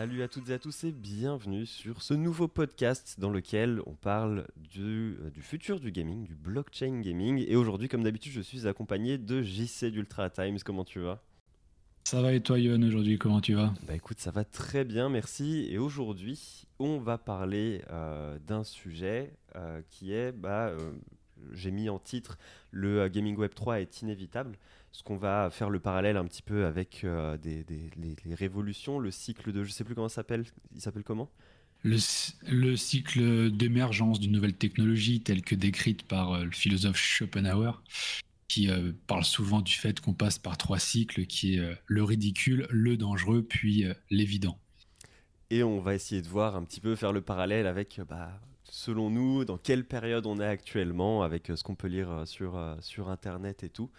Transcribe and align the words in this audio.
Salut 0.00 0.22
à 0.22 0.28
toutes 0.28 0.48
et 0.50 0.52
à 0.52 0.60
tous 0.60 0.84
et 0.84 0.92
bienvenue 0.92 1.66
sur 1.66 2.02
ce 2.02 2.14
nouveau 2.14 2.46
podcast 2.46 3.18
dans 3.18 3.30
lequel 3.30 3.82
on 3.84 3.94
parle 3.94 4.46
du, 4.54 5.16
euh, 5.20 5.30
du 5.30 5.42
futur 5.42 5.80
du 5.80 5.90
gaming, 5.90 6.24
du 6.24 6.36
blockchain 6.36 7.00
gaming. 7.00 7.44
Et 7.48 7.56
aujourd'hui, 7.56 7.88
comme 7.88 8.04
d'habitude, 8.04 8.30
je 8.30 8.40
suis 8.40 8.68
accompagné 8.68 9.18
de 9.18 9.42
JC 9.42 9.86
d'Ultra 9.86 10.30
Times. 10.30 10.58
Comment 10.64 10.84
tu 10.84 11.00
vas? 11.00 11.20
Ça 12.04 12.22
va 12.22 12.32
et 12.32 12.40
toi, 12.40 12.60
Yon, 12.60 12.80
aujourd'hui, 12.82 13.18
comment 13.18 13.40
tu 13.40 13.54
vas? 13.54 13.74
Bah 13.88 13.96
écoute, 13.96 14.20
ça 14.20 14.30
va 14.30 14.44
très 14.44 14.84
bien, 14.84 15.08
merci. 15.08 15.66
Et 15.68 15.78
aujourd'hui, 15.78 16.68
on 16.78 16.98
va 16.98 17.18
parler 17.18 17.82
euh, 17.90 18.38
d'un 18.46 18.62
sujet 18.62 19.32
euh, 19.56 19.82
qui 19.90 20.12
est, 20.12 20.30
bah, 20.30 20.70
j'ai 21.50 21.72
mis 21.72 21.88
en 21.88 21.98
titre, 21.98 22.38
le 22.70 23.08
Gaming 23.08 23.36
Web 23.36 23.52
3 23.52 23.80
est 23.80 24.02
inévitable. 24.02 24.58
Ce 24.92 25.02
qu'on 25.02 25.16
va 25.16 25.50
faire 25.50 25.70
le 25.70 25.80
parallèle 25.80 26.16
un 26.16 26.24
petit 26.24 26.42
peu 26.42 26.64
avec 26.66 27.04
euh, 27.04 27.36
des, 27.38 27.62
des- 27.64 27.90
les, 27.96 28.16
les 28.24 28.34
révolutions, 28.34 28.98
le 28.98 29.10
cycle 29.10 29.52
de, 29.52 29.62
je 29.64 29.70
sais 29.70 29.84
plus 29.84 29.94
comment 29.94 30.08
ça 30.08 30.16
s'appelle, 30.16 30.44
il 30.74 30.80
s'appelle 30.80 31.04
comment? 31.04 31.30
Le, 31.84 31.98
le 32.48 32.76
cycle 32.76 33.50
d'émergence 33.52 34.18
d'une 34.18 34.32
nouvelle 34.32 34.56
technologie 34.56 35.20
telle 35.20 35.42
que 35.42 35.54
décrite 35.54 36.02
par 36.02 36.32
euh, 36.32 36.44
le 36.44 36.50
philosophe 36.50 36.96
Schopenhauer, 36.96 37.82
qui 38.48 38.70
euh, 38.70 38.92
parle 39.06 39.24
souvent 39.24 39.60
du 39.60 39.74
fait 39.74 40.00
qu'on 40.00 40.14
passe 40.14 40.38
par 40.38 40.56
trois 40.56 40.78
cycles, 40.78 41.26
qui 41.26 41.56
est 41.56 41.78
le 41.86 42.02
ridicule, 42.02 42.66
le 42.70 42.96
dangereux, 42.96 43.42
puis 43.42 43.84
l'évident. 44.10 44.58
Et 45.50 45.62
on 45.62 45.80
va 45.80 45.94
essayer 45.94 46.22
de 46.22 46.28
voir 46.28 46.56
un 46.56 46.64
petit 46.64 46.80
peu, 46.80 46.96
faire 46.96 47.12
le 47.12 47.20
parallèle 47.20 47.66
avec, 47.66 48.00
bah, 48.08 48.40
selon 48.64 49.10
nous, 49.10 49.44
dans 49.44 49.58
quelle 49.58 49.84
période 49.84 50.26
on 50.26 50.40
est 50.40 50.46
actuellement, 50.46 51.22
avec 51.22 51.52
ce 51.54 51.62
qu'on 51.62 51.74
peut 51.74 51.88
lire 51.88 52.22
sur, 52.26 52.76
sur 52.80 53.08
Internet 53.10 53.62
et 53.62 53.70
tout. 53.70 53.90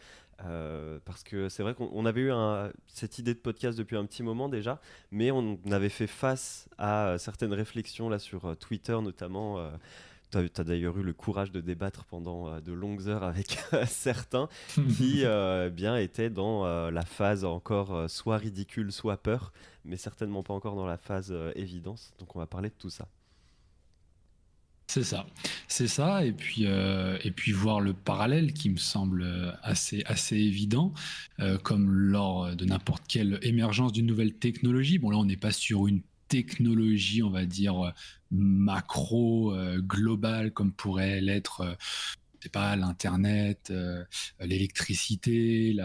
Euh, 0.45 1.00
parce 1.04 1.23
que 1.23 1.50
c'est 1.50 1.64
vrai 1.64 1.73
qu'on 1.73 1.90
on 1.94 2.06
avait 2.06 2.22
eu 2.22 2.32
un- 2.32 2.72
cette 2.88 3.20
idée 3.20 3.34
de 3.34 3.40
podcast 3.40 3.78
depuis 3.78 3.98
un 3.98 4.06
petit 4.06 4.23
moment 4.23 4.48
déjà, 4.48 4.80
mais 5.12 5.31
on 5.31 5.59
avait 5.70 5.90
fait 5.90 6.08
face 6.08 6.70
à 6.78 7.08
euh, 7.08 7.18
certaines 7.18 7.54
réflexions 7.54 8.08
là 8.09 8.20
sur 8.20 8.46
euh, 8.46 8.56
Twitter 8.56 8.98
notamment. 9.02 9.59
euh, 9.59 9.70
tu 10.31 10.38
as, 10.38 10.64
d'ailleurs 10.64 10.96
eu 10.98 11.04
le 11.04 11.12
courage 11.14 11.52
de 11.52 11.59
débattre 11.59 12.06
pendant 12.06 12.48
euh, 12.48 12.59
de 12.62 12.72
longues 12.72 13.08
heures 13.09 13.23
avec 13.23 13.58
certains 13.88 14.48
qui 14.98 15.22
euh, 15.26 15.70
bien 15.70 15.98
étaient 15.98 16.30
dans 16.30 16.90
la 16.90 17.03
phase 17.03 17.44
encore 17.44 18.09
soit 18.09 18.38
ridicule, 18.38 18.92
soit 18.92 19.18
peur, 19.18 19.52
mais 19.86 19.98
certainement 19.98 20.44
pas 20.44 20.53
encore 20.53 20.76
dans 20.76 20.86
la 20.86 20.98
phase 20.98 21.34
évidence. 21.56 22.14
Donc 22.20 22.36
on 22.36 22.40
va 22.40 22.46
parler 22.46 22.70
de 22.70 22.76
tout 22.78 22.90
ça. 22.92 23.08
C'est 24.90 25.04
ça, 25.04 25.28
c'est 25.68 25.88
ça, 25.88 26.26
et 26.26 26.32
puis 26.32 26.66
euh, 26.66 27.20
et 27.23 27.30
puis 27.30 27.52
voir 27.52 27.80
le 27.80 27.94
parallèle 27.94 28.54
qui 28.54 28.72
me 28.72 28.78
semble 28.78 29.22
euh, 29.22 29.52
assez 29.62 30.02
assez 30.08 30.36
évident, 30.36 30.96
euh, 31.40 31.59
comme 31.59 31.92
lors 31.92 32.56
de 32.56 32.66
n'importe 32.66 33.04
quelle 33.08 33.38
émergence 33.44 33.94
d'une 33.94 34.08
nouvelle 34.08 34.34
technologie. 34.34 34.98
Bon 34.98 35.12
là, 35.12 35.18
on 35.18 35.26
n'est 35.26 35.38
pas 35.38 35.52
sur 35.52 35.86
une 35.86 36.02
technologie, 36.28 37.22
on 37.22 37.30
va 37.30 37.46
dire 37.46 37.94
macro, 38.31 39.54
globale, 39.78 40.54
comme 40.54 40.72
pourrait 40.73 41.22
l'être, 41.22 41.78
sais 42.42 42.50
pas, 42.50 42.76
l'internet, 42.76 43.72
l'électricité, 44.40 45.76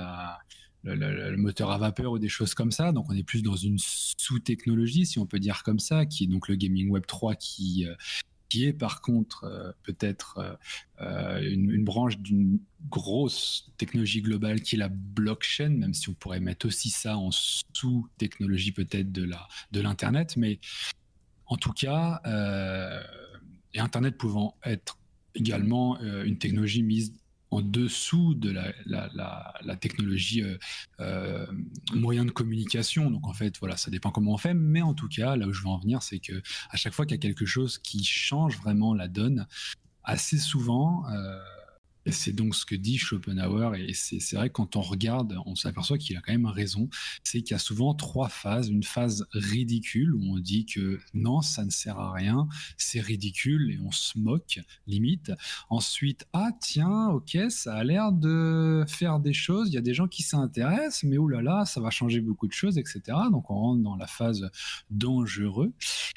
le, 0.83 1.37
moteur 1.37 1.73
à 1.73 1.77
vapeur 1.77 2.13
ou 2.13 2.19
des 2.19 2.31
choses 2.31 2.55
comme 2.55 2.73
ça. 2.73 2.91
Donc 2.93 3.11
on 3.11 3.15
est 3.15 3.23
plus 3.23 3.43
dans 3.43 3.57
une 3.57 3.77
sous-technologie, 3.79 5.05
si 5.05 5.19
on 5.19 5.27
peut 5.27 5.41
dire 5.41 5.63
comme 5.63 5.79
ça, 5.79 6.07
qui 6.07 6.25
est 6.25 6.27
donc 6.27 6.49
le 6.49 6.55
gaming 6.55 6.89
web 6.89 7.05
3 7.05 7.35
qui 7.35 7.87
par 8.73 9.01
contre 9.01 9.45
euh, 9.45 9.73
peut-être 9.83 10.39
euh, 10.39 10.55
euh, 11.01 11.51
une, 11.51 11.71
une 11.71 11.85
branche 11.85 12.19
d'une 12.19 12.61
grosse 12.89 13.71
technologie 13.79 14.23
globale 14.23 14.61
qui 14.61 14.77
est 14.77 14.79
la 14.79 14.89
blockchain, 14.89 15.71
même 15.71 15.95
si 15.95 16.09
on 16.09 16.15
pourrait 16.15 16.41
mettre 16.41 16.67
aussi 16.67 16.91
ça 16.91 17.17
en 17.17 17.31
sous-technologie 17.31 18.73
peut-être 18.73 19.11
de 19.11 19.25
la 19.25 19.47
de 19.73 19.81
l'internet, 19.81 20.37
mais 20.37 20.61
en 21.47 21.57
tout 21.57 21.73
cas, 21.73 22.21
et 23.75 23.79
internet 23.79 24.17
pouvant 24.17 24.57
être 24.65 24.99
également 25.35 26.01
une 26.01 26.39
technologie 26.39 26.83
mise 26.83 27.15
en 27.55 27.63
dessous 27.63 28.35
de 28.35 28.51
la, 28.51 28.73
la, 28.85 29.55
la, 29.63 29.77
technologie 29.77 30.43
euh, 30.43 30.59
euh, 31.01 31.47
moyen 31.93 32.25
de 32.25 32.33
communication. 32.33 33.11
Donc 33.11 33.29
en 33.29 33.33
fait, 33.33 33.59
voilà, 33.61 33.77
ça 33.77 33.91
dépend 33.93 34.11
comment 34.11 34.33
on 34.33 34.39
fait, 34.39 34.55
mais 34.55 34.83
en 34.83 34.93
tout 34.93 35.09
cas, 35.09 35.37
là 35.37 35.47
où 35.47 35.53
je 35.53 35.63
veux 35.63 35.69
en 35.69 35.79
venir, 35.79 36.03
c'est 36.03 36.19
que 36.19 36.43
à 36.71 36.77
chaque 36.77 36.93
fois 36.93 37.07
qu'il 37.07 37.17
y 37.17 37.21
a 37.21 37.23
quelque 37.23 37.47
chose 37.47 37.79
qui 37.79 38.03
change 38.03 38.59
vraiment 38.59 38.93
la 38.93 39.07
donne, 39.07 39.47
assez 40.03 40.39
souvent, 40.39 41.05
euh, 41.11 41.39
c'est 42.13 42.33
donc 42.33 42.55
ce 42.55 42.67
que 42.67 42.75
dit 42.75 42.99
Schopenhauer, 42.99 43.75
et 43.77 43.95
c'est 43.95 44.37
vrai 44.37 44.49
que 44.49 44.55
quand 44.55 44.77
on 44.77 44.81
regarde, 44.81 45.37
on 45.47 45.55
s'aperçoit 45.55 45.99
qu'il 45.99 46.17
a 46.17 46.21
quand 46.21 46.33
même 46.33 46.47
raison, 46.47 46.89
c'est 47.23 47.43
qu'il 47.43 47.53
y 47.53 47.55
a 47.55 47.59
souvent 47.59 47.95
trois 47.95 48.29
phases. 48.29 48.69
Une 48.69 48.83
phase 48.83 49.27
ridicule, 49.33 50.15
où 50.15 50.35
on 50.35 50.39
dit 50.39 50.67
que 50.67 51.01
non, 51.15 51.41
ça 51.41 51.65
ne 51.65 51.71
sert 51.71 51.99
à 51.99 52.13
rien, 52.13 52.47
c'est 52.77 53.01
ridicule, 53.01 53.71
et 53.71 53.79
on 53.79 53.91
se 53.91 54.19
moque, 54.19 54.61
limite. 54.87 55.33
Ensuite, 55.71 56.27
ah 56.33 56.51
tiens, 56.61 57.09
ok, 57.09 57.39
ça 57.49 57.75
a 57.75 57.85
l'air 57.85 58.13
de 58.13 58.85
faire 58.87 59.21
des 59.21 59.33
choses, 59.33 59.69
il 59.69 59.75
y 59.75 59.79
a 59.79 59.83
des 59.83 59.95
gens 59.95 60.09
qui 60.09 60.23
s'intéressent, 60.23 61.05
mais 61.05 61.19
oulala, 61.19 61.65
ça 61.65 61.81
va 61.81 61.91
changer 61.91 62.21
beaucoup 62.21 62.47
de 62.47 62.53
choses, 62.53 62.79
etc. 62.79 63.01
Donc 63.31 63.51
on 63.51 63.55
rentre 63.55 63.83
dans 63.83 63.97
la 63.97 64.07
phase 64.07 64.51
dangereux. 64.91 65.73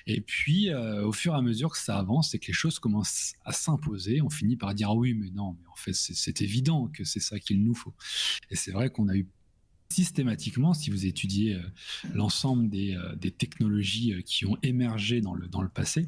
Et 0.06 0.22
puis, 0.22 0.70
euh, 0.70 1.06
au 1.06 1.12
fur 1.12 1.34
et 1.34 1.38
à 1.38 1.42
mesure 1.42 1.72
que 1.72 1.78
ça 1.78 1.98
avance 1.98 2.34
et 2.34 2.40
que 2.40 2.48
les 2.48 2.54
choses 2.54 2.80
commencent 2.80 3.34
à 3.46 3.52
s'imposer, 3.52 4.22
on 4.22 4.30
finit 4.30 4.58
par 4.58 4.74
dire 4.74 4.90
ah 4.90 4.96
oui, 4.96 5.14
mais 5.14 5.30
non, 5.32 5.54
mais 5.54 5.68
en 5.72 5.76
c'est 5.92 6.42
évident 6.42 6.88
que 6.88 7.04
c'est 7.04 7.20
ça 7.20 7.40
qu'il 7.40 7.64
nous 7.64 7.76
faut. 7.76 7.94
Et 8.50 8.56
c'est 8.56 8.72
vrai 8.72 8.90
qu'on 8.90 9.08
a 9.08 9.16
eu 9.16 9.28
systématiquement, 9.90 10.74
si 10.74 10.90
vous 10.90 11.06
étudiez 11.06 11.56
euh, 11.56 11.62
l'ensemble 12.14 12.70
des, 12.70 12.96
euh, 12.96 13.16
technologies 13.38 14.14
euh, 14.14 14.22
qui 14.22 14.46
ont 14.46 14.58
émergé 14.64 15.22
dans 15.22 15.34
le, 15.34 15.48
dans 15.48 15.62
le 15.62 15.70
passé, 15.70 16.08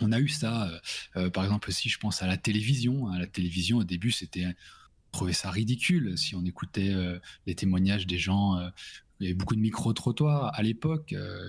on 0.00 0.10
a 0.10 0.18
eu 0.18 0.28
ça, 0.28 0.68
par 1.32 1.44
exemple 1.44 1.68
aussi, 1.68 1.88
je 1.88 1.96
pense 1.96 2.22
à 2.22 2.26
la 2.26 2.36
télévision. 2.36 3.06
hein. 3.08 3.20
La 3.20 3.28
télévision, 3.28 3.78
au 3.78 3.84
début, 3.84 4.10
c'était 4.10 4.46
trouvait 5.12 5.32
ça 5.32 5.48
ridicule 5.52 6.18
si 6.18 6.34
on 6.34 6.44
écoutait 6.44 6.92
les 7.46 7.54
témoignages 7.54 8.04
des 8.08 8.18
gens. 8.18 8.58
Il 9.22 9.26
y 9.26 9.28
avait 9.28 9.34
beaucoup 9.38 9.54
de 9.54 9.60
micro-trottoirs 9.60 10.50
à 10.54 10.62
l'époque. 10.62 11.12
euh, 11.12 11.48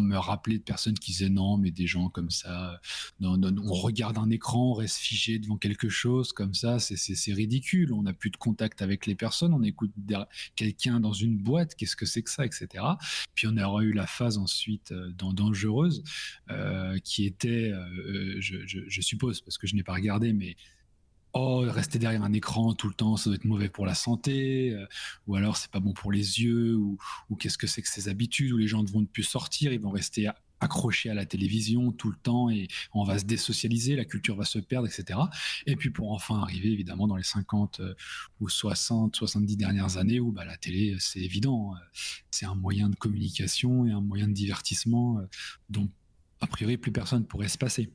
me 0.00 0.16
rappeler 0.16 0.56
de 0.56 0.62
personnes 0.62 0.94
qui 0.98 1.12
disaient 1.12 1.28
non, 1.28 1.58
mais 1.58 1.70
des 1.70 1.86
gens 1.86 2.08
comme 2.08 2.30
ça, 2.30 2.72
euh, 2.72 2.76
non, 3.20 3.36
non, 3.36 3.54
on 3.66 3.74
regarde 3.74 4.16
un 4.16 4.30
écran, 4.30 4.70
on 4.70 4.72
reste 4.72 4.96
figé 4.96 5.38
devant 5.38 5.58
quelque 5.58 5.90
chose 5.90 6.32
comme 6.32 6.54
ça, 6.54 6.78
c'est- 6.78 6.96
ridicule. 7.34 7.92
On 7.92 8.02
n'a 8.02 8.14
plus 8.14 8.30
de 8.30 8.38
contact 8.38 8.80
avec 8.80 9.04
les 9.06 9.14
personnes, 9.14 9.52
on 9.52 9.62
écoute 9.62 9.92
quelqu'un 10.54 10.98
dans 11.00 11.12
une 11.12 11.36
boîte, 11.36 11.74
qu'est-ce 11.74 11.94
que 11.96 12.06
c'est 12.06 12.22
que 12.22 12.30
ça, 12.30 12.46
etc. 12.46 12.82
Puis 13.34 13.46
on 13.48 13.56
aura 13.58 13.82
eu 13.82 13.92
la 13.92 14.06
phase 14.06 14.38
ensuite 14.38 14.92
euh, 14.92 15.10
dans 15.18 15.34
dangereuse, 15.34 16.02
euh, 16.50 16.98
qui 17.04 17.26
était, 17.26 17.70
je- 18.66 18.84
je 18.88 19.00
suppose, 19.02 19.40
parce 19.42 19.58
que 19.58 19.66
je 19.66 19.74
n'ai 19.74 19.82
pas 19.82 19.92
regardé, 19.94 20.32
mais 20.32 20.56
oh, 21.36 21.58
rester 21.66 21.98
derrière 21.98 22.22
un 22.22 22.32
écran 22.32 22.74
tout 22.74 22.88
le 22.88 22.94
temps, 22.94 23.16
ça 23.16 23.30
doit 23.30 23.36
être 23.36 23.44
mauvais 23.44 23.68
pour 23.68 23.86
la 23.86 23.94
santé, 23.94 24.70
euh, 24.70 24.86
ou 25.26 25.36
alors 25.36 25.56
c'est 25.56 25.70
pas 25.70 25.80
bon 25.80 25.92
pour 25.92 26.12
les 26.12 26.42
yeux, 26.42 26.76
ou, 26.76 26.98
ou 27.30 27.36
qu'est-ce 27.36 27.58
que 27.58 27.66
c'est 27.66 27.82
que 27.82 27.88
ces 27.88 28.08
habitudes 28.08 28.52
où 28.52 28.56
les 28.58 28.68
gens 28.68 28.82
ne 28.82 28.88
vont 28.88 29.04
plus 29.04 29.22
sortir, 29.22 29.72
ils 29.72 29.80
vont 29.80 29.90
rester 29.90 30.30
accrochés 30.60 31.10
à 31.10 31.14
la 31.14 31.26
télévision 31.26 31.92
tout 31.92 32.10
le 32.10 32.16
temps 32.16 32.48
et 32.48 32.68
on 32.94 33.04
va 33.04 33.18
se 33.18 33.24
désocialiser, 33.24 33.94
la 33.94 34.06
culture 34.06 34.36
va 34.36 34.46
se 34.46 34.58
perdre, 34.58 34.88
etc. 34.88 35.18
Et 35.66 35.76
puis 35.76 35.90
pour 35.90 36.12
enfin 36.12 36.40
arriver 36.40 36.70
évidemment 36.70 37.06
dans 37.06 37.16
les 37.16 37.22
50 37.22 37.80
euh, 37.80 37.94
ou 38.40 38.48
60, 38.48 39.14
70 39.16 39.56
dernières 39.58 39.98
années 39.98 40.18
où 40.18 40.32
bah, 40.32 40.46
la 40.46 40.56
télé, 40.56 40.94
euh, 40.94 40.96
c'est 40.98 41.20
évident, 41.20 41.74
c'est 42.30 42.46
un 42.46 42.54
moyen 42.54 42.88
de 42.88 42.96
communication 42.96 43.84
et 43.86 43.90
un 43.90 44.00
moyen 44.00 44.28
de 44.28 44.32
divertissement 44.32 45.20
dont 45.68 45.90
a 46.40 46.46
priori 46.46 46.78
plus 46.78 46.92
personne 46.92 47.26
pourrait 47.26 47.48
se 47.48 47.58
passer. 47.58 47.90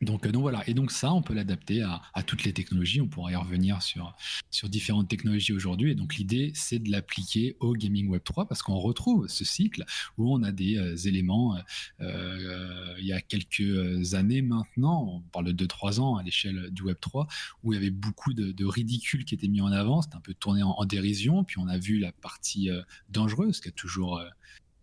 Donc, 0.00 0.26
euh, 0.26 0.32
donc 0.32 0.42
voilà, 0.42 0.62
et 0.68 0.74
donc 0.74 0.92
ça, 0.92 1.12
on 1.12 1.22
peut 1.22 1.34
l'adapter 1.34 1.82
à, 1.82 2.22
toutes 2.22 2.44
les 2.44 2.52
technologies. 2.52 3.00
On 3.00 3.08
pourra 3.08 3.32
y 3.32 3.36
revenir 3.36 3.82
sur 3.82 4.14
sur 4.50 4.68
différentes 4.68 5.08
technologies 5.08 5.52
aujourd'hui. 5.52 5.92
Et 5.92 5.94
donc 5.94 6.16
l'idée, 6.16 6.52
c'est 6.54 6.78
de 6.78 6.90
l'appliquer 6.90 7.56
au 7.60 7.72
gaming 7.74 8.08
Web 8.08 8.22
3 8.24 8.46
parce 8.46 8.62
qu'on 8.62 8.78
retrouve 8.78 9.28
ce 9.28 9.44
cycle 9.44 9.84
où 10.16 10.32
on 10.32 10.42
a 10.42 10.52
des 10.52 10.76
euh, 10.76 10.96
éléments. 10.96 11.56
euh, 12.00 12.94
il 12.98 13.06
y 13.06 13.12
a 13.12 13.20
quelques 13.20 14.14
années 14.14 14.42
maintenant, 14.42 15.04
on 15.16 15.20
parle 15.20 15.52
de 15.52 15.66
2-3 15.66 16.00
ans 16.00 16.16
à 16.16 16.22
l'échelle 16.22 16.70
du 16.70 16.82
Web 16.82 16.98
3, 17.00 17.26
où 17.62 17.72
il 17.72 17.76
y 17.76 17.78
avait 17.78 17.90
beaucoup 17.90 18.34
de, 18.34 18.52
de 18.52 18.64
ridicule 18.64 19.24
qui 19.24 19.34
était 19.34 19.48
mis 19.48 19.60
en 19.60 19.72
avant. 19.72 20.02
C'était 20.02 20.16
un 20.16 20.20
peu 20.20 20.34
tourné 20.34 20.62
en, 20.62 20.84
dérision. 20.84 21.44
Puis 21.44 21.58
on 21.58 21.68
a 21.68 21.78
vu 21.78 21.98
la 21.98 22.12
partie 22.12 22.70
dangereuse 23.10 23.60
qui 23.60 23.68
a 23.68 23.72
toujours 23.72 24.22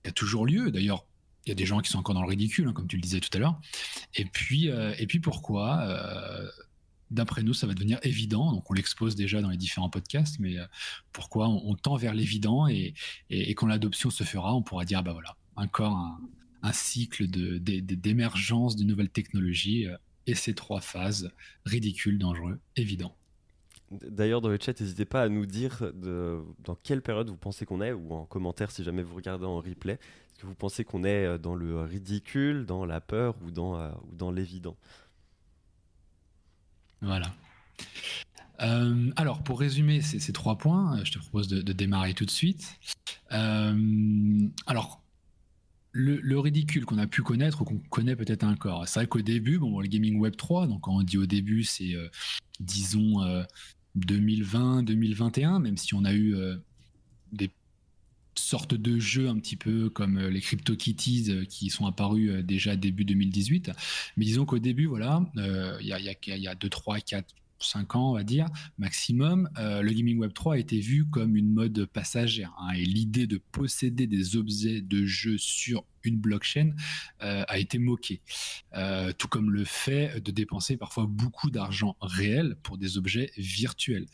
qui 0.04 0.10
a 0.10 0.12
toujours 0.12 0.46
lieu. 0.46 0.72
D'ailleurs, 0.72 1.06
il 1.46 1.50
y 1.50 1.52
a 1.52 1.56
des 1.56 1.66
gens 1.66 1.80
qui 1.80 1.92
sont 1.92 2.00
encore 2.00 2.16
dans 2.16 2.22
le 2.22 2.28
ridicule, 2.28 2.68
hein, 2.68 2.74
comme 2.74 2.88
tu 2.88 2.96
le 2.96 3.02
disais 3.02 3.20
tout 3.20 3.30
à 3.34 3.38
l'heure. 3.38 3.60
Et 4.16 4.26
puis, 4.26 4.70
euh, 4.70 4.94
et 4.98 5.08
puis 5.08 5.20
pourquoi 5.20 5.80
euh, 5.82 6.50
D'après 7.12 7.44
nous, 7.44 7.54
ça 7.54 7.68
va 7.68 7.76
devenir 7.76 8.00
évident. 8.02 8.52
Donc, 8.52 8.70
on 8.70 8.74
l'expose 8.74 9.16
déjà 9.16 9.40
dans 9.40 9.52
les 9.52 9.58
différents 9.58 9.92
podcasts, 9.92 10.40
mais 10.40 10.58
euh, 10.58 10.66
pourquoi 11.14 11.48
on, 11.48 11.76
tend 11.76 11.98
vers 11.98 12.16
l'évident 12.16 12.68
et, 12.68 12.96
quand 13.30 13.68
l'adoption 13.68 14.10
se 14.10 14.24
fera, 14.24 14.56
on 14.56 14.64
pourra 14.64 14.86
dire, 14.86 15.04
bah 15.04 15.14
voilà, 15.14 15.36
encore 15.56 15.96
un, 16.64 16.74
cycle 16.74 17.28
de, 17.28 17.60
de- 17.60 17.80
de- 17.80 17.94
d'émergence 17.94 18.76
de 18.76 18.84
nouvelles 18.84 19.12
technologies 19.12 19.86
et 20.26 20.34
ces 20.34 20.56
trois 20.56 20.82
phases 20.82 21.32
ridicule, 21.64 22.18
dangereux, 22.18 22.60
évident. 22.76 23.16
D'ailleurs, 23.92 24.42
dans 24.42 24.50
le 24.50 24.58
chat, 24.60 24.82
n'hésitez 24.82 25.06
pas 25.06 25.22
à 25.22 25.30
nous 25.30 25.46
dire 25.46 25.92
dans 25.94 26.76
quelle 26.82 27.04
période 27.04 27.30
vous 27.30 27.38
pensez 27.38 27.68
qu'on 27.68 27.82
est, 27.82 27.92
ou 27.92 28.14
en 28.14 28.26
commentaire 28.26 28.72
si 28.72 28.84
jamais 28.84 29.04
vous 29.04 29.16
regardez 29.16 29.46
en 29.46 29.58
replay. 29.58 30.00
Est-ce 30.36 30.42
que 30.42 30.48
vous 30.48 30.56
pensez 30.56 30.84
qu'on 30.84 31.06
est 31.06 31.26
euh, 31.26 31.38
dans 31.38 31.56
le 31.56 31.80
ridicule, 31.84 32.66
dans 32.66 32.86
la 32.86 33.00
peur 33.00 33.36
ou 33.42 33.52
dans, 33.52 33.80
euh, 33.80 33.90
dans 34.12 34.32
l'évident? 34.32 34.76
Voilà. 37.02 37.34
Euh, 38.60 39.12
alors, 39.16 39.44
pour 39.44 39.62
résumer 39.62 40.02
ces, 40.02 40.34
trois 40.34 40.58
points, 40.58 41.02
je 41.06 41.14
te 41.14 41.20
propose 41.20 41.48
de, 41.48 41.72
démarrer 41.72 42.14
tout 42.14 42.26
de 42.26 42.32
suite. 42.32 42.78
alors, 43.30 45.02
le, 45.94 46.38
ridicule 46.38 46.84
qu'on 46.84 46.98
a 46.98 47.08
pu 47.08 47.22
connaître 47.22 47.62
ou 47.62 47.66
qu'on 47.66 47.80
connaît 47.90 48.18
peut-être 48.18 48.44
encore. 48.44 48.86
C'est 48.90 49.00
vrai 49.00 49.08
qu'au 49.08 49.22
début, 49.22 49.58
bon, 49.58 49.80
le 49.80 49.88
gaming 49.88 50.20
web 50.20 50.36
3, 50.36 50.68
donc 50.68 50.82
quand 50.82 50.98
on 50.98 51.04
dit 51.04 51.18
au 51.18 51.26
début, 51.26 51.64
c'est 51.64 51.96
disons 52.60 53.22
2020, 53.96 54.84
2021, 54.84 55.60
même 55.60 55.78
si 55.78 55.94
on 55.94 56.04
a 56.04 56.14
eu 56.14 56.36
des 57.32 57.50
sortes 58.40 58.76
de 58.76 59.00
jeux 59.00 59.30
un 59.30 59.38
petit 59.40 59.56
peu 59.56 59.90
comme 59.90 60.18
euh, 60.18 60.30
les 60.30 60.42
CryptoKitties 60.42 61.26
euh, 61.30 61.46
qui 61.46 61.70
sont 61.70 61.86
apparus 61.86 62.44
déjà 62.44 62.76
début 62.76 63.06
2018. 63.06 63.72
Mais 64.18 64.26
disons 64.26 64.46
qu'au 64.46 64.60
début, 64.60 64.86
voilà, 64.86 65.24
il 65.36 65.88
y, 65.88 65.94
a, 65.94 66.00
y 66.00 66.48
a 66.48 66.56
2, 66.56 66.70
3, 66.70 67.00
4, 67.00 67.36
5 67.60 67.96
ans, 67.96 68.12
on 68.12 68.14
va 68.14 68.24
dire, 68.24 68.48
maximum, 68.78 69.50
le 69.58 69.92
gaming 69.92 70.18
web 70.18 70.34
3 70.34 70.56
a 70.56 70.58
été 70.58 70.80
vu 70.80 71.06
comme 71.06 71.36
une 71.36 71.52
mode 71.52 71.86
passagère. 71.86 72.54
Hein, 72.60 72.74
et 72.74 72.86
l'idée 72.86 73.28
de 73.28 73.40
posséder 73.52 74.08
des 74.08 74.36
objets 74.36 74.82
de 74.82 75.06
jeux 75.06 75.38
sur 75.38 75.84
une 76.06 76.18
blockchain 76.18 76.72
euh, 77.22 77.44
a 77.48 77.58
été 77.58 77.78
moqué. 77.80 78.22
Euh, 78.76 79.12
tout 79.14 79.28
comme 79.28 79.52
le 79.52 79.66
fait 79.66 80.22
de 80.24 80.32
dépenser 80.32 80.78
parfois 80.78 81.06
beaucoup 81.08 81.50
d'argent 81.50 81.96
réel 82.02 82.56
pour 82.64 82.78
des 82.78 82.98
objets 82.98 83.32
virtuels. 83.38 84.06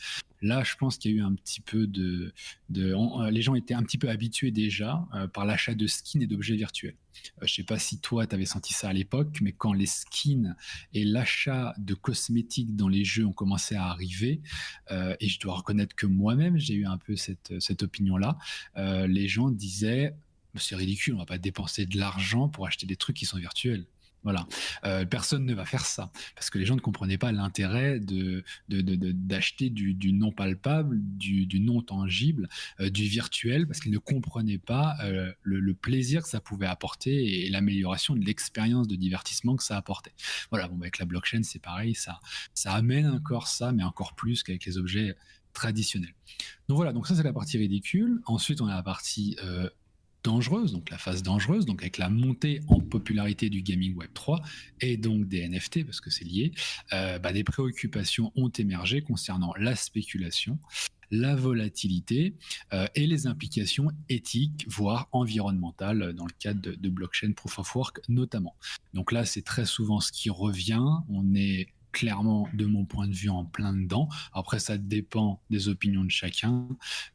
Là, 0.43 0.63
je 0.63 0.75
pense 0.75 0.97
qu'il 0.97 1.11
y 1.11 1.13
a 1.13 1.17
eu 1.17 1.21
un 1.21 1.35
petit 1.35 1.61
peu 1.61 1.85
de... 1.85 2.33
euh, 2.75 3.29
les 3.29 3.41
gens 3.43 3.53
étaient 3.53 3.75
un 3.75 3.83
petit 3.83 3.99
peu 3.99 4.09
habitués 4.09 4.49
déjà 4.49 5.07
par 5.33 5.45
l'achat 5.45 5.75
de 5.75 5.85
skins 5.85 6.21
et 6.23 6.25
d'objets 6.25 6.55
virtuels. 6.55 6.95
je 7.43 7.53
sais 7.53 7.63
pas 7.63 7.77
si 7.77 7.99
toi, 7.99 8.25
tu 8.25 8.33
avais 8.33 8.45
senti 8.45 8.73
ça 8.73 8.89
à 8.89 8.94
l'époque, 8.94 9.37
mais 9.41 9.51
quand 9.51 9.73
les 9.73 9.85
skins 9.85 10.55
et 10.94 11.03
l'achat 11.03 11.75
de 11.77 11.94
cosmétiques 11.94 12.75
dans 12.75 12.87
les 12.87 13.03
jeux 13.03 13.25
ont 13.27 13.33
commencé 13.33 13.75
à 13.75 13.85
arriver, 13.85 14.41
et 14.89 15.27
je 15.27 15.39
dois 15.39 15.55
reconnaître 15.55 15.95
que 15.95 16.07
moi-même, 16.07 16.57
j'ai 16.57 16.73
eu 16.73 16.85
un 16.87 16.97
peu 16.97 17.15
cette, 17.15 17.53
cette 17.59 17.83
opinion-là, 17.83 18.37
les 18.75 19.27
gens 19.27 19.51
disaient 19.51 20.15
c'est 20.56 20.75
ridicule, 20.75 21.15
on 21.15 21.19
va 21.19 21.25
pas 21.25 21.38
dépenser 21.38 21.86
de 21.86 21.98
l'argent 21.98 22.50
pour 22.50 22.68
acheter 22.68 22.86
des 22.86 22.95
trucs 22.95 23.15
qui 23.15 23.25
sont 23.25 23.38
virtuels. 23.38 23.86
Voilà, 24.24 24.48
euh, 24.83 25.03
personne 25.03 25.45
ne 25.45 25.53
va 25.56 25.65
faire 25.65 25.83
ça 25.83 26.12
parce 26.36 26.51
que 26.51 26.59
les 26.59 26.65
gens 26.65 26.75
ne 26.75 26.81
comprenaient 26.81 27.18
pas 27.18 27.31
l'intérêt 27.31 28.00
de, 28.00 28.44
d'acheter 28.69 29.71
du, 29.71 30.13
non 30.13 30.31
palpable, 30.31 31.00
du, 31.01 31.48
non 31.59 31.81
tangible, 31.81 32.48
euh, 32.80 32.92
du 32.92 33.06
virtuel 33.06 33.65
parce 33.65 33.80
qu'ils 33.80 33.92
ne 33.92 33.98
comprenaient 33.98 34.59
pas 34.59 34.95
euh, 35.01 35.33
le, 35.42 35.74
plaisir 35.74 36.21
que 36.21 36.30
ça 36.30 36.39
pouvait 36.39 36.68
apporter 36.68 37.45
et, 37.45 37.50
l'amélioration 37.50 38.15
de 38.15 38.24
l'expérience 38.24 38.88
de 38.88 38.95
divertissement 38.95 39.56
que 39.56 39.63
ça 39.63 39.75
apportait. 39.75 40.13
Voilà, 40.51 40.68
bon, 40.68 40.80
avec 40.80 41.00
la 41.00 41.06
blockchain, 41.06 41.42
c'est 41.42 41.62
pareil, 41.62 41.95
ça, 41.95 42.19
ça 42.54 42.74
amène 42.74 43.07
encore 43.07 43.47
ça, 43.47 43.71
mais 43.71 43.83
encore 43.83 44.13
plus 44.13 44.44
qu'avec 44.44 44.65
les 44.65 44.77
objets 44.77 45.15
traditionnels. 45.54 46.13
Donc 46.68 46.75
voilà, 46.75 46.94
donc 46.94 47.07
ça 47.07 47.15
c'est 47.15 47.24
la 47.24 47.33
partie 47.33 47.57
ridicule. 47.57 48.21
Ensuite, 48.25 48.62
on 48.62 48.68
a 48.68 48.75
la 48.75 48.83
partie 48.83 49.36
dangereuse, 50.23 50.73
donc 50.73 50.89
la 50.89 50.97
phase 50.97 51.23
dangereuse, 51.23 51.65
donc 51.65 51.81
avec 51.81 51.97
la 51.97 52.09
montée 52.09 52.62
en 52.68 52.79
popularité 52.79 53.50
du 53.50 53.62
gaming 53.62 53.95
web 53.95 54.09
3 54.13 54.41
et 54.81 54.97
donc 54.97 55.27
des 55.27 55.47
NFT, 55.47 55.85
parce 55.85 56.01
que 56.01 56.09
c'est 56.09 56.25
lié, 56.25 56.51
euh, 56.94 57.19
bah, 57.19 57.33
des 57.33 57.44
préoccupations 57.44 58.31
ont 58.35 58.50
émergé 58.50 59.01
concernant 59.01 59.53
la 59.57 59.75
spéculation, 59.75 60.59
la 61.09 61.35
volatilité 61.35 62.35
euh, 62.73 62.88
et 62.95 63.06
les 63.07 63.27
implications 63.27 63.91
éthiques, 64.09 64.65
voire 64.68 65.09
environnementales, 65.12 66.13
dans 66.13 66.25
le 66.25 66.33
cadre 66.39 66.62
de, 66.62 66.73
de 66.73 66.89
blockchain 66.89 67.33
proof 67.33 67.59
of 67.59 67.75
work 67.75 68.00
notamment. 68.07 68.56
Donc 68.94 69.12
là, 69.12 69.25
c'est 69.25 69.41
très 69.41 69.65
souvent 69.65 70.00
ce 70.00 70.12
qui 70.12 70.29
revient. 70.29 70.85
On 71.09 71.35
est 71.35 71.68
clairement, 71.91 72.47
de 72.53 72.65
mon 72.65 72.85
point 72.85 73.07
de 73.07 73.13
vue, 73.13 73.29
en 73.29 73.45
plein 73.45 73.73
dedans. 73.73 74.09
Après, 74.33 74.59
ça 74.59 74.77
dépend 74.77 75.41
des 75.49 75.67
opinions 75.67 76.03
de 76.03 76.11
chacun, 76.11 76.67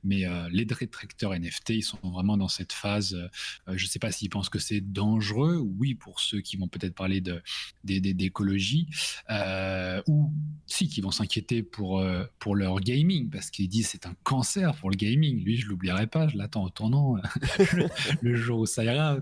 mais 0.04 0.26
euh, 0.26 0.48
les 0.50 0.64
détracteurs 0.64 1.32
NFT, 1.32 1.70
ils 1.70 1.82
sont 1.82 1.98
vraiment 2.02 2.36
dans 2.36 2.48
cette 2.48 2.72
phase. 2.72 3.14
Euh, 3.14 3.76
je 3.76 3.84
ne 3.84 3.88
sais 3.88 3.98
pas 3.98 4.12
s'ils 4.12 4.30
pensent 4.30 4.48
que 4.48 4.58
c'est 4.58 4.80
dangereux. 4.80 5.56
Oui, 5.78 5.94
pour 5.94 6.20
ceux 6.20 6.40
qui 6.40 6.56
vont 6.56 6.68
peut-être 6.68 6.94
parler 6.94 7.20
de 7.20 7.42
d'écologie, 7.84 8.88
euh, 9.30 10.02
ou 10.06 10.32
si 10.66 10.88
qui 10.88 11.00
vont 11.00 11.10
s'inquiéter 11.10 11.62
pour 11.62 12.04
pour 12.38 12.56
leur 12.56 12.80
gaming 12.80 13.30
parce 13.30 13.50
qu'ils 13.50 13.68
disent 13.68 13.88
c'est 13.88 14.06
un 14.06 14.14
cancer 14.22 14.74
pour 14.76 14.90
le 14.90 14.96
gaming. 14.96 15.42
Lui, 15.44 15.56
je 15.56 15.66
l'oublierai 15.66 16.06
pas. 16.06 16.28
Je 16.28 16.36
l'attends 16.36 16.64
au 16.64 16.70
tournant 16.70 17.16
le, 18.22 18.36
jour 18.36 18.60
où 18.60 18.66
ça 18.66 18.84
ira. 18.84 19.18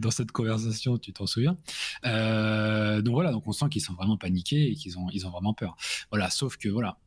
Dans 0.00 0.10
cette 0.10 0.32
conversation, 0.32 0.98
tu 0.98 1.12
t'en 1.12 1.26
souviens. 1.26 1.56
donc 2.02 3.14
voilà, 3.14 3.32
donc 3.32 3.46
on 3.46 3.52
sent 3.52 3.66
qu'ils 3.70 3.82
sont 3.82 3.94
vraiment 3.94 4.16
paniqués 4.16 4.70
et 4.70 4.74
qu'ils 4.74 4.93
ils 5.12 5.26
ont, 5.26 5.30
vraiment 5.30 5.54
peur. 5.54 5.76
Voilà, 6.10 6.30
sauf 6.30 6.56
que 6.56 6.68
voilà, 6.68 6.98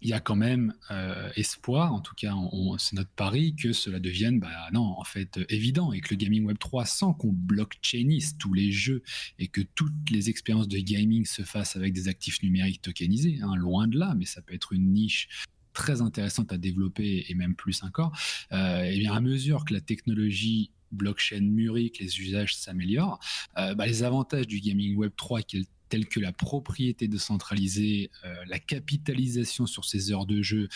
il 0.00 0.08
y 0.08 0.12
a 0.12 0.20
quand 0.20 0.36
même 0.36 0.74
euh, 0.90 1.30
espoir, 1.34 1.92
en 1.92 2.00
tout 2.00 2.14
cas, 2.14 2.32
c'est 2.78 2.94
notre 2.94 3.10
pari, 3.10 3.56
que 3.56 3.72
cela 3.72 3.98
devienne, 3.98 4.38
bah 4.38 4.68
non, 4.72 4.94
en 4.96 5.04
fait, 5.04 5.40
évident, 5.48 5.92
et 5.92 6.00
que 6.00 6.10
le 6.10 6.16
gaming 6.16 6.44
web 6.44 6.58
3, 6.58 6.84
sans 6.84 7.14
qu'on 7.14 7.32
blockchainise 7.32 8.36
tous 8.38 8.54
les 8.54 8.70
jeux 8.70 9.02
et 9.38 9.48
que 9.48 9.60
toutes 9.60 10.10
les 10.10 10.30
expériences 10.30 10.68
de 10.68 10.78
gaming 10.78 11.24
se 11.26 11.42
fassent 11.42 11.76
avec 11.76 11.92
des 11.92 12.06
actifs 12.08 12.42
numériques 12.42 12.82
tokenisés, 12.82 13.40
hein, 13.42 13.56
loin 13.56 13.88
de 13.88 13.98
là, 13.98 14.14
mais 14.16 14.24
ça 14.24 14.40
peut 14.40 14.54
être 14.54 14.72
une 14.72 14.92
niche 14.92 15.28
très 15.72 16.00
intéressante 16.00 16.52
à 16.52 16.58
développer 16.58 17.26
et 17.28 17.34
même 17.34 17.54
plus 17.54 17.82
encore. 17.82 18.12
Euh, 18.52 18.82
et 18.82 18.98
bien 18.98 19.14
à 19.14 19.20
mesure 19.20 19.64
que 19.64 19.74
la 19.74 19.80
technologie 19.80 20.72
blockchain 20.90 21.40
mûrit, 21.40 21.92
que 21.92 22.02
les 22.02 22.20
usages 22.20 22.56
s'améliorent, 22.56 23.20
euh, 23.58 23.74
bah, 23.74 23.86
les 23.86 24.02
avantages 24.02 24.46
du 24.46 24.60
gaming 24.60 24.96
web 24.96 25.12
3 25.16 25.42
qu'elle 25.42 25.66
telles 25.88 26.06
que 26.06 26.20
la 26.20 26.32
propriété 26.32 27.08
décentralisée, 27.08 28.10
euh, 28.24 28.34
la 28.46 28.58
capitalisation 28.58 29.66
sur 29.66 29.84
ces 29.84 30.12
heures 30.12 30.26
de 30.26 30.42
jeu 30.42 30.68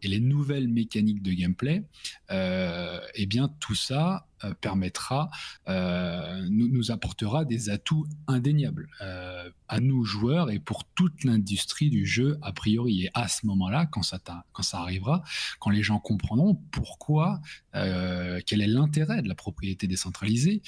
et 0.00 0.06
les 0.06 0.20
nouvelles 0.20 0.68
mécaniques 0.68 1.22
de 1.22 1.32
gameplay, 1.32 1.82
euh, 2.30 3.00
eh 3.16 3.26
bien 3.26 3.52
tout 3.58 3.74
ça 3.74 4.28
euh, 4.44 4.54
permettra, 4.54 5.28
nous, 5.66 6.68
nous, 6.68 6.92
apportera 6.92 7.44
des 7.44 7.68
atouts 7.68 8.06
indéniables 8.28 8.88
à 9.00 9.80
nous 9.80 10.04
joueurs 10.04 10.52
et 10.52 10.60
pour 10.60 10.84
toute 10.84 11.24
l'industrie 11.24 11.90
du 11.90 12.06
jeu 12.06 12.38
a 12.42 12.52
priori. 12.52 13.06
Et 13.06 13.10
à 13.14 13.26
ce 13.26 13.44
moment-là, 13.46 13.86
quand 13.86 14.04
ça, 14.04 14.20
quand 14.52 14.62
ça 14.62 14.78
arrivera, 14.78 15.24
quand 15.58 15.70
les 15.70 15.82
gens 15.82 15.98
comprendront 15.98 16.54
pourquoi, 16.70 17.40
quel 17.72 18.60
est 18.62 18.68
l'intérêt 18.68 19.20
de 19.22 19.28
la 19.28 19.34
propriété 19.34 19.88
décentralisée 19.88 20.62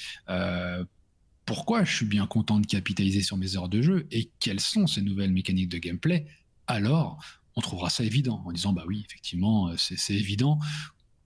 pourquoi 1.45 1.83
je 1.83 1.95
suis 1.95 2.05
bien 2.05 2.27
content 2.27 2.59
de 2.59 2.67
capitaliser 2.67 3.21
sur 3.21 3.37
mes 3.37 3.55
heures 3.55 3.69
de 3.69 3.81
jeu 3.81 4.07
et 4.11 4.31
quelles 4.39 4.59
sont 4.59 4.87
ces 4.87 5.01
nouvelles 5.01 5.33
mécaniques 5.33 5.69
de 5.69 5.77
gameplay, 5.77 6.25
alors 6.67 7.19
on 7.55 7.61
trouvera 7.61 7.89
ça 7.89 8.03
évident 8.03 8.41
en 8.45 8.51
disant 8.51 8.73
bah 8.73 8.83
oui, 8.87 9.03
effectivement, 9.07 9.69
euh, 9.69 9.75
c'est 9.77 10.13
évident. 10.13 10.59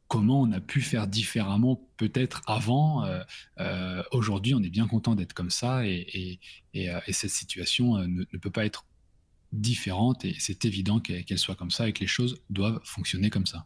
Comment 0.08 0.42
on 0.42 0.52
a 0.52 0.60
pu 0.60 0.82
faire 0.82 1.08
différemment 1.08 1.88
peut-être 1.98 2.42
avant 2.48 3.04
euh, 3.06 3.24
euh, 3.60 4.04
Aujourd'hui, 4.12 4.54
on 4.54 4.62
est 4.62 4.70
bien 4.70 4.88
content 4.88 5.16
d'être 5.16 5.34
comme 5.34 5.50
ça 5.50 5.86
et, 5.86 6.40
cette 7.12 7.32
situation 7.32 7.98
ne, 8.00 8.24
peut 8.24 8.52
pas 8.52 8.66
être 8.66 8.86
différente 9.52 10.24
et 10.26 10.36
c'est 10.40 10.66
évident 10.66 11.00
qu'elle 11.00 11.40
soit 11.40 11.56
comme 11.56 11.72
ça 11.72 11.88
et 11.88 11.94
que 11.94 12.02
les 12.02 12.08
choses 12.08 12.38
doivent 12.50 12.82
fonctionner 12.84 13.30
comme 13.30 13.46
ça. 13.48 13.66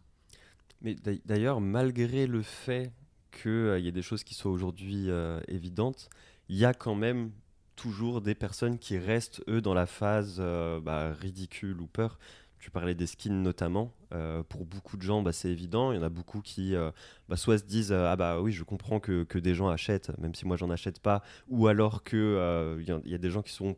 Mais 0.82 0.96
d'ailleurs, 1.26 1.60
malgré 1.60 2.26
le 2.26 2.42
fait 2.42 2.94
qu'il 3.32 3.80
y 3.80 3.88
ait 3.88 3.92
des 3.92 4.02
choses 4.02 4.24
qui 4.24 4.34
soient 4.34 4.52
aujourd'hui 4.52 5.10
évidentes, 5.50 6.10
il 6.50 6.58
y 6.58 6.66
a 6.66 6.74
quand 6.74 6.96
même 6.96 7.32
toujours 7.76 8.22
des 8.22 8.36
personnes 8.36 8.78
qui 8.78 8.98
restent, 8.98 9.42
eux, 9.48 9.62
dans 9.62 9.74
la 9.74 9.86
phase 9.86 10.38
euh, 10.40 10.82
bah, 10.82 11.14
ridicule 11.14 11.80
ou 11.80 11.88
peur. 11.88 12.20
Tu 12.60 12.72
parlais 12.72 12.94
des 12.94 13.08
skins 13.08 13.42
notamment. 13.42 13.94
Euh, 14.14 14.44
pour 14.44 14.66
beaucoup 14.66 14.98
de 14.98 15.02
gens, 15.02 15.22
bah, 15.22 15.32
c'est 15.32 15.50
évident. 15.50 15.94
Il 15.94 15.96
y 15.96 16.00
en 16.00 16.04
a 16.04 16.10
beaucoup 16.10 16.42
qui 16.42 16.76
euh, 16.76 16.92
bah, 17.30 17.38
soit 17.38 17.60
se 17.60 17.64
disent 17.64 17.94
Ah 17.94 18.18
bah 18.18 18.42
oui, 18.42 18.52
je 18.52 18.66
comprends 18.66 19.00
que, 19.00 19.24
que 19.24 19.40
des 19.40 19.56
gens 19.56 19.70
achètent, 19.70 20.12
même 20.20 20.36
si 20.36 20.46
moi 20.46 20.58
j'en 20.58 20.70
achète 20.70 21.00
pas. 21.00 21.24
Ou 21.48 21.68
alors 21.68 22.04
qu'il 22.04 22.18
il 22.20 23.02
y, 23.06 23.16
a 23.16 23.18
des 23.18 23.30
gens 23.30 23.42
qui 23.42 23.54
sont 23.54 23.78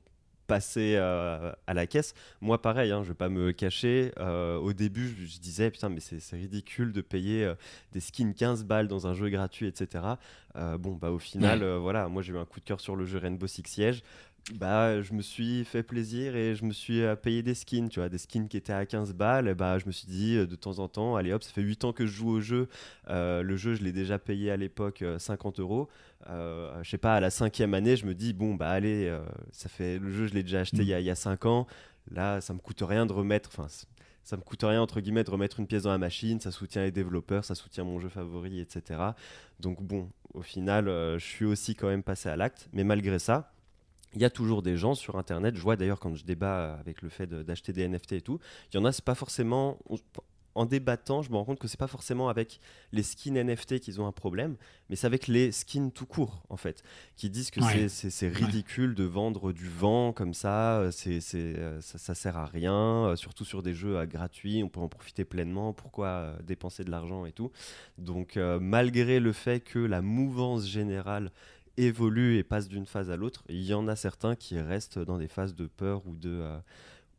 passer 0.52 0.96
euh, 0.98 1.54
à 1.66 1.74
la 1.74 1.88
caisse. 1.88 2.14
Moi, 2.42 2.62
pareil, 2.62 2.92
hein, 2.92 3.04
je 3.04 3.08
vais 3.08 3.16
pas 3.16 3.30
me 3.30 3.54
cacher. 3.54 4.12
Euh, 4.20 4.58
au 4.58 4.74
début, 4.74 5.08
je, 5.08 5.40
disais, 5.40 5.72
putain, 5.72 5.88
mais 5.88 6.02
c'est 6.02 6.36
ridicule 6.36 6.92
de 6.92 7.00
payer 7.00 7.46
euh, 7.46 7.56
des 7.94 8.02
skins 8.02 8.34
15 8.34 8.66
balles 8.66 8.90
dans 8.90 9.08
un 9.08 9.14
jeu 9.14 9.30
gratuit, 9.30 9.68
etc. 9.68 10.04
bon, 10.78 10.96
bah, 10.96 11.10
au 11.10 11.20
final, 11.20 11.64
voilà, 11.78 12.10
moi, 12.10 12.22
j'ai 12.22 12.34
eu 12.34 12.38
un 12.38 12.44
coup 12.44 12.60
de 12.60 12.66
cœur 12.66 12.82
sur 12.82 12.98
le 12.98 13.06
jeu 13.06 13.18
Rainbow 13.18 13.48
Six 13.48 13.64
Siege 13.66 14.04
bah, 14.56 15.04
je 15.04 15.14
me 15.14 15.22
suis 15.22 15.64
fait 15.66 15.84
plaisir 15.84 16.36
et 16.36 16.56
je 16.56 16.66
me 16.66 16.74
suis 16.74 17.04
payé 17.22 17.44
des 17.44 17.54
skins, 17.54 17.88
tu 17.90 18.00
vois, 18.00 18.10
des 18.10 18.18
skins 18.18 18.48
qui 18.48 18.58
étaient 18.58 18.74
à 18.74 18.88
15 18.88 19.14
balles. 19.14 19.54
bah, 19.54 19.78
je 19.78 19.86
me 19.86 19.92
suis 19.92 20.08
dit 20.08 20.36
de 20.36 20.56
temps 20.56 20.80
en 20.80 20.88
temps, 20.88 21.16
allez 21.16 21.32
hop, 21.32 21.44
ça 21.44 21.52
fait 21.52 21.62
8 21.62 21.86
ans 21.86 21.94
que 21.94 22.08
je 22.08 22.12
joue 22.12 22.30
au 22.32 22.42
jeu. 22.42 22.68
Le 23.08 23.56
jeu, 23.56 23.76
je 23.76 23.84
l'ai 23.84 23.92
déjà 23.94 24.18
payé 24.18 24.50
à 24.52 24.58
l'époque 24.58 25.04
50 25.20 25.60
euros. 25.60 25.88
Je 26.28 26.90
sais 26.90 26.98
pas, 26.98 27.16
à 27.16 27.20
la 27.20 27.30
cinquième 27.30 27.74
année, 27.74 27.96
je 27.96 28.06
me 28.06 28.14
dis, 28.14 28.34
bon, 28.34 28.56
bah 28.56 28.70
allez, 28.70 29.16
ça 29.52 29.70
fait 29.70 30.00
le 30.00 30.12
jeu, 30.12 30.28
je 30.28 30.34
l'ai 30.34 30.44
déjà 30.44 30.62
acheté 30.62 30.78
il 30.78 30.88
y, 30.88 30.94
a, 30.94 31.00
il 31.00 31.06
y, 31.06 31.10
a 31.10 31.16
5 31.16 31.46
ans. 31.46 31.68
Là, 32.10 32.42
ça 32.42 32.54
me 32.54 32.60
coûte 32.60 32.82
rien 32.82 33.06
de 33.06 33.14
remettre. 33.14 33.50
Enfin, 33.54 33.68
ça 34.24 34.38
me 34.38 34.42
coûte 34.42 34.64
rien 34.64 34.82
entre 34.82 35.02
guillemets 35.02 35.24
de 35.24 35.32
remettre 35.32 35.60
une 35.60 35.68
pièce 35.68 35.84
dans 35.84 35.92
la 35.92 35.98
machine, 35.98 36.40
ça 36.40 36.52
soutient 36.52 36.84
les 36.84 36.92
développeurs, 36.92 37.44
ça 37.46 37.56
soutient 37.56 37.84
mon 37.84 38.00
jeu 38.00 38.10
favori, 38.10 38.60
etc. 38.60 39.00
Donc 39.60 39.82
bon, 39.82 40.10
au 40.34 40.42
final, 40.42 40.88
euh, 40.88 41.18
je 41.18 41.26
suis 41.26 41.46
aussi 41.46 41.76
quand 41.76 41.88
même 41.88 42.04
passé 42.04 42.30
à 42.30 42.36
l'acte, 42.36 42.70
mais 42.74 42.84
malgré 42.84 43.20
ça, 43.20 43.52
il 44.14 44.22
y 44.22 44.26
a 44.26 44.30
toujours 44.30 44.62
des 44.62 44.78
gens 44.78 44.94
sur 44.94 45.18
Internet, 45.18 45.56
je 45.56 45.62
vois 45.62 45.78
d'ailleurs 45.78 46.00
quand 46.00 46.14
je 46.16 46.26
débat 46.26 46.74
avec 46.76 47.02
le 47.02 47.10
fait 47.10 47.28
d'acheter 47.28 47.72
des 47.72 47.88
NFT 47.88 48.14
et 48.14 48.22
tout, 48.22 48.40
il 48.72 48.78
y 48.78 48.80
en 48.80 48.86
a, 48.86 48.92
c'est 48.92 49.06
pas 49.06 49.16
forcément, 49.16 49.80
en 50.56 50.66
débattant, 50.66 51.22
je 51.22 51.32
me 51.32 51.38
rends 51.38 51.46
compte 51.46 51.60
que 51.60 51.68
c'est 51.68 51.80
pas 51.80 51.88
forcément 51.88 52.30
avec 52.30 52.60
les 52.92 53.04
skins 53.04 53.38
NFT 53.42 53.80
qu'ils 53.80 54.02
ont 54.02 54.08
un 54.08 54.12
problème, 54.12 54.56
mais 54.90 54.96
c'est 54.96 55.08
avec 55.08 55.28
les 55.28 55.52
skins 55.52 55.92
tout 55.92 56.06
court, 56.06 56.44
en 56.50 56.58
fait, 56.58 56.84
qui 57.16 57.30
disent 57.30 57.52
que 57.52 57.62
c'est 57.88 58.28
ridicule 58.28 58.96
de 58.96 59.04
vendre 59.04 59.54
du 59.54 59.70
vent 59.70 60.12
comme 60.14 60.34
ça, 60.34 60.80
euh, 60.80 60.92
c'est 60.92 61.22
euh, 61.36 61.80
ça, 61.82 61.98
ça, 61.98 62.16
sert 62.16 62.38
à 62.38 62.46
rien, 62.46 62.74
euh, 62.74 63.16
surtout 63.16 63.46
sur 63.46 63.64
des 63.64 63.74
jeux 63.74 64.06
gratuits, 64.06 64.62
on 64.64 64.70
peut 64.70 64.80
en 64.80 64.90
profiter 64.90 65.26
pleinement, 65.26 65.74
pourquoi 65.74 66.36
dépenser 66.46 66.84
de 66.84 66.92
l'argent 66.92 67.26
et 67.26 67.32
tout. 67.32 67.52
Donc, 67.98 68.38
malgré 68.60 69.20
le 69.20 69.32
fait 69.32 69.62
que 69.62 69.80
la 69.80 70.02
mouvance 70.02 70.66
générale 70.68 71.32
évolue 71.78 72.38
et 72.38 72.44
passe 72.44 72.68
d'une 72.68 72.86
phase 72.86 73.10
à 73.10 73.16
l'autre, 73.16 73.44
il 73.50 73.64
y 73.64 73.74
en 73.74 73.88
a 73.88 73.96
certains 73.96 74.36
qui 74.36 74.60
restent 74.60 75.00
dans 75.00 75.18
des 75.18 75.28
phases 75.28 75.56
de 75.56 75.68
peur 75.68 76.06
ou 76.08 76.16
de 76.16 76.44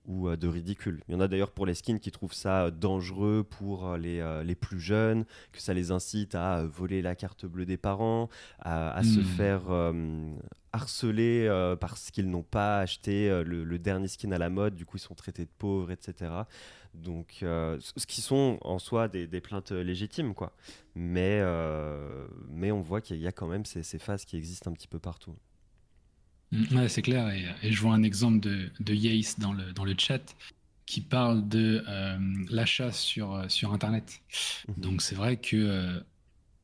ou 0.07 0.29
euh, 0.29 0.37
de 0.37 0.49
ridicule. 0.49 1.03
Il 1.09 1.13
y 1.13 1.17
en 1.17 1.21
a 1.21 1.29
d'ailleurs 1.29 1.51
pour 1.51 1.67
les 1.67 1.75
skins 1.75 1.99
qui 1.99 2.11
trouvent 2.11 2.35
ça 2.35 2.71
dangereux 2.71 3.47
pour 3.49 3.87
euh, 3.87 3.99
les, 3.99 4.21
euh, 4.21 4.43
les, 4.43 4.55
plus 4.55 4.81
jeunes, 4.81 5.25
que 5.53 5.61
ça 5.61 5.75
les 5.75 5.91
incite 5.91 6.35
à 6.35 6.65
voler 6.65 7.03
la 7.03 7.15
carte 7.15 7.47
bleue 7.47 7.67
des 7.67 7.77
parents, 7.77 8.29
à, 8.61 9.03
se 9.03 9.21
hmm. 9.21 9.25
faire 9.25 9.93
harceler 10.73 11.77
parce 11.81 12.11
qu'ils 12.11 12.31
n'ont 12.31 12.43
pas 12.43 12.79
acheté 12.79 13.43
le, 13.45 13.79
dernier 13.79 14.09
skin 14.09 14.33
à 14.33 14.39
la 14.39 14.51
mode, 14.51 14.75
du 14.75 14.87
coup 14.87 14.97
ils 14.97 15.01
sont 15.01 15.15
traités 15.15 15.45
de 15.45 15.51
pauvres, 15.59 15.91
etc. 15.91 16.31
Donc, 16.95 17.39
ce 17.41 18.07
qui 18.07 18.21
sont 18.21 18.59
en 18.63 18.79
soi 18.79 19.09
des, 19.09 19.27
des 19.27 19.41
plaintes 19.41 19.73
légitimes, 19.73 20.35
quoi. 20.35 20.53
Mais, 20.95 21.43
mais 22.49 22.71
on 22.71 22.81
voit 22.81 23.01
qu'il 23.01 23.19
y 23.19 23.27
a 23.27 23.33
quand 23.33 23.49
même 23.49 23.65
ces, 23.65 23.83
ces 23.83 23.99
phases 23.99 24.25
qui 24.25 24.37
existent 24.37 24.71
un 24.71 24.75
petit 24.75 24.89
peu 24.89 24.99
partout. 24.99 25.35
Mm, 26.53 26.77
ouais, 26.77 26.89
c'est 26.89 27.03
clair. 27.03 27.29
Et, 27.63 27.73
je 27.73 27.81
vois 27.81 27.95
un 27.95 28.03
exemple 28.03 28.41
de, 28.41 28.71
de 28.79 28.95
Yace 28.95 29.39
dans 29.39 29.53
le, 29.53 29.73
dans 29.73 29.85
le 29.85 29.95
chat 29.99 30.35
qui 30.87 31.01
parle 31.01 31.49
de 31.49 31.83
euh, 31.89 32.19
l'achat 32.51 32.93
sur, 32.93 33.35
euh, 33.35 33.49
sur 33.49 33.73
Internet. 33.73 34.21
Mhm. 34.69 34.75
Donc 34.77 35.03
c'est 35.03 35.15
vrai 35.15 35.39
que 35.39 35.57
euh, 35.57 36.01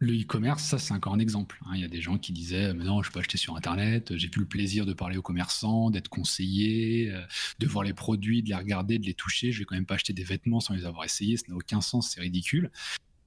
le 0.01 0.13
e-commerce, 0.21 0.63
ça 0.63 0.79
c'est 0.79 0.93
encore 0.93 1.15
un 1.15 1.19
exemple. 1.19 1.59
Hein. 1.65 1.71
Il 1.75 1.81
y 1.81 1.85
a 1.85 1.89
des 1.89 2.03
gens 2.03 2.19
qui 2.19 2.33
disaient 2.33 2.75
mais 2.75 2.85
non, 2.85 3.03
je 3.03 3.11
peux 3.11 3.21
acheter 3.21 3.39
sur 3.39 3.57
Internet, 3.57 4.17
j'ai 4.17 4.29
plus 4.29 4.43
le 4.43 4.47
plaisir 4.47 4.85
de 4.85 4.93
parler 4.93 5.17
aux 5.17 5.23
commerçants, 5.23 5.91
d'être 5.91 6.09
conseillé, 6.09 7.13
de 7.59 7.67
voir 7.67 7.85
les 7.85 7.95
produits, 7.95 8.43
de 8.43 8.51
les 8.51 8.55
regarder, 8.55 8.99
de 8.99 9.07
les 9.07 9.15
toucher. 9.15 9.51
Je 9.51 9.61
vais 9.61 9.65
quand 9.65 9.75
même 9.75 9.87
pas 9.87 9.95
acheter 9.95 10.13
des 10.13 10.25
vêtements 10.25 10.61
sans 10.61 10.75
les 10.75 10.85
avoir 10.85 11.05
essayés, 11.05 11.37
ça 11.37 11.45
n'a 11.49 11.57
aucun 11.57 11.81
sens, 11.81 12.11
c'est 12.11 12.21
ridicule. 12.21 12.71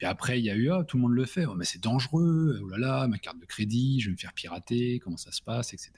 Et 0.01 0.05
après, 0.05 0.39
il 0.39 0.45
y 0.45 0.49
a 0.49 0.55
eu, 0.55 0.71
ah, 0.71 0.83
tout 0.83 0.97
le 0.97 1.01
monde 1.01 1.13
le 1.13 1.25
fait, 1.25 1.45
oh, 1.45 1.53
mais 1.55 1.65
c'est 1.65 1.81
dangereux, 1.81 2.59
oh 2.63 2.67
là 2.69 2.77
là, 2.77 3.07
ma 3.07 3.19
carte 3.19 3.39
de 3.39 3.45
crédit, 3.45 3.99
je 3.99 4.07
vais 4.07 4.13
me 4.13 4.17
faire 4.17 4.33
pirater, 4.33 4.99
comment 4.99 5.17
ça 5.17 5.31
se 5.31 5.41
passe, 5.41 5.73
etc. 5.73 5.91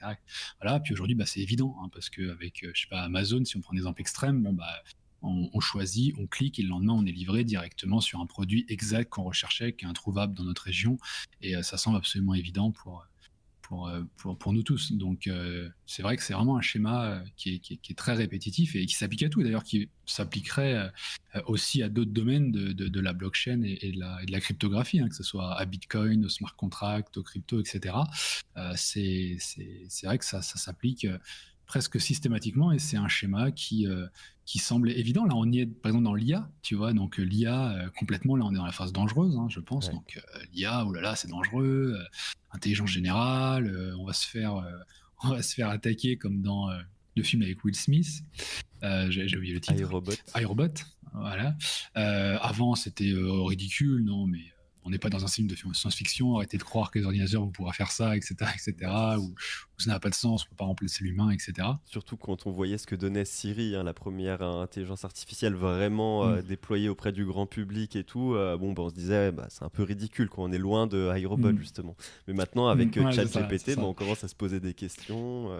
Voilà, 0.60 0.78
puis 0.80 0.92
aujourd'hui, 0.92 1.14
bah, 1.14 1.26
c'est 1.26 1.40
évident, 1.40 1.76
hein, 1.82 1.88
parce 1.92 2.10
qu'avec, 2.10 2.64
euh, 2.64 2.70
je 2.74 2.82
sais 2.82 2.88
pas, 2.88 3.00
Amazon, 3.00 3.44
si 3.44 3.56
on 3.56 3.60
prend 3.60 3.72
un 3.72 3.76
exemple 3.76 4.00
extrême, 4.00 4.42
bah, 4.52 4.82
on, 5.22 5.60
choisit, 5.60 6.14
on 6.18 6.26
clique 6.26 6.58
et 6.58 6.62
le 6.62 6.68
lendemain, 6.68 6.92
on 6.92 7.06
est 7.06 7.12
livré 7.12 7.44
directement 7.44 8.02
sur 8.02 8.20
un 8.20 8.26
produit 8.26 8.66
exact 8.68 9.08
qu'on 9.08 9.22
recherchait, 9.22 9.72
qui 9.72 9.86
est 9.86 9.88
introuvable 9.88 10.34
dans 10.34 10.44
notre 10.44 10.62
région. 10.62 10.98
Et 11.40 11.56
euh, 11.56 11.62
ça 11.62 11.78
semble 11.78 11.96
absolument 11.96 12.34
évident 12.34 12.72
pour, 12.72 13.06
euh, 13.72 14.02
pour, 14.16 14.38
pour, 14.38 14.52
nous 14.52 14.62
tous. 14.62 14.92
Donc 14.92 15.26
euh, 15.26 15.68
c'est 15.86 16.02
vrai 16.02 16.16
que 16.16 16.22
c'est 16.22 16.34
vraiment 16.34 16.56
un 16.56 16.60
schéma 16.60 17.06
euh, 17.06 17.20
qui 17.36 17.54
est, 17.54 17.58
qui, 17.58 17.74
est, 17.74 17.94
très 17.96 18.14
répétitif 18.14 18.76
et 18.76 18.84
qui 18.86 18.94
s'applique 18.94 19.22
à 19.22 19.28
tout, 19.28 19.42
d'ailleurs 19.42 19.64
qui 19.64 19.88
s'appliquerait 20.06 20.90
aussi 21.46 21.82
à 21.82 21.88
d'autres 21.88 22.12
domaines 22.12 22.52
de, 22.52 22.72
de, 22.72 23.00
la 23.00 23.12
blockchain 23.12 23.62
et, 23.62 23.92
de, 23.92 23.98
la, 23.98 24.24
de, 24.24 24.30
la, 24.30 24.40
cryptographie, 24.40 25.00
hein, 25.00 25.08
que 25.08 25.14
ce 25.14 25.22
soit 25.22 25.58
à 25.58 25.64
Bitcoin, 25.64 26.26
au 26.26 26.28
smart 26.28 26.54
contract, 26.56 27.16
au 27.16 27.22
crypto, 27.22 27.58
etc. 27.60 27.96
c'est 28.76 29.38
vrai 30.04 30.18
que 30.18 30.24
ça, 30.24 30.42
ça 30.42 30.58
s'applique 30.58 31.06
presque 31.66 32.00
systématiquement 32.00 32.72
et 32.72 32.78
c'est 32.78 32.96
un 32.96 33.08
schéma 33.08 33.50
qui, 33.50 33.86
euh, 33.86 34.06
qui 34.44 34.58
semble 34.58 34.90
évident. 34.90 35.24
Là, 35.24 35.34
on 35.34 35.50
y 35.50 35.60
est 35.60 35.66
par 35.66 35.90
exemple 35.90 36.04
dans 36.04 36.14
l'IA, 36.14 36.48
tu 36.62 36.74
vois, 36.74 36.92
donc 36.92 37.18
euh, 37.18 37.22
l'IA 37.22 37.72
euh, 37.72 37.90
complètement, 37.98 38.36
là 38.36 38.44
on 38.44 38.52
est 38.52 38.56
dans 38.56 38.66
la 38.66 38.72
phase 38.72 38.92
dangereuse, 38.92 39.36
hein, 39.36 39.46
je 39.48 39.60
pense. 39.60 39.90
Donc 39.90 40.20
l'IA, 40.52 40.84
oh 40.86 40.92
là 40.92 41.00
là, 41.00 41.16
c'est 41.16 41.28
dangereux, 41.28 41.98
intelligence 42.52 42.90
générale, 42.90 43.94
on 43.98 44.04
va 44.04 44.12
se 44.12 44.26
faire, 44.26 44.54
on 45.24 45.28
va 45.30 45.42
se 45.42 45.54
faire 45.54 45.68
attaquer 45.68 46.16
comme 46.16 46.42
dans 46.42 46.70
le 47.16 47.22
film 47.22 47.42
avec 47.42 47.64
Will 47.64 47.76
Smith. 47.76 48.22
J'ai 48.82 49.36
oublié 49.36 49.54
le 49.54 49.60
titre. 49.60 49.80
iRobot. 49.80 50.12
iRobot, 50.36 50.74
voilà. 51.14 51.56
avant, 51.94 52.74
c'était 52.74 53.12
ridicule, 53.14 54.04
non, 54.04 54.26
mais 54.26 54.53
on 54.84 54.90
n'est 54.90 54.98
pas 54.98 55.08
dans 55.08 55.24
un 55.24 55.28
film 55.28 55.48
de 55.48 55.56
science-fiction, 55.56 56.36
arrêtez 56.36 56.58
de 56.58 56.62
croire 56.62 56.90
que 56.90 56.98
les 56.98 57.04
ordinateurs 57.04 57.40
vont 57.40 57.50
pouvoir 57.50 57.74
faire 57.74 57.90
ça, 57.90 58.16
etc., 58.16 58.34
etc., 58.54 58.90
ou, 59.18 59.34
ça 59.78 59.90
n'a 59.90 59.98
pas 59.98 60.10
de 60.10 60.14
sens, 60.14 60.42
on 60.42 60.46
ne 60.46 60.50
peut 60.50 60.56
pas 60.56 60.64
remplacer 60.66 61.02
l'humain, 61.02 61.30
etc. 61.30 61.68
Surtout 61.84 62.16
quand 62.16 62.46
on 62.46 62.52
voyait 62.52 62.78
ce 62.78 62.86
que 62.86 62.94
donnait 62.94 63.24
Siri, 63.24 63.74
hein, 63.74 63.82
la 63.82 63.94
première 63.94 64.42
intelligence 64.42 65.04
artificielle 65.04 65.54
vraiment 65.54 66.26
euh, 66.26 66.40
mm. 66.40 66.42
déployée 66.42 66.88
auprès 66.88 67.12
du 67.12 67.24
grand 67.24 67.46
public 67.46 67.96
et 67.96 68.04
tout, 68.04 68.34
euh, 68.34 68.56
bon, 68.56 68.72
bah, 68.72 68.82
on 68.82 68.90
se 68.90 68.94
disait, 68.94 69.32
bah, 69.32 69.46
c'est 69.48 69.64
un 69.64 69.70
peu 69.70 69.82
ridicule 69.82 70.28
quand 70.28 70.44
on 70.44 70.52
est 70.52 70.58
loin 70.58 70.86
de 70.86 71.10
iRobot, 71.18 71.52
mm. 71.52 71.58
justement. 71.58 71.96
Mais 72.28 72.34
maintenant, 72.34 72.68
avec 72.68 72.96
mm. 72.96 73.06
euh, 73.06 73.12
ChatGPT, 73.12 73.76
bah, 73.76 73.82
on 73.82 73.94
commence 73.94 74.22
à 74.22 74.28
se 74.28 74.34
poser 74.34 74.60
des 74.60 74.74
questions. 74.74 75.50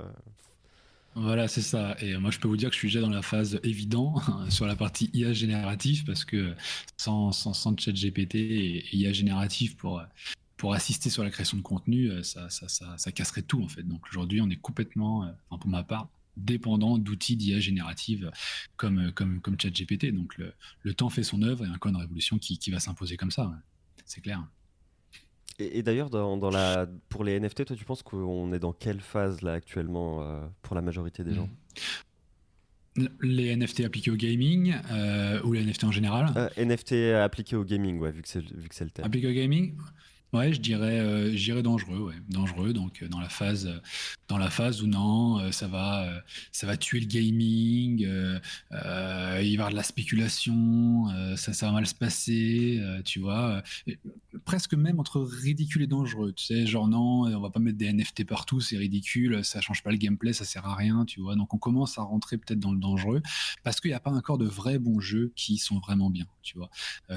Voilà, 1.17 1.47
c'est 1.47 1.63
ça. 1.63 1.97
Et 2.01 2.17
moi, 2.17 2.31
je 2.31 2.41
peux 2.41 2.49
vous 2.49 2.57
dire 2.57 2.71
que 2.71 2.75
je 2.75 2.81
suis 2.81 2.89
déjà 2.89 3.01
dans 3.01 3.11
la 3.11 3.23
phase 3.23 3.61
évident 3.63 4.15
sur 4.49 4.67
la 4.67 4.75
partie 4.75 5.11
IA 5.15 5.33
génératif 5.33 6.05
parce 6.05 6.25
que 6.25 6.55
sans, 6.97 7.31
sans, 7.31 7.55
et 8.35 8.85
IA 8.97 9.13
génératif 9.13 9.77
pour, 9.77 10.03
pour 10.57 10.75
assister 10.75 11.11
sur 11.11 11.23
la 11.23 11.31
création 11.31 11.57
de 11.57 11.63
contenu, 11.63 12.11
ça, 12.25 12.51
ça, 12.51 12.69
ça, 12.69 12.99
ça 12.99 13.13
casserait 13.13 13.43
tout 13.43 13.63
en 13.63 13.69
fait. 13.69 13.85
Donc 13.85 14.03
aujourd'hui, 14.09 14.41
on 14.41 14.51
est 14.51 14.57
complètement, 14.57 15.31
enfin, 15.49 15.61
pour 15.61 15.71
ma 15.71 15.85
part, 15.85 16.09
dépendant 16.37 16.99
d'outils 16.99 17.37
d'IA 17.37 17.61
générative 17.61 18.33
comme, 18.77 19.13
comme, 19.13 19.41
comme 19.41 19.59
ChatGPT. 19.61 20.13
Donc 20.13 20.37
le, 20.37 20.53
le, 20.83 20.95
temps 20.95 21.11
fait 21.11 21.23
son 21.23 21.43
œuvre 21.43 21.65
et 21.65 21.69
un 21.69 21.79
code 21.79 21.93
de 21.93 21.99
révolution 21.99 22.39
qui, 22.39 22.59
qui 22.59 22.73
va 22.73 22.81
s'imposer 22.81 23.17
comme 23.17 23.31
ça. 23.31 23.53
C'est 24.05 24.21
clair. 24.21 24.45
Et, 25.59 25.83
d'ailleurs, 25.83 26.11
dans, 26.11 26.51
la, 26.51 26.87
pour 27.09 27.23
les 27.23 27.39
NFT, 27.39 27.65
toi, 27.67 27.77
tu 27.77 27.85
penses 27.85 28.03
qu'on 28.03 28.53
est 28.53 28.59
dans 28.59 28.73
quelle 28.73 29.01
phase 29.01 29.41
là 29.43 29.53
actuellement 29.53 30.23
euh, 30.23 30.45
pour 30.63 30.75
la 30.75 30.83
majorité 30.83 31.23
des 31.23 31.35
gens 31.35 31.49
Les 33.21 33.55
NFT 33.55 33.81
appliqués 33.81 34.11
au 34.11 34.17
gaming 34.17 34.75
euh, 34.91 35.41
ou 35.43 35.53
les 35.53 35.65
NFT 35.65 35.85
en 35.85 35.93
général 35.93 36.33
euh, 36.37 36.49
NFT 36.57 37.15
appliqués 37.23 37.55
au 37.55 37.65
gaming, 37.65 37.99
ouais, 38.01 38.11
vu 38.11 38.23
que 38.23 38.29
c'est 38.29 38.41
le 38.41 38.91
thème. 38.91 39.05
Appliqués 39.05 39.29
au 39.29 39.33
gaming 39.33 39.77
Ouais, 40.35 40.53
je 40.53 40.61
dirais, 40.61 40.99
euh, 40.99 41.63
dangereux, 41.63 42.01
ouais, 42.09 42.15
dangereux. 42.29 42.73
Donc 42.73 43.03
euh, 43.03 43.09
dans 43.09 43.21
la 43.21 43.29
phase, 43.29 43.81
dans 44.27 44.37
la 44.37 44.51
phase 44.51 44.83
où 44.83 44.89
non, 44.89 45.39
euh, 45.39 45.53
ça 45.53 45.69
va, 45.69 46.13
ça 46.51 46.67
va 46.67 46.77
tuer 46.77 46.99
le 46.99 47.07
gaming, 47.07 48.01
il 48.01 48.41
va 48.73 49.43
y 49.43 49.55
avoir 49.55 49.71
de 49.71 49.77
la 49.77 49.85
spéculation, 49.85 51.07
ça, 51.37 51.53
ça 51.53 51.67
va 51.67 51.73
mal 51.73 51.87
se 51.87 51.95
passer, 51.95 52.83
tu 53.05 53.21
vois. 53.21 53.63
presque 54.45 54.75
même 54.75 54.99
entre 54.99 55.21
ridicule 55.21 55.83
et 55.83 55.87
dangereux, 55.87 56.33
tu 56.33 56.47
sais, 56.47 56.67
genre 56.67 56.89
non, 56.89 57.27
on 57.27 57.41
va 57.41 57.51
pas 57.51 57.61
mettre 57.61 57.79
des 57.79 57.93
NFT 57.93 58.27
partout, 58.27 58.61
c'est 58.61 58.77
ridicule, 58.77 59.45
ça 59.45 59.61
change 59.61 59.85
pas 59.85 59.93
le 59.93 59.99
gameplay, 59.99 60.33
ça 60.33 60.45
sert 60.45 60.67
à 60.67 60.75
rien, 60.75 61.05
tu 61.05 61.21
vois. 61.21 61.37
Donc 61.37 61.55
on 61.55 61.59
commence 61.59 61.97
à 61.97 62.03
rentrer 62.03 62.39
peut-être 62.39 62.59
dans 62.59 62.73
le 62.73 62.81
dangereux 62.81 63.23
parce 63.63 63.81
qu'il 63.81 63.93
n'y 63.93 63.97
a 63.97 64.01
pas 64.01 64.11
encore 64.11 64.39
de 64.39 64.47
vrais 64.47 64.81
bons 64.81 64.99
jeux 64.99 65.33
qui 65.37 65.59
sont 65.59 65.79
vraiment 65.79 66.11
bien, 66.11 66.27
tu 66.43 66.59
vois. 66.59 66.71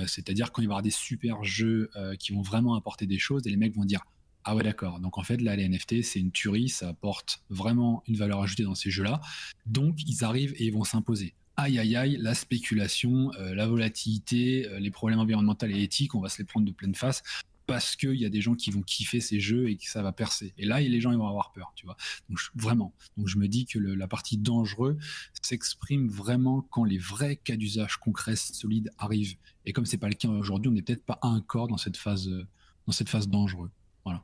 C'est-à-dire 0.05 0.51
quand 0.51 0.61
il 0.61 0.67
va 0.67 0.73
y 0.73 0.73
avoir 0.73 0.83
des 0.83 0.91
super 0.91 1.43
jeux 1.43 1.89
qui 2.19 2.33
vont 2.33 2.43
vraiment 2.43 2.75
apporter 2.75 3.06
des 3.07 3.19
choses 3.19 3.45
et 3.47 3.49
les 3.49 3.57
mecs 3.57 3.75
vont 3.75 3.85
dire 3.85 4.01
ah 4.43 4.55
ouais 4.55 4.63
d'accord 4.63 4.99
donc 4.99 5.17
en 5.17 5.23
fait 5.23 5.41
là 5.41 5.55
les 5.55 5.67
NFT 5.67 6.03
c'est 6.03 6.19
une 6.19 6.31
tuerie 6.31 6.69
ça 6.69 6.89
apporte 6.89 7.41
vraiment 7.49 8.03
une 8.07 8.15
valeur 8.15 8.41
ajoutée 8.41 8.63
dans 8.63 8.75
ces 8.75 8.89
jeux 8.89 9.03
là 9.03 9.19
donc 9.65 9.99
ils 10.07 10.23
arrivent 10.23 10.53
et 10.57 10.65
ils 10.65 10.73
vont 10.73 10.83
s'imposer 10.83 11.33
aïe 11.57 11.79
aïe 11.79 11.95
aïe 11.95 12.17
la 12.19 12.33
spéculation 12.33 13.31
euh, 13.39 13.55
la 13.55 13.67
volatilité 13.67 14.67
euh, 14.67 14.79
les 14.79 14.91
problèmes 14.91 15.19
environnementaux 15.19 15.67
et 15.67 15.81
éthiques 15.81 16.15
on 16.15 16.21
va 16.21 16.29
se 16.29 16.37
les 16.37 16.45
prendre 16.45 16.65
de 16.65 16.71
pleine 16.71 16.95
face 16.95 17.23
parce 17.67 17.97
qu'il 17.97 18.15
y 18.15 18.25
a 18.25 18.29
des 18.29 18.41
gens 18.41 18.55
qui 18.55 18.71
vont 18.71 18.81
kiffer 18.81 19.19
ces 19.19 19.39
jeux 19.41 19.69
et 19.69 19.75
que 19.75 19.87
ça 19.87 20.01
va 20.01 20.13
percer. 20.13 20.53
Et 20.57 20.65
là, 20.65 20.79
les 20.79 21.01
gens 21.01 21.11
ils 21.11 21.17
vont 21.17 21.27
avoir 21.27 21.51
peur, 21.51 21.73
tu 21.75 21.85
vois. 21.85 21.97
Donc 22.29 22.39
vraiment. 22.55 22.93
Donc 23.17 23.27
je 23.27 23.37
me 23.37 23.47
dis 23.47 23.65
que 23.65 23.77
la 23.77 24.07
partie 24.07 24.37
dangereux 24.37 24.97
s'exprime 25.41 26.07
vraiment 26.07 26.61
quand 26.61 26.85
les 26.85 26.97
vrais 26.97 27.35
cas 27.35 27.57
d'usage 27.57 27.97
concrets, 27.97 28.37
solides 28.37 28.89
arrivent. 28.97 29.35
Et 29.65 29.73
comme 29.73 29.85
c'est 29.85 29.97
pas 29.97 30.07
le 30.07 30.15
cas 30.15 30.29
aujourd'hui, 30.29 30.69
on 30.69 30.73
n'est 30.73 30.81
peut-être 30.81 31.05
pas 31.05 31.19
encore 31.21 31.67
dans 31.67 31.77
cette 31.77 31.97
phase 31.97 32.29
euh, 32.29 32.47
dans 32.87 32.93
cette 32.93 33.09
phase 33.09 33.27
dangereuse. 33.27 33.69
Voilà. 34.03 34.23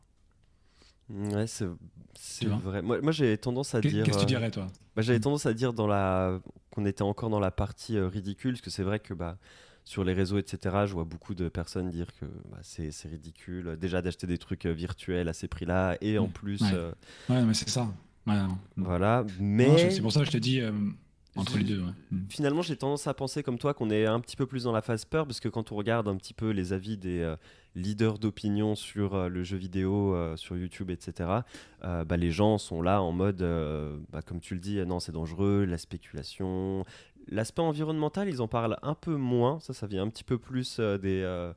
Ouais, 1.09 1.45
c'est 1.45 1.67
vrai. 2.45 2.81
Moi, 2.81 3.01
moi 3.01 3.11
j'ai 3.11 3.37
tendance 3.37 3.75
à 3.75 3.81
dire. 3.81 4.05
Qu'est-ce 4.05 4.17
que 4.17 4.23
tu 4.23 4.35
euh, 4.35 4.39
dirais, 4.39 4.51
toi 4.51 4.67
bah, 4.95 5.01
J'avais 5.01 5.19
tendance 5.19 5.45
à 5.45 5.53
dire 5.53 5.73
dans 5.73 5.87
la... 5.87 6.39
qu'on 6.71 6.85
était 6.85 7.01
encore 7.01 7.29
dans 7.29 7.41
la 7.41 7.51
partie 7.51 7.97
euh, 7.97 8.07
ridicule, 8.07 8.53
parce 8.53 8.61
que 8.61 8.69
c'est 8.69 8.83
vrai 8.83 8.99
que 8.99 9.13
bah, 9.13 9.37
sur 9.83 10.03
les 10.03 10.13
réseaux, 10.13 10.37
etc., 10.37 10.85
je 10.87 10.93
vois 10.93 11.03
beaucoup 11.03 11.35
de 11.35 11.49
personnes 11.49 11.89
dire 11.89 12.07
que 12.19 12.25
bah, 12.49 12.59
c'est 12.61 12.89
ridicule 13.05 13.77
déjà 13.79 14.01
d'acheter 14.01 14.27
des 14.27 14.37
trucs 14.37 14.65
euh, 14.65 14.71
virtuels 14.71 15.27
à 15.27 15.33
ces 15.33 15.47
prix-là, 15.47 15.97
et 15.99 16.17
en 16.17 16.27
mm. 16.27 16.31
plus. 16.31 16.61
Ouais, 17.29 17.43
mais 17.43 17.53
c'est 17.53 17.69
ça. 17.69 17.91
Voilà, 18.77 19.25
mais. 19.39 19.91
C'est 19.91 20.01
pour 20.01 20.13
ça 20.13 20.21
que 20.21 20.27
je 20.27 20.31
te 20.31 20.37
dis 20.37 20.61
entre 21.35 21.57
les 21.57 21.63
deux. 21.63 21.81
Mm. 22.11 22.17
Finalement, 22.29 22.61
j'ai 22.61 22.75
tendance 22.75 23.07
à 23.07 23.13
penser 23.13 23.43
comme 23.43 23.57
toi 23.57 23.73
qu'on 23.73 23.89
est 23.89 24.05
un 24.05 24.19
petit 24.19 24.35
peu 24.35 24.45
plus 24.45 24.63
dans 24.63 24.71
la 24.71 24.81
phase 24.81 25.05
peur, 25.05 25.25
parce 25.25 25.39
que 25.39 25.49
quand 25.49 25.71
on 25.71 25.75
regarde 25.75 26.07
un 26.07 26.15
petit 26.15 26.33
peu 26.33 26.51
les 26.51 26.73
avis 26.73 26.97
des 26.97 27.21
euh, 27.21 27.35
leaders 27.75 28.19
d'opinion 28.19 28.75
sur 28.75 29.15
euh, 29.15 29.29
le 29.29 29.43
jeu 29.43 29.57
vidéo, 29.57 30.15
euh, 30.15 30.35
sur 30.37 30.57
YouTube, 30.57 30.89
etc., 30.89 31.29
bah, 31.81 32.15
les 32.15 32.31
gens 32.31 32.57
sont 32.57 32.81
là 32.81 33.01
en 33.01 33.11
mode, 33.11 33.45
bah, 34.09 34.21
comme 34.21 34.39
tu 34.39 34.53
le 34.53 34.61
dis, 34.61 34.77
non, 34.85 35.01
c'est 35.01 35.11
dangereux, 35.11 35.65
la 35.65 35.77
spéculation, 35.77 36.85
L'aspect 37.29 37.61
environnemental, 37.61 38.27
ils 38.27 38.41
en 38.41 38.47
parlent 38.47 38.77
un 38.81 38.95
peu 38.95 39.15
moins. 39.15 39.59
Ça, 39.59 39.73
ça 39.73 39.87
vient 39.87 40.03
un 40.03 40.09
petit 40.09 40.23
peu 40.23 40.37
plus 40.37 40.77
euh, 40.79 40.97
des, 40.97 41.21
euh, 41.23 41.53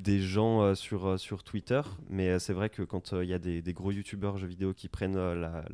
des 0.00 0.20
gens 0.20 0.62
euh, 0.62 0.74
sur, 0.74 1.18
sur 1.18 1.42
Twitter. 1.42 1.80
Mais 2.08 2.38
c'est 2.38 2.52
vrai 2.52 2.70
que 2.70 2.82
quand 2.82 3.12
il 3.12 3.28
y 3.28 3.34
a 3.34 3.38
des, 3.38 3.62
des, 3.62 3.72
gros 3.72 3.90
youtubeurs 3.90 4.38
jeux 4.38 4.46
vidéo 4.46 4.74
qui 4.74 4.88
prennent 4.88 5.16
la, 5.16 5.64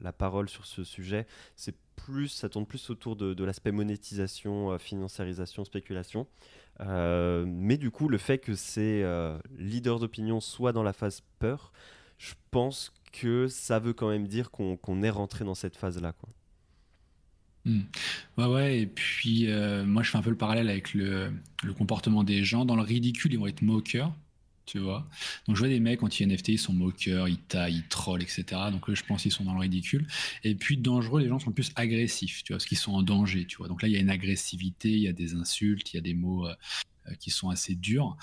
la, 0.00 0.12
parole 0.12 0.48
sur 0.48 0.66
ce 0.66 0.84
sujet, 0.84 1.26
c'est 1.56 1.76
plus, 1.96 2.28
ça 2.28 2.48
tourne 2.48 2.66
plus 2.66 2.90
autour 2.90 3.16
de, 3.16 3.34
de 3.34 3.44
l'aspect 3.44 3.72
monétisation, 3.72 4.78
financiarisation, 4.78 5.64
spéculation. 5.64 6.26
mais 6.80 7.76
du 7.76 7.90
coup, 7.90 8.08
le 8.08 8.18
fait 8.18 8.38
que 8.38 8.54
ces 8.54 9.04
leaders 9.58 10.00
d'opinion 10.00 10.40
soient 10.40 10.72
dans 10.72 10.82
la 10.82 10.92
phase 10.92 11.22
peur, 11.38 11.72
je 12.18 12.34
pense 12.50 12.92
que 13.12 13.46
ça 13.48 13.78
veut 13.78 13.92
quand 13.92 14.08
même 14.08 14.26
dire 14.26 14.50
qu'on 14.50 15.02
est 15.02 15.10
rentré 15.10 15.44
dans 15.44 15.54
cette 15.54 15.76
phase-là. 15.76 16.12
Quoi. 16.12 16.30
Hmm. 17.64 17.82
Ouais, 18.38 18.46
ouais, 18.46 18.80
et 18.80 18.86
puis 18.86 19.46
euh, 19.46 19.84
moi 19.84 20.02
je 20.02 20.10
fais 20.10 20.18
un 20.18 20.22
peu 20.22 20.30
le 20.30 20.36
parallèle 20.36 20.68
avec 20.68 20.94
le, 20.94 21.32
comportement 21.78 22.24
des 22.24 22.44
gens. 22.44 22.64
Dans 22.64 22.74
le 22.74 22.82
ridicule, 22.82 23.32
ils 23.32 23.38
vont 23.38 23.46
être 23.46 23.62
moqueurs, 23.62 24.12
tu 24.66 24.80
vois. 24.80 25.08
Donc 25.46 25.54
je 25.56 25.60
vois 25.60 25.68
des 25.68 25.78
mecs 25.78 26.02
anti-NFT, 26.02 26.48
ils 26.48 26.58
sont 26.58 26.72
moqueurs, 26.72 27.28
ils 27.28 27.38
taillent, 27.38 27.76
ils 27.76 27.88
trollent, 27.88 28.22
etc. 28.22 28.44
Donc 28.72 28.88
là, 28.88 28.94
je 28.94 29.04
pense 29.04 29.22
qu'ils 29.22 29.32
sont 29.32 29.44
dans 29.44 29.54
le 29.54 29.60
ridicule. 29.60 30.08
Et 30.42 30.56
puis 30.56 30.76
dangereux, 30.76 31.20
les 31.20 31.28
gens 31.28 31.38
sont 31.38 31.52
plus 31.52 31.70
agressifs, 31.76 32.42
tu 32.42 32.52
vois, 32.52 32.58
parce 32.58 32.66
qu'ils 32.66 32.78
sont 32.78 32.94
en 32.94 33.02
danger, 33.02 33.46
tu 33.46 33.58
vois. 33.58 33.68
Donc 33.68 33.82
là, 33.82 33.88
il 33.88 33.94
y 33.94 33.96
a 33.96 34.00
une 34.00 34.10
agressivité, 34.10 34.90
il 34.90 35.02
y 35.02 35.08
a 35.08 35.12
des 35.12 35.34
insultes, 35.34 35.92
il 35.92 35.96
y 35.96 35.98
a 35.98 36.02
des 36.02 36.14
mots. 36.14 36.46
Euh, 36.46 36.54
euh, 37.08 37.14
qui 37.18 37.30
sont 37.30 37.50
assez 37.50 37.74
durs 37.74 38.16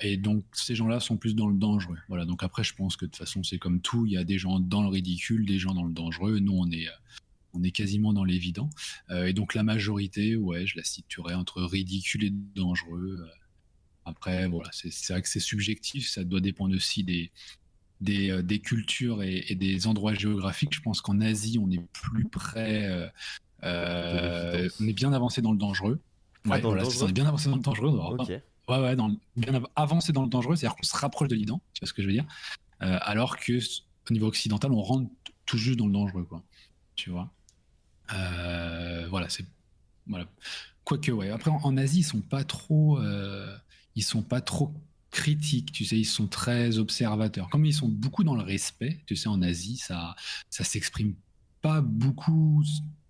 et 0.00 0.16
donc 0.16 0.44
ces 0.52 0.76
gens-là 0.76 1.00
sont 1.00 1.16
plus 1.16 1.34
dans 1.34 1.48
le 1.48 1.56
dangereux 1.56 1.98
voilà 2.06 2.24
donc 2.24 2.44
après 2.44 2.62
je 2.62 2.72
pense 2.72 2.96
que 2.96 3.04
de 3.04 3.10
toute 3.10 3.18
façon 3.18 3.42
c'est 3.42 3.58
comme 3.58 3.80
tout 3.80 4.06
il 4.06 4.12
y 4.12 4.16
a 4.16 4.22
des 4.22 4.38
gens 4.38 4.60
dans 4.60 4.82
le 4.82 4.88
ridicule 4.90 5.44
des 5.44 5.58
gens 5.58 5.74
dans 5.74 5.82
le 5.82 5.92
dangereux 5.92 6.38
nous 6.38 6.52
on 6.52 6.70
est 6.70 6.86
on 7.54 7.62
est 7.62 7.70
quasiment 7.70 8.12
dans 8.12 8.24
l'évident. 8.24 8.70
Euh, 9.10 9.26
et 9.26 9.32
donc 9.32 9.54
la 9.54 9.62
majorité, 9.62 10.36
ouais, 10.36 10.66
je 10.66 10.76
la 10.76 10.84
situerais 10.84 11.34
entre 11.34 11.62
ridicule 11.62 12.24
et 12.24 12.30
dangereux. 12.30 13.18
Euh, 13.20 13.26
après, 14.04 14.48
voilà, 14.48 14.70
c'est 14.72 15.12
vrai 15.12 15.22
que 15.22 15.28
c'est 15.28 15.40
subjectif, 15.40 16.08
ça 16.08 16.24
doit 16.24 16.40
dépendre 16.40 16.74
aussi 16.74 17.04
des, 17.04 17.30
des, 18.00 18.30
euh, 18.30 18.58
cultures 18.58 19.22
et, 19.22 19.54
des 19.54 19.86
endroits 19.86 20.14
géographiques. 20.14 20.74
Je 20.74 20.80
pense 20.80 21.00
qu'en 21.00 21.20
Asie, 21.20 21.58
on 21.62 21.70
est 21.70 21.82
plus 21.92 22.24
près, 22.24 23.10
on 23.62 23.68
est 23.68 24.92
bien 24.92 25.12
avancé 25.12 25.42
dans 25.42 25.52
le 25.52 25.58
dangereux. 25.58 26.00
Ah, 26.46 26.54
ouais, 26.54 26.60
voilà, 26.60 26.84
on 26.84 27.08
est 27.08 27.12
bien 27.12 27.26
avancé 27.26 27.50
dans 27.50 27.56
le 27.56 27.62
dangereux. 27.62 28.16
Ouais, 28.68 28.78
ouais, 28.78 28.96
dans, 28.96 29.16
bien 29.36 29.62
avancé 29.76 30.12
dans 30.12 30.22
le 30.22 30.28
dangereux, 30.28 30.56
c'est-à-dire 30.56 30.76
qu'on 30.76 30.82
se 30.82 30.96
rapproche 30.96 31.28
de 31.28 31.34
l'Iran, 31.34 31.60
tu 31.74 31.80
vois 31.80 31.88
ce 31.88 31.92
que 31.92 32.02
je 32.02 32.06
veux 32.06 32.12
dire. 32.12 32.26
alors 32.80 33.36
que 33.36 33.58
au 34.10 34.12
niveau 34.12 34.26
occidental, 34.26 34.72
on 34.72 34.82
rentre 34.82 35.10
tout 35.46 35.58
juste 35.58 35.78
dans 35.78 35.86
le 35.86 35.92
dangereux, 35.92 36.24
quoi. 36.24 36.42
Tu 36.94 37.10
vois? 37.10 37.30
Euh, 38.14 39.06
voilà, 39.08 39.28
c'est 39.28 39.44
voilà. 40.06 40.26
Quoique, 40.84 41.10
ouais. 41.10 41.30
Après, 41.30 41.50
en, 41.50 41.76
Asie, 41.76 42.00
ils 42.00 42.04
sont 42.04 42.20
pas 42.20 42.44
trop, 42.44 42.98
euh, 42.98 43.56
ils 43.94 44.02
sont 44.02 44.22
pas 44.22 44.40
trop 44.40 44.74
critiques, 45.10 45.72
tu 45.72 45.84
sais, 45.84 45.98
ils 45.98 46.04
sont 46.04 46.26
très 46.26 46.78
observateurs. 46.78 47.48
Comme 47.48 47.64
ils 47.64 47.74
sont 47.74 47.88
beaucoup 47.88 48.24
dans 48.24 48.34
le 48.34 48.42
respect, 48.42 49.00
tu 49.06 49.16
sais, 49.16 49.28
en 49.28 49.42
Asie, 49.42 49.76
ça, 49.76 50.16
ça 50.48 50.64
s'exprime 50.64 51.14
pas 51.60 51.80
beaucoup 51.80 52.64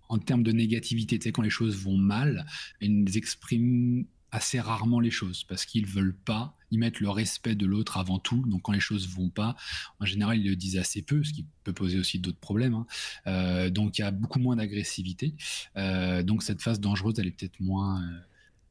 en 0.09 0.19
termes 0.19 0.43
de 0.43 0.51
négativité. 0.51 1.17
Tu 1.17 1.23
sais, 1.23 1.31
quand 1.31 1.41
les 1.41 1.49
choses 1.49 1.77
vont 1.77 1.97
mal, 1.97 2.45
ils 2.81 3.17
expriment 3.17 4.05
assez 4.31 4.59
rarement 4.59 4.99
les 4.99 5.11
choses 5.11 5.43
parce 5.43 5.65
qu'ils 5.65 5.85
veulent 5.85 6.17
pas, 6.17 6.55
ils 6.71 6.79
mettent 6.79 6.99
le 6.99 7.09
respect 7.09 7.55
de 7.55 7.65
l'autre 7.65 7.97
avant 7.97 8.17
tout. 8.17 8.43
Donc 8.47 8.63
quand 8.63 8.71
les 8.71 8.79
choses 8.79 9.07
vont 9.09 9.29
pas, 9.29 9.55
en 9.99 10.05
général 10.05 10.37
ils 10.39 10.49
le 10.49 10.55
disent 10.55 10.77
assez 10.77 11.01
peu, 11.01 11.23
ce 11.23 11.33
qui 11.33 11.45
peut 11.63 11.73
poser 11.73 11.99
aussi 11.99 12.19
d'autres 12.19 12.39
problèmes. 12.39 12.73
Hein. 12.73 12.85
Euh, 13.27 13.69
donc 13.69 13.99
il 13.99 14.01
y 14.01 14.05
a 14.05 14.11
beaucoup 14.11 14.39
moins 14.39 14.55
d'agressivité. 14.55 15.35
Euh, 15.77 16.23
donc 16.23 16.43
cette 16.43 16.61
phase 16.61 16.79
dangereuse, 16.79 17.19
elle 17.19 17.27
est 17.27 17.31
peut-être 17.31 17.59
moins 17.59 18.01
euh, 18.01 18.19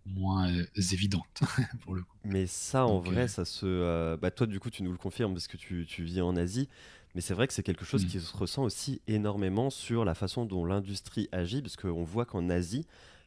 moins 0.07 0.51
évidente 0.93 1.43
pour 1.83 1.95
le 1.95 2.03
coup. 2.03 2.17
Mais 2.25 2.47
ça 2.47 2.87
en 2.87 2.99
vrai, 2.99 3.29
ça 3.29 3.45
se, 3.45 4.17
bah 4.17 4.31
toi 4.31 4.47
du 4.47 4.59
coup 4.59 4.71
tu 4.71 4.83
nous 4.83 4.93
le 4.93 4.99
confirmes 4.99 5.35
parce 5.35 5.47
que 5.47 5.57
tu, 5.57 5.87
tu 5.87 6.03
vis 6.03 6.21
en 6.21 6.37
Asie. 6.37 6.69
Mais 7.15 7.21
c'est 7.21 7.35
vrai 7.35 7.49
que 7.49 7.53
c'est 7.53 7.65
quelque 7.65 7.85
chose 7.85 8.05
mm. 8.05 8.09
qui 8.09 8.21
se 8.21 8.37
ressent 8.37 8.63
aussi 8.63 9.03
énormément 9.09 9.69
sur 9.69 10.05
la 10.05 10.15
façon 10.15 10.47
dont 10.47 10.65
l'industrie 10.65 11.29
agit, 11.33 11.61
parce 11.61 11.77
qu'on 11.77 12.05
voit 12.05 12.25
qu'en 12.25 12.49
Asie, 12.49 12.87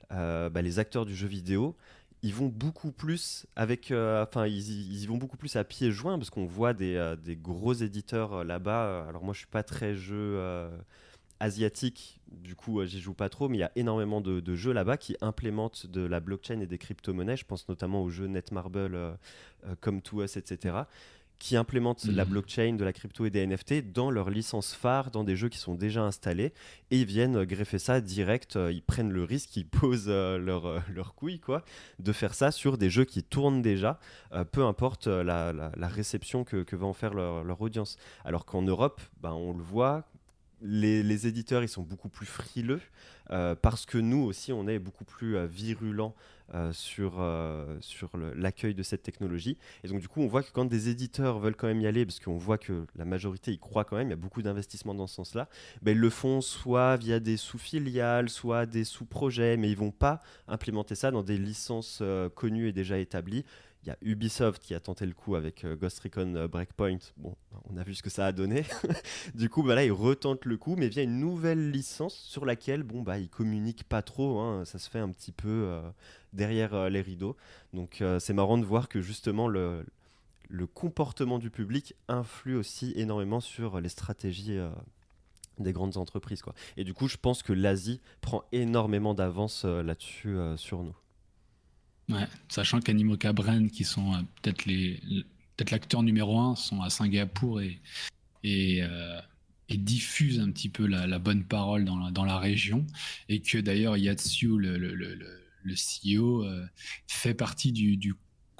bah, 0.09 0.61
les 0.61 0.79
acteurs 0.79 1.05
du 1.05 1.15
jeu 1.15 1.27
vidéo, 1.27 1.75
ils 2.23 2.33
vont 2.33 2.47
beaucoup 2.47 2.93
plus 2.93 3.45
avec, 3.57 3.91
euh, 3.91 4.23
enfin, 4.23 4.47
ils, 4.47 5.03
y 5.03 5.05
vont 5.07 5.17
beaucoup 5.17 5.35
plus 5.35 5.57
à 5.57 5.65
pieds 5.65 5.91
joints 5.91 6.17
parce 6.17 6.29
qu'on 6.29 6.45
voit 6.45 6.73
des, 6.73 6.95
euh, 6.95 7.15
gros 7.27 7.73
éditeurs 7.73 8.33
euh, 8.33 8.43
là-bas. 8.45 9.05
Alors 9.09 9.25
moi, 9.25 9.33
je 9.33 9.39
suis 9.39 9.47
pas 9.47 9.61
très 9.63 9.93
jeu 9.93 10.41
asiatique, 11.41 12.21
du 12.31 12.55
coup, 12.55 12.83
j'y 12.85 13.01
joue 13.01 13.13
pas 13.13 13.27
trop, 13.27 13.49
mais 13.49 13.57
il 13.57 13.59
y 13.59 13.65
a 13.65 13.71
énormément 13.75 14.21
de, 14.21 14.55
jeux 14.55 14.71
là-bas 14.71 14.95
qui 14.95 15.17
implémentent 15.19 15.85
de 15.87 16.01
la 16.01 16.21
blockchain 16.21 16.61
et 16.61 16.65
des 16.65 16.77
crypto-monnaies. 16.77 17.35
Je 17.35 17.45
pense 17.45 17.67
notamment 17.67 18.01
aux 18.01 18.09
jeux 18.09 18.27
Netmarble, 18.27 19.17
comme 19.81 20.01
To 20.01 20.23
Us, 20.23 20.37
etc 20.37 20.83
qui 21.39 21.57
implémentent 21.57 22.05
la 22.05 22.23
mhm. 22.23 22.31
blockchain, 22.31 22.73
de 22.73 22.85
la 22.85 22.93
crypto 22.93 23.25
et 23.25 23.29
des 23.29 23.45
NFT 23.45 23.91
dans 23.91 24.09
leurs 24.11 24.29
licences 24.29 24.73
phares, 24.73 25.11
dans 25.11 25.23
des 25.23 25.35
jeux 25.35 25.49
qui 25.49 25.57
sont 25.57 25.75
déjà 25.75 26.01
installés, 26.01 26.53
et 26.89 27.01
ils 27.01 27.05
viennent 27.05 27.43
greffer 27.43 27.79
ça 27.79 27.99
direct, 28.01 28.55
euh, 28.55 28.71
ils 28.71 28.81
prennent 28.81 29.11
le 29.11 29.23
risque, 29.23 29.57
ils 29.57 29.67
posent 29.67 30.05
euh, 30.07 30.37
leur, 30.37 30.65
euh, 30.65 30.79
leur 30.93 31.15
couille, 31.15 31.39
quoi, 31.39 31.65
de 31.99 32.11
faire 32.13 32.33
ça 32.33 32.51
sur 32.51 32.77
des 32.77 32.89
jeux 32.89 33.05
qui 33.05 33.23
tournent 33.23 33.61
déjà, 33.61 33.99
peu 34.51 34.63
importe 34.63 35.07
la, 35.07 35.51
la, 35.53 35.87
réception 35.87 36.43
que, 36.43 36.63
que, 36.63 36.75
va 36.75 36.85
en 36.85 36.93
faire 36.93 37.13
leur, 37.13 37.43
leur 37.43 37.61
audience. 37.61 37.97
Alors 38.25 38.45
qu'en 38.45 38.61
Europe, 38.61 39.01
ben, 39.21 39.33
on 39.33 39.53
le 39.53 39.63
voit, 39.63 40.05
les, 40.61 41.03
les, 41.03 41.27
éditeurs, 41.27 41.61
ils 41.61 41.69
sont 41.69 41.83
beaucoup 41.83 42.09
plus 42.09 42.25
frileux, 42.25 42.81
parce 43.61 43.85
que 43.85 43.97
nous 43.97 44.23
aussi, 44.23 44.53
on 44.53 44.67
est 44.67 44.79
beaucoup 44.79 45.05
plus 45.05 45.45
virulents 45.45 46.15
sur, 46.71 47.19
euh, 47.19 47.77
sur 47.79 48.11
l'accueil 48.35 48.75
de 48.75 48.83
cette 48.83 49.03
technologie. 49.03 49.57
Et 49.83 49.87
donc 49.87 50.01
du 50.01 50.07
coup, 50.07 50.21
on 50.21 50.27
voit 50.27 50.43
que 50.43 50.51
quand 50.51 50.65
des 50.65 50.89
éditeurs 50.89 51.39
veulent 51.39 51.55
quand 51.55 51.67
même 51.67 51.81
y 51.81 51.87
aller, 51.87 52.05
parce 52.05 52.19
qu'on 52.19 52.37
voit 52.37 52.57
que 52.57 52.85
la 52.95 53.05
majorité 53.05 53.51
y 53.51 53.57
croit 53.57 53.85
quand 53.85 53.97
même, 53.97 54.07
il 54.07 54.11
y 54.11 54.13
a 54.13 54.17
beaucoup 54.17 54.41
d'investissements 54.41 54.93
dans 54.93 55.07
ce 55.07 55.15
sens-là, 55.15 55.49
ben, 55.81 55.91
ils 55.91 55.99
le 55.99 56.09
font 56.09 56.41
soit 56.41 56.97
via 56.97 57.19
des 57.19 57.37
sous-filiales, 57.37 58.29
soit 58.29 58.65
des 58.65 58.83
sous-projets, 58.83 59.57
mais 59.57 59.69
ils 59.69 59.77
vont 59.77 59.91
pas 59.91 60.21
implémenter 60.47 60.95
ça 60.95 61.11
dans 61.11 61.23
des 61.23 61.37
licences 61.37 61.99
euh, 62.01 62.29
connues 62.29 62.67
et 62.67 62.73
déjà 62.73 62.97
établies. 62.97 63.45
Il 63.83 63.89
y 63.89 63.91
a 63.91 63.97
Ubisoft 64.01 64.63
qui 64.63 64.73
a 64.75 64.79
tenté 64.79 65.05
le 65.05 65.13
coup 65.13 65.35
avec 65.35 65.65
euh, 65.65 65.75
Ghost 65.75 65.99
Recon 65.99 66.35
euh, 66.35 66.47
Breakpoint. 66.47 66.99
Bon, 67.17 67.35
on 67.69 67.75
a 67.75 67.83
vu 67.83 67.93
ce 67.93 68.01
que 68.01 68.09
ça 68.09 68.25
a 68.25 68.31
donné. 68.31 68.63
du 69.35 69.49
coup, 69.49 69.61
bah 69.61 69.75
là, 69.75 69.83
ils 69.83 69.91
retentent 69.91 70.45
le 70.45 70.55
coup, 70.55 70.77
mais 70.77 70.87
via 70.87 71.03
une 71.03 71.19
nouvelle 71.19 71.69
licence 71.69 72.15
sur 72.15 72.45
laquelle, 72.45 72.83
bon, 72.83 73.01
bah, 73.01 73.19
ils 73.19 73.27
communiquent 73.27 73.83
pas 73.83 74.01
trop. 74.01 74.39
Hein. 74.39 74.63
Ça 74.63 74.79
se 74.79 74.89
fait 74.89 74.99
un 74.99 75.09
petit 75.09 75.33
peu 75.33 75.49
euh, 75.49 75.81
derrière 76.31 76.89
les 76.89 77.01
rideaux. 77.01 77.35
Donc, 77.73 78.01
c'est 78.19 78.33
marrant 78.33 78.57
de 78.57 78.65
voir 78.65 78.87
que 78.87 79.01
justement 79.01 79.47
le, 79.47 79.85
le 80.47 80.65
comportement 80.65 81.37
du 81.37 81.49
public 81.49 81.95
influe 82.07 82.55
aussi 82.55 82.93
énormément 82.95 83.41
sur 83.41 83.81
les 83.81 83.89
stratégies 83.89 84.57
des 85.59 85.73
grandes 85.73 85.97
entreprises. 85.97 86.41
Quoi. 86.41 86.53
Et 86.77 86.83
du 86.83 86.93
coup, 86.93 87.07
je 87.07 87.17
pense 87.17 87.43
que 87.43 87.53
l'Asie 87.53 87.99
prend 88.21 88.43
énormément 88.51 89.13
d'avance 89.13 89.65
là-dessus 89.65 90.37
sur 90.55 90.83
nous. 90.83 90.95
Sachant 92.49 92.79
qu'Animoca 92.79 93.33
Brand, 93.33 93.69
qui 93.69 93.83
sont 93.83 94.13
euh, 94.13 94.17
peut-être 94.41 95.71
l'acteur 95.71 96.03
numéro 96.03 96.39
un, 96.39 96.55
sont 96.55 96.81
à 96.81 96.89
Singapour 96.89 97.61
et, 97.61 97.79
euh, 98.43 99.19
diffusent 99.69 100.39
un 100.39 100.51
petit 100.51 100.69
peu 100.69 100.85
la, 100.85 101.19
bonne 101.19 101.43
parole 101.43 101.85
dans 101.85 102.25
la, 102.25 102.37
région. 102.37 102.85
Et 103.29 103.41
que 103.41 103.57
d'ailleurs 103.57 103.97
Yatsu, 103.97 104.57
le, 104.59 105.73
CEO, 105.73 106.43
euh, 106.43 106.65
fait 107.07 107.33
partie 107.33 107.71
du, 107.71 107.97
du 107.97 108.15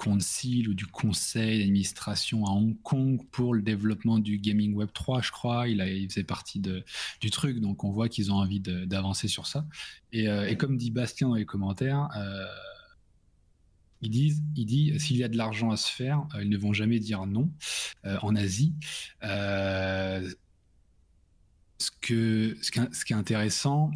ou 0.06 0.74
du 0.74 0.86
conseil 0.86 1.60
d'administration 1.60 2.44
à 2.44 2.50
Hong 2.50 2.76
Kong 2.82 3.22
pour 3.30 3.54
le 3.54 3.62
développement 3.62 4.18
du 4.18 4.36
gaming 4.36 4.74
web 4.74 4.90
3, 4.92 5.22
je 5.22 5.30
crois. 5.30 5.66
Il, 5.66 5.80
a, 5.80 5.86
faisait 5.86 6.24
partie 6.24 6.60
du 6.60 7.30
truc, 7.30 7.58
donc 7.60 7.84
on 7.84 7.90
voit 7.90 8.10
qu'ils 8.10 8.30
ont 8.30 8.36
envie 8.36 8.60
d'avancer 8.60 9.28
sur 9.28 9.46
ça. 9.46 9.64
Et, 10.12 10.26
comme 10.58 10.76
dit 10.76 10.90
Bastien 10.90 11.28
dans 11.28 11.36
les 11.36 11.46
commentaires, 11.46 12.08
ils 14.04 14.10
disent, 14.10 14.42
il 14.54 14.66
dit, 14.66 15.00
s'il 15.00 15.16
y 15.16 15.24
a 15.24 15.28
de 15.28 15.36
l'argent 15.36 15.70
à 15.70 15.76
se 15.76 15.90
faire, 15.90 16.26
euh, 16.34 16.42
ils 16.42 16.50
ne 16.50 16.58
vont 16.58 16.72
jamais 16.72 16.98
dire 16.98 17.26
non. 17.26 17.50
Euh, 18.04 18.18
en 18.22 18.36
Asie, 18.36 18.74
euh, 19.22 20.30
ce, 21.78 21.90
qui, 22.02 23.12
est 23.12 23.16
intéressant, 23.16 23.90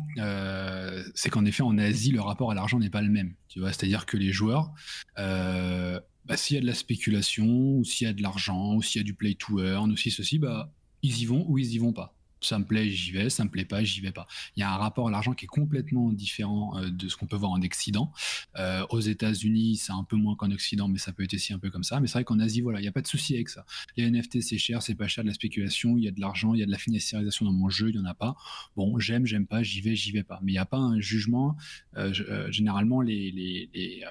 c'est 1.14 1.31
qu'en 1.31 1.44
effet, 1.44 1.62
en 1.62 1.77
Asie, 1.79 2.11
le 2.11 2.21
rapport 2.21 2.51
à 2.51 2.55
l'argent 2.55 2.79
n'est 2.79 2.90
pas 2.90 3.03
le 3.03 3.11
même. 3.11 3.35
C'est-à-dire 3.49 4.07
que 4.07 4.16
les 4.16 4.33
joueurs, 4.33 4.73
bah, 5.16 6.37
s'il 6.37 6.55
y 6.57 6.59
a 6.59 6.61
de 6.62 6.66
la 6.66 6.75
spéculation, 6.75 7.47
ou 7.47 7.85
s'il 7.85 8.07
y 8.07 8.11
a 8.11 8.12
de 8.12 8.23
l'argent, 8.23 8.75
ou 8.75 8.83
s'il 8.83 9.01
y 9.01 9.03
a 9.03 9.05
du 9.05 9.14
play 9.14 9.35
to 9.35 9.62
earn, 9.62 9.90
ou 9.90 9.97
si 9.97 10.11
ceci, 10.11 10.38
bah, 10.38 10.73
ils 11.03 11.23
y 11.23 11.27
vont 11.27 11.44
ou 11.49 11.59
ils 11.59 11.73
y 11.73 11.79
vont 11.79 11.92
pas. 11.92 12.18
Ça 12.40 12.59
me 12.59 12.64
plaît, 12.64 12.88
j'y 12.88 13.12
vais, 13.12 13.31
ça 13.31 13.44
me 13.44 13.51
plaît 13.51 13.64
pas, 13.64 13.83
j'y 13.83 14.01
vais 14.01 14.12
pas. 14.12 14.27
Il 14.57 14.61
y 14.61 14.62
a 14.62 14.72
un 14.72 14.77
rapport 14.77 15.09
à 15.09 15.11
l'argent 15.11 15.33
qui 15.33 15.44
est 15.44 15.48
complètement 15.48 16.12
différent 16.12 16.77
euh, 16.77 16.90
de 16.90 17.09
ce 17.09 17.16
qu'on 17.16 17.27
peut 17.27 17.37
voir 17.37 17.53
en 17.53 17.62
Occident. 17.62 18.12
Euh, 18.57 18.85
aux 18.90 19.01
États-Unis, 19.01 19.77
c'est 19.77 19.92
un 19.92 20.05
peu 20.05 20.16
moins 20.16 20.37
qu'en 20.37 20.51
Occident, 20.51 20.88
mais 20.88 20.98
ça 20.98 21.12
peut 21.12 21.24
être 21.24 21.35
aussi 21.35 21.53
un 21.53 21.59
peu 21.59 21.70
comme 21.70 21.85
ça. 21.85 22.01
Mais 22.01 22.07
c'est 22.07 22.14
vrai 22.14 22.24
qu'en 22.24 22.38
Asie, 22.38 22.61
voilà, 22.61 22.79
il 22.81 22.83
n'y 22.83 22.88
a 22.88 22.92
pas 22.92 23.03
de 23.03 23.07
souci 23.07 23.35
avec 23.35 23.48
ça. 23.48 23.64
Les 23.96 24.09
NFT, 24.11 24.40
c'est 24.40 24.59
cher, 24.59 24.83
c'est 24.83 24.94
pas 24.94 25.09
cher, 25.09 25.24
de 25.24 25.29
la 25.29 25.35
spéculation, 25.35 25.96
il 25.96 26.05
y 26.05 26.09
a 26.09 26.12
de 26.12 26.20
l'argent, 26.20 26.55
il 26.55 26.61
y 26.61 26.62
a 26.62 26.66
de 26.66 26.70
la 26.70 26.79
financiarisation 26.79 27.46
dans 27.46 27.53
mon 27.53 27.68
jeu, 27.68 27.90
il 27.90 27.96
y 27.96 27.98
en 27.98 28.05
a 28.05 28.14
pas. 28.14 28.37
Bon, 28.77 28.98
j'aime, 28.98 29.27
j'aime 29.27 29.46
pas, 29.46 29.62
j'y 29.62 29.81
vais, 29.81 29.94
j'y 29.94 30.12
vais 30.12 30.22
pas. 30.22 30.38
Mais 30.42 30.53
il 30.53 30.55
n'y 30.55 30.59
a 30.59 30.66
pas 30.66 30.79
un 30.79 31.01
jugement. 31.01 31.57
Euh, 31.96 32.12
généralement, 32.51 33.01
les, 33.01 33.31
les, 33.31 33.68
les 33.74 34.05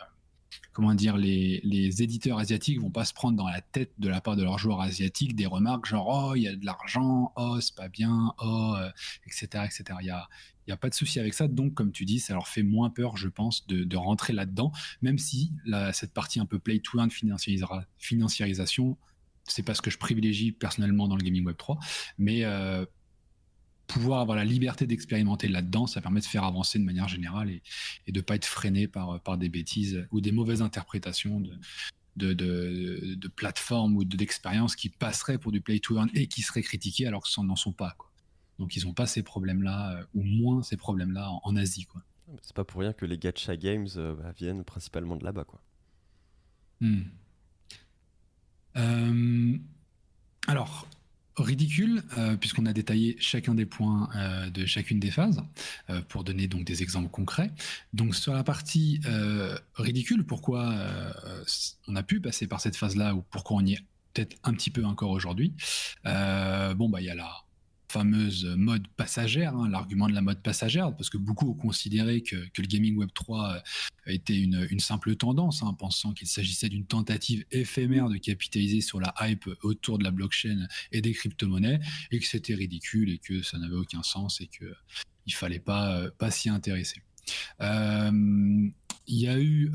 comment 0.74 0.94
dire, 0.94 1.18
les, 1.18 1.62
les, 1.64 2.02
éditeurs 2.04 2.40
asiatiques 2.40 2.80
vont 2.80 2.92
pas 2.92 3.06
se 3.06 3.14
prendre 3.14 3.38
dans 3.38 3.48
la 3.48 3.62
tête 3.62 3.92
de 3.98 4.10
la 4.10 4.22
part 4.22 4.36
de 4.36 4.44
leurs 4.44 4.60
joueurs 4.60 4.82
asiatiques 4.82 5.36
des 5.36 5.46
remarques 5.46 5.86
genre 5.86 6.08
oh 6.08 6.36
il 6.36 6.44
y 6.44 6.48
a 6.48 6.56
de 6.56 6.66
l'argent, 6.66 7.34
oh 7.36 7.60
c'est 7.60 7.76
pas 7.76 7.90
bien, 7.90 8.34
oh 8.40 8.76
etc 9.26 9.48
euh, 9.56 9.64
etc. 9.66 9.84
Il 10.02 10.08
y 10.08 10.12
a 10.12 10.28
y 10.68 10.72
a 10.72 10.78
pas 10.78 10.90
de 10.90 10.94
souci 10.94 11.20
avec 11.20 11.34
ça, 11.34 11.48
donc 11.48 11.74
comme 11.74 11.92
tu 11.92 12.04
dis, 12.04 12.20
ça 12.20 12.34
leur 12.34 12.48
fait 12.48 12.64
moins 12.64 12.90
peur, 12.90 13.16
je 13.16 13.30
pense, 13.30 13.66
de, 13.68 13.86
de 13.86 13.96
rentrer 13.96 14.34
là-dedans, 14.34 14.74
même 15.02 15.18
si 15.18 15.54
cette 15.94 16.14
partie 16.14 16.42
un 16.42 16.46
peu 16.46 16.60
play 16.60 16.80
to 16.80 17.00
earn 17.00 17.10
financiarisation, 17.10 18.98
c'est 19.48 19.64
pas 19.64 19.74
ce 19.74 19.82
que 19.82 19.90
je 19.90 19.98
privilégie 19.98 20.52
personnellement 20.52 21.08
dans 21.08 21.16
le 21.16 21.24
gaming 21.24 21.46
web 21.46 21.58
3, 21.58 21.80
mais 22.18 22.44
euh, 22.44 22.86
pouvoir 23.88 24.20
avoir 24.22 24.38
la 24.38 24.46
liberté 24.46 24.86
d'expérimenter 24.86 25.48
là-dedans, 25.48 25.88
ça 25.88 26.02
permet 26.02 26.20
de 26.20 26.26
faire 26.26 26.44
avancer 26.44 26.78
de 26.78 26.84
manière 26.84 27.08
générale 27.08 27.50
et, 27.50 27.62
de 28.12 28.20
ne 28.20 28.22
pas 28.22 28.36
être 28.36 28.46
freiné 28.46 28.88
par, 28.88 29.20
par 29.22 29.38
des 29.38 29.50
bêtises 29.50 30.06
ou 30.12 30.22
des 30.22 30.32
mauvaises 30.32 30.62
interprétations 30.62 31.40
de, 31.40 31.54
de, 32.18 32.34
de, 33.16 33.28
plateformes 33.28 33.96
ou 33.96 34.04
d'expériences 34.04 34.76
qui 34.76 34.90
passeraient 34.90 35.38
pour 35.38 35.52
du 35.52 35.62
play 35.62 35.80
to 35.80 35.98
earn 35.98 36.10
et 36.14 36.28
qui 36.28 36.42
seraient 36.42 36.62
critiquées 36.62 37.08
alors 37.08 37.24
que 37.24 37.30
ce 37.30 37.42
n'en 37.42 37.56
sont 37.56 37.74
pas. 37.74 37.96
Quoi. 37.98 38.12
Donc 38.60 38.76
ils 38.76 38.86
n'ont 38.86 38.94
pas 38.94 39.06
ces 39.06 39.24
problèmes-là, 39.24 39.98
euh, 39.98 40.04
ou 40.16 40.24
moins 40.24 40.64
ces 40.64 40.78
problèmes-là 40.78 41.30
en, 41.44 41.56
Asie. 41.56 41.86
Quoi. 41.86 42.02
C'est 42.42 42.56
pas 42.56 42.64
pour 42.64 42.82
rien 42.82 42.94
que 42.94 43.06
les 43.06 43.18
gacha 43.18 43.56
games 43.56 43.88
euh, 43.96 44.16
bah, 44.16 44.34
viennent 44.36 44.64
principalement 44.64 45.16
de 45.16 45.24
là-bas. 45.24 45.44
Quoi. 45.44 45.62
Hmm. 46.82 47.04
Euh, 48.78 49.58
alors, 50.48 50.88
ridicule, 51.38 52.04
euh, 52.18 52.36
puisqu'on 52.36 52.66
a 52.66 52.74
détaillé 52.74 53.16
chacun 53.20 53.54
des 53.54 53.66
points 53.66 54.10
euh, 54.16 54.50
de 54.50 54.66
chacune 54.66 55.00
des 55.00 55.12
phases, 55.12 55.42
euh, 55.90 56.02
pour 56.02 56.24
donner 56.24 56.48
donc 56.48 56.64
des 56.64 56.82
exemples 56.84 57.10
concrets. 57.10 57.52
Donc 57.94 58.16
sur 58.16 58.34
la 58.34 58.44
partie 58.44 59.00
ridicule, 59.76 60.26
pourquoi 60.26 60.74
on 61.88 61.96
a 61.96 62.04
pu 62.04 62.20
passer 62.20 62.48
par 62.48 62.62
cette 62.62 62.76
phase-là, 62.76 63.16
ou 63.16 63.24
pourquoi 63.30 63.58
on 63.58 63.66
y 63.66 63.74
est 63.74 63.84
peut-être 64.14 64.38
un 64.44 64.54
petit 64.54 64.72
peu 64.72 64.84
encore 64.84 65.12
aujourd'hui 65.12 65.54
Bon, 66.04 66.90
bah 66.90 67.02
il 67.02 67.06
y 67.06 67.10
a 67.10 67.16
la 67.16 67.47
fameuse 67.90 68.46
mode 68.58 68.88
passagère, 68.90 69.56
hein, 69.56 69.70
l'argument 69.70 70.08
de 70.08 70.14
la 70.14 70.22
mode 70.22 70.42
passagère, 70.42 70.96
parce 70.96 71.10
que 71.10 71.18
beaucoup 71.18 71.50
ont 71.50 71.54
considéré 71.54 72.22
que, 72.22 72.36
le 72.36 72.68
gaming 72.68 72.98
Web 72.98 73.10
3 73.14 73.54
euh, 73.54 73.60
était 74.08 74.38
une, 74.38 74.80
simple 74.80 75.16
tendance, 75.16 75.64
hein, 75.64 75.74
pensant 75.74 76.14
qu'il 76.14 76.28
s'agissait 76.28 76.70
d'une 76.70 76.86
tentative 76.86 77.46
éphémère 77.52 78.10
de 78.10 78.18
capitaliser 78.18 78.82
sur 78.82 79.00
la 79.00 79.14
hype 79.22 79.50
autour 79.64 79.98
de 79.98 80.04
la 80.04 80.12
blockchain 80.12 80.68
et 80.92 81.02
des 81.02 81.14
crypto-monnaies, 81.14 81.80
et 82.12 82.20
que 82.20 82.26
c'était 82.26 82.56
ridicule 82.56 83.10
et 83.10 83.18
que 83.20 83.42
ça 83.42 83.58
n'avait 83.58 83.76
aucun 83.76 84.04
sens 84.04 84.42
et 84.42 84.48
qu'il 84.48 84.68
ne 84.68 85.34
fallait 85.34 85.60
pas, 85.60 85.98
euh, 85.98 86.10
pas 86.18 86.32
s'y 86.32 86.50
intéresser. 86.50 87.02
Euh, 87.62 88.12
il 89.08 89.18
y 89.18 89.28
a 89.28 89.40
eu 89.40 89.72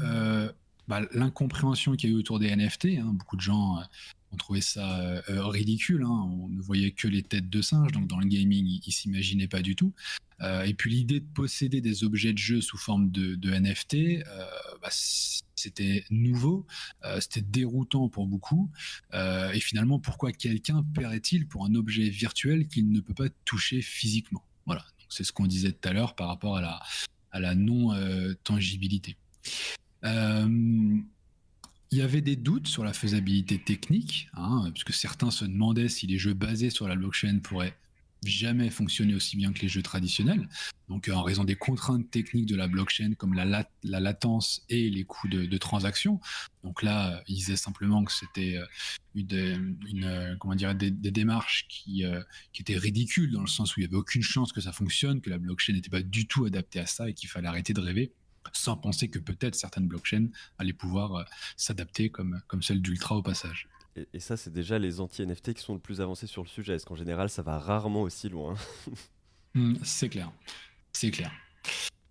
bah, 0.88 1.00
l'incompréhension 1.12 1.92
qu'il 1.96 2.10
y 2.10 2.12
a 2.12 2.16
eu 2.16 2.18
autour 2.18 2.38
des 2.38 2.54
NFT. 2.54 2.98
Hein, 2.98 3.12
beaucoup 3.14 3.36
de 3.36 3.40
gens 3.40 3.78
on 4.32 4.36
trouvait 4.36 4.60
ça 4.60 5.00
euh, 5.00 5.22
euh, 5.28 5.46
ridicule. 5.46 6.02
Hein. 6.04 6.30
On 6.30 6.48
ne 6.48 6.60
voyait 6.60 6.92
que 6.92 7.06
les 7.06 7.22
têtes 7.22 7.50
de 7.50 7.62
singes, 7.62 7.92
donc 7.92 8.06
dans 8.08 8.18
le 8.18 8.26
gaming, 8.26 8.66
ils, 8.66 8.82
ne 8.86 8.92
s'imaginaient 8.92 9.48
pas 9.48 9.62
du 9.62 9.76
tout. 9.76 9.92
Euh, 10.40 10.62
et 10.62 10.74
puis 10.74 10.90
l'idée 10.90 11.20
de 11.20 11.26
posséder 11.34 11.80
des 11.80 12.02
objets 12.02 12.32
de 12.32 12.38
jeu 12.38 12.60
sous 12.60 12.78
forme 12.78 13.10
de, 13.10 13.50
NFT, 13.50 14.24
bah, 14.80 14.88
c'était 14.90 16.04
nouveau, 16.10 16.66
c'était 17.20 17.42
déroutant 17.42 18.08
pour 18.08 18.26
beaucoup. 18.26 18.70
et 19.12 19.60
finalement, 19.60 20.00
pourquoi 20.00 20.32
quelqu'un 20.32 20.82
paierait-il 20.94 21.46
pour 21.46 21.64
un 21.64 21.74
objet 21.74 22.08
virtuel 22.08 22.66
qu'il 22.66 22.90
ne 22.90 23.00
peut 23.00 23.14
pas 23.14 23.28
toucher 23.44 23.82
physiquement? 23.82 24.42
Voilà. 24.66 24.84
C'est 25.08 25.24
ce 25.24 25.32
qu'on 25.32 25.46
disait 25.46 25.72
tout 25.72 25.88
à 25.88 25.92
l'heure 25.92 26.16
par 26.16 26.28
rapport 26.28 26.56
à 26.56 26.80
la 27.38 27.54
non-tangibilité. 27.54 29.16
Il 31.92 31.98
y 31.98 32.02
avait 32.02 32.22
des 32.22 32.36
doutes 32.36 32.68
sur 32.68 32.84
la 32.84 32.94
faisabilité 32.94 33.58
technique, 33.58 34.30
hein, 34.32 34.70
puisque 34.72 34.94
certains 34.94 35.30
se 35.30 35.44
demandaient 35.44 35.90
si 35.90 36.06
les 36.06 36.16
jeux 36.16 36.32
basés 36.32 36.70
sur 36.70 36.88
la 36.88 36.96
blockchain 36.96 37.40
pourraient 37.40 37.76
jamais 38.24 38.70
fonctionner 38.70 39.14
aussi 39.14 39.36
bien 39.36 39.52
que 39.52 39.60
les 39.60 39.68
jeux 39.68 39.82
traditionnels. 39.82 40.48
Donc, 40.88 41.08
euh, 41.08 41.12
en 41.12 41.22
raison 41.22 41.44
des 41.44 41.54
contraintes 41.54 42.10
techniques 42.10 42.46
de 42.46 42.56
la 42.56 42.66
blockchain, 42.66 43.12
comme 43.18 43.34
la, 43.34 43.66
latence 43.82 44.64
et 44.70 44.88
les 44.88 45.04
coûts 45.04 45.28
de, 45.28 45.58
transaction. 45.58 46.18
Donc 46.64 46.82
là, 46.82 47.22
ils 47.28 47.34
disaient 47.34 47.56
simplement 47.56 48.02
que 48.04 48.12
c'était 48.12 48.56
euh, 48.56 48.64
une, 49.14 50.04
euh, 50.04 50.34
comment 50.36 50.54
dire, 50.54 50.74
des, 50.74 50.90
démarches 50.90 51.66
qui, 51.68 52.04
qui 52.54 52.62
étaient 52.62 52.78
ridicules 52.78 53.32
dans 53.32 53.42
le 53.42 53.46
sens 53.48 53.76
où 53.76 53.80
il 53.80 53.82
n'y 53.82 53.88
avait 53.88 53.96
aucune 53.96 54.22
chance 54.22 54.50
que 54.52 54.62
ça 54.62 54.72
fonctionne, 54.72 55.20
que 55.20 55.28
la 55.28 55.36
blockchain 55.36 55.74
n'était 55.74 55.90
pas 55.90 56.02
du 56.02 56.26
tout 56.26 56.46
adaptée 56.46 56.80
à 56.80 56.86
ça 56.86 57.10
et 57.10 57.12
qu'il 57.12 57.28
fallait 57.28 57.48
arrêter 57.48 57.74
de 57.74 57.80
rêver 57.82 58.12
sans 58.52 58.76
penser 58.76 59.08
que 59.08 59.18
peut-être 59.18 59.54
certaines 59.54 59.86
blockchains 59.86 60.28
allaient 60.58 60.72
pouvoir 60.72 61.14
euh, 61.14 61.24
s'adapter 61.56 62.10
comme, 62.10 62.40
comme 62.48 62.62
celle 62.62 62.82
d'Ultra 62.82 63.16
au 63.16 63.22
passage. 63.22 63.68
Et, 64.14 64.20
ça, 64.20 64.36
c'est 64.36 64.52
déjà 64.52 64.78
les 64.78 65.00
anti-NFT 65.00 65.54
qui 65.54 65.62
sont 65.62 65.74
le 65.74 65.80
plus 65.80 66.00
avancés 66.00 66.26
sur 66.26 66.42
le 66.42 66.48
sujet, 66.48 66.72
parce 66.74 66.84
qu'en 66.84 66.96
général, 66.96 67.28
ça 67.28 67.42
va 67.42 67.58
rarement 67.58 68.02
aussi 68.02 68.28
loin? 68.28 68.54
Hmm, 69.54 69.74
c'est 69.82 70.08
clair, 70.08 70.32
c'est 70.94 71.10
clair. 71.10 71.30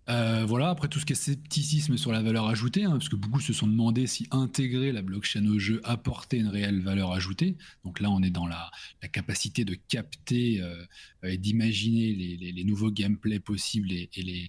Euh, 0.08 0.44
voilà, 0.46 0.70
après 0.70 0.88
tout 0.88 0.98
ce 0.98 1.06
qui 1.06 1.12
est 1.12 1.16
scepticisme 1.16 1.96
sur 1.96 2.10
la 2.10 2.22
valeur 2.22 2.48
ajoutée, 2.48 2.84
hein, 2.84 2.92
parce 2.92 3.08
que 3.08 3.14
beaucoup 3.14 3.40
se 3.40 3.52
sont 3.52 3.68
demandé 3.68 4.06
si 4.08 4.26
intégrer 4.32 4.90
la 4.90 5.00
blockchain 5.00 5.46
au 5.46 5.58
jeu 5.58 5.80
apportait 5.84 6.38
une 6.38 6.48
réelle 6.48 6.82
valeur 6.82 7.12
ajoutée. 7.12 7.56
Donc 7.84 8.00
là, 8.00 8.10
on 8.10 8.20
est 8.22 8.30
dans 8.30 8.46
la, 8.46 8.70
capacité 9.12 9.64
de 9.64 9.74
capter 9.74 10.60
euh, 10.60 10.84
et 11.22 11.38
d'imaginer 11.38 12.14
les, 12.14 12.64
nouveaux 12.64 12.90
gameplays 12.90 13.40
possibles 13.40 13.92
et, 13.92 14.10
et, 14.16 14.48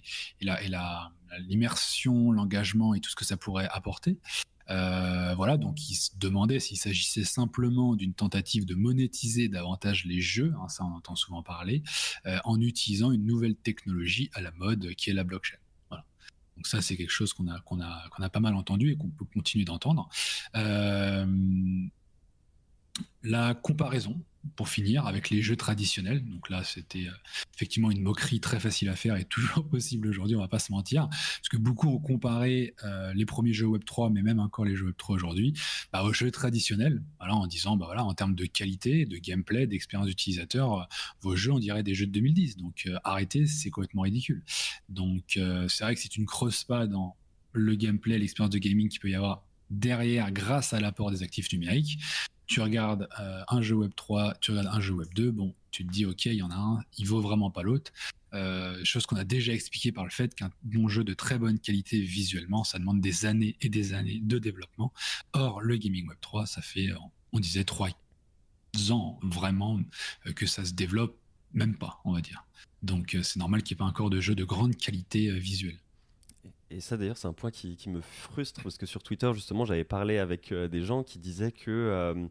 l'immersion, 1.40 2.32
l'engagement 2.32 2.94
et 2.94 3.00
tout 3.00 3.10
ce 3.10 3.16
que 3.16 3.24
ça 3.24 3.36
pourrait 3.36 3.68
apporter. 3.70 4.18
Euh, 4.70 5.34
voilà, 5.34 5.56
donc 5.56 5.90
il 5.90 5.94
se 5.94 6.10
demandait 6.16 6.60
s'il 6.60 6.78
s'agissait 6.78 7.24
simplement 7.24 7.94
d'une 7.96 8.14
tentative 8.14 8.64
de 8.64 8.74
monétiser 8.74 9.48
davantage 9.48 10.04
les 10.04 10.20
jeux, 10.20 10.54
hein, 10.60 10.68
ça 10.68 10.84
on 10.84 10.94
entend 10.94 11.16
souvent 11.16 11.42
parler, 11.42 11.82
euh, 12.26 12.38
en 12.44 12.60
utilisant 12.60 13.10
une 13.12 13.26
nouvelle 13.26 13.56
technologie 13.56 14.30
à 14.32 14.40
la 14.40 14.52
mode 14.52 14.94
qui 14.94 15.10
est 15.10 15.14
la 15.14 15.24
blockchain. 15.24 15.58
Donc 16.56 16.68
ça 16.68 16.80
c'est 16.80 16.96
quelque 16.96 17.10
chose 17.10 17.32
qu'on 17.32 17.48
a, 17.48 17.58
qu'on 17.60 17.80
a, 17.80 18.08
qu'on 18.10 18.22
a 18.22 18.30
pas 18.30 18.40
mal 18.40 18.54
entendu 18.54 18.92
et 18.92 18.96
qu'on 18.96 19.08
peut 19.08 19.24
continuer 19.24 19.64
d'entendre. 19.64 20.08
Euh, 20.54 21.26
la 23.24 23.54
comparaison 23.54 24.20
pour 24.56 24.68
finir, 24.68 25.06
avec 25.06 25.30
les 25.30 25.42
jeux 25.42 25.56
traditionnels. 25.56 26.24
Donc 26.24 26.50
là, 26.50 26.62
c'était 26.64 27.06
euh, 27.06 27.12
effectivement 27.54 27.90
une 27.90 28.00
moquerie 28.00 28.40
très 28.40 28.60
facile 28.60 28.88
à 28.88 28.96
faire 28.96 29.16
et 29.16 29.24
toujours 29.28 29.66
possible 29.68 30.08
aujourd'hui, 30.08 30.36
on 30.36 30.40
va 30.40 30.48
pas 30.48 30.58
se 30.58 30.72
mentir. 30.72 31.08
Parce 31.08 31.48
que 31.50 31.56
beaucoup 31.56 31.88
ont 31.88 31.98
comparé 31.98 32.74
euh, 32.84 33.12
les 33.14 33.26
premiers 33.26 33.52
jeux 33.52 33.66
Web3, 33.66 34.12
mais 34.12 34.22
même 34.22 34.40
encore 34.40 34.64
les 34.64 34.76
jeux 34.76 34.90
Web3 34.90 35.14
aujourd'hui, 35.14 35.54
bah, 35.92 36.02
aux 36.04 36.12
jeux 36.12 36.30
traditionnels, 36.30 37.02
en 37.20 37.46
disant, 37.46 37.76
bah, 37.76 37.86
voilà, 37.86 38.04
en 38.04 38.14
termes 38.14 38.34
de 38.34 38.44
qualité, 38.44 39.06
de 39.06 39.16
gameplay, 39.16 39.66
d'expérience 39.66 40.08
d'utilisateur, 40.08 40.80
euh, 40.80 40.84
vos 41.20 41.36
jeux, 41.36 41.52
on 41.52 41.58
dirait 41.58 41.82
des 41.82 41.94
jeux 41.94 42.06
de 42.06 42.12
2010. 42.12 42.56
Donc 42.56 42.88
arrêtez, 43.04 43.46
c'est 43.46 43.70
complètement 43.70 44.02
ridicule. 44.02 44.42
Donc 44.88 45.38
c'est 45.68 45.84
vrai 45.84 45.94
que 45.94 46.00
c'est 46.00 46.16
une 46.16 46.26
creuse 46.26 46.64
pas 46.64 46.86
dans 46.86 47.16
le 47.52 47.74
gameplay, 47.74 48.18
l'expérience 48.18 48.52
de 48.52 48.58
gaming 48.58 48.88
qu'il 48.88 49.00
peut 49.00 49.10
y 49.10 49.14
avoir 49.14 49.44
derrière 49.70 50.30
grâce 50.32 50.72
à 50.72 50.80
l'apport 50.80 51.10
des 51.10 51.22
actifs 51.22 51.52
numériques 51.52 51.98
tu 52.46 52.60
regardes 52.60 53.08
euh, 53.20 53.42
un 53.48 53.62
jeu 53.62 53.74
Web 53.74 53.92
3, 53.94 54.34
tu 54.40 54.50
regardes 54.50 54.68
un 54.68 54.80
jeu 54.80 54.94
Web 54.94 55.08
2, 55.14 55.30
bon, 55.30 55.54
tu 55.70 55.86
te 55.86 55.90
dis, 55.90 56.04
ok, 56.04 56.26
il 56.26 56.34
y 56.34 56.42
en 56.42 56.50
a 56.50 56.56
un, 56.56 56.84
il 56.98 57.06
vaut 57.06 57.20
vraiment 57.20 57.50
pas 57.50 57.62
l'autre. 57.62 57.92
Euh, 58.32 58.84
chose 58.84 59.06
qu'on 59.06 59.16
a 59.16 59.24
déjà 59.24 59.52
expliqué 59.52 59.92
par 59.92 60.04
le 60.04 60.10
fait 60.10 60.34
qu'un 60.34 60.50
bon 60.62 60.88
jeu 60.88 61.04
de 61.04 61.14
très 61.14 61.38
bonne 61.38 61.58
qualité 61.58 62.00
visuellement, 62.00 62.64
ça 62.64 62.78
demande 62.78 63.00
des 63.00 63.26
années 63.26 63.56
et 63.60 63.68
des 63.68 63.94
années 63.94 64.20
de 64.20 64.38
développement. 64.38 64.92
Or, 65.32 65.60
le 65.60 65.76
Gaming 65.76 66.08
Web 66.08 66.18
3, 66.20 66.46
ça 66.46 66.60
fait, 66.60 66.90
on 67.32 67.40
disait, 67.40 67.64
3 67.64 67.90
ans 68.90 69.18
vraiment 69.22 69.80
euh, 70.26 70.32
que 70.32 70.46
ça 70.46 70.64
se 70.64 70.72
développe, 70.72 71.16
même 71.52 71.76
pas, 71.76 72.00
on 72.04 72.12
va 72.12 72.20
dire. 72.20 72.44
Donc, 72.82 73.16
c'est 73.22 73.38
normal 73.38 73.62
qu'il 73.62 73.76
n'y 73.76 73.78
ait 73.78 73.84
pas 73.84 73.90
encore 73.90 74.10
de 74.10 74.20
jeu 74.20 74.34
de 74.34 74.44
grande 74.44 74.76
qualité 74.76 75.30
visuelle. 75.38 75.78
Et 76.70 76.80
ça, 76.80 76.96
d'ailleurs, 76.96 77.16
c'est 77.16 77.28
un 77.28 77.32
point 77.32 77.50
qui, 77.50 77.76
me 77.88 78.00
frustre 78.00 78.62
parce 78.62 78.78
que 78.78 78.86
sur 78.86 79.02
Twitter, 79.02 79.30
justement, 79.34 79.64
j'avais 79.64 79.84
parlé 79.84 80.18
avec 80.18 80.52
euh, 80.52 80.68
des 80.68 80.82
gens 80.82 81.02
qui 81.02 81.18
disaient 81.18 81.52
que. 81.52 81.70
Euh, 81.70 82.26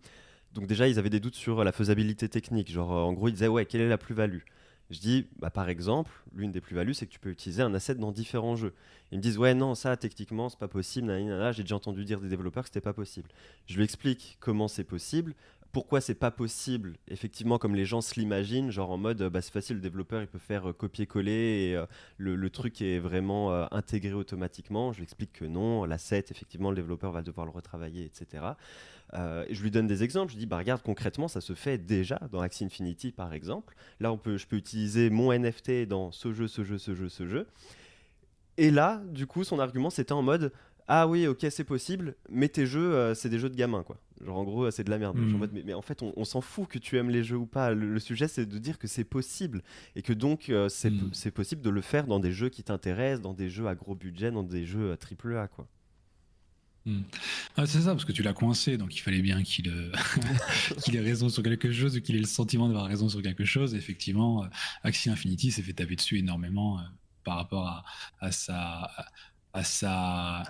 donc, 0.54 0.68
déjà, 0.68 0.88
ils 0.88 1.00
avaient 1.00 1.10
des 1.10 1.20
doutes 1.20 1.36
sur 1.36 1.64
la 1.64 1.72
faisabilité 1.72 2.30
technique. 2.30 2.72
Genre, 2.72 2.92
euh, 2.92 3.02
en 3.02 3.14
gros, 3.14 3.28
ils 3.28 3.34
disaient 3.34 3.48
Ouais, 3.48 3.66
quelle 3.66 3.82
est 3.82 3.90
la 3.90 3.98
plus-value? 3.98 4.42
Je 4.90 5.00
dis 5.00 5.28
bah, 5.40 5.50
Par 5.50 5.70
exemple, 5.70 6.12
l'une 6.36 6.52
des 6.52 6.62
plus-values, 6.62 6.94
c'est 6.94 7.06
que 7.06 7.12
tu 7.12 7.20
peux 7.20 7.30
utiliser 7.30 7.62
un 7.62 7.74
asset 7.74 7.96
dans 7.96 8.12
différents 8.12 8.56
jeux. 8.56 8.74
Ils 9.12 9.18
me 9.18 9.24
disent 9.24 9.38
Ouais, 9.38 9.54
non, 9.54 9.76
ça, 9.76 9.98
techniquement, 9.98 10.50
c'est 10.50 10.60
pas 10.60 10.68
possible. 10.68 11.12
J'ai 11.54 11.64
déjà 11.64 11.76
entendu 11.76 12.04
dire 12.04 12.20
des 12.20 12.30
développeurs 12.30 12.64
que 12.64 12.70
c'était 12.70 12.82
pas 12.82 12.94
possible. 12.94 13.30
Je 13.68 13.78
lui 13.78 13.84
explique 13.84 14.38
comment 14.40 14.68
c'est 14.68 14.84
possible 14.84 15.36
pourquoi 15.74 16.02
c'est 16.02 16.14
pas 16.14 16.30
possible, 16.30 16.94
effectivement, 17.08 17.58
comme 17.58 17.74
les 17.74 17.86
gens 17.86 18.00
se 18.00 18.20
l'imaginent, 18.20 18.70
genre 18.70 18.92
en 18.92 18.98
mode 18.98 19.24
bah, 19.24 19.42
c'est 19.42 19.52
facile, 19.52 19.78
le 19.78 19.82
développeur 19.82 20.22
il 20.22 20.28
peut 20.28 20.38
faire 20.38 20.70
euh, 20.70 20.74
copier-coller 20.74 21.32
et 21.72 21.76
euh, 21.76 21.88
le, 22.18 22.50
truc 22.52 22.80
est 22.84 23.00
vraiment 23.00 23.52
euh, 23.52 23.66
intégré 23.72 24.14
automatiquement. 24.14 24.94
Je 24.94 24.98
lui 24.98 25.04
explique 25.04 25.34
que 25.34 25.46
non, 25.46 25.84
l'asset, 25.86 26.26
effectivement, 26.30 26.70
le 26.70 26.76
développeur 26.76 27.12
va 27.12 27.24
devoir 27.24 27.48
le 27.48 27.52
retravailler, 27.52 28.06
etc. 28.06 28.44
et 29.14 29.54
je 29.54 29.64
lui 29.64 29.72
donne 29.72 29.88
des 29.88 30.04
exemples. 30.04 30.32
Je 30.32 30.38
dis 30.38 30.46
bah 30.46 30.58
regarde 30.58 30.84
concrètement, 30.84 31.28
ça 31.28 31.42
se 31.42 31.54
fait 31.54 31.80
déjà 31.80 32.20
dans 32.32 32.42
Axie 32.42 32.66
Infinity 32.66 33.12
par 33.12 33.34
exemple. 33.34 33.76
Là, 34.00 34.12
on 34.12 34.18
peut, 34.18 34.38
je 34.38 34.46
peux 34.46 34.58
utiliser 34.58 35.10
mon 35.10 35.34
NFT 35.34 35.88
dans 35.88 36.12
ce 36.12 36.34
jeu, 36.34 36.48
ce 36.48 36.64
jeu, 36.64 36.78
ce 36.78 36.94
jeu, 36.94 37.10
ce 37.10 37.28
jeu. 37.28 37.48
Et 38.58 38.70
là, 38.70 39.02
du 39.08 39.26
coup, 39.26 39.44
son 39.44 39.58
argument 39.58 39.90
c'était 39.90 40.12
en 40.12 40.22
mode 40.22 40.54
ah 40.88 41.08
oui, 41.08 41.28
ok, 41.28 41.46
c'est 41.50 41.64
possible, 41.64 42.16
mais 42.30 42.50
tes 42.50 42.66
jeux, 42.66 42.94
euh, 42.94 43.16
c'est 43.16 43.30
des 43.30 43.40
jeux 43.40 43.50
de 43.50 43.56
gamins, 43.56 43.84
quoi. 43.84 43.98
Genre, 44.24 44.38
en 44.38 44.44
gros, 44.44 44.70
c'est 44.72 44.84
de 44.84 44.90
la 44.90 44.98
merde. 44.98 45.18
Hmm. 45.18 45.48
mais, 45.66 45.74
en 45.74 45.82
fait, 45.82 46.02
on, 46.02 46.26
s'en 46.26 46.42
fout 46.42 46.68
que 46.68 46.78
tu 46.78 46.98
aimes 46.98 47.10
les 47.10 47.24
jeux 47.24 47.38
ou 47.38 47.46
pas. 47.46 47.74
Le, 47.74 48.00
sujet, 48.00 48.28
c'est 48.28 48.46
de 48.46 48.58
dire 48.58 48.78
que 48.78 48.88
c'est 48.88 49.04
possible. 49.04 49.64
Et 49.96 50.02
que 50.02 50.14
donc, 50.14 50.50
euh, 50.50 50.68
hmm. 50.68 51.10
c'est 51.14 51.32
possible 51.32 51.62
de 51.62 51.70
le 51.70 51.82
faire 51.82 52.08
dans 52.08 52.20
des 52.20 52.32
jeux 52.32 52.50
qui 52.50 52.64
t'intéressent, 52.64 53.22
dans 53.22 53.34
des 53.34 53.50
jeux 53.50 53.68
à 53.68 53.76
gros 53.76 53.96
budget, 53.96 54.32
dans 54.32 54.44
des 54.44 54.66
jeux 54.66 54.92
euh, 54.92 54.96
triple 54.96 55.36
A, 55.36 55.48
quoi. 55.48 55.68
Hmm. 56.86 57.04
Ah, 57.56 57.66
c'est 57.66 57.82
ça, 57.82 57.92
parce 57.92 58.04
que 58.04 58.12
tu 58.12 58.24
l'as 58.24 58.34
coincé, 58.34 58.78
donc 58.78 58.94
il 58.94 59.00
fallait 59.00 59.22
bien 59.22 59.42
qu'il 59.44 59.68
ait 60.94 61.00
raison 61.00 61.30
sur 61.30 61.42
quelque 61.42 61.72
chose 61.72 61.96
ou 61.96 62.02
qu'il 62.02 62.18
ait 62.18 62.20
le 62.20 62.26
sentiment 62.26 62.68
d'avoir 62.68 62.88
raison 62.88 63.08
sur 63.08 63.22
quelque 63.22 63.46
chose. 63.46 63.74
effectivement, 63.74 64.46
Axie 64.84 65.10
Infinity 65.10 65.52
s'est 65.52 65.62
fait 65.62 65.72
taper 65.72 65.96
dessus 65.96 66.18
énormément 66.20 66.82
par 67.24 67.38
rapport 67.38 67.68
à, 67.68 67.86
à 68.20 68.32
sa. 68.34 68.92
À 69.56 69.64
sa 69.64 70.44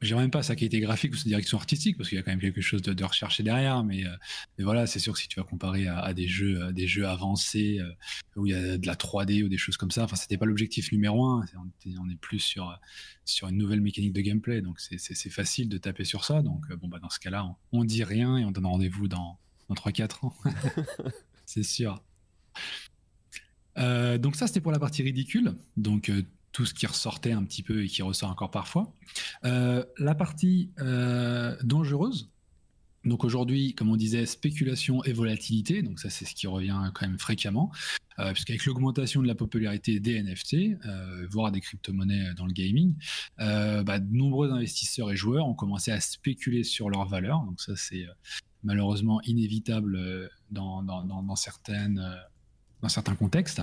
je 0.00 0.14
même 0.14 0.30
pas 0.30 0.42
sa 0.42 0.56
qualité 0.56 0.80
graphique 0.80 1.12
ou 1.12 1.16
sa 1.16 1.24
direction 1.24 1.58
artistique 1.58 1.96
parce 1.96 2.08
qu'il 2.08 2.16
y 2.16 2.18
a 2.18 2.22
quand 2.22 2.30
même 2.30 2.40
quelque 2.40 2.62
chose 2.62 2.80
de, 2.80 2.94
de 2.94 3.04
recherché 3.04 3.42
derrière 3.42 3.84
mais, 3.84 4.06
euh, 4.06 4.16
mais, 4.56 4.64
voilà 4.64 4.86
c'est 4.86 4.98
sûr 4.98 5.12
que 5.12 5.18
si 5.18 5.28
tu 5.28 5.38
vas 5.38 5.44
comparer 5.44 5.86
à, 5.88 6.14
des 6.14 6.26
jeux 6.26 6.72
des 6.72 6.86
jeux 6.86 7.06
avancés 7.06 7.78
euh, 7.80 7.92
où 8.36 8.46
il 8.46 8.52
y 8.52 8.54
a 8.54 8.78
de 8.78 8.86
la 8.86 8.94
3D 8.94 9.44
ou 9.44 9.48
des 9.48 9.58
choses 9.58 9.76
comme 9.76 9.90
ça 9.90 10.04
enfin 10.04 10.16
c'était 10.16 10.38
pas 10.38 10.46
l'objectif 10.46 10.90
numéro 10.92 11.26
un 11.26 11.44
on 11.98 12.08
est, 12.08 12.16
plus 12.16 12.40
sur 12.40 12.78
sur 13.24 13.48
une 13.48 13.58
nouvelle 13.58 13.82
mécanique 13.82 14.14
de 14.14 14.20
gameplay 14.22 14.62
donc 14.62 14.80
c'est 14.80 15.30
facile 15.30 15.68
de 15.68 15.76
taper 15.76 16.04
sur 16.04 16.24
ça 16.24 16.40
donc 16.42 16.64
euh, 16.70 16.76
bon 16.76 16.88
bah 16.88 16.98
dans 16.98 17.10
ce 17.10 17.20
cas 17.20 17.30
là 17.30 17.46
on, 17.72 17.84
dit 17.84 18.04
rien 18.04 18.38
et 18.38 18.44
on 18.44 18.52
donne 18.52 18.66
rendez-vous 18.66 19.08
dans, 19.08 19.38
dans 19.68 19.74
3-4 19.74 20.26
ans. 20.26 20.34
C'est 21.46 21.62
sûr. 21.62 22.02
Donc 23.76 24.36
ça 24.36 24.46
c'était 24.46 24.60
pour 24.60 24.70
la 24.70 24.78
partie 24.78 25.02
ridicule. 25.02 25.54
Donc 25.76 26.12
tout 26.52 26.66
ce 26.66 26.74
qui 26.74 26.86
ressortait 26.86 27.32
un 27.32 27.44
petit 27.44 27.62
peu 27.62 27.84
et 27.84 27.86
qui 27.86 28.02
ressort 28.02 28.30
encore 28.30 28.50
parfois. 28.50 28.92
Euh, 29.44 29.84
la 29.98 30.14
partie 30.14 30.70
euh, 30.80 31.56
dangereuse, 31.62 32.30
donc 33.04 33.24
aujourd'hui, 33.24 33.74
comme 33.74 33.88
on 33.88 33.96
disait, 33.96 34.26
spéculation 34.26 35.02
et 35.04 35.12
volatilité, 35.12 35.82
donc 35.82 36.00
ça 36.00 36.10
c'est 36.10 36.26
ce 36.26 36.34
qui 36.34 36.46
revient 36.46 36.90
quand 36.94 37.06
même 37.06 37.18
fréquemment, 37.18 37.72
euh, 38.18 38.32
puisqu'avec 38.32 38.66
l'augmentation 38.66 39.22
de 39.22 39.26
la 39.26 39.34
popularité 39.34 40.00
des 40.00 40.22
NFT, 40.22 40.78
voire 41.30 41.50
des 41.50 41.60
crypto-monnaies 41.60 42.34
dans 42.36 42.46
le 42.46 42.52
gaming, 42.52 42.94
bah, 43.38 43.98
de 43.98 44.14
nombreux 44.14 44.50
investisseurs 44.50 45.10
et 45.10 45.16
joueurs 45.16 45.46
ont 45.46 45.54
commencé 45.54 45.92
à 45.92 46.00
spéculer 46.00 46.62
sur 46.62 46.90
leur 46.90 47.06
valeur, 47.06 47.42
donc 47.44 47.60
ça 47.60 47.74
c'est 47.74 48.06
malheureusement 48.64 49.22
inévitable 49.22 50.28
dans, 50.50 50.82
dans 50.82 51.36
certaines 51.36 52.04
dans 52.82 52.88
certains 52.88 53.14
contextes. 53.14 53.62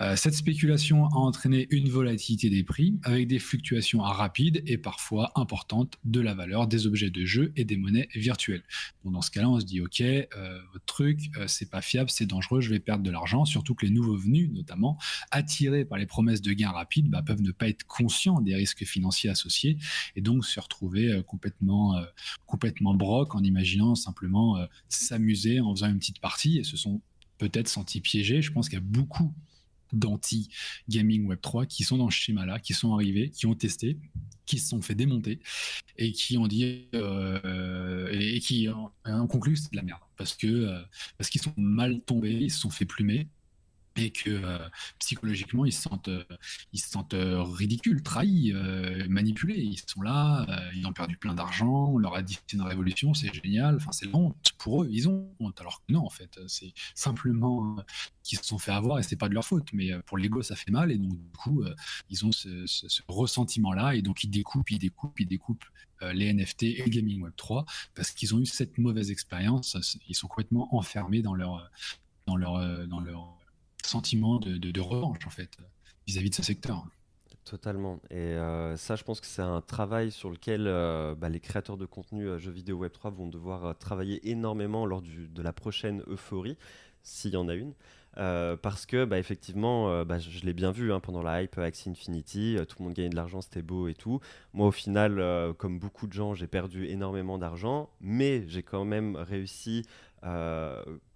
Euh, 0.00 0.16
cette 0.16 0.34
spéculation 0.34 1.06
a 1.06 1.16
entraîné 1.16 1.66
une 1.70 1.88
volatilité 1.88 2.50
des 2.50 2.62
prix 2.62 2.98
avec 3.02 3.26
des 3.26 3.38
fluctuations 3.38 4.00
rapides 4.00 4.62
et 4.66 4.78
parfois 4.78 5.32
importantes 5.36 5.98
de 6.04 6.20
la 6.20 6.34
valeur 6.34 6.66
des 6.66 6.86
objets 6.86 7.10
de 7.10 7.24
jeu 7.24 7.52
et 7.56 7.64
des 7.64 7.76
monnaies 7.76 8.08
virtuelles. 8.14 8.62
dans 9.04 9.22
ce 9.22 9.30
cas-là, 9.30 9.48
on 9.48 9.60
se 9.60 9.64
dit 9.64 9.80
ok, 9.80 10.00
euh, 10.00 10.26
votre 10.72 10.84
truc, 10.84 11.30
euh, 11.36 11.46
c'est 11.46 11.70
pas 11.70 11.80
fiable, 11.80 12.10
c'est 12.10 12.26
dangereux, 12.26 12.60
je 12.60 12.70
vais 12.70 12.80
perdre 12.80 13.02
de 13.02 13.10
l'argent. 13.10 13.44
Surtout 13.44 13.74
que 13.74 13.86
les 13.86 13.92
nouveaux 13.92 14.16
venus, 14.16 14.50
notamment 14.52 14.98
attirés 15.30 15.84
par 15.84 15.98
les 15.98 16.06
promesses 16.06 16.42
de 16.42 16.52
gains 16.52 16.70
rapides, 16.70 17.08
bah, 17.08 17.22
peuvent 17.22 17.42
ne 17.42 17.52
pas 17.52 17.68
être 17.68 17.84
conscients 17.84 18.40
des 18.40 18.54
risques 18.54 18.84
financiers 18.84 19.30
associés 19.30 19.78
et 20.16 20.20
donc 20.20 20.44
se 20.44 20.60
retrouver 20.60 21.22
complètement, 21.26 22.00
complètement 22.46 22.94
broc 22.94 23.34
en 23.34 23.42
imaginant 23.42 23.94
simplement 23.94 24.58
s'amuser 24.88 25.60
en 25.60 25.74
faisant 25.74 25.88
une 25.88 25.98
petite 25.98 26.20
partie. 26.20 26.58
Et 26.58 26.64
ce 26.64 26.76
sont 26.76 27.00
peut-être 27.38 27.68
senti 27.68 28.00
piégé. 28.00 28.42
Je 28.42 28.52
pense 28.52 28.68
qu'il 28.68 28.78
y 28.78 28.82
a 28.82 28.84
beaucoup 28.84 29.32
d'anti-gaming 29.92 31.28
Web3 31.28 31.66
qui 31.66 31.84
sont 31.84 31.96
dans 31.96 32.10
ce 32.10 32.16
schéma-là, 32.16 32.58
qui 32.58 32.74
sont 32.74 32.92
arrivés, 32.92 33.30
qui 33.30 33.46
ont 33.46 33.54
testé, 33.54 33.98
qui 34.44 34.58
se 34.58 34.68
sont 34.68 34.82
fait 34.82 34.94
démonter 34.94 35.40
et 35.96 36.12
qui 36.12 36.38
ont 36.38 36.46
dit 36.46 36.88
euh, 36.94 38.08
et, 38.12 38.40
qui 38.40 38.68
ont, 38.68 39.26
conclu 39.26 39.56
c'est 39.56 39.70
de 39.70 39.76
la 39.76 39.82
merde 39.82 40.00
parce 40.16 40.34
que 40.34 40.46
euh, 40.46 40.80
parce 41.18 41.30
qu'ils 41.30 41.42
sont 41.42 41.54
mal 41.56 42.00
tombés, 42.00 42.32
ils 42.32 42.50
se 42.50 42.58
sont 42.58 42.70
fait 42.70 42.86
plumer 42.86 43.28
et 43.98 44.10
que 44.10 44.30
euh, 44.30 44.58
psychologiquement 44.98 45.64
ils 45.64 45.72
se 45.72 45.82
sentent, 45.82 46.08
euh, 46.08 46.24
ils 46.72 46.78
se 46.78 46.88
sentent 46.88 47.14
euh, 47.14 47.42
ridicules, 47.42 48.02
trahis, 48.02 48.52
manipulés. 49.08 49.60
Ils 49.60 49.78
sont 49.78 50.02
là, 50.02 50.46
ils 50.74 50.86
ont 50.86 50.92
perdu 50.92 51.16
plein 51.16 51.34
d'argent, 51.34 51.88
on 51.88 51.98
leur 51.98 52.14
a 52.14 52.22
dit 52.22 52.38
c'est 52.46 52.56
une 52.56 52.62
révolution, 52.62 53.14
c'est 53.14 53.32
génial, 53.32 53.76
enfin 53.76 53.92
c'est 53.92 54.12
honte 54.14 54.52
pour 54.58 54.82
eux, 54.82 54.88
ils 54.90 55.08
ont 55.08 55.30
honte. 55.40 55.60
Alors 55.60 55.82
que 55.84 55.92
non, 55.92 56.04
en 56.04 56.10
fait, 56.10 56.38
c'est 56.46 56.72
simplement 56.94 57.76
qu'ils 58.22 58.38
se 58.38 58.44
sont 58.44 58.58
fait 58.58 58.72
avoir 58.72 58.98
et 58.98 59.02
c'est 59.02 59.16
pas 59.16 59.28
de 59.28 59.34
leur 59.34 59.44
faute, 59.44 59.68
mais 59.72 59.90
pour 60.02 60.18
l'ego 60.18 60.42
ça 60.42 60.56
fait 60.56 60.70
mal 60.70 60.90
et 60.92 60.98
donc 60.98 61.12
du 61.12 61.36
coup 61.38 61.64
ils 62.10 62.24
ont 62.24 62.32
ce, 62.32 63.02
ressentiment-là 63.08 63.94
et 63.94 64.02
donc 64.02 64.24
ils 64.24 64.30
découpent, 64.30 64.70
ils 64.70 64.78
découpent, 64.78 65.18
ils 65.20 65.26
découpent 65.26 65.64
les 66.12 66.32
NFT 66.32 66.62
et 66.64 66.82
le 66.84 66.90
gaming 66.90 67.22
Web 67.22 67.34
3 67.36 67.64
parce 67.94 68.10
qu'ils 68.10 68.34
ont 68.34 68.40
eu 68.40 68.46
cette 68.46 68.78
mauvaise 68.78 69.10
expérience, 69.10 69.76
ils 70.08 70.14
sont 70.14 70.28
complètement 70.28 70.74
enfermés 70.74 71.22
dans 71.22 71.34
leur 71.34 71.70
dans 72.26 72.36
leur 72.36 72.86
dans 72.86 73.00
leur 73.00 73.37
sentiment 73.88 74.38
de, 74.38 74.80
revanche, 74.80 75.26
en 75.26 75.30
fait, 75.30 75.56
vis-à-vis 76.06 76.30
de 76.30 76.34
ce 76.34 76.42
secteur. 76.42 76.86
Totalement. 77.44 77.98
Et 78.10 78.16
euh, 78.16 78.76
ça, 78.76 78.94
je 78.94 79.04
pense 79.04 79.20
que 79.20 79.26
c'est 79.26 79.42
un 79.42 79.62
travail 79.62 80.10
sur 80.10 80.28
lequel 80.28 80.66
euh, 80.66 81.14
bah, 81.14 81.30
les 81.30 81.40
créateurs 81.40 81.78
de 81.78 81.86
contenu 81.86 82.26
euh, 82.26 82.38
jeux 82.38 82.50
vidéo 82.50 82.84
Web3 82.84 83.10
vont 83.14 83.26
devoir 83.26 83.76
travailler 83.78 84.28
énormément 84.28 84.84
lors 84.84 85.00
du, 85.00 85.28
de 85.28 85.42
la 85.42 85.54
prochaine 85.54 86.02
euphorie, 86.08 86.58
s'il 87.02 87.32
y 87.32 87.36
en 87.36 87.48
a 87.48 87.54
une. 87.54 87.72
parce 88.60 88.84
que, 88.84 89.06
bah, 89.06 89.18
effectivement, 89.18 90.04
bah, 90.04 90.18
je, 90.18 90.44
l'ai 90.44 90.52
bien 90.52 90.72
vu 90.72 90.92
hein, 90.92 91.00
pendant 91.00 91.22
la 91.22 91.42
hype 91.42 91.56
Axie 91.56 91.88
Infinity, 91.88 92.58
tout 92.68 92.76
le 92.80 92.84
monde 92.84 92.94
gagnait 92.94 93.08
de 93.08 93.16
l'argent, 93.16 93.40
c'était 93.40 93.62
beau 93.62 93.88
et 93.88 93.94
tout. 93.94 94.20
Moi, 94.52 94.66
au 94.66 94.72
final, 94.72 95.54
comme 95.56 95.78
beaucoup 95.78 96.06
de 96.06 96.12
gens, 96.12 96.34
j'ai 96.34 96.48
perdu 96.48 96.86
énormément 96.86 97.38
d'argent, 97.38 97.88
mais 98.00 98.46
j'ai 98.48 98.62
quand 98.62 98.84
même 98.84 99.16
réussi 99.16 99.86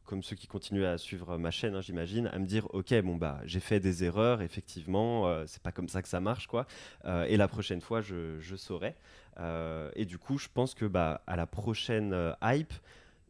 comme 0.04 0.22
ceux 0.22 0.36
qui 0.36 0.46
continuent 0.46 0.84
à 0.84 0.98
suivre 0.98 1.36
ma 1.38 1.50
chaîne, 1.50 1.74
hein, 1.74 1.80
j'imagine, 1.80 2.26
à 2.28 2.38
me 2.38 2.46
dire 2.46 2.66
ok 2.72 2.94
bon 3.02 3.16
bah 3.16 3.40
j'ai 3.44 3.60
fait 3.60 3.80
des 3.80 4.04
erreurs, 4.04 4.42
effectivement, 4.42 5.26
euh, 5.26 5.44
c'est 5.46 5.62
pas 5.62 5.72
comme 5.72 5.88
ça 5.88 6.02
que 6.02 6.08
ça 6.08 6.20
marche 6.20 6.46
quoi. 6.46 6.66
Euh, 7.04 7.24
et 7.28 7.36
la 7.36 7.48
prochaine 7.48 7.80
fois 7.80 8.00
je, 8.00 8.56
saurai. 8.56 8.94
Euh, 9.38 9.90
et 9.94 10.04
du 10.04 10.18
coup 10.18 10.38
je 10.38 10.48
pense 10.52 10.74
que 10.74 10.84
bah 10.84 11.22
à 11.26 11.36
la 11.36 11.46
prochaine 11.46 12.34
hype, 12.42 12.74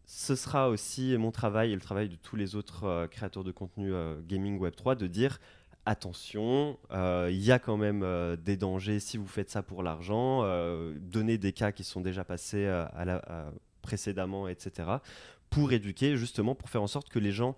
ce 0.07 0.35
sera 0.35 0.69
aussi 0.69 1.17
mon 1.19 1.31
travail 1.31 1.73
et 1.73 1.75
le 1.75 1.81
travail 1.81 2.09
de 2.09 2.17
tous 2.17 2.37
les 2.37 2.57
autres 2.57 3.07
créateurs 3.11 3.45
de 3.45 3.53
contenu 3.53 3.93
gaming 4.27 4.59
Web 4.59 4.75
3 4.75 4.95
de 4.97 5.07
dire 5.07 5.39
attention, 5.87 6.79
il 6.91 7.41
y 7.43 7.53
a 7.53 7.59
quand 7.59 7.77
même 7.77 8.37
des 8.37 8.57
dangers 8.57 8.99
si 9.01 9.17
vous 9.17 9.27
faites 9.27 9.51
ça 9.51 9.63
pour 9.63 9.83
l'argent. 9.83 10.43
donner 10.97 11.39
des 11.39 11.53
cas 11.53 11.73
qui 11.73 11.85
sont 11.85 12.01
déjà 12.01 12.25
passés 12.25 12.69
précédemment, 13.83 14.49
etc 14.49 14.99
pour 15.53 15.73
éduquer, 15.73 16.17
justement, 16.17 16.55
pour 16.55 16.69
faire 16.71 16.83
en 16.83 16.87
sorte 16.87 17.11
que 17.11 17.19
les 17.19 17.31
gens 17.31 17.57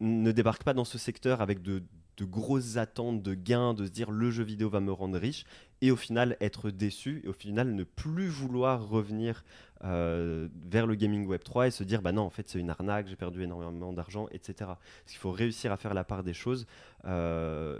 ne 0.00 0.32
débarquent 0.32 0.64
pas 0.64 0.74
dans 0.74 0.84
ce 0.84 0.98
secteur 0.98 1.40
avec 1.40 1.62
de, 1.62 1.82
grosses 2.20 2.78
attentes 2.78 3.22
de 3.22 3.34
gains, 3.34 3.74
de 3.74 3.84
se 3.84 3.90
dire 3.90 4.10
le 4.10 4.30
jeu 4.30 4.42
vidéo 4.42 4.70
va 4.70 4.80
me 4.80 4.92
rendre 4.92 5.18
riche, 5.18 5.44
et 5.82 5.90
au 5.90 5.96
final 5.96 6.36
être 6.40 6.70
déçu, 6.70 7.20
et 7.24 7.28
au 7.28 7.32
final 7.32 7.74
ne 7.74 7.84
plus 7.84 8.28
vouloir 8.28 8.88
revenir 8.88 9.44
euh, 9.84 10.48
vers 10.64 10.86
le 10.86 10.94
gaming 10.94 11.26
web 11.26 11.42
3 11.42 11.66
et 11.66 11.70
se 11.70 11.84
dire 11.84 12.00
bah 12.00 12.12
non 12.12 12.22
en 12.22 12.30
fait 12.30 12.48
c'est 12.48 12.58
une 12.58 12.70
arnaque, 12.70 13.08
j'ai 13.08 13.16
perdu 13.16 13.42
énormément 13.42 13.92
d'argent, 13.92 14.26
etc. 14.30 14.54
Parce 14.60 14.78
qu'il 15.08 15.18
faut 15.18 15.32
réussir 15.32 15.70
à 15.70 15.76
faire 15.76 15.92
la 15.92 16.04
part 16.04 16.22
des 16.22 16.32
choses. 16.32 16.66
Euh, 17.04 17.78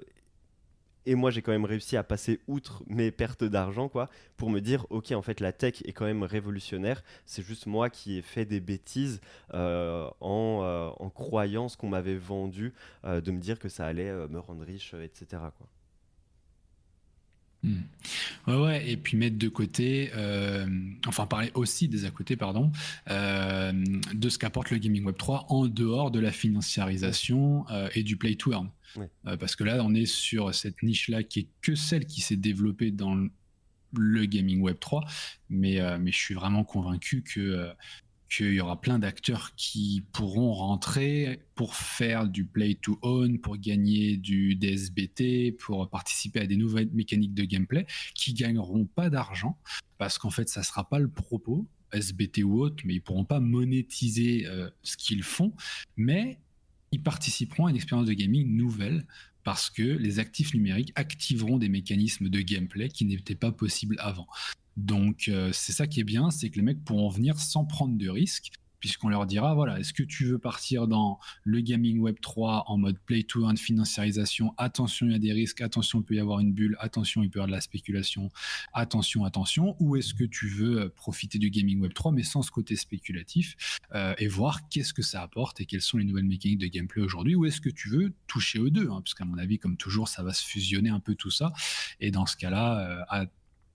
et 1.06 1.14
moi, 1.14 1.30
j'ai 1.30 1.42
quand 1.42 1.52
même 1.52 1.64
réussi 1.64 1.96
à 1.96 2.02
passer 2.02 2.40
outre 2.46 2.82
mes 2.86 3.10
pertes 3.10 3.44
d'argent, 3.44 3.88
quoi, 3.88 4.08
pour 4.36 4.50
me 4.50 4.60
dire, 4.60 4.86
ok, 4.90 5.12
en 5.12 5.22
fait, 5.22 5.40
la 5.40 5.52
tech 5.52 5.82
est 5.84 5.92
quand 5.92 6.06
même 6.06 6.22
révolutionnaire. 6.22 7.02
C'est 7.26 7.44
juste 7.44 7.66
moi 7.66 7.90
qui 7.90 8.18
ai 8.18 8.22
fait 8.22 8.44
des 8.44 8.60
bêtises 8.60 9.20
euh, 9.52 10.08
en, 10.20 10.60
euh, 10.62 10.88
en, 10.98 11.10
croyant 11.10 11.68
ce 11.68 11.76
qu'on 11.76 11.88
m'avait 11.88 12.16
vendu, 12.16 12.72
euh, 13.04 13.20
de 13.20 13.30
me 13.30 13.40
dire 13.40 13.58
que 13.58 13.68
ça 13.68 13.86
allait 13.86 14.12
me 14.28 14.38
rendre 14.38 14.64
riche, 14.64 14.94
etc. 14.94 15.42
Hmm. 17.62 17.80
Ouais, 18.46 18.56
ouais, 18.56 18.90
et 18.90 18.96
puis 18.98 19.16
mettre 19.16 19.38
de 19.38 19.48
côté, 19.48 20.10
enfin 21.06 21.26
parler 21.26 21.50
aussi 21.54 21.88
des 21.88 22.04
à 22.04 22.10
côté, 22.10 22.36
pardon, 22.36 22.70
de 23.08 24.28
ce 24.28 24.38
qu'apporte 24.38 24.70
le 24.70 24.78
gaming 24.78 25.04
web 25.04 25.16
3 25.16 25.46
en 25.48 25.66
dehors 25.66 26.10
de 26.10 26.20
la 26.20 26.30
financiarisation 26.30 27.64
et 27.94 28.02
du 28.02 28.16
play 28.16 28.34
to 28.34 28.52
earn. 28.52 28.68
Euh, 28.98 29.36
parce 29.36 29.56
que 29.56 29.64
là, 29.64 29.82
on 29.84 29.94
est 29.94 30.06
sur 30.06 30.54
cette 30.54 30.82
niche-là 30.82 31.22
qui 31.22 31.40
est 31.40 31.48
que 31.62 31.74
celle 31.74 32.06
qui 32.06 32.20
s'est 32.20 32.36
développée 32.36 32.90
dans 32.90 33.28
le 33.96 34.24
gaming 34.24 34.60
Web 34.60 34.78
3. 34.80 35.04
Mais, 35.48 35.80
euh, 35.80 35.98
mais 35.98 36.12
je 36.12 36.18
suis 36.18 36.34
vraiment 36.34 36.64
convaincu 36.64 37.22
que, 37.22 37.40
euh, 37.40 37.72
qu'il 38.30 38.52
y 38.52 38.60
aura 38.60 38.80
plein 38.80 38.98
d'acteurs 38.98 39.54
qui 39.54 40.04
pourront 40.12 40.52
rentrer 40.52 41.40
pour 41.54 41.76
faire 41.76 42.26
du 42.26 42.44
play 42.44 42.74
to 42.74 42.98
own, 43.02 43.38
pour 43.38 43.56
gagner 43.56 44.16
du 44.16 44.56
DSBT, 44.56 45.52
pour 45.52 45.88
participer 45.88 46.40
à 46.40 46.46
des 46.46 46.56
nouvelles 46.56 46.90
mécaniques 46.92 47.34
de 47.34 47.44
gameplay, 47.44 47.86
qui 48.14 48.34
gagneront 48.34 48.86
pas 48.86 49.10
d'argent 49.10 49.58
parce 49.98 50.18
qu'en 50.18 50.30
fait, 50.30 50.48
ça 50.48 50.62
sera 50.62 50.88
pas 50.88 50.98
le 50.98 51.08
propos. 51.08 51.66
SBT 51.92 52.42
ou 52.42 52.60
autre, 52.60 52.82
mais 52.84 52.94
ils 52.94 53.00
pourront 53.00 53.24
pas 53.24 53.38
monétiser 53.38 54.48
ce 54.82 54.96
qu'ils 54.96 55.22
font, 55.22 55.52
mais 55.96 56.40
participeront 56.98 57.66
à 57.66 57.70
une 57.70 57.76
expérience 57.76 58.06
de 58.06 58.12
gaming 58.12 58.56
nouvelle 58.56 59.06
parce 59.42 59.70
que 59.70 59.82
les 59.82 60.18
actifs 60.18 60.54
numériques 60.54 60.92
activeront 60.94 61.58
des 61.58 61.68
mécanismes 61.68 62.28
de 62.28 62.40
gameplay 62.40 62.88
qui 62.88 63.04
n'étaient 63.04 63.34
pas 63.34 63.52
possibles 63.52 63.96
avant. 63.98 64.26
Donc 64.76 65.28
euh, 65.28 65.50
c'est 65.52 65.72
ça 65.72 65.86
qui 65.86 66.00
est 66.00 66.04
bien, 66.04 66.30
c'est 66.30 66.50
que 66.50 66.56
les 66.56 66.62
mecs 66.62 66.84
pourront 66.84 67.10
venir 67.10 67.38
sans 67.38 67.64
prendre 67.64 67.96
de 67.96 68.08
risques 68.08 68.50
puisqu'on 68.84 69.08
leur 69.08 69.24
dira 69.24 69.54
voilà, 69.54 69.80
est-ce 69.80 69.94
que 69.94 70.02
tu 70.02 70.26
veux 70.26 70.36
partir 70.36 70.86
dans 70.86 71.18
le 71.42 71.62
gaming 71.62 72.00
web 72.00 72.16
3 72.20 72.64
en 72.66 72.76
mode 72.76 72.98
play 72.98 73.22
to 73.22 73.40
earn 73.40 73.56
financiarisation? 73.56 74.52
Attention, 74.58 75.06
il 75.06 75.12
y 75.12 75.14
a 75.14 75.18
des 75.18 75.32
risques, 75.32 75.62
attention, 75.62 76.00
il 76.00 76.04
peut 76.04 76.16
y 76.16 76.20
avoir 76.20 76.40
une 76.40 76.52
bulle, 76.52 76.76
attention, 76.80 77.22
il 77.22 77.30
peut 77.30 77.38
y 77.38 77.40
avoir 77.40 77.46
de 77.46 77.54
la 77.54 77.62
spéculation, 77.62 78.30
attention, 78.74 79.24
attention. 79.24 79.74
Ou 79.80 79.96
est-ce 79.96 80.12
que 80.12 80.24
tu 80.24 80.48
veux 80.48 80.82
euh, 80.82 80.88
profiter 80.90 81.38
du 81.38 81.48
gaming 81.48 81.80
web 81.80 81.94
3 81.94 82.12
mais 82.12 82.24
sans 82.24 82.42
ce 82.42 82.50
côté 82.50 82.76
spéculatif 82.76 83.80
euh, 83.94 84.14
et 84.18 84.28
voir 84.28 84.68
qu'est-ce 84.68 84.92
que 84.92 85.00
ça 85.00 85.22
apporte 85.22 85.62
et 85.62 85.64
quelles 85.64 85.80
sont 85.80 85.96
les 85.96 86.04
nouvelles 86.04 86.26
mécaniques 86.26 86.58
de 86.58 86.66
gameplay 86.66 87.00
aujourd'hui? 87.00 87.34
Ou 87.34 87.46
est-ce 87.46 87.62
que 87.62 87.70
tu 87.70 87.88
veux 87.88 88.12
toucher 88.26 88.58
aux 88.58 88.68
deux 88.68 88.90
hein, 88.90 89.00
Puisqu'à 89.02 89.24
mon 89.24 89.38
avis, 89.38 89.58
comme 89.58 89.78
toujours, 89.78 90.08
ça 90.08 90.22
va 90.22 90.34
se 90.34 90.44
fusionner 90.44 90.90
un 90.90 91.00
peu 91.00 91.14
tout 91.14 91.30
ça. 91.30 91.54
Et 92.00 92.10
dans 92.10 92.26
ce 92.26 92.36
cas-là, 92.36 92.80
euh, 92.80 93.04
à 93.08 93.24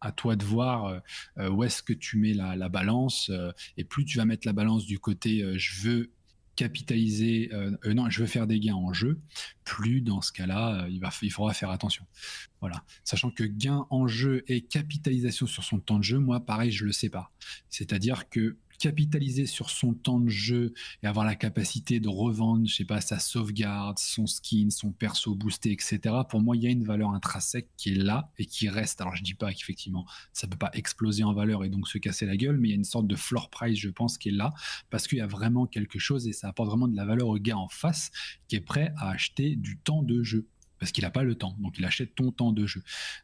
à 0.01 0.11
toi 0.11 0.35
de 0.35 0.43
voir 0.43 0.85
euh, 0.85 0.99
euh, 1.37 1.49
où 1.49 1.63
est-ce 1.63 1.83
que 1.83 1.93
tu 1.93 2.17
mets 2.17 2.33
la, 2.33 2.69
balance. 2.69 3.29
Euh, 3.29 3.51
et 3.77 3.83
plus 3.83 4.05
tu 4.05 4.17
vas 4.17 4.25
mettre 4.25 4.47
la 4.47 4.53
balance 4.53 4.85
du 4.85 4.99
côté 4.99 5.43
je 5.57 5.81
veux 5.81 6.11
capitaliser, 6.55 7.49
non, 7.85 8.09
je 8.09 8.19
veux 8.19 8.25
faire 8.27 8.45
des 8.45 8.59
gains 8.59 8.75
en 8.75 8.91
jeu, 8.91 9.21
plus 9.63 10.01
dans 10.01 10.19
ce 10.19 10.33
cas-là, 10.33 10.87
il, 10.89 10.99
va, 10.99 11.09
il 11.21 11.31
faudra 11.31 11.53
faire 11.53 11.69
attention. 11.69 12.05
Voilà. 12.59 12.83
Sachant 13.05 13.31
que 13.31 13.45
gain 13.45 13.87
en 13.89 14.07
jeu 14.07 14.43
et 14.47 14.59
capitalisation 14.59 15.47
sur 15.47 15.63
son 15.63 15.79
temps 15.79 15.99
de 15.99 16.03
jeu, 16.03 16.19
moi, 16.19 16.41
pareil, 16.41 16.69
je 16.69 16.83
le 16.83 16.91
sais 16.91 17.07
pas. 17.07 17.31
C'est-à-dire 17.69 18.27
que 18.27 18.57
capitaliser 18.79 19.45
sur 19.45 19.69
son 19.69 19.93
temps 19.93 20.19
de 20.19 20.29
jeu 20.29 20.73
et 21.03 21.07
avoir 21.07 21.25
la 21.25 21.35
capacité 21.35 21.99
de 21.99 22.09
revendre, 22.09 22.65
je 22.65 22.75
sais 22.75 22.85
pas, 22.85 23.01
sa 23.01 23.19
sauvegarde, 23.19 23.99
son 23.99 24.25
skin, 24.25 24.69
son 24.71 24.91
perso 24.91 25.35
boosté, 25.35 25.71
etc. 25.71 25.99
Pour 26.27 26.41
moi, 26.41 26.55
il 26.55 26.63
y 26.63 26.67
a 26.67 26.71
une 26.71 26.85
valeur 26.85 27.11
intrinsèque 27.11 27.69
qui 27.77 27.91
est 27.91 27.95
là 27.95 28.31
et 28.37 28.45
qui 28.45 28.69
reste. 28.69 29.01
Alors, 29.01 29.15
je 29.15 29.23
dis 29.23 29.35
pas 29.35 29.53
qu'effectivement, 29.53 30.05
ça 30.33 30.47
peut 30.47 30.57
pas 30.57 30.71
exploser 30.73 31.23
en 31.23 31.33
valeur 31.33 31.63
et 31.63 31.69
donc 31.69 31.87
se 31.87 31.97
casser 31.97 32.25
la 32.25 32.37
gueule, 32.37 32.57
mais 32.57 32.69
il 32.69 32.71
y 32.71 32.73
a 32.73 32.77
une 32.77 32.83
sorte 32.83 33.07
de 33.07 33.15
floor 33.15 33.49
price, 33.49 33.77
je 33.77 33.89
pense, 33.89 34.17
qui 34.17 34.29
est 34.29 34.33
là 34.33 34.53
parce 34.89 35.07
qu'il 35.07 35.17
y 35.17 35.21
a 35.21 35.27
vraiment 35.27 35.65
quelque 35.65 35.99
chose 35.99 36.27
et 36.27 36.33
ça 36.33 36.47
apporte 36.47 36.69
vraiment 36.69 36.87
de 36.87 36.95
la 36.95 37.05
valeur 37.05 37.27
au 37.27 37.37
gars 37.37 37.57
en 37.57 37.67
face 37.67 38.11
qui 38.47 38.55
est 38.55 38.61
prêt 38.61 38.93
à 38.97 39.09
acheter 39.09 39.55
du 39.55 39.77
temps 39.77 40.03
de 40.03 40.23
jeu 40.23 40.47
parce 40.79 40.91
qu'il 40.91 41.03
n'a 41.03 41.11
pas 41.11 41.23
le 41.23 41.35
temps. 41.35 41.55
Donc 41.59 41.77
il 41.77 41.85
achète 41.85 42.15
ton 42.15 42.31
temps 42.31 42.51
de 42.51 42.65
jeu. 42.65 42.81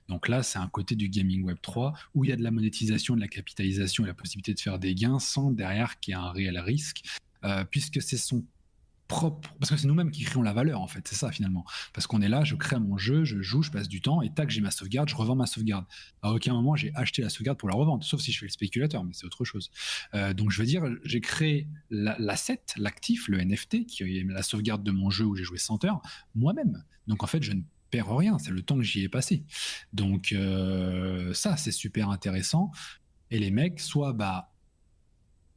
Donc 0.10 0.28
là, 0.28 0.44
c'est 0.44 0.60
un 0.60 0.68
côté 0.68 0.96
du 0.96 1.10
gaming 1.10 1.44
web 1.44 1.58
3 1.62 1.94
où 2.14 2.24
il 2.24 2.30
y 2.30 2.34
a 2.34 2.36
de 2.36 2.44
la 2.44 2.52
monétisation, 2.52 3.16
de 3.16 3.22
la 3.22 3.28
capitalisation 3.28 4.04
et 4.04 4.08
la 4.08 4.14
possibilité 4.14 4.54
de 4.54 4.60
faire 4.60 4.80
des 4.80 4.96
gains 4.96 5.20
sans 5.20 5.52
derrière 5.52 6.00
qu'il 6.00 6.14
y 6.14 6.18
ait 6.18 6.20
un 6.20 6.32
réel 6.32 6.60
risque, 6.60 7.04
euh, 7.44 7.64
puisque 7.64 8.02
c'est 8.02 8.18
son 8.18 8.44
propre. 9.08 9.54
Parce 9.60 9.72
que 9.72 9.78
c'est 9.78 9.88
nous-mêmes 9.88 10.12
qui 10.12 10.24
créons 10.24 10.42
la 10.42 10.54
valeur, 10.54 10.82
en 10.82 10.88
fait. 10.88 11.08
C'est 11.08 11.16
ça, 11.16 11.32
finalement. 11.32 11.66
Parce 11.94 12.08
qu'on 12.08 12.22
est 12.22 12.30
là, 12.30 12.44
je 12.44 12.56
crée 12.56 12.80
mon 12.80 12.98
jeu, 12.98 13.24
je 13.24 13.42
joue, 13.42 13.62
je 13.62 13.72
passe 13.72 13.88
du 13.88 14.02
temps, 14.02 14.22
et 14.22 14.34
tac, 14.34 14.50
j'ai 14.50 14.62
ma 14.62 14.72
sauvegarde, 14.72 15.10
je 15.10 15.16
revends 15.16 15.36
ma 15.36 15.46
sauvegarde. 15.46 15.86
À 16.22 16.32
aucun 16.32 16.54
moment, 16.54 16.76
j'ai 16.76 16.92
acheté 16.96 17.22
la 17.22 17.30
sauvegarde 17.30 17.58
pour 17.58 17.70
la 17.70 17.76
revendre, 17.76 18.04
sauf 18.04 18.22
si 18.22 18.32
je 18.32 18.40
fais 18.40 18.46
le 18.46 18.52
spéculateur, 18.52 19.04
mais 19.04 19.12
c'est 19.14 19.26
autre 19.26 19.46
chose. 19.46 19.72
Euh, 20.14 20.34
donc, 20.34 20.52
je 20.52 20.60
veux 20.60 20.68
dire, 20.68 20.84
j'ai 21.04 21.22
créé 21.22 21.68
l'asset, 21.90 22.62
l'actif, 22.78 23.28
le 23.28 23.40
NFT, 23.44 23.86
qui 23.86 24.04
est 24.04 24.24
la 24.24 24.44
sauvegarde 24.44 24.84
de 24.84 24.92
mon 24.92 25.10
jeu 25.10 25.26
où 25.26 25.36
j'ai 25.36 25.44
joué 25.44 25.58
100 25.58 25.86
heures, 25.86 26.02
moi-même. 26.34 26.84
Donc, 27.08 27.24
en 27.24 27.28
fait, 27.28 27.44
je 27.44 27.52
ne 27.54 27.62
perds 27.92 28.16
rien, 28.16 28.40
c'est 28.40 28.52
le 28.52 28.62
temps 28.62 28.78
que 28.78 28.84
j'y 28.84 29.04
ai 29.04 29.10
passé. 29.10 29.44
Donc, 29.94 30.32
euh, 30.32 31.34
ça, 31.34 31.58
c'est 31.58 31.72
super 31.72 32.10
intéressant. 32.10 32.72
Et 33.32 33.40
les 33.40 33.52
mecs, 33.52 33.80
soit, 33.80 34.14
bah, 34.14 34.52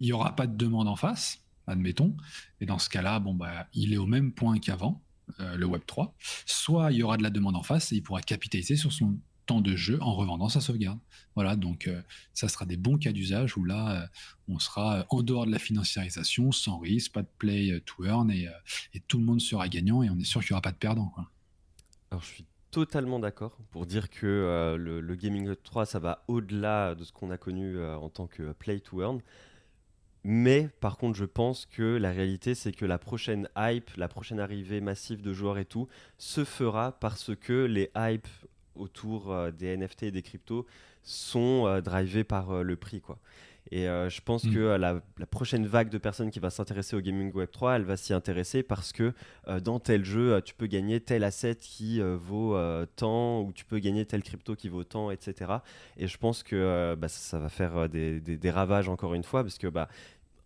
il 0.01 0.07
n'y 0.07 0.13
aura 0.13 0.37
pas 0.37 0.47
de 0.47 0.57
demande 0.57 0.89
en 0.89 0.97
face, 0.97 1.45
admettons. 1.69 2.17
Et 2.61 2.67
dans 2.67 2.79
ce 2.79 2.89
cas-là, 2.89 3.21
bon, 3.21 3.35
bah, 3.35 3.69
il 3.75 3.93
est 3.93 3.99
au 3.99 4.07
même 4.07 4.33
point 4.33 4.59
qu'avant, 4.59 5.03
euh, 5.41 5.57
le 5.57 5.67
Web 5.67 5.83
3. 5.87 6.15
Soit 6.47 6.93
il 6.93 6.99
y 6.99 7.03
aura 7.03 7.17
de 7.17 7.23
la 7.23 7.31
demande 7.31 7.57
en 7.57 7.63
face 7.63 7.93
et 7.93 7.97
il 7.97 8.03
pourra 8.03 8.23
capitaliser 8.23 8.77
sur 8.77 8.93
son 8.93 9.19
temps 9.47 9.61
de 9.61 9.77
jeu 9.77 9.99
en 10.03 10.15
revendant 10.15 10.49
sa 10.49 10.61
sauvegarde. 10.61 10.99
Voilà, 11.35 11.57
donc 11.57 11.87
euh, 11.87 12.03
ça 12.35 12.49
sera 12.49 12.67
des 12.67 12.77
bons 12.77 12.99
cas 12.99 13.13
d'usage 13.13 13.57
où 13.57 13.65
là, 13.65 14.03
euh, 14.03 14.07
on 14.49 14.59
sera 14.59 15.07
en 15.11 15.23
dehors 15.23 15.47
de 15.47 15.53
la 15.53 15.59
financiarisation, 15.59 16.51
sans 16.53 16.79
risque, 16.79 17.13
pas 17.13 17.23
de 17.23 17.29
play 17.39 17.81
to 17.85 18.05
earn 18.05 18.31
et, 18.31 18.49
tout 19.07 19.19
le 19.19 19.25
monde 19.25 19.41
sera 19.41 19.69
gagnant 19.69 20.03
et 20.03 20.11
on 20.11 20.19
est 20.19 20.25
sûr 20.25 20.41
qu'il 20.41 20.53
n'y 20.53 20.55
aura 20.55 20.63
pas 20.63 20.73
de 20.73 20.77
perdant. 20.77 21.13
Alors 22.11 22.23
je 22.23 22.29
suis 22.29 22.47
totalement 22.71 23.19
d'accord 23.19 23.59
pour 23.71 23.87
dire 23.87 24.11
que 24.11 24.77
le, 24.79 25.15
Gaming 25.15 25.49
Web 25.49 25.59
3, 25.63 25.87
ça 25.87 25.99
va 25.99 26.25
au-delà 26.29 26.95
de 26.95 27.05
ce 27.05 27.13
qu'on 27.13 27.31
a 27.31 27.39
connu 27.39 27.83
en 27.83 28.09
tant 28.11 28.27
que 28.27 28.53
play 28.53 28.81
to 28.81 29.01
earn. 29.01 29.21
Mais 30.25 30.69
par 30.81 30.97
contre, 30.97 31.17
je 31.17 31.25
pense 31.25 31.67
que 31.67 31.97
la 31.97 32.11
réalité, 32.11 32.55
c'est 32.55 32.73
que 32.73 32.85
la 32.85 32.99
prochaine 32.99 33.49
hype, 33.57 33.91
la 33.97 34.09
prochaine 34.09 34.41
arrivée 34.41 34.81
massive 34.81 35.23
de 35.23 35.33
joueurs 35.33 35.59
et 35.59 35.65
tout, 35.65 35.89
se 36.19 36.45
fera 36.45 36.93
parce 36.93 37.35
que 37.37 37.65
les 37.65 37.91
hypes 37.97 38.29
autour 38.75 39.33
euh, 39.33 39.51
des 39.51 39.77
NFT 39.77 40.05
et 40.05 40.11
des 40.11 40.23
cryptos 40.23 40.67
sont 41.03 41.67
euh, 41.67 41.81
drivés 41.81 42.25
par 42.25 42.51
euh, 42.51 42.63
le 42.63 42.77
prix. 42.77 43.01
quoi. 43.01 43.19
Et 43.71 43.85
je 43.85 44.21
pense 44.23 44.45
mm. 44.45 44.55
que 44.55 44.59
la, 44.77 45.01
prochaine 45.31 45.67
vague 45.67 45.91
de 45.91 45.99
personnes 45.99 46.31
qui 46.31 46.41
va 46.41 46.51
s'intéresser 46.51 46.97
au 46.97 47.01
gaming 47.01 47.33
web 47.35 47.51
3, 47.51 47.77
elle 47.77 47.83
va 47.83 47.97
s'y 47.97 48.15
intéresser 48.15 48.63
parce 48.63 48.93
que 48.93 49.13
dans 49.63 49.79
tel 49.79 50.05
jeu, 50.05 50.41
tu 50.43 50.55
peux 50.55 50.67
gagner 50.67 51.01
tel 51.01 51.23
asset 51.25 51.57
qui 51.57 52.01
vaut 52.01 52.57
tant, 52.97 53.43
ou 53.43 53.53
tu 53.53 53.65
peux 53.65 53.79
gagner 53.79 54.07
tel 54.07 54.23
crypto 54.23 54.57
qui 54.57 54.69
vaut 54.69 54.85
tant, 54.85 55.11
etc. 55.11 55.53
Et 55.97 56.07
je 56.07 56.17
pense 56.17 56.43
que 56.43 56.95
bah, 56.95 57.09
ça, 57.09 57.39
va 57.39 57.49
faire 57.49 57.89
des, 57.89 58.21
des, 58.21 58.51
ravages 58.51 58.89
encore 58.89 59.15
une 59.15 59.25
fois, 59.25 59.43
parce 59.43 59.59
que 59.59 59.67
bah, 59.67 59.89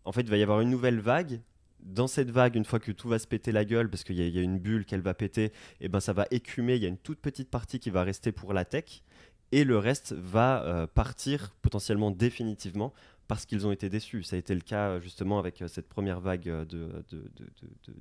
en 0.05 0.13
fait, 0.13 0.23
il 0.23 0.31
va 0.31 0.37
y 0.37 0.43
avoir 0.43 0.61
une 0.61 0.71
nouvelle 0.71 1.01
vague. 1.01 1.41
Dans 1.81 2.07
cette 2.07 2.31
vague, 2.31 2.55
une 2.55 2.65
fois 2.65 2.79
que 2.79 2.93
tout 2.93 3.09
va 3.09 3.19
se 3.19 3.27
péter 3.27 3.51
la 3.51 3.65
gueule, 3.65 3.91
parce 3.91 4.05
qu'il 4.05 4.17
y, 4.17 4.39
a 4.39 4.43
une 4.43 4.59
bulle 4.59 4.85
qu'elle 4.85 5.01
va 5.01 5.15
péter, 5.15 5.47
et 5.47 5.53
eh 5.83 5.89
ben 5.89 5.99
ça 5.99 6.13
va 6.13 6.27
écumer. 6.31 6.77
Il 6.77 6.83
y 6.83 6.85
a 6.85 6.89
une 6.89 6.99
toute 6.99 7.19
petite 7.19 7.51
partie 7.51 7.81
qui 7.81 7.91
va 7.91 8.05
rester 8.05 8.31
pour 8.31 8.53
la 8.53 8.65
tech, 8.65 9.03
et 9.51 9.65
le 9.65 9.79
reste 9.79 10.13
va 10.13 10.63
euh, 10.63 10.87
partir 10.87 11.53
potentiellement 11.61 12.13
définitivement 12.13 12.93
parce 13.35 13.47
qu'ils 13.47 13.66
ont 13.66 13.73
été 13.73 13.88
déçus. 13.88 14.23
Ça 14.23 14.37
a 14.37 14.38
été 14.38 14.55
le 14.55 14.61
cas 14.61 15.01
justement 15.01 15.38
avec 15.38 15.62
euh, 15.62 15.68
cette 15.68 15.88
première 15.88 16.21
vague 16.21 16.45
de, 16.45 16.64
de, 16.64 17.31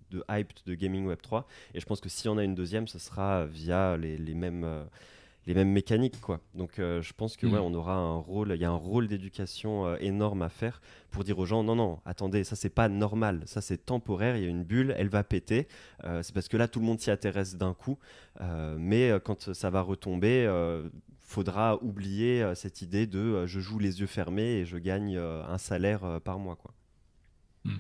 de, 0.10 0.24
hype 0.30 0.52
de 0.66 0.74
Gaming 0.74 1.06
Web 1.06 1.22
3. 1.22 1.48
Et 1.74 1.80
je 1.80 1.86
pense 1.86 2.02
que 2.02 2.10
s'il 2.10 2.26
y 2.26 2.30
en 2.30 2.38
a 2.38 2.44
une 2.44 2.56
deuxième, 2.56 2.88
ce 2.88 3.00
sera 3.00 3.46
via 3.46 3.98
les, 3.98 4.18
les 4.18 4.34
mêmes, 4.34 4.64
euh, 4.64 4.84
les 5.48 5.54
mêmes 5.54 5.72
mécaniques 5.72 6.20
quoi. 6.22 6.40
Donc 6.54 6.80
euh, 6.80 7.02
je 7.02 7.14
pense 7.14 7.36
que 7.38 7.48
ouais, 7.48 7.60
mm. 7.60 7.64
on 7.64 7.74
aura 7.74 7.96
un 7.96 8.16
rôle, 8.16 8.52
il 8.54 8.62
y 8.62 8.66
a 8.66 8.70
un 8.70 8.76
rôle 8.76 9.08
d'éducation 9.08 9.88
euh, 9.88 9.98
énorme 10.00 10.42
à 10.42 10.50
faire 10.50 10.82
pour 11.10 11.24
dire 11.24 11.38
aux 11.40 11.46
gens 11.46 11.64
non 11.64 11.76
non, 11.76 12.00
attendez, 12.06 12.44
ça 12.44 12.56
c'est 12.56 12.70
pas 12.70 12.90
normal, 12.90 13.42
ça 13.46 13.62
c'est 13.62 13.86
temporaire, 13.86 14.38
il 14.38 14.44
y 14.44 14.46
a 14.46 14.50
une 14.50 14.64
bulle, 14.64 14.94
elle 14.98 15.10
va 15.10 15.24
péter. 15.24 15.68
Euh, 16.04 16.22
c'est 16.24 16.34
parce 16.34 16.48
que 16.48 16.58
là 16.58 16.68
tout 16.68 16.80
le 16.80 16.86
monde 16.86 17.00
s'y 17.00 17.12
intéresse 17.12 17.56
d'un 17.56 17.74
coup, 17.74 17.98
mais 18.78 19.12
quand 19.24 19.54
ça 19.54 19.70
va 19.70 19.82
retomber, 19.82 20.48
faudra 21.32 21.82
oublier 21.84 22.52
cette 22.56 22.82
idée 22.82 23.08
de 23.08 23.46
je 23.48 23.60
joue 23.60 23.80
les 23.80 24.02
yeux 24.02 24.08
fermés 24.08 24.60
et 24.60 24.66
je 24.66 24.78
gagne 24.78 25.18
un 25.18 25.58
salaire 25.58 26.20
par 26.24 26.40
mois 26.40 26.56
quoi. 26.56 26.74
Hmm. 27.64 27.78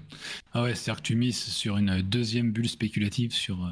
Ah 0.53 0.63
ouais, 0.63 0.75
c'est-à-dire 0.75 1.01
que 1.01 1.07
tu 1.07 1.15
mises 1.15 1.41
sur 1.41 1.77
une 1.77 2.01
deuxième 2.01 2.51
bulle 2.51 2.69
spéculative 2.69 3.33
sur, 3.33 3.65
euh, 3.65 3.69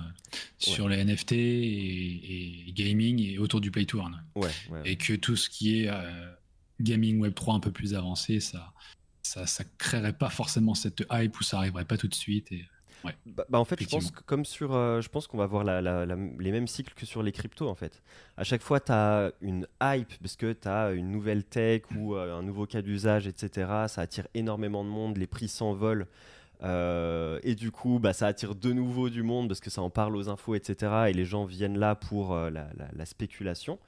sur 0.57 0.89
les 0.89 1.03
NFT 1.03 1.33
et, 1.33 2.65
gaming 2.73 3.21
et 3.21 3.37
autour 3.37 3.61
du 3.61 3.69
play 3.69 3.85
to 3.85 3.99
earn. 3.99 4.23
Ouais, 4.35 4.49
et 4.85 4.95
que 4.95 5.13
tout 5.13 5.35
ce 5.35 5.49
qui 5.49 5.81
est 5.81 5.89
euh, 5.89 6.31
gaming 6.79 7.19
web 7.19 7.35
3 7.35 7.55
un 7.55 7.59
peu 7.59 7.71
plus 7.71 7.93
avancé, 7.93 8.39
ça, 8.39 8.73
ça, 9.21 9.45
ça 9.45 9.63
créerait 9.77 10.17
pas 10.17 10.29
forcément 10.29 10.73
cette 10.73 11.03
hype 11.11 11.39
ou 11.39 11.43
ça 11.43 11.59
arriverait 11.59 11.85
pas 11.85 11.97
tout 11.97 12.07
de 12.07 12.15
suite. 12.15 12.51
Et 12.51 12.65
bah, 13.03 13.45
bah, 13.49 13.59
en 13.59 13.65
fait, 13.65 13.81
je 13.81 13.87
pense 13.87 14.11
comme 14.11 14.45
sur, 14.45 14.73
euh, 14.73 15.01
je 15.01 15.09
pense 15.09 15.27
qu'on 15.27 15.37
va 15.37 15.45
voir 15.45 15.63
les 15.63 16.51
mêmes 16.51 16.67
cycles 16.67 16.93
que 16.93 17.05
sur 17.05 17.23
les 17.23 17.31
cryptos 17.31 17.67
en 17.67 17.75
fait. 17.75 18.01
À 18.37 18.43
chaque 18.43 18.61
fois, 18.61 18.79
tu 18.79 18.91
as 18.91 19.31
une 19.41 19.67
hype 19.81 20.13
parce 20.21 20.35
que 20.35 20.53
tu 20.53 20.67
as 20.67 20.91
une 20.91 21.11
nouvelle 21.11 21.43
tech 21.43 21.83
ou 21.95 22.15
euh, 22.15 22.37
un 22.37 22.43
nouveau 22.43 22.65
cas 22.65 22.81
d'usage, 22.81 23.27
etc. 23.27 23.67
Ça 23.87 24.01
attire 24.01 24.27
énormément 24.33 24.83
de 24.83 24.89
monde, 24.89 25.17
les 25.17 25.27
prix 25.27 25.47
s'envolent. 25.47 26.07
Euh, 26.61 27.39
et 27.43 27.55
du 27.55 27.71
coup, 27.71 27.99
bah, 27.99 28.13
ça 28.13 28.27
attire 28.27 28.55
de 28.55 28.73
nouveau 28.73 29.09
du 29.09 29.23
monde 29.23 29.47
parce 29.47 29.61
que 29.61 29.69
ça 29.69 29.81
en 29.81 29.89
parle 29.89 30.15
aux 30.15 30.29
infos, 30.29 30.55
etc. 30.55 31.05
Et 31.09 31.13
les 31.13 31.25
gens 31.25 31.45
viennent 31.45 31.77
là 31.77 31.95
pour 31.95 32.35
la, 32.35 33.05
spéculation. 33.05 33.79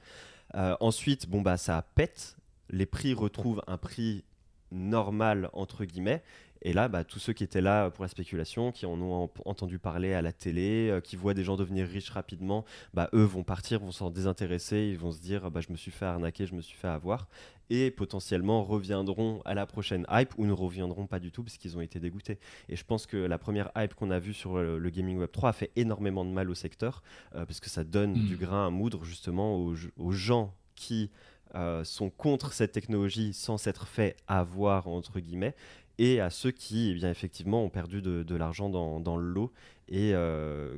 ensuite, 0.54 1.28
bon, 1.28 1.42
bah, 1.42 1.56
ça 1.56 1.84
pète. 1.94 2.36
Les 2.70 2.86
prix 2.86 3.12
retrouvent 3.12 3.62
un 3.66 3.76
prix 3.76 4.24
normale 4.70 5.50
entre 5.52 5.84
guillemets 5.84 6.22
et 6.62 6.72
là, 6.72 6.88
bah, 6.88 7.04
tous 7.04 7.18
ceux 7.18 7.32
qui 7.32 7.44
étaient 7.44 7.60
là 7.60 7.90
pour 7.90 8.04
la 8.04 8.08
spéculation, 8.08 8.72
qui 8.72 8.86
en 8.86 9.00
ont 9.00 9.28
entendu 9.44 9.78
parler 9.78 10.14
à 10.14 10.22
la 10.22 10.32
télé, 10.32 10.88
euh, 10.90 11.00
qui 11.00 11.16
voient 11.16 11.34
des 11.34 11.44
gens 11.44 11.56
devenir 11.56 11.86
riches 11.86 12.10
rapidement, 12.10 12.64
bah, 12.94 13.10
eux 13.14 13.24
vont 13.24 13.42
partir, 13.42 13.80
vont 13.80 13.90
s'en 13.90 14.10
désintéresser, 14.10 14.88
ils 14.90 14.98
vont 14.98 15.12
se 15.12 15.20
dire 15.20 15.50
bah, 15.50 15.60
je 15.60 15.72
me 15.72 15.76
suis 15.76 15.90
fait 15.90 16.04
arnaquer, 16.04 16.46
je 16.46 16.54
me 16.54 16.62
suis 16.62 16.76
fait 16.76 16.88
avoir, 16.88 17.26
et 17.68 17.90
potentiellement 17.90 18.62
reviendront 18.62 19.40
à 19.44 19.54
la 19.54 19.66
prochaine 19.66 20.06
hype 20.10 20.32
ou 20.38 20.46
ne 20.46 20.52
reviendront 20.52 21.06
pas 21.06 21.18
du 21.18 21.32
tout 21.32 21.42
parce 21.42 21.56
qu'ils 21.56 21.76
ont 21.76 21.80
été 21.80 21.98
dégoûtés. 21.98 22.38
Et 22.68 22.76
je 22.76 22.84
pense 22.84 23.06
que 23.06 23.16
la 23.16 23.38
première 23.38 23.70
hype 23.76 23.94
qu'on 23.94 24.10
a 24.10 24.18
vue 24.18 24.34
sur 24.34 24.58
le, 24.58 24.90
Gaming 24.90 25.18
Web 25.18 25.32
3 25.32 25.50
a 25.50 25.52
fait 25.52 25.70
énormément 25.74 26.24
de 26.24 26.30
mal 26.30 26.50
au 26.50 26.54
secteur, 26.54 27.02
euh, 27.34 27.44
parce 27.46 27.60
que 27.60 27.70
ça 27.70 27.82
donne 27.82 28.12
mmh. 28.12 28.26
du 28.26 28.36
grain 28.36 28.66
à 28.66 28.70
moudre 28.70 29.04
justement 29.04 29.56
aux, 29.56 30.12
gens 30.12 30.54
qui 30.76 31.10
euh, 31.54 31.82
sont 31.82 32.10
contre 32.10 32.52
cette 32.52 32.72
technologie 32.72 33.32
sans 33.32 33.56
s'être 33.56 33.86
fait 33.86 34.16
avoir 34.26 34.86
entre 34.88 35.20
guillemets 35.20 35.54
et 35.98 36.20
à 36.20 36.30
ceux 36.30 36.50
qui, 36.50 36.90
eh 36.90 36.94
bien, 36.94 37.10
effectivement, 37.10 37.64
ont 37.64 37.70
perdu 37.70 38.02
de, 38.02 38.34
l'argent 38.34 38.68
dans, 38.68 39.16
le 39.16 39.26
lot 39.26 39.52
et 39.88 40.12
euh, 40.14 40.76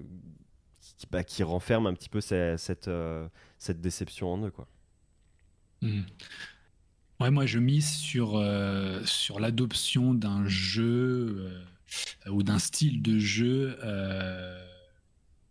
qui, 0.81 1.07
bah, 1.11 1.25
qui, 1.25 1.43
renferment 1.43 1.87
un 1.87 1.95
petit 1.95 2.09
peu 2.09 2.21
euh, 2.33 3.29
cette 3.59 3.81
déception 3.81 4.33
en 4.33 4.45
eux. 4.45 4.51
Quoi. 4.51 4.67
Mmh. 5.83 6.01
Ouais, 7.21 7.31
moi, 7.31 7.47
je 7.47 7.59
mise 7.59 7.89
sur, 7.89 8.37
euh, 8.37 9.03
sur 9.05 9.39
l'adoption 9.39 10.15
d'un 10.15 10.47
jeu 10.47 11.63
ou 12.29 12.43
d'un 12.43 12.59
style 12.59 13.03
de 13.03 13.19
jeu 13.19 13.79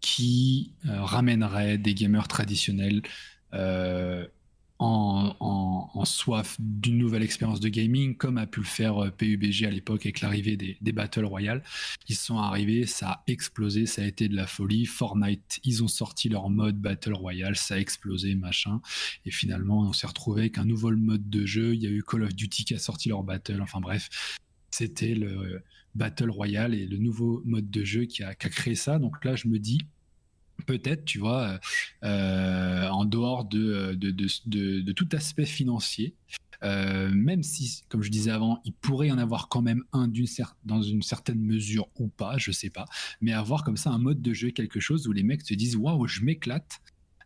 qui 0.01 0.73
ramènerait 0.83 1.77
des 1.77 1.93
gamers 1.93 2.27
traditionnels 2.27 3.01
en, 4.83 6.05
soif 6.05 6.57
d'une 6.59 6.97
nouvelle 6.97 7.23
expérience 7.23 7.59
de 7.59 7.69
gaming, 7.69 8.17
comme 8.17 8.37
a 8.37 8.45
pu 8.45 8.59
le 8.59 8.65
faire 8.65 9.05
euh, 9.05 9.09
PUBG 9.09 9.65
à 9.65 9.69
l'époque 9.69 10.05
avec 10.05 10.19
l'arrivée 10.21 10.57
des, 10.57 10.91
Battle 10.91 11.25
Royale. 11.25 11.63
Ils 12.09 12.15
sont 12.15 12.37
arrivés, 12.37 12.85
ça 12.85 13.09
a 13.09 13.23
explosé, 13.27 13.85
ça 13.85 14.01
a 14.01 14.05
été 14.05 14.27
de 14.27 14.35
la 14.35 14.45
folie. 14.45 14.85
Fortnite, 14.85 15.59
ils 15.63 15.83
ont 15.83 15.87
sorti 15.87 16.29
leur 16.29 16.49
mode 16.49 16.79
Battle 16.79 17.13
Royale, 17.13 17.55
ça 17.55 17.75
a 17.75 17.77
explosé, 17.77 18.35
machin. 18.35 18.81
Et 19.25 19.31
finalement, 19.31 19.81
on 19.81 19.93
s'est 19.93 20.07
retrouvé 20.07 20.41
avec 20.41 20.57
un 20.57 20.65
nouveau 20.65 20.91
mode 20.91 21.29
de 21.29 21.45
jeu. 21.45 21.73
Il 21.73 21.81
y 21.81 21.87
a 21.87 21.89
eu 21.89 22.03
Call 22.03 22.23
of 22.23 22.35
Duty 22.35 22.65
qui 22.65 22.73
a 22.73 22.79
sorti 22.79 23.09
leur 23.09 23.23
Battle. 23.23 23.61
Enfin 23.61 23.79
bref, 23.79 24.37
c'était 24.71 25.15
le 25.15 25.63
Battle 25.95 26.29
Royale 26.29 26.73
et 26.73 26.85
le 26.85 26.97
nouveau 26.97 27.41
mode 27.45 27.69
de 27.69 27.83
jeu 27.85 28.05
qui 28.05 28.23
a 28.23 28.35
créé 28.35 28.75
ça. 28.75 28.99
Donc 28.99 29.23
là, 29.23 29.35
je 29.35 29.47
me 29.47 29.57
dis, 29.57 29.79
peut-être, 30.65 31.05
tu 31.05 31.19
vois, 31.19 31.59
euh, 32.03 32.87
en 32.87 33.05
dehors 33.05 33.45
de, 33.45 33.93
de, 33.95 34.91
tout 34.91 35.09
aspect 35.13 35.45
financier, 35.45 36.15
euh, 36.63 37.09
même 37.13 37.43
si, 37.43 37.83
comme 37.89 38.03
je 38.03 38.09
disais 38.09 38.31
avant, 38.31 38.61
il 38.63 38.73
pourrait 38.73 39.07
y 39.07 39.11
en 39.11 39.17
avoir 39.17 39.49
quand 39.49 39.61
même 39.61 39.83
un 39.91 40.09
dans 40.63 40.81
une 40.81 41.01
certaine 41.01 41.41
mesure 41.41 41.87
ou 41.99 42.07
pas, 42.07 42.37
je 42.37 42.51
sais 42.51 42.69
pas, 42.69 42.85
mais 43.21 43.33
avoir 43.33 43.63
comme 43.63 43.77
ça 43.77 43.91
un 43.91 43.97
mode 43.97 44.21
de 44.21 44.33
jeu, 44.33 44.51
quelque 44.51 44.79
chose 44.79 45.07
où 45.07 45.11
les 45.11 45.23
mecs 45.23 45.41
se 45.41 45.53
disent 45.53 45.75
waouh, 45.75 46.07
je 46.07 46.21
m'éclate. 46.21 46.79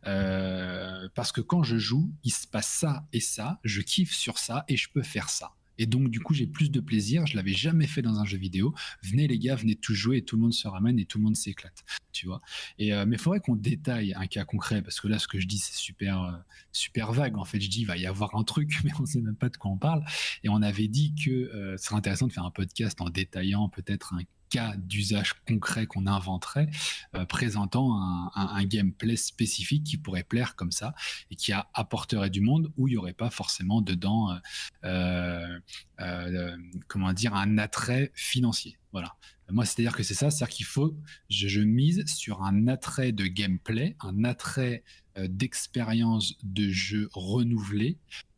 Euh, 0.05 1.09
parce 1.15 1.31
que 1.31 1.41
quand 1.41 1.63
je 1.63 1.77
joue, 1.77 2.09
il 2.23 2.31
se 2.31 2.47
passe 2.47 2.69
ça 2.69 3.05
et 3.11 3.19
ça, 3.19 3.59
je 3.63 3.81
kiffe 3.81 4.13
sur 4.13 4.37
ça 4.37 4.63
et 4.67 4.77
je 4.77 4.89
peux 4.89 5.03
faire 5.03 5.29
ça. 5.29 5.56
Et 5.77 5.85
donc, 5.85 6.09
du 6.09 6.19
coup, 6.19 6.33
j'ai 6.33 6.47
plus 6.47 6.71
de 6.71 6.79
plaisir. 6.79 7.25
Je 7.25 7.35
l'avais 7.35 7.53
jamais 7.53 7.87
fait 7.87 8.01
dans 8.01 8.19
un 8.19 8.25
jeu 8.25 8.37
vidéo. 8.37 8.73
Venez, 9.03 9.27
les 9.27 9.39
gars, 9.39 9.55
venez 9.55 9.75
tous 9.75 9.93
jouer 9.93 10.17
et 10.17 10.21
tout 10.23 10.35
le 10.35 10.41
monde 10.41 10.53
se 10.53 10.67
ramène 10.67 10.99
et 10.99 11.05
tout 11.05 11.17
le 11.17 11.23
monde 11.23 11.35
s'éclate. 11.35 11.83
Tu 12.11 12.27
vois. 12.27 12.41
Et, 12.79 12.93
euh, 12.93 13.05
mais 13.05 13.15
il 13.15 13.19
faudrait 13.19 13.39
qu'on 13.39 13.55
détaille 13.55 14.13
un 14.13 14.27
cas 14.27 14.45
concret 14.45 14.81
parce 14.81 14.99
que 14.99 15.07
là, 15.07 15.19
ce 15.19 15.27
que 15.27 15.39
je 15.39 15.47
dis, 15.47 15.59
c'est 15.59 15.75
super, 15.75 16.23
euh, 16.23 16.31
super 16.71 17.11
vague. 17.11 17.37
En 17.37 17.45
fait, 17.45 17.59
je 17.59 17.69
dis, 17.69 17.81
il 17.81 17.85
va 17.85 17.97
y 17.97 18.05
avoir 18.05 18.35
un 18.35 18.43
truc, 18.43 18.79
mais 18.83 18.91
on 18.99 19.05
sait 19.05 19.21
même 19.21 19.35
pas 19.35 19.49
de 19.49 19.57
quoi 19.57 19.71
on 19.71 19.77
parle. 19.77 20.03
Et 20.43 20.49
on 20.49 20.61
avait 20.61 20.87
dit 20.87 21.13
que 21.13 21.29
euh, 21.29 21.77
ce 21.77 21.85
serait 21.85 21.95
intéressant 21.95 22.27
de 22.27 22.33
faire 22.33 22.45
un 22.45 22.51
podcast 22.51 22.99
en 23.01 23.09
détaillant 23.09 23.69
peut-être 23.69 24.13
un 24.13 24.21
cas 24.49 24.75
d'usage 24.77 25.33
concret 25.47 25.85
qu'on 25.85 26.07
inventerait, 26.07 26.69
euh, 27.15 27.25
présentant 27.25 27.99
un, 28.35 28.63
gameplay 28.65 29.15
spécifique 29.15 29.83
qui 29.83 29.97
pourrait 29.97 30.23
plaire 30.23 30.55
comme 30.55 30.71
ça 30.71 30.93
et 31.31 31.35
qui 31.35 31.53
apporterait 31.73 32.29
du 32.29 32.41
monde 32.41 32.71
où 32.75 32.87
il 32.87 32.91
n'y 32.91 32.97
aurait 32.97 33.13
pas 33.13 33.29
forcément 33.29 33.81
dedans, 33.81 34.37
euh, 34.83 35.59
euh, 36.01 36.57
comment 36.87 37.13
dire, 37.13 37.33
un 37.33 37.57
attrait 37.57 38.11
financier. 38.13 38.77
Voilà. 38.91 39.15
Moi, 39.49 39.63
c'est-à-dire 39.63 39.95
que 39.95 40.03
c'est 40.03 40.13
ça, 40.13 40.29
c'est-à-dire 40.29 40.55
qu'il 40.55 40.65
faut, 40.65 40.97
je, 41.29 41.47
je, 41.47 41.61
mise 41.61 42.05
sur 42.07 42.43
un 42.43 42.67
attrait 42.67 43.13
de 43.13 43.25
gameplay, 43.25 43.95
un 44.01 44.23
attrait 44.25 44.83
d'expérience 45.17 46.35
de 46.43 46.69
jeu 46.69 47.09
renouvelé 47.13 47.97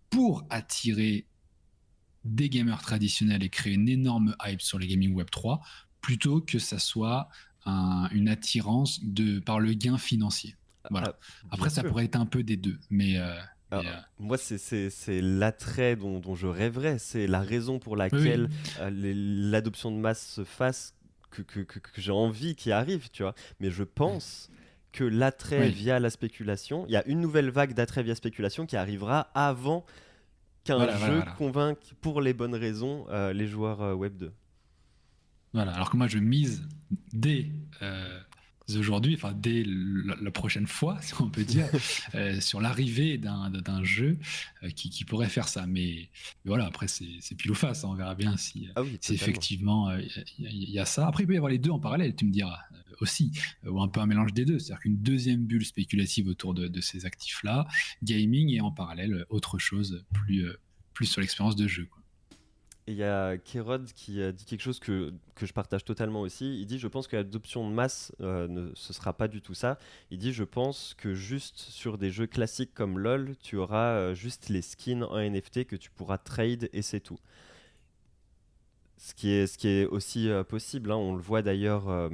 pour 0.10 0.46
attirer 0.50 1.26
des 2.26 2.50
gamers 2.50 2.82
traditionnels 2.82 3.44
et 3.44 3.50
créer 3.50 3.74
une 3.74 3.90
énorme 3.90 4.36
hype 4.46 4.62
sur 4.62 4.78
les 4.78 4.88
gaming 4.88 5.14
web 5.14 5.30
3 5.30 5.62
plutôt 6.02 6.42
que 6.42 6.60
ça 6.60 6.80
soit 6.80 7.30
une 8.12 8.30
attirance 8.30 9.04
de, 9.04 9.40
par 9.40 9.60
le 9.60 9.74
gain 9.74 9.98
financier. 9.98 10.56
Voilà. 10.90 11.16
Ah, 11.46 11.48
Après, 11.52 11.70
ça 11.70 11.84
pourrait 11.84 12.06
être 12.06 12.16
un 12.16 12.26
peu 12.26 12.44
des 12.44 12.58
deux, 12.58 12.78
mais. 12.90 13.18
Euh, 13.18 13.36
euh, 13.74 13.84
moi, 14.18 14.38
c'est 14.38 15.22
l'attrait 15.22 15.96
dont, 15.96 16.20
dont, 16.20 16.36
je 16.36 16.48
rêverais. 16.48 16.98
C'est 16.98 17.28
la 17.28 17.42
raison 17.42 17.78
pour 17.80 17.96
laquelle 17.96 18.50
euh, 18.80 18.90
l'adoption 18.92 19.92
de 19.92 19.98
masse 19.98 20.26
se 20.26 20.44
fasse, 20.44 20.96
que, 21.30 21.44
que, 21.44 21.62
que, 21.62 21.80
j'ai 21.98 22.12
envie 22.12 22.56
qu'il 22.56 22.72
arrive, 22.72 23.10
tu 23.12 23.22
vois. 23.22 23.36
Mais 23.60 23.70
je 23.70 23.84
pense 23.84 24.50
que 24.92 25.04
l'attrait 25.04 25.70
via 25.70 26.00
la 26.00 26.10
spéculation, 26.10 26.86
il 26.88 26.94
y 26.94 26.98
a 26.98 27.06
une 27.06 27.22
nouvelle 27.22 27.52
vague 27.52 27.76
d'attrait 27.76 28.02
via 28.02 28.16
spéculation 28.16 28.66
qui 28.66 28.76
arrivera 28.76 29.30
avant 29.36 29.86
qu'un 30.64 30.98
jeu 30.98 31.22
convainque 31.38 31.94
pour 32.02 32.22
les 32.22 32.34
bonnes 32.34 32.56
raisons 32.56 33.06
les 33.32 33.46
joueurs 33.46 33.96
Web 33.96 34.18
2. 34.18 34.34
Voilà, 35.54 35.74
alors 35.74 35.90
que 35.90 35.98
moi 35.98 36.08
je 36.08 36.20
mise 36.20 36.68
dès 37.14 37.50
euh, 37.82 38.20
aujourd'hui, 38.78 39.16
enfin 39.16 39.34
dès 39.34 39.64
la, 39.66 40.32
prochaine 40.32 40.68
fois, 40.68 41.02
si 41.02 41.14
on 41.20 41.30
peut 41.30 41.44
dire, 41.44 41.68
euh, 42.16 42.40
sur 42.40 42.62
l'arrivée 42.62 43.18
d'un 43.18 43.84
jeu 43.84 44.18
euh, 44.64 44.70
qui, 44.70 45.04
pourrait 45.06 45.30
faire 45.30 45.48
ça. 45.48 45.66
Mais, 45.66 46.10
voilà, 46.46 46.66
après 46.68 46.88
c'est 46.88 47.36
pile 47.36 47.52
ou 47.52 47.56
face, 47.56 47.84
hein, 47.84 47.90
on 47.92 47.96
verra 47.96 48.16
bien 48.16 48.38
si, 48.38 48.68
ah 48.76 48.84
effectivement 49.10 49.92
il 50.38 50.70
y, 50.70 50.80
a 50.80 50.86
ça. 50.86 51.08
Après 51.08 51.24
il 51.24 51.28
peut 51.28 51.34
y 51.34 51.38
avoir 51.38 51.52
les 51.52 51.58
deux 51.58 51.72
en 51.72 51.80
parallèle, 51.80 52.16
tu 52.16 52.26
me 52.26 52.32
diras 52.32 52.60
aussi, 53.02 53.32
ou 53.66 53.82
un 53.82 53.88
peu 53.88 54.02
un 54.02 54.06
mélange 54.06 54.34
des 54.34 54.46
deux, 54.46 54.60
c'est-à-dire 54.60 54.82
qu'une 54.82 54.98
deuxième 54.98 55.46
bulle 55.46 55.66
spéculative 55.66 56.28
autour 56.28 56.54
de, 56.54 56.68
de 56.68 56.82
ces 56.82 57.06
actifs-là, 57.06 57.66
gaming 58.04 58.50
et 58.54 58.62
en 58.62 58.72
parallèle 58.72 59.26
autre 59.30 59.58
chose 59.58 60.04
plus, 60.14 60.46
plus 60.94 61.06
sur 61.06 61.22
l'expérience 61.22 61.56
de 61.56 61.68
jeu. 61.68 61.88
Et 62.90 62.94
il 62.94 62.98
y 62.98 63.04
a 63.04 63.38
Kerod 63.38 63.86
qui 63.94 64.20
a 64.24 64.32
dit 64.32 64.46
quelque 64.46 64.64
chose 64.64 64.80
que, 64.80 65.14
que, 65.36 65.46
je 65.46 65.54
partage 65.54 65.86
totalement 65.86 66.22
aussi. 66.22 66.60
Il 66.60 66.66
dit 66.66 66.80
Je 66.80 66.88
pense 66.88 67.08
que 67.08 67.16
l'adoption 67.16 67.70
de 67.70 67.72
masse, 67.72 68.12
euh, 68.20 68.48
ne, 68.48 68.72
ce 68.74 68.94
sera 68.94 69.14
pas 69.14 69.28
du 69.28 69.44
tout 69.44 69.54
ça. 69.54 69.78
Il 70.10 70.18
dit 70.18 70.34
Je 70.34 70.44
pense 70.44 70.96
que 70.98 71.14
juste 71.14 71.60
sur 71.60 72.00
des 72.00 72.10
jeux 72.10 72.26
classiques 72.26 72.74
comme 72.74 72.98
LoL, 72.98 73.36
tu 73.44 73.58
auras 73.58 73.92
euh, 73.92 74.16
juste 74.16 74.50
les 74.50 74.64
skins 74.64 75.04
en 75.04 75.20
NFT 75.20 75.66
que 75.66 75.76
tu 75.76 75.92
pourras 75.92 76.18
trade 76.18 76.68
et 76.74 76.82
c'est 76.82 77.00
tout. 77.00 77.20
Ce 79.02 79.14
qui 79.14 79.30
est, 79.30 79.48
ce 79.48 79.58
qui 79.58 79.70
est 79.70 79.86
aussi 79.86 80.30
euh, 80.30 80.44
possible, 80.44 80.92
hein. 80.92 80.98
on 80.98 81.16
le 81.16 81.22
voit 81.22 81.42
d'ailleurs 81.42 81.88
euh, 81.88 82.10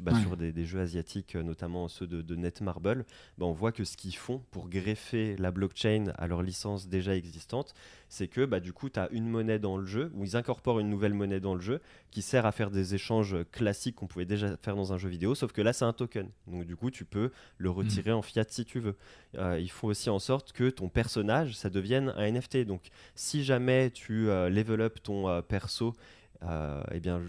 bah, 0.00 0.12
sur, 0.22 0.38
des, 0.38 0.64
jeux 0.64 0.80
asiatiques, 0.80 1.34
notamment 1.34 1.86
ceux 1.86 2.06
de, 2.06 2.34
Netmarble, 2.34 3.04
bah, 3.36 3.44
on 3.44 3.52
voit 3.52 3.72
que 3.72 3.84
ce 3.84 3.94
qu'ils 3.98 4.16
font 4.16 4.42
pour 4.50 4.70
greffer 4.70 5.36
la 5.36 5.50
blockchain 5.50 6.14
à 6.16 6.26
leur 6.26 6.42
licence 6.42 6.88
déjà 6.88 7.14
existante, 7.14 7.74
c'est 8.14 8.28
que 8.28 8.44
bah, 8.44 8.60
du 8.60 8.72
coup, 8.72 8.88
tu 8.88 8.98
as 8.98 9.08
une 9.10 9.28
monnaie 9.28 9.58
dans 9.58 9.76
le 9.76 9.86
jeu, 9.86 10.10
ou 10.14 10.24
ils 10.24 10.36
incorporent 10.36 10.80
une 10.80 10.88
nouvelle 10.88 11.14
monnaie 11.14 11.40
dans 11.40 11.54
le 11.54 11.60
jeu, 11.60 11.80
qui 12.10 12.22
sert 12.22 12.46
à 12.46 12.52
faire 12.52 12.70
des 12.70 12.94
échanges 12.94 13.36
classiques 13.52 13.96
qu'on 13.96 14.06
pouvait 14.06 14.24
déjà 14.24 14.56
faire 14.56 14.76
dans 14.76 14.92
un 14.92 14.98
jeu 14.98 15.08
vidéo, 15.08 15.34
sauf 15.34 15.52
que 15.52 15.62
là, 15.62 15.72
c'est 15.72 15.84
un 15.84 15.92
token. 15.92 16.28
Donc 16.46 16.64
du 16.64 16.76
coup, 16.76 16.90
tu 16.90 17.04
peux 17.04 17.30
le 17.58 17.70
mmh. 17.70 17.72
retirer 17.72 18.12
en 18.12 18.22
fiat 18.22 18.44
si 18.48 18.64
tu 18.64 18.80
veux. 18.80 18.96
ils 19.58 19.70
font 19.70 19.88
aussi 19.88 20.10
en 20.10 20.18
sorte 20.18 20.52
que 20.52 20.70
ton 20.70 20.88
personnage, 20.88 21.56
ça 21.56 21.70
devienne 21.70 22.12
un 22.16 22.30
NFT. 22.30 22.64
Donc 22.64 22.88
si 23.14 23.44
jamais 23.44 23.90
tu 23.90 24.26
level 24.26 24.80
up 24.80 25.02
ton 25.02 25.42
perso, 25.42 25.94
euh, 26.44 26.82
eh 26.92 27.00
bien, 27.00 27.22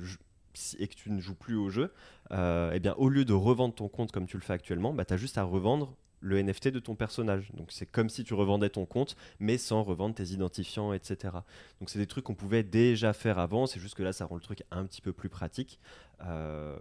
et 0.80 0.88
que 0.88 0.96
tu 0.96 1.12
ne 1.12 1.20
joues 1.20 1.36
plus 1.36 1.56
au 1.56 1.70
jeu, 1.70 1.94
euh, 2.32 2.72
eh 2.74 2.80
bien, 2.80 2.94
au 2.98 3.10
lieu 3.10 3.26
de 3.26 3.34
revendre 3.34 3.76
ton 3.76 3.88
compte 3.88 4.12
comme 4.12 4.26
tu 4.26 4.38
le 4.38 4.42
fais 4.44 4.54
actuellement, 4.54 4.94
bah, 4.94 5.06
tu 5.06 5.14
as 5.14 5.18
juste 5.18 5.38
à 5.38 5.44
revendre 5.44 5.96
le 6.26 6.42
NFT 6.42 6.70
de 6.70 6.80
ton 6.80 6.96
personnage. 6.96 7.52
Donc 7.54 7.72
c'est 7.72 7.86
comme 7.86 8.10
si 8.10 8.24
tu 8.24 8.34
revendais 8.34 8.70
ton 8.70 8.86
compte, 8.86 9.16
mais 9.40 9.58
sans 9.58 9.84
revendre 9.84 10.16
tes 10.16 10.32
identifiants, 10.32 10.92
etc. 10.92 11.34
Donc 11.80 11.90
c'est 11.90 12.00
des 12.00 12.08
trucs 12.08 12.26
qu'on 12.26 12.36
pouvait 12.36 12.64
déjà 12.64 13.14
faire 13.14 13.40
avant, 13.40 13.68
c'est 13.68 13.80
juste 13.80 13.96
que 13.96 14.04
là 14.04 14.12
ça 14.12 14.26
rend 14.26 14.36
le 14.36 14.42
truc 14.42 14.64
un 14.72 14.86
petit 14.86 15.02
peu 15.02 15.14
plus 15.14 15.30
pratique. 15.30 15.80
Euh, 16.26 16.76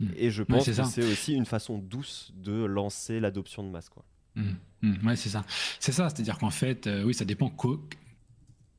hmm. 0.00 0.08
Et 0.16 0.30
je 0.30 0.42
pense 0.42 0.64
que 0.64 0.72
c'est 0.72 1.04
aussi 1.04 1.34
une 1.34 1.46
façon 1.46 1.78
douce 1.78 2.32
de 2.36 2.64
lancer 2.64 3.20
l'adoption 3.20 3.62
de 3.62 3.68
masse. 3.68 3.88
Quoi. 3.88 4.04
Hmm. 4.34 4.52
Hmm. 4.80 5.06
Ouais, 5.06 5.16
c'est 5.16 5.28
ça. 5.28 5.44
C'est 5.78 5.92
ça, 5.92 6.08
c'est-à-dire 6.08 6.38
qu'en 6.38 6.50
fait, 6.50 6.88
oui, 7.04 7.14
ça 7.14 7.24
dépend 7.24 7.50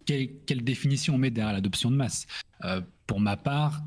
quelle, 0.05 0.64
définition 0.64 1.16
on 1.16 1.18
met 1.18 1.32
derrière 1.32 1.53
l'adoption 1.53 1.91
de 1.91 1.95
masse 1.95 2.26
euh, 2.66 2.82
Pour 3.07 3.20
ma 3.20 3.38
part, 3.38 3.82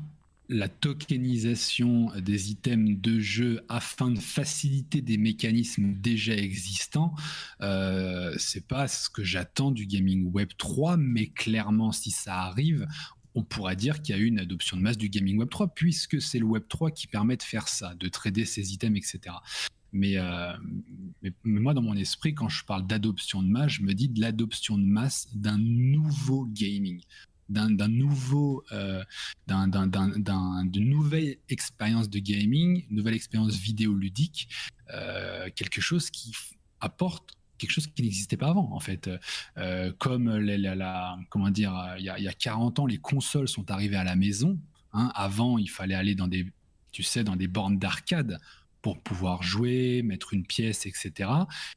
la 0.49 0.69
tokenisation 0.69 2.11
des 2.19 2.51
items 2.51 2.99
de 2.99 3.19
jeu 3.19 3.61
afin 3.69 4.11
de 4.11 4.19
faciliter 4.19 5.01
des 5.01 5.17
mécanismes 5.17 5.93
déjà 5.93 6.35
existants, 6.35 7.13
euh, 7.61 8.33
c'est 8.37 8.65
pas 8.65 8.87
ce 8.87 9.09
que 9.09 9.23
j'attends 9.23 9.71
du 9.71 9.85
gaming 9.85 10.31
Web 10.31 10.49
3, 10.57 10.97
mais 10.97 11.27
clairement, 11.27 11.91
si 11.91 12.11
ça 12.11 12.41
arrive, 12.41 12.87
on 13.35 13.43
pourra 13.43 13.75
dire 13.75 14.01
qu'il 14.01 14.15
y 14.15 14.17
a 14.17 14.21
eu 14.21 14.25
une 14.25 14.39
adoption 14.39 14.77
de 14.77 14.81
masse 14.81 14.97
du 14.97 15.09
gaming 15.09 15.37
Web 15.37 15.49
3, 15.49 15.73
puisque 15.73 16.21
c'est 16.21 16.39
le 16.39 16.45
Web 16.45 16.63
3 16.69 16.91
qui 16.91 17.07
permet 17.07 17.37
de 17.37 17.43
faire 17.43 17.67
ça, 17.67 17.93
de 17.95 18.07
trader 18.07 18.45
ses 18.45 18.73
items, 18.73 18.97
etc. 18.97 19.35
Euh, 19.93 20.53
mais, 21.21 21.31
moi, 21.43 21.73
dans 21.73 21.81
mon 21.81 21.95
esprit, 21.95 22.33
quand 22.33 22.49
je 22.49 22.63
parle 22.65 22.85
d'adoption 22.87 23.41
de 23.41 23.47
masse, 23.47 23.73
je 23.73 23.83
me 23.83 23.93
dis 23.93 24.09
de 24.09 24.21
l'adoption 24.21 24.77
de 24.77 24.85
masse 24.85 25.27
d'un 25.33 25.57
nouveau 25.57 26.45
gaming, 26.45 27.01
d'un 27.49 27.87
nouveau, 27.87 28.63
euh, 28.71 29.03
d'une 29.47 30.89
nouvelle 30.89 31.37
expérience 31.49 32.09
de 32.09 32.19
gaming, 32.19 32.85
une 32.89 32.97
nouvelle 32.97 33.15
expérience 33.15 33.55
vidéoludique, 33.55 34.49
euh, 34.93 35.49
quelque 35.55 35.81
chose 35.81 36.09
qui 36.09 36.33
apporte 36.79 37.31
quelque 37.57 37.71
chose 37.71 37.87
qui 37.87 38.03
n'existait 38.03 38.37
pas 38.37 38.49
avant 38.49 38.71
en 38.71 38.79
fait. 38.79 39.09
comme 39.97 40.37
la, 40.37 41.17
comment 41.29 41.49
dire, 41.49 41.95
il 41.97 42.05
y, 42.05 42.09
a, 42.09 42.19
il 42.19 42.23
y, 42.23 42.27
a, 42.27 42.33
40 42.33 42.79
ans, 42.79 42.85
les 42.85 42.99
consoles 42.99 43.47
sont 43.47 43.71
arrivées 43.71 43.95
à 43.95 44.03
la 44.03 44.15
maison. 44.15 44.59
Hein. 44.93 45.11
Avant, 45.15 45.57
il 45.57 45.69
fallait 45.69 45.95
aller 45.95 46.13
dans 46.13 46.27
des, 46.27 46.45
tu 46.91 47.01
sais, 47.01 47.23
dans 47.23 47.35
des 47.35 47.47
bornes 47.47 47.79
d'arcade 47.79 48.39
pour 48.81 48.99
pouvoir 49.01 49.43
jouer, 49.43 50.01
mettre 50.01 50.33
une 50.33 50.45
pièce, 50.45 50.85
etc. 50.85 51.29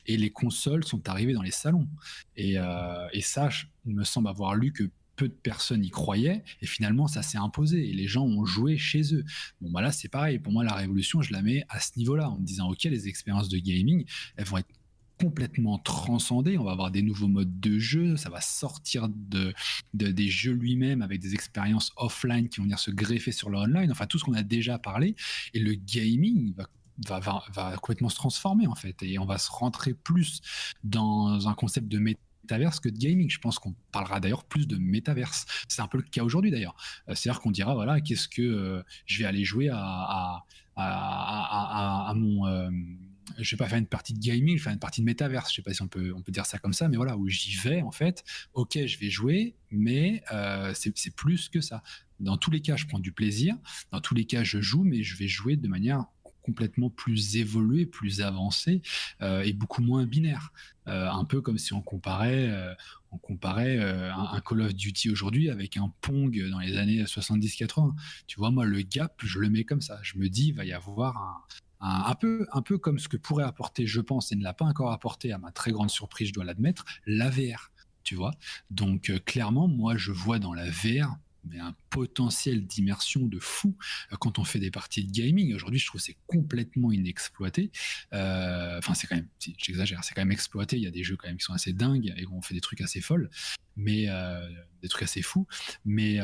Et 0.07 0.17
les 0.17 0.31
consoles 0.31 0.85
sont 0.85 1.09
arrivées 1.09 1.33
dans 1.33 1.43
les 1.43 1.51
salons. 1.51 1.89
Et, 2.37 2.59
euh, 2.59 3.09
ça, 3.21 3.49
il 3.85 3.95
me 3.95 4.05
semble 4.05 4.29
avoir 4.29 4.55
lu 4.55 4.73
que 4.73 4.89
peu 5.21 5.29
de 5.29 5.35
personnes 5.35 5.85
y 5.85 5.91
croyaient, 5.91 6.43
et 6.63 6.67
finalement, 6.67 7.07
ça 7.07 7.21
s'est 7.21 7.37
imposé, 7.37 7.91
et 7.91 7.93
les 7.93 8.07
gens 8.07 8.25
ont 8.25 8.47
joué 8.47 8.79
chez 8.79 9.15
eux. 9.15 9.23
Bon, 9.61 9.71
bah 9.71 9.83
là, 9.83 9.93
c'est 9.93 10.09
pareil. 10.09 10.39
Pour 10.39 10.51
moi, 10.51 10.65
la 10.65 10.73
révolution, 10.73 11.21
je 11.21 11.31
la 11.35 11.43
mets 11.43 11.63
à 11.69 11.79
ce 11.79 11.91
niveau-là, 11.99 12.31
en 12.31 12.39
disant, 12.39 12.71
OK, 12.71 12.85
les 12.85 13.07
expériences 13.07 13.51
de 13.51 13.59
gaming, 13.59 14.07
elles 14.39 14.47
vont 14.47 14.57
être 14.57 14.71
complètement 15.21 15.79
transcendé. 15.79 16.57
On 16.57 16.65
va 16.65 16.73
avoir 16.73 16.91
des 16.91 17.03
nouveaux 17.03 17.29
modes 17.29 17.61
de 17.61 17.79
jeu. 17.79 18.17
Ça 18.17 18.31
va 18.31 18.41
sortir 18.41 19.11
de, 19.11 19.53
des 19.93 20.31
jeux 20.31 20.55
lui-même 20.55 21.03
avec 21.03 21.21
des 21.21 21.35
expériences 21.35 21.93
offline 21.99 22.49
qui 22.49 22.57
vont 22.57 22.63
venir 22.63 22.79
se 22.79 22.91
greffer 22.91 23.31
sur 23.31 23.51
le 23.51 23.59
online. 23.59 23.93
Enfin, 23.93 24.07
tout 24.07 24.19
ce 24.19 24.25
qu'on 24.25 24.33
a 24.33 24.43
déjà 24.43 24.79
parlé. 24.79 25.17
Et 25.53 25.61
le 25.61 25.75
gaming 25.75 26.55
va 26.55 26.67
Va, 27.09 27.43
complètement 27.81 28.11
se 28.11 28.17
transformer 28.17 28.67
en 28.67 28.75
fait 28.75 29.03
et 29.03 29.19
on 29.19 29.25
va 29.25 29.39
se 29.39 29.51
rentrer 29.51 29.95
plus 29.95 30.43
dans 30.85 31.49
un 31.49 31.55
concept 31.55 31.89
de 31.89 31.99
métaverse 32.51 32.81
que 32.81 32.89
de 32.89 32.99
gaming. 32.99 33.31
Je 33.31 33.39
pense 33.39 33.59
qu'on 33.59 33.75
parlera 33.93 34.21
d'ailleurs 34.21 34.45
plus 34.45 34.67
de 34.67 34.77
métaverse. 34.77 35.47
C'est 35.69 35.83
un 35.83 35.89
peu 35.89 35.99
le 35.99 36.05
cas 36.05 36.23
aujourd'hui 36.25 36.51
d'ailleurs. 36.51 36.77
Euh, 37.09 37.15
c'est-à-dire 37.15 37.41
qu'on 37.41 37.51
dira 37.51 37.75
voilà 37.75 38.01
qu'est-ce 38.01 38.29
que 38.29 38.43
euh, 38.43 38.83
je 39.07 39.21
vais 39.21 39.25
aller 39.25 39.45
jouer 39.45 39.69
à, 39.73 40.45
à, 40.77 42.13
mon 42.17 42.47
euh, 42.47 42.71
je 43.39 43.51
vais 43.53 43.59
pas 43.59 43.69
faire 43.69 43.79
une 43.79 43.87
partie 43.87 44.13
de 44.13 44.19
gaming, 44.19 44.57
je 44.57 44.63
vais 44.63 44.65
faire 44.65 44.73
une 44.73 44.79
partie 44.79 45.01
de 45.01 45.07
métaverse. 45.07 45.51
Je 45.51 45.57
sais 45.57 45.63
pas 45.63 45.73
si 45.73 45.83
on 45.83 45.89
peut, 45.89 46.13
on 46.17 46.23
peut 46.23 46.33
dire 46.33 46.47
ça 46.47 46.59
comme 46.59 46.73
ça, 46.73 46.89
mais 46.89 46.97
voilà, 46.97 47.17
où 47.17 47.29
j'y 47.29 47.57
vais 47.57 47.83
en 47.83 47.93
fait. 47.93 48.25
Ok, 48.55 48.79
je 48.85 48.99
vais 48.99 49.11
jouer, 49.11 49.55
mais 49.71 50.23
euh, 50.33 50.73
c'est 50.75 51.15
plus 51.15 51.49
que 51.49 51.61
ça. 51.61 51.83
Dans 52.19 52.37
tous 52.37 52.51
les 52.51 52.61
cas, 52.61 52.77
je 52.77 52.87
prends 52.87 52.99
du 52.99 53.13
plaisir. 53.13 53.57
Dans 53.93 54.01
tous 54.01 54.15
les 54.15 54.25
cas, 54.25 54.43
je 54.43 54.61
joue, 54.61 54.83
mais 54.83 55.03
je 55.03 55.17
vais 55.17 55.29
jouer 55.29 55.57
de 55.57 55.69
manière 55.69 56.07
complètement 56.43 56.91
plus 56.91 57.37
évoluée, 57.37 57.87
plus 57.87 58.21
avancée 58.21 58.83
euh, 59.23 59.43
et 59.43 59.53
beaucoup 59.53 59.83
moins 59.83 60.07
binaire. 60.07 60.53
Euh, 60.89 61.09
un 61.09 61.25
peu 61.25 61.41
comme 61.41 61.59
si 61.59 61.73
on 61.73 61.83
comparait, 61.83 62.51
on 63.13 63.19
comparait 63.19 63.79
un, 63.79 64.41
Call 64.41 64.63
of 64.63 64.75
Duty 64.75 65.11
aujourd'hui 65.11 65.51
avec 65.51 65.77
un 65.77 65.93
Pong 66.01 66.37
dans 66.51 66.59
les 66.59 66.77
années 66.77 67.03
70-80. 67.03 67.93
Tu 68.27 68.39
vois, 68.39 68.51
moi, 68.51 68.65
le 68.65 68.83
gap, 68.83 69.15
je 69.23 69.39
le 69.39 69.51
mets 69.51 69.65
comme 69.65 69.83
ça. 69.83 69.99
Je 70.03 70.19
me 70.19 70.29
dis, 70.29 70.49
il 70.49 70.55
va 70.55 70.65
y 70.65 70.73
avoir 70.73 71.17
un, 71.19 71.45
un, 71.81 72.15
peu, 72.15 72.47
un 72.53 72.63
peu 72.63 72.79
comme 72.79 72.99
ce 72.99 73.09
que 73.09 73.17
pourrait 73.17 73.45
apporter, 73.45 73.87
je 73.87 74.01
pense, 74.01 74.33
et 74.33 74.37
ne 74.37 74.43
l'a 74.43 74.53
pas 74.53 74.65
encore 74.65 74.93
apporté 74.93 75.33
à 75.33 75.39
ma 75.39 75.51
très 75.51 75.73
grande 75.73 75.91
surprise, 75.91 76.29
je 76.29 76.33
dois 76.33 76.45
l'admettre, 76.45 76.85
la 77.07 77.31
VR. 77.31 77.71
Tu 78.03 78.15
vois 78.15 78.33
Donc, 78.71 79.11
euh, 79.11 79.19
clairement, 79.19 79.69
moi, 79.69 79.97
je 79.97 80.13
vois 80.13 80.39
dans 80.39 80.55
la 80.55 80.69
VR 80.69 81.17
mais 81.45 81.59
un 81.59 81.75
potentiel 81.91 82.67
d'immersion 82.67 83.27
de 83.27 83.39
fou 83.39 83.77
euh, 84.13 84.17
quand 84.19 84.39
on 84.39 84.45
fait 84.45 84.59
des 84.59 84.71
parties 84.71 85.05
de 85.05 85.11
gaming. 85.11 85.55
Aujourd'hui, 85.55 85.79
je 85.79 85.87
trouve 85.87 86.01
c'est 86.01 86.17
complètement 86.27 86.93
inexploité. 86.93 87.71
Euh, 88.13 88.79
enfin, 88.79 88.95
c'est 88.95 89.07
quand 89.07 89.17
même, 89.17 89.29
j'exagère, 89.59 90.05
c'est 90.05 90.15
quand 90.15 90.23
même 90.23 90.33
exploité. 90.33 90.77
Il 90.77 90.83
y 90.83 90.87
a 90.87 90.91
des 90.91 91.03
jeux 91.03 91.17
quand 91.17 91.29
même 91.29 91.39
qui 91.39 91.45
sont 91.45 91.53
assez 91.53 91.73
dingues 91.73 92.13
et 92.17 92.27
on 92.31 92.43
fait 92.43 92.55
des 92.55 92.61
trucs 92.61 92.81
assez 92.81 93.01
folles, 93.01 93.31
mais 93.77 94.09
euh, 94.09 94.47
des 94.83 94.89
trucs 94.89 95.03
assez 95.03 95.23
fous. 95.23 95.47
Mais, 95.85 96.19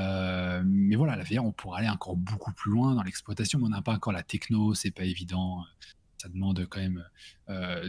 mais 0.64 0.96
voilà, 0.96 1.16
la 1.16 1.24
VR, 1.24 1.44
on 1.44 1.52
pourrait 1.52 1.80
aller 1.80 1.88
encore 1.88 2.16
beaucoup 2.16 2.52
plus 2.52 2.70
loin 2.70 2.94
dans 2.94 3.02
l'exploitation, 3.02 3.58
mais 3.58 3.66
on 3.66 3.70
n'a 3.70 3.82
pas 3.82 3.94
encore 3.94 4.12
la 4.12 4.22
techno, 4.22 4.74
c'est 4.74 4.90
pas 4.90 5.04
évident. 5.04 5.64
Ça 6.18 6.28
demande 6.28 6.66
quand 6.66 6.80
même 6.80 7.04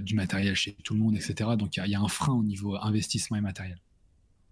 du 0.01 0.15
matériel 0.15 0.55
chez 0.55 0.73
tout 0.83 0.93
le 0.93 0.99
monde, 0.99 1.15
etc. 1.15 1.51
Donc 1.57 1.77
il 1.77 1.85
y, 1.85 1.89
y, 1.91 1.95
a 1.95 1.99
un 1.99 2.07
frein 2.07 2.33
au 2.33 2.43
niveau 2.43 2.75
investissement 2.75 3.37
et 3.37 3.41
matériel. 3.41 3.79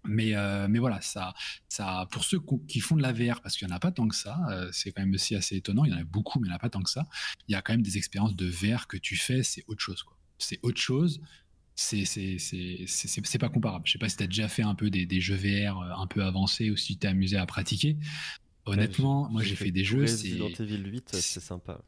Mais, 0.08 0.34
euh, 0.34 0.66
mais 0.68 0.78
voilà, 0.78 1.00
ça, 1.00 1.34
ça, 1.68 2.06
pour 2.10 2.24
ceux 2.24 2.40
qui 2.68 2.80
font 2.80 2.96
de 2.96 3.02
la 3.02 3.12
VR, 3.12 3.40
parce 3.40 3.56
qu'il 3.56 3.66
n'y 3.66 3.72
en 3.72 3.76
a 3.76 3.80
pas 3.80 3.92
tant 3.92 4.08
que 4.08 4.14
ça, 4.14 4.38
euh, 4.50 4.68
c'est 4.72 4.92
quand 4.92 5.02
même 5.02 5.14
aussi 5.14 5.34
assez 5.34 5.56
étonnant, 5.56 5.84
il 5.84 5.92
y 5.92 5.94
en 5.94 5.98
a 5.98 6.04
beaucoup, 6.04 6.40
mais 6.40 6.46
il 6.46 6.50
n'y 6.50 6.54
en 6.54 6.56
a 6.56 6.60
pas 6.60 6.70
tant 6.70 6.82
que 6.82 6.90
ça, 6.90 7.06
il 7.48 7.52
y 7.52 7.54
a 7.54 7.62
quand 7.62 7.72
même 7.72 7.82
des 7.82 7.96
expériences 7.96 8.36
de 8.36 8.46
VR 8.46 8.86
que 8.86 8.96
tu 8.96 9.16
fais, 9.16 9.42
c'est 9.42 9.64
autre 9.68 9.80
chose. 9.80 10.04
C'est 10.38 10.58
autre 10.62 10.80
chose, 10.80 11.20
c'est 11.76 13.38
pas 13.38 13.48
comparable. 13.48 13.86
Je 13.86 13.92
sais 13.92 13.98
pas 13.98 14.08
si 14.08 14.16
tu 14.16 14.22
as 14.22 14.26
déjà 14.26 14.48
fait 14.48 14.62
un 14.62 14.74
peu 14.74 14.90
des, 14.90 15.06
des, 15.06 15.20
jeux 15.20 15.36
VR 15.36 15.80
euh, 15.80 15.92
un 15.96 16.06
peu 16.06 16.22
avancés 16.22 16.70
ou 16.70 16.76
si 16.76 16.94
tu 16.94 16.98
t'es 16.98 17.08
amusé 17.08 17.36
à 17.36 17.46
pratiquer. 17.46 17.96
Honnêtement, 18.64 19.28
moi 19.30 19.42
j'ai 19.42 19.54
fait, 19.54 19.70
des 19.70 19.84
jeux. 19.84 20.02
Resident 20.02 20.48
Evil 20.48 20.90
8, 20.90 21.16
c'est 21.16 21.40
sympa. 21.40 21.80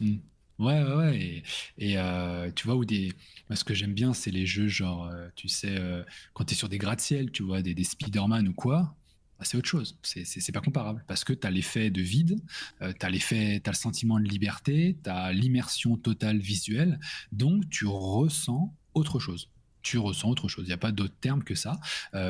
Mmh. 0.00 0.16
Ouais, 0.58 0.82
ouais, 0.82 0.94
ouais. 0.94 1.42
Et, 1.78 1.98
euh, 1.98 2.50
tu 2.54 2.66
vois, 2.66 2.74
où 2.76 2.84
des. 2.84 3.12
Ce 3.54 3.62
que 3.64 3.74
j'aime 3.74 3.94
bien, 3.94 4.12
c'est 4.12 4.30
les 4.32 4.44
jeux 4.44 4.66
genre, 4.68 5.06
euh, 5.06 5.28
tu 5.36 5.48
sais, 5.48 5.76
euh, 5.78 6.02
quand 6.34 6.44
tu 6.44 6.54
es 6.54 6.56
sur 6.56 6.68
des 6.68 6.78
gratte-ciel, 6.78 7.30
tu 7.30 7.44
vois, 7.44 7.62
des, 7.62 7.74
des 7.74 7.84
Spider-Man 7.84 8.48
ou 8.48 8.52
quoi, 8.54 8.96
bah, 9.38 9.44
c'est 9.44 9.56
autre 9.56 9.68
chose. 9.68 9.98
C'est 10.02 10.52
pas 10.52 10.60
comparable. 10.60 11.04
Parce 11.06 11.22
que 11.22 11.32
tu 11.32 11.46
as 11.46 11.50
l'effet 11.50 11.90
de 11.90 12.02
vide, 12.02 12.40
tu 12.80 13.06
as 13.06 13.10
l'effet, 13.10 13.60
tu 13.62 13.70
le 13.70 13.76
sentiment 13.76 14.18
de 14.18 14.24
liberté, 14.24 14.98
tu 15.02 15.08
as 15.10 15.32
l'immersion 15.32 15.96
totale 15.96 16.38
visuelle. 16.38 16.98
Donc, 17.30 17.68
tu 17.70 17.86
ressens 17.86 18.74
autre 18.94 19.20
chose. 19.20 19.50
Tu 19.82 19.96
ressens 19.96 20.28
autre 20.28 20.48
chose. 20.48 20.64
Il 20.64 20.68
n'y 20.68 20.74
a 20.74 20.78
pas 20.78 20.90
d'autre 20.92 21.14
terme 21.20 21.44
que 21.44 21.54
ça. 21.54 21.78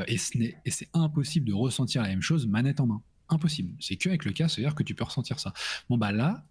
et 0.07 0.19
c'est 0.19 0.89
impossible 0.93 1.47
de 1.47 1.55
ressentir 1.55 2.03
la 2.03 2.09
même 2.09 2.23
chose 2.23 2.47
manette 2.47 2.79
en 2.81 2.87
main. 2.87 3.03
Impossible. 3.31 3.75
C'est 3.81 3.97
que 3.97 4.11
avec 4.11 4.27
le 4.27 4.33
cas, 4.33 4.49
c'est-à-dire 4.49 4.75
que 4.75 4.83
tu 4.83 4.95
peux 4.95 5.05
ressentir 5.05 5.41
ça. 5.41 5.55
Bon, 5.89 5.97
bah 5.97 6.13
là, 6.13 6.45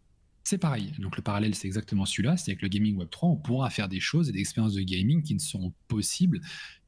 c'est 0.47 0.57
pareil. 0.57 0.93
Donc 0.99 1.17
le 1.17 1.21
parallèle, 1.21 1.55
c'est 1.55 1.67
exactement 1.67 2.05
celui-là. 2.05 2.37
C'est 2.37 2.51
avec 2.51 2.61
le 2.61 2.69
gaming 2.69 2.95
Web 2.95 3.09
3, 3.09 3.29
on 3.29 3.35
pourra 3.35 3.69
faire 3.69 3.89
des 3.89 3.99
choses 3.99 4.29
et 4.29 4.31
des 4.31 4.39
expériences 4.39 4.75
de 4.75 4.81
gaming 4.81 5.21
qui 5.21 5.33
ne 5.33 5.39
seront 5.39 5.73
possibles 5.89 6.39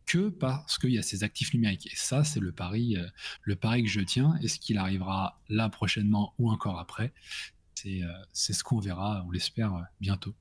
que 0.06 0.30
parce 0.30 0.78
qu'il 0.78 0.92
y 0.92 0.98
a 0.98 1.02
ces 1.02 1.26
actifs 1.26 1.54
numériques. 1.54 1.88
Et 1.92 1.96
ça, 1.96 2.24
c'est 2.24 2.40
le 2.40 2.54
pari, 2.54 2.96
euh, 2.96 3.06
le 3.42 3.58
pari 3.58 3.84
que 3.84 3.90
je 3.90 4.00
tiens. 4.00 4.36
Est-ce 4.42 4.60
qu'il 4.60 4.78
arrivera 4.78 5.42
là 5.50 5.68
prochainement 5.68 6.34
ou 6.40 6.50
encore 6.50 6.80
après? 6.80 7.14
C'est 7.76 8.02
euh, 8.02 8.12
ce 8.32 8.64
qu'on 8.64 8.80
verra, 8.80 9.26
on 9.28 9.32
l'espère, 9.32 9.76
euh, 9.76 9.82
bientôt. 10.00 10.34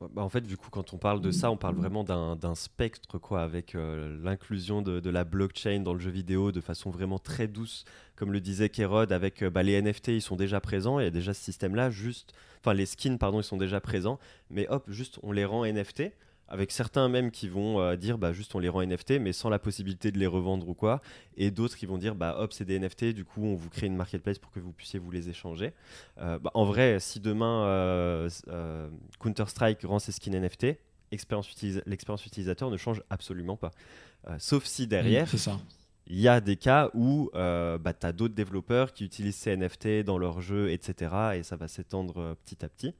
Bah, 0.00 0.22
en 0.22 0.30
fait, 0.30 0.40
du 0.40 0.56
coup, 0.56 0.70
quand 0.70 0.94
on 0.94 0.96
parle 0.96 1.20
de 1.20 1.30
ça, 1.30 1.50
on 1.50 1.58
parle 1.58 1.74
vraiment 1.74 2.04
d'un 2.04 2.54
spectre, 2.54 3.18
quoi, 3.18 3.42
avec 3.42 3.74
euh, 3.74 4.18
l'inclusion 4.22 4.80
de, 4.80 5.10
la 5.10 5.24
blockchain 5.24 5.80
dans 5.80 5.92
le 5.92 6.00
jeu 6.00 6.10
vidéo 6.10 6.52
de 6.52 6.62
façon 6.62 6.88
vraiment 6.88 7.18
très 7.18 7.48
douce, 7.48 7.84
comme 8.16 8.32
le 8.32 8.40
disait 8.40 8.70
Kerod, 8.70 9.12
avec 9.12 9.42
euh, 9.42 9.50
bah, 9.50 9.62
les 9.62 9.80
NFT, 9.80 10.08
ils 10.08 10.22
sont 10.22 10.36
déjà 10.36 10.58
présents, 10.58 11.00
il 11.00 11.04
y 11.04 11.06
a 11.06 11.10
déjà 11.10 11.34
ce 11.34 11.44
système-là, 11.44 11.90
juste, 11.90 12.32
enfin 12.60 12.72
les 12.72 12.86
skins, 12.86 13.18
pardon, 13.18 13.40
ils 13.40 13.44
sont 13.44 13.58
déjà 13.58 13.78
présents, 13.78 14.18
mais 14.48 14.66
hop, 14.70 14.84
juste 14.88 15.18
on 15.22 15.32
les 15.32 15.44
rend 15.44 15.66
NFT 15.66 16.04
avec 16.50 16.72
certains 16.72 17.08
même 17.08 17.30
qui 17.30 17.48
vont 17.48 17.80
euh, 17.80 17.96
dire 17.96 18.18
bah 18.18 18.32
juste 18.32 18.54
on 18.54 18.58
les 18.58 18.68
rend 18.68 18.82
NFT 18.84 19.12
mais 19.20 19.32
sans 19.32 19.48
la 19.48 19.58
possibilité 19.58 20.10
de 20.10 20.18
les 20.18 20.26
revendre 20.26 20.68
ou 20.68 20.74
quoi. 20.74 21.00
Et 21.36 21.50
d'autres 21.50 21.76
qui 21.76 21.86
vont 21.86 21.96
dire 21.96 22.14
bah 22.14 22.36
hop 22.38 22.52
c'est 22.52 22.64
des 22.64 22.78
NFT 22.78 23.06
du 23.06 23.24
coup 23.24 23.44
on 23.44 23.54
vous 23.54 23.70
crée 23.70 23.86
une 23.86 23.96
marketplace 23.96 24.38
pour 24.38 24.50
que 24.50 24.60
vous 24.60 24.72
puissiez 24.72 24.98
vous 24.98 25.10
les 25.10 25.30
échanger. 25.30 25.72
Euh, 26.18 26.38
bah, 26.38 26.50
en 26.54 26.64
vrai 26.64 26.98
si 27.00 27.20
demain 27.20 27.64
euh, 27.66 28.28
Counter 29.20 29.44
Strike 29.46 29.82
rend 29.84 29.98
ses 29.98 30.12
skins 30.12 30.38
NFT 30.38 30.76
l'expérience 31.12 32.26
utilisateur 32.26 32.70
ne 32.70 32.76
change 32.76 33.02
absolument 33.10 33.56
pas. 33.56 33.72
Sauf 34.38 34.64
si 34.64 34.86
derrière 34.86 35.28
ça 35.28 35.58
il 36.10 36.18
y 36.18 36.26
a 36.26 36.40
des 36.40 36.56
cas 36.56 36.90
où 36.92 37.30
euh, 37.36 37.78
bah, 37.78 37.94
tu 37.94 38.04
as 38.04 38.12
d'autres 38.12 38.34
développeurs 38.34 38.92
qui 38.92 39.04
utilisent 39.04 39.36
ces 39.36 39.56
NFT 39.56 40.02
dans 40.04 40.18
leurs 40.18 40.40
jeux, 40.40 40.72
etc. 40.72 41.14
Et 41.36 41.44
ça 41.44 41.54
va 41.54 41.68
s'étendre 41.68 42.18
euh, 42.18 42.34
petit 42.44 42.64
à 42.64 42.68
petit. 42.68 42.92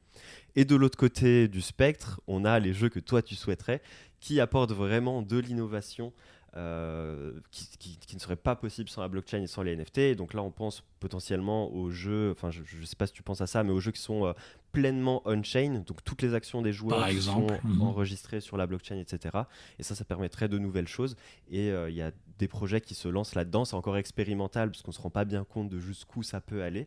Et 0.54 0.64
de 0.64 0.76
l'autre 0.76 0.96
côté 0.96 1.48
du 1.48 1.60
spectre, 1.60 2.20
on 2.28 2.44
a 2.44 2.60
les 2.60 2.72
jeux 2.72 2.88
que 2.88 3.00
toi 3.00 3.20
tu 3.20 3.34
souhaiterais, 3.34 3.82
qui 4.20 4.38
apportent 4.38 4.72
vraiment 4.72 5.22
de 5.22 5.38
l'innovation 5.38 6.12
euh, 6.56 7.32
qui, 7.52 7.96
ne 8.12 8.18
serait 8.18 8.34
pas 8.34 8.56
possible 8.56 8.88
sans 8.88 9.02
la 9.02 9.08
blockchain 9.08 9.40
et 9.40 9.46
sans 9.46 9.62
les 9.62 9.76
NFT. 9.76 10.16
donc 10.16 10.34
là, 10.34 10.42
on 10.42 10.50
pense 10.50 10.82
potentiellement 10.98 11.72
aux 11.72 11.90
jeux, 11.90 12.32
enfin, 12.32 12.50
je 12.50 12.60
ne 12.60 12.84
sais 12.84 12.96
pas 12.96 13.06
si 13.06 13.12
tu 13.12 13.22
penses 13.22 13.40
à 13.40 13.46
ça, 13.46 13.62
mais 13.62 13.70
aux 13.70 13.78
jeux 13.78 13.92
qui 13.92 14.00
sont 14.00 14.26
euh, 14.26 14.32
pleinement 14.72 15.22
on-chain. 15.24 15.82
Donc 15.86 16.02
toutes 16.04 16.22
les 16.22 16.34
actions 16.34 16.62
des 16.62 16.72
joueurs 16.72 17.10
sont 17.12 17.46
mhm. 17.64 17.82
enregistrées 17.82 18.40
sur 18.40 18.56
la 18.56 18.66
blockchain, 18.66 18.96
etc. 18.98 19.38
Et 19.78 19.82
ça, 19.82 19.94
ça 19.94 20.04
permettrait 20.04 20.48
de 20.48 20.58
nouvelles 20.58 20.88
choses. 20.88 21.16
Et 21.50 21.70
euh, 21.70 21.90
il 21.90 21.96
y 21.96 22.02
a 22.02 22.12
des 22.38 22.48
projets 22.48 22.80
qui 22.80 22.94
se 22.94 23.08
lancent 23.08 23.34
là-dedans. 23.34 23.64
C'est 23.64 23.76
encore 23.76 23.96
expérimental 23.96 24.70
parce 24.70 24.82
qu'on 24.82 24.90
ne 24.90 24.96
se 24.96 25.02
rend 25.02 25.10
pas 25.10 25.24
bien 25.24 25.44
compte 25.44 25.68
de 25.68 25.78
jusqu'où 25.78 26.22
ça 26.22 26.40
peut 26.40 26.62
aller. 26.62 26.86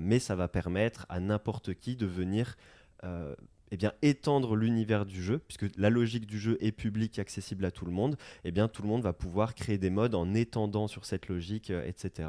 mais 0.00 0.18
ça 0.18 0.34
va 0.34 0.48
permettre 0.48 1.06
à 1.08 1.20
n'importe 1.20 1.74
qui 1.74 1.96
de 1.96 2.06
venir 2.06 2.56
eh 3.74 3.76
bien, 3.76 3.92
étendre 4.02 4.56
l'univers 4.56 5.04
du 5.04 5.22
jeu, 5.22 5.38
puisque 5.38 5.66
la 5.76 5.90
logique 5.90 6.26
du 6.26 6.38
jeu 6.38 6.56
est 6.60 6.72
publique, 6.72 7.18
accessible 7.18 7.64
à 7.64 7.70
tout 7.70 7.84
le 7.84 7.92
monde, 7.92 8.16
eh 8.44 8.52
bien, 8.52 8.68
tout 8.68 8.82
le 8.82 8.88
monde 8.88 9.02
va 9.02 9.12
pouvoir 9.12 9.54
créer 9.54 9.78
des 9.78 9.90
modes 9.90 10.14
en 10.14 10.32
étendant 10.34 10.86
sur 10.88 11.04
cette 11.04 11.28
logique, 11.28 11.70
etc., 11.70 12.28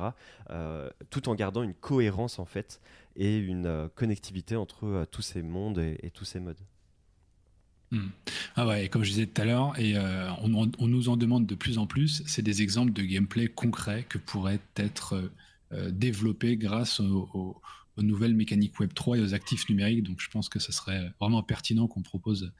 tout 1.09 1.29
en 1.29 1.35
gardant 1.35 1.63
une 1.63 1.73
cohérence 1.73 2.39
en 2.39 2.45
fait 2.45 2.81
et 3.15 3.37
une 3.37 3.89
connectivité 3.95 4.55
entre 4.55 5.07
tous 5.11 5.21
ces 5.21 5.41
mondes 5.41 5.79
et 5.79 6.11
tous 6.11 6.25
ces 6.25 6.39
modes. 6.39 6.61
Hmm. 7.91 8.09
Ah 8.55 8.67
ouais, 8.67 8.89
comme 8.89 9.03
je 9.03 9.11
disais 9.11 9.27
tout 9.27 9.41
à 9.41 9.45
l'heure, 9.45 9.79
et 9.79 9.95
euh, 9.95 10.29
on, 10.41 10.87
nous 10.87 11.09
en 11.09 11.17
demande 11.17 11.45
de 11.45 11.55
plus 11.55 11.77
en 11.77 11.85
plus, 11.85 12.23
c'est 12.25 12.41
des 12.41 12.61
exemples 12.61 12.93
de 12.93 13.03
gameplay 13.03 13.47
concrets 13.47 14.05
que 14.07 14.17
pourraient 14.17 14.59
être 14.75 15.31
euh, 15.71 15.91
développés 15.91 16.57
grâce 16.57 16.99
aux 17.97 18.03
nouvelles 18.03 18.35
mécaniques 18.35 18.79
Web 18.79 18.93
3 18.93 19.17
et 19.17 19.21
aux 19.21 19.33
actifs 19.33 19.69
numériques. 19.69 20.03
Donc 20.03 20.19
je 20.19 20.29
pense 20.29 20.49
que 20.49 20.59
ce 20.59 20.71
serait 20.71 21.11
vraiment 21.19 21.43
pertinent 21.43 21.87
qu'on 21.87 22.01
propose 22.01 22.51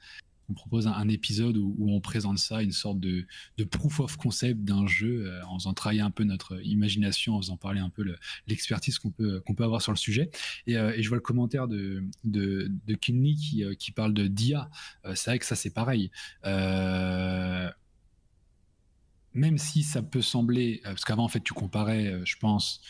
propose 0.54 0.86
un, 0.86 1.08
épisode 1.08 1.56
où, 1.56 1.74
on 1.90 2.00
présente 2.00 2.38
ça, 2.38 2.62
une 2.62 2.72
sorte 2.72 3.00
de, 3.00 3.26
proof 3.70 4.00
of 4.00 4.16
concept 4.16 4.62
d'un 4.62 4.86
jeu, 4.86 5.26
euh, 5.26 5.44
en 5.46 5.58
faisant 5.58 5.74
travailler 5.74 6.00
un 6.00 6.10
peu 6.10 6.24
notre 6.24 6.60
imagination, 6.64 7.34
en 7.34 7.40
faisant 7.40 7.56
parler 7.56 7.80
un 7.80 7.90
peu 7.90 8.04
l'expertise 8.46 8.98
qu'on 8.98 9.10
peut, 9.10 9.40
qu'on 9.40 9.54
peut 9.54 9.64
avoir 9.64 9.82
sur 9.82 9.92
le 9.92 9.96
sujet. 9.96 10.30
Et, 10.66 10.76
euh, 10.76 10.94
je 10.98 11.08
vois 11.08 11.16
le 11.16 11.22
commentaire 11.22 11.68
de, 11.68 12.04
de, 12.24 12.94
Kinley 13.00 13.34
qui, 13.34 13.64
euh, 13.64 13.74
qui, 13.74 13.92
parle 13.92 14.14
de 14.14 14.26
DIA. 14.26 14.70
c'est 15.14 15.30
vrai 15.30 15.38
que 15.38 15.46
ça, 15.46 15.56
c'est 15.56 15.70
pareil. 15.70 16.10
même 19.34 19.58
si 19.58 19.82
ça 19.82 20.02
peut 20.02 20.22
sembler, 20.22 20.80
parce 20.82 21.04
qu'avant, 21.04 21.24
en 21.24 21.28
fait, 21.28 21.42
tu 21.42 21.52
comparais, 21.52 22.20
je 22.24 22.36
pense, 22.38 22.80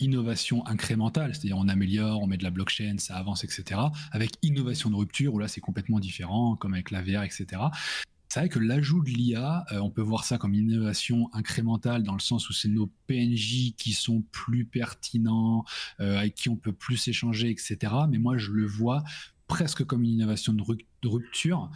innovation 0.00 0.66
incrémentale, 0.66 1.34
c'est-à-dire 1.34 1.58
on 1.58 1.68
améliore, 1.68 2.22
on 2.22 2.26
met 2.26 2.36
de 2.36 2.44
la 2.44 2.50
blockchain, 2.50 2.96
ça 2.98 3.16
avance, 3.16 3.44
etc., 3.44 3.80
avec 4.12 4.32
innovation 4.42 4.90
de 4.90 4.96
rupture, 4.96 5.34
où 5.34 5.38
là 5.38 5.48
c'est 5.48 5.60
complètement 5.60 6.00
différent, 6.00 6.56
comme 6.56 6.74
avec 6.74 6.90
la 6.90 7.02
VR, 7.02 7.22
etc. 7.22 7.46
C'est 8.28 8.40
vrai 8.40 8.48
que 8.48 8.58
l'ajout 8.58 9.02
de 9.02 9.08
l'IA, 9.08 9.64
euh, 9.72 9.78
on 9.78 9.90
peut 9.90 10.02
voir 10.02 10.24
ça 10.24 10.36
comme 10.36 10.52
innovation 10.52 11.30
incrémentale 11.32 12.02
dans 12.02 12.12
le 12.12 12.20
sens 12.20 12.50
où 12.50 12.52
c'est 12.52 12.68
nos 12.68 12.90
PNJ 13.06 13.74
qui 13.76 13.92
sont 13.92 14.22
plus 14.32 14.64
pertinents, 14.64 15.64
euh, 16.00 16.18
avec 16.18 16.34
qui 16.34 16.48
on 16.48 16.56
peut 16.56 16.72
plus 16.72 17.08
échanger, 17.08 17.50
etc. 17.50 17.78
Mais 18.10 18.18
moi, 18.18 18.36
je 18.36 18.50
le 18.50 18.66
vois 18.66 19.04
presque 19.46 19.84
comme 19.84 20.02
une 20.02 20.10
innovation 20.10 20.52
de 20.52 21.08
rupture, 21.08 21.70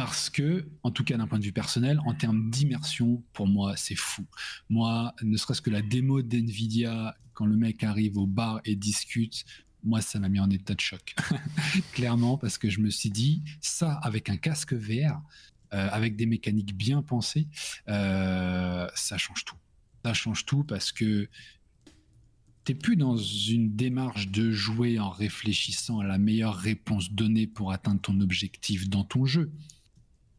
parce 0.00 0.30
que, 0.30 0.66
en 0.82 0.90
tout 0.90 1.04
cas 1.04 1.18
d'un 1.18 1.26
point 1.26 1.38
de 1.38 1.44
vue 1.44 1.52
personnel, 1.52 2.00
en 2.06 2.14
termes 2.14 2.48
d'immersion, 2.48 3.22
pour 3.34 3.46
moi, 3.46 3.76
c'est 3.76 3.94
fou. 3.94 4.24
Moi, 4.70 5.14
ne 5.22 5.36
serait-ce 5.36 5.60
que 5.60 5.68
la 5.68 5.82
démo 5.82 6.22
d'NVIDIA, 6.22 7.14
quand 7.34 7.44
le 7.44 7.54
mec 7.54 7.84
arrive 7.84 8.16
au 8.16 8.26
bar 8.26 8.62
et 8.64 8.76
discute, 8.76 9.44
moi, 9.84 10.00
ça 10.00 10.18
m'a 10.18 10.30
mis 10.30 10.40
en 10.40 10.48
état 10.48 10.72
de 10.72 10.80
choc. 10.80 11.14
Clairement, 11.92 12.38
parce 12.38 12.56
que 12.56 12.70
je 12.70 12.80
me 12.80 12.88
suis 12.88 13.10
dit, 13.10 13.42
ça, 13.60 13.92
avec 14.02 14.30
un 14.30 14.38
casque 14.38 14.72
VR, 14.72 15.20
euh, 15.74 15.88
avec 15.92 16.16
des 16.16 16.24
mécaniques 16.24 16.74
bien 16.74 17.02
pensées, 17.02 17.46
euh, 17.88 18.88
ça 18.94 19.18
change 19.18 19.44
tout. 19.44 19.58
Ça 20.02 20.14
change 20.14 20.46
tout 20.46 20.64
parce 20.64 20.92
que 20.92 21.28
t'es 22.64 22.74
plus 22.74 22.96
dans 22.96 23.18
une 23.18 23.76
démarche 23.76 24.28
de 24.28 24.50
jouer 24.50 24.98
en 24.98 25.10
réfléchissant 25.10 26.00
à 26.00 26.06
la 26.06 26.16
meilleure 26.16 26.56
réponse 26.56 27.12
donnée 27.12 27.46
pour 27.46 27.70
atteindre 27.70 28.00
ton 28.00 28.18
objectif 28.22 28.88
dans 28.88 29.04
ton 29.04 29.26
jeu 29.26 29.52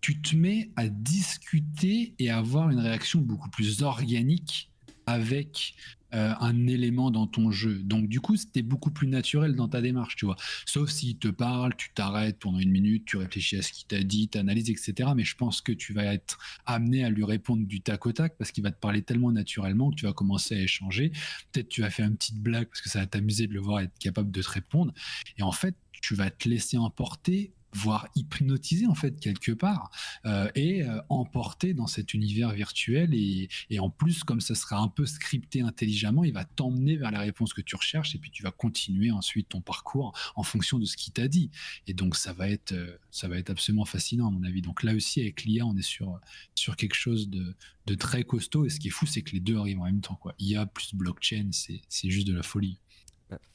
tu 0.01 0.21
te 0.21 0.35
mets 0.35 0.71
à 0.75 0.89
discuter 0.89 2.15
et 2.19 2.29
à 2.29 2.39
avoir 2.39 2.69
une 2.69 2.79
réaction 2.79 3.21
beaucoup 3.21 3.49
plus 3.49 3.83
organique 3.83 4.69
avec 5.05 5.75
euh, 6.13 6.33
un 6.41 6.67
élément 6.67 7.09
dans 7.09 7.25
ton 7.25 7.51
jeu. 7.51 7.75
Donc 7.83 8.09
du 8.09 8.19
coup, 8.19 8.35
c'était 8.35 8.63
beaucoup 8.63 8.91
plus 8.91 9.07
naturel 9.07 9.55
dans 9.55 9.69
ta 9.69 9.79
démarche, 9.79 10.17
tu 10.17 10.25
vois. 10.25 10.35
Sauf 10.65 10.89
s'il 10.89 11.17
te 11.17 11.29
parle, 11.29 11.73
tu 11.77 11.89
t'arrêtes 11.93 12.37
pendant 12.37 12.59
une 12.59 12.71
minute, 12.71 13.05
tu 13.05 13.15
réfléchis 13.15 13.55
à 13.55 13.61
ce 13.61 13.71
qu'il 13.71 13.87
t'a 13.87 14.03
dit, 14.03 14.27
tu 14.27 14.37
analyses, 14.37 14.69
etc. 14.69 15.11
Mais 15.15 15.23
je 15.23 15.35
pense 15.37 15.61
que 15.61 15.71
tu 15.71 15.93
vas 15.93 16.03
être 16.03 16.37
amené 16.65 17.05
à 17.05 17.09
lui 17.09 17.23
répondre 17.23 17.65
du 17.65 17.79
tac 17.79 18.05
au 18.05 18.11
tac 18.11 18.37
parce 18.37 18.51
qu'il 18.51 18.63
va 18.63 18.71
te 18.71 18.79
parler 18.79 19.03
tellement 19.03 19.31
naturellement 19.31 19.89
que 19.89 19.95
tu 19.95 20.05
vas 20.05 20.13
commencer 20.13 20.55
à 20.55 20.59
échanger. 20.59 21.11
Peut-être 21.51 21.69
tu 21.69 21.79
vas 21.79 21.89
faire 21.89 22.07
une 22.07 22.17
petite 22.17 22.39
blague 22.39 22.67
parce 22.67 22.81
que 22.81 22.89
ça 22.89 22.99
va 22.99 23.05
t'amuser 23.05 23.47
de 23.47 23.53
le 23.53 23.61
voir 23.61 23.79
être 23.79 23.97
capable 23.97 24.31
de 24.31 24.41
te 24.41 24.49
répondre. 24.49 24.93
Et 25.37 25.43
en 25.43 25.53
fait, 25.53 25.75
tu 26.01 26.15
vas 26.15 26.29
te 26.29 26.49
laisser 26.49 26.77
emporter 26.77 27.53
voire 27.73 28.07
hypnotisé 28.15 28.87
en 28.87 28.95
fait 28.95 29.19
quelque 29.19 29.51
part 29.51 29.91
euh, 30.25 30.49
et 30.55 30.83
euh, 30.83 31.01
emporté 31.09 31.73
dans 31.73 31.87
cet 31.87 32.13
univers 32.13 32.51
virtuel 32.51 33.13
et, 33.13 33.49
en 33.79 33.89
plus 33.89 34.23
comme 34.23 34.41
ça 34.41 34.53
sera 34.53 34.77
un 34.77 34.87
peu 34.87 35.05
scripté 35.05 35.61
intelligemment 35.61 36.23
il 36.23 36.33
va 36.33 36.45
t'emmener 36.45 36.97
vers 36.97 37.11
la 37.11 37.19
réponse 37.19 37.53
que 37.53 37.61
tu 37.61 37.75
recherches 37.75 38.15
et 38.15 38.19
puis 38.19 38.31
tu 38.31 38.43
vas 38.43 38.51
continuer 38.51 39.11
ensuite 39.11 39.49
ton 39.49 39.61
parcours 39.61 40.13
en 40.35 40.43
fonction 40.43 40.79
de 40.79 40.85
ce 40.85 40.97
qu'il 40.97 41.13
t'a 41.13 41.27
dit. 41.27 41.49
Et 41.87 41.93
donc 41.93 42.15
ça 42.15 42.33
va 42.33 42.49
être 42.49 42.73
euh, 42.73 42.97
ça 43.11 43.27
va 43.27 43.37
être 43.37 43.49
absolument 43.49 43.85
fascinant 43.85 44.27
à 44.27 44.31
mon 44.31 44.43
avis. 44.43 44.61
Donc 44.61 44.83
là 44.83 44.93
aussi 44.93 45.21
avec 45.21 45.43
l'IA 45.43 45.65
on 45.65 45.75
est 45.75 45.81
sur 45.81 46.19
sur 46.55 46.75
quelque 46.75 46.95
chose 46.95 47.29
de, 47.29 47.55
de 47.87 47.95
très 47.95 48.23
costaud. 48.23 48.65
Et 48.65 48.69
ce 48.69 48.79
qui 48.79 48.89
est 48.89 48.91
fou 48.91 49.05
c'est 49.05 49.21
que 49.21 49.31
les 49.31 49.39
deux 49.39 49.57
arrivent 49.57 49.79
en 49.79 49.85
même 49.85 50.01
temps 50.01 50.15
quoi. 50.15 50.35
IA 50.39 50.65
plus 50.65 50.93
blockchain 50.93 51.49
c'est 51.51 52.09
juste 52.09 52.27
de 52.27 52.33
la 52.33 52.43
folie 52.43 52.79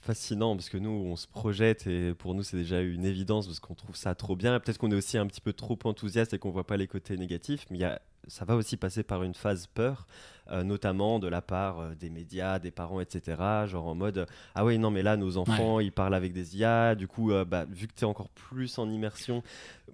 fascinant 0.01 0.57
parce 0.57 0.69
que 0.69 0.79
nous 0.79 0.91
on 0.91 1.17
se 1.17 1.27
projette 1.27 1.87
et 1.87 2.15
pour 2.15 2.35
nous 2.35 2.43
c'est 2.43 2.57
déjà 2.57 2.81
une 2.81 3.05
évidence 3.05 3.47
parce 3.47 3.61
qu'on 3.61 3.75
trouve 3.75 3.97
ça 3.97 4.15
trop 4.15 4.37
bien. 4.37 4.59
Peut-être 4.61 4.79
qu'on 4.79 4.91
est 4.91 4.97
aussi 4.97 5.19
un 5.19 5.27
petit 5.27 5.41
peu 5.41 5.53
trop 5.53 5.79
enthousiaste 5.85 6.35
et 6.35 6.39
qu'on 6.39 6.51
voit 6.51 6.67
pas 6.67 6.77
les 6.77 6.87
côtés 6.87 7.17
négatifs, 7.17 7.67
mais 7.71 7.79
y 7.79 7.85
a, 7.85 8.01
ça 8.27 8.45
va 8.45 8.57
aussi 8.57 8.77
passer 8.77 9.03
par 9.03 9.23
une 9.23 9.35
phase 9.35 9.67
peur 9.67 10.07
euh, 10.53 10.63
notamment 10.63 11.19
de 11.19 11.27
la 11.27 11.43
part 11.43 11.81
euh, 11.81 11.95
des 11.99 12.09
médias, 12.09 12.61
des 12.61 12.71
parents, 12.71 13.01
etc. 13.01 13.37
Genre 13.67 13.85
en 13.85 13.97
mode 13.97 14.29
ah 14.55 14.65
oui, 14.65 14.79
non, 14.79 14.93
mais 14.93 15.03
là, 15.03 15.17
nos 15.17 15.39
enfants, 15.39 15.81
ils 15.81 15.91
parlent 15.91 16.15
avec 16.15 16.33
des 16.33 16.57
IA. 16.57 16.95
Du 16.95 17.09
coup, 17.09 17.33
euh, 17.33 17.45
bah, 17.45 17.65
vu 17.69 17.89
que 17.89 17.95
tu 17.95 18.03
es 18.03 18.07
encore 18.07 18.29
plus 18.29 18.79
en 18.79 18.89
immersion. 18.89 19.43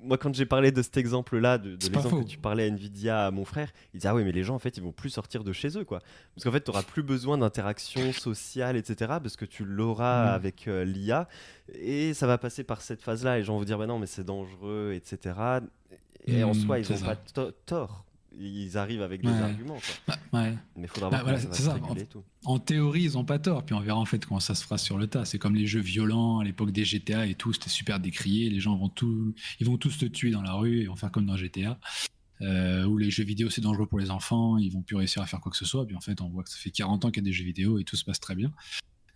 Moi, 0.03 0.19
quand 0.19 0.35
j'ai 0.35 0.45
parlé 0.45 0.71
de 0.71 0.83
cet 0.83 0.99
exemple-là, 0.99 1.57
de, 1.57 1.79
l'exemple 1.91 2.25
que 2.25 2.29
tu 2.29 2.37
parlais 2.37 2.65
à 2.65 2.67
Nvidia 2.67 3.27
à 3.27 3.31
mon 3.31 3.47
frère, 3.47 3.73
il 3.95 4.01
disait 4.01 4.11
ah 4.11 4.15
oui, 4.15 4.25
mais 4.25 4.33
les 4.33 4.45
gens, 4.45 4.55
en 4.55 4.59
fait, 4.59 4.77
ils 4.77 4.83
vont 4.83 4.93
plus 4.93 5.09
sortir 5.09 5.43
de 5.43 5.55
chez 5.55 5.79
eux, 5.79 5.87
quoi. 5.87 6.01
Parce 6.35 6.45
qu'en 6.45 6.53
fait, 6.53 6.63
tu 6.63 6.71
n'auras 6.71 6.83
plus 6.83 7.03
besoin 7.03 7.39
d'interaction 7.39 8.13
sociale, 8.13 8.77
etc. 8.77 9.13
Parce 9.23 9.37
que 9.37 9.47
tu 9.47 9.65
l'auras 9.65 10.33
mm. 10.33 10.35
avec 10.35 10.67
l'IA. 10.67 11.29
Et 11.81 12.13
ça 12.13 12.27
va 12.27 12.37
passer 12.37 12.63
par 12.63 12.83
cette 12.83 13.01
phase-là. 13.01 13.37
Et 13.37 13.39
les 13.39 13.45
gens 13.47 13.57
vont 13.57 13.65
dire 13.65 13.79
bah 13.79 13.87
non, 13.87 13.99
mais 13.99 14.07
c'est 14.07 14.25
dangereux, 14.25 14.93
etc. 14.95 15.35
Et 16.27 16.45
en 16.45 16.51
mm, 16.51 16.55
soi, 16.55 16.79
ils 16.79 16.93
n'ont 16.93 16.99
pas 16.99 17.17
tort 17.65 18.05
ils 18.39 18.77
arrivent 18.79 19.03
avec 19.03 19.23
des 19.23 19.29
arguments. 19.29 19.79
Quoi. 20.07 20.17
Bah, 20.33 20.51
Mais 20.77 20.83
il 20.85 20.89
faudra 20.89 21.11
voir 21.11 21.25
bah, 21.25 21.39
ça, 21.39 21.53
ça. 21.53 21.77
En, 21.83 21.95
tout. 21.95 22.25
en, 22.45 22.59
théorie, 22.59 23.03
ils 23.03 23.13
n'ont 23.13 23.25
pas 23.25 23.39
tort. 23.39 23.65
Puis 23.65 23.75
on 23.75 23.81
verra 23.81 23.99
en 23.99 24.05
fait 24.05 24.25
comment 24.25 24.41
ça 24.41 24.55
se 24.55 24.65
fera 24.65 24.79
sur 24.79 24.99
le 24.99 25.07
tas. 25.07 25.25
C'est 25.25 25.39
comme 25.39 25.55
les 25.55 25.67
jeux 25.67 25.81
violents 25.81 26.41
à 26.41 26.45
l'époque 26.45 26.73
des 26.73 26.85
GTA 26.85 27.27
et 27.27 27.35
tout. 27.35 27.53
C'était 27.53 27.69
super 27.71 28.01
décrié. 28.01 28.51
Les 28.51 28.61
gens 28.61 28.77
vont, 28.77 28.89
tout, 28.89 29.35
ils 29.61 29.67
vont 29.67 29.77
tous 29.77 29.99
te 29.99 30.07
tuer 30.07 30.31
dans 30.31 30.43
la 30.43 30.55
rue 30.55 30.81
et 30.81 30.87
vont 30.87 30.97
faire 30.97 31.11
comme 31.11 31.27
dans 31.27 31.37
GTA. 31.37 31.79
Euh, 32.41 32.85
où 32.85 32.99
les 32.99 33.11
jeux 33.11 33.23
vidéo 33.23 33.51
c'est 33.51 33.61
dangereux 33.61 33.87
pour 33.87 34.01
les 34.01 34.11
enfants, 34.11 34.59
ils 34.59 34.73
vont 34.73 34.83
plus 34.83 34.97
réussir 34.97 35.23
à 35.23 35.27
faire 35.27 35.41
quoi 35.41 35.53
que 35.53 35.59
ce 35.59 35.65
soit. 35.65 35.87
Puis 35.87 35.95
en 35.95 36.01
fait, 36.01 36.21
on 36.21 36.29
voit 36.29 36.43
que 36.43 36.51
ça 36.51 36.57
fait 36.59 36.71
40 36.71 37.05
ans 37.05 37.11
qu'il 37.11 37.23
y 37.23 37.25
a 37.25 37.29
des 37.29 37.33
jeux 37.33 37.45
vidéo 37.45 37.79
et 37.79 37.85
tout 37.85 37.97
se 37.97 38.05
passe 38.05 38.19
très 38.19 38.35
bien. 38.35 38.53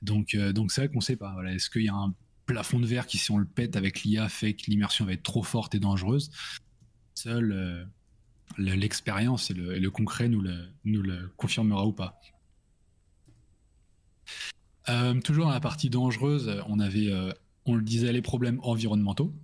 Donc, 0.03 0.35
euh, 0.35 0.53
donc 0.53 0.71
c'est 0.71 0.83
vrai 0.83 0.89
qu'on 0.93 1.01
sait 1.01 1.17
pas. 1.17 1.33
Voilà. 1.33 1.53
Est-ce 1.53 1.71
qu'il 1.71 1.83
y 1.83 1.89
a 1.89 1.95
un 1.95 2.15
plafond 2.45 2.79
de 2.79 2.87
verre 2.87 3.07
qui, 3.07 3.19
si 3.19 3.31
on 3.33 3.39
le 3.39 3.47
pète 3.47 3.77
avec 3.77 4.03
l'IA, 4.03 4.29
fait 4.29 4.55
que 4.55 4.71
l'immersion 4.71 5.05
va 5.05 5.13
être 5.13 5.23
trop 5.23 5.43
forte 5.43 5.75
et 5.75 5.81
dangereuse? 5.81 6.31
Seul, 7.15 7.53
euh, 7.53 7.85
l'expérience 8.59 9.51
et 9.51 9.55
le, 9.55 9.91
concret 9.91 10.29
nous 10.29 10.41
le, 10.41 10.69
nous 10.85 11.03
le 11.03 11.31
confirmera 11.37 11.87
ou 11.87 11.93
pas. 11.93 12.21
Euh, 14.89 15.21
toujours 15.21 15.47
dans 15.47 15.53
la 15.53 15.61
partie 15.61 15.91
dangereuse, 15.91 16.63
on 16.67 16.79
avait, 16.79 17.11
euh, 17.11 17.33
on 17.65 17.75
le 17.75 17.83
disait, 17.83 18.13
les 18.13 18.23
problèmes 18.23 18.61
environnementaux. 18.63 19.35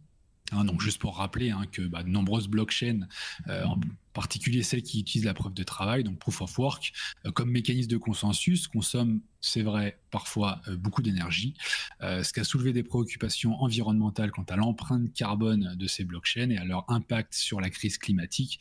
Hein, 0.54 0.66
donc 0.66 0.82
juste 0.82 0.98
pour 0.98 1.16
rappeler 1.16 1.50
hein, 1.50 1.64
que 1.72 1.80
bah, 1.80 2.02
de 2.02 2.10
nombreuses 2.10 2.46
blockchains, 2.46 3.08
euh, 3.48 3.64
en 3.64 3.80
particulier 4.12 4.62
celles 4.62 4.82
qui 4.82 5.00
utilisent 5.00 5.24
la 5.24 5.32
preuve 5.32 5.54
de 5.54 5.62
travail, 5.62 6.04
donc 6.04 6.18
proof 6.18 6.42
of 6.42 6.58
work, 6.58 6.92
comme 7.32 7.50
mécanisme 7.50 7.88
de 7.88 7.96
consensus, 7.96 8.68
consomment, 8.68 9.20
c'est 9.40 9.62
vrai, 9.62 9.98
parfois 10.10 10.60
beaucoup 10.76 11.00
d'énergie, 11.00 11.54
ce 12.02 12.30
qui 12.30 12.40
a 12.40 12.44
soulevé 12.44 12.74
des 12.74 12.82
préoccupations 12.82 13.54
environnementales 13.62 14.30
quant 14.30 14.42
à 14.42 14.56
l'empreinte 14.56 15.10
carbone 15.14 15.74
de 15.74 15.86
ces 15.86 16.04
blockchains 16.04 16.50
et 16.50 16.58
à 16.58 16.64
leur 16.66 16.84
impact 16.90 17.32
sur 17.32 17.58
la 17.58 17.70
crise 17.70 17.96
climatique, 17.96 18.60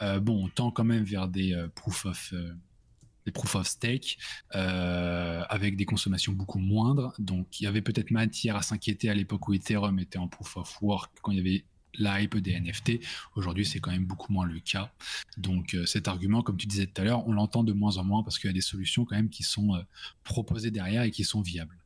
bon, 0.00 0.44
on 0.44 0.48
tend 0.48 0.70
quand 0.70 0.84
même 0.84 1.04
vers 1.04 1.28
des 1.28 1.54
euh, 1.54 1.68
proof 1.74 2.06
of 2.06 2.32
euh, 2.32 2.52
des 3.24 3.32
proof 3.32 3.56
of 3.56 3.66
stake 3.66 4.18
avec 4.50 5.76
des 5.76 5.84
consommations 5.84 6.32
beaucoup 6.32 6.60
moindres. 6.60 7.12
Donc, 7.18 7.60
il 7.60 7.64
y 7.64 7.66
avait 7.66 7.82
peut-être 7.82 8.12
matière 8.12 8.54
à 8.54 8.62
s'inquiéter 8.62 9.10
à 9.10 9.14
l'époque 9.14 9.48
où 9.48 9.54
Ethereum 9.54 9.98
était 9.98 10.18
en 10.18 10.28
proof 10.28 10.56
of 10.56 10.80
work, 10.80 11.12
quand 11.22 11.32
il 11.32 11.38
y 11.38 11.40
avait 11.40 11.64
la 11.98 12.20
hype 12.20 12.36
des 12.36 12.60
NFT. 12.60 13.00
Aujourd'hui, 13.34 13.66
c'est 13.66 13.80
quand 13.80 13.90
même 13.90 14.04
beaucoup 14.04 14.32
moins 14.32 14.46
le 14.46 14.60
cas. 14.60 14.92
Donc, 15.38 15.76
cet 15.86 16.06
argument, 16.06 16.42
comme 16.42 16.56
tu 16.56 16.68
disais 16.68 16.86
tout 16.86 17.00
à 17.00 17.04
l'heure, 17.04 17.26
on 17.26 17.32
l'entend 17.32 17.64
de 17.64 17.72
moins 17.72 17.96
en 17.96 18.04
moins 18.04 18.22
parce 18.22 18.38
qu'il 18.38 18.48
y 18.48 18.50
a 18.50 18.54
des 18.54 18.60
solutions 18.60 19.04
quand 19.04 19.16
même 19.16 19.30
qui 19.30 19.42
sont 19.42 19.84
proposées 20.22 20.70
derrière 20.70 21.02
et 21.02 21.10
qui 21.10 21.24
sont 21.24 21.42
viables. 21.42 21.76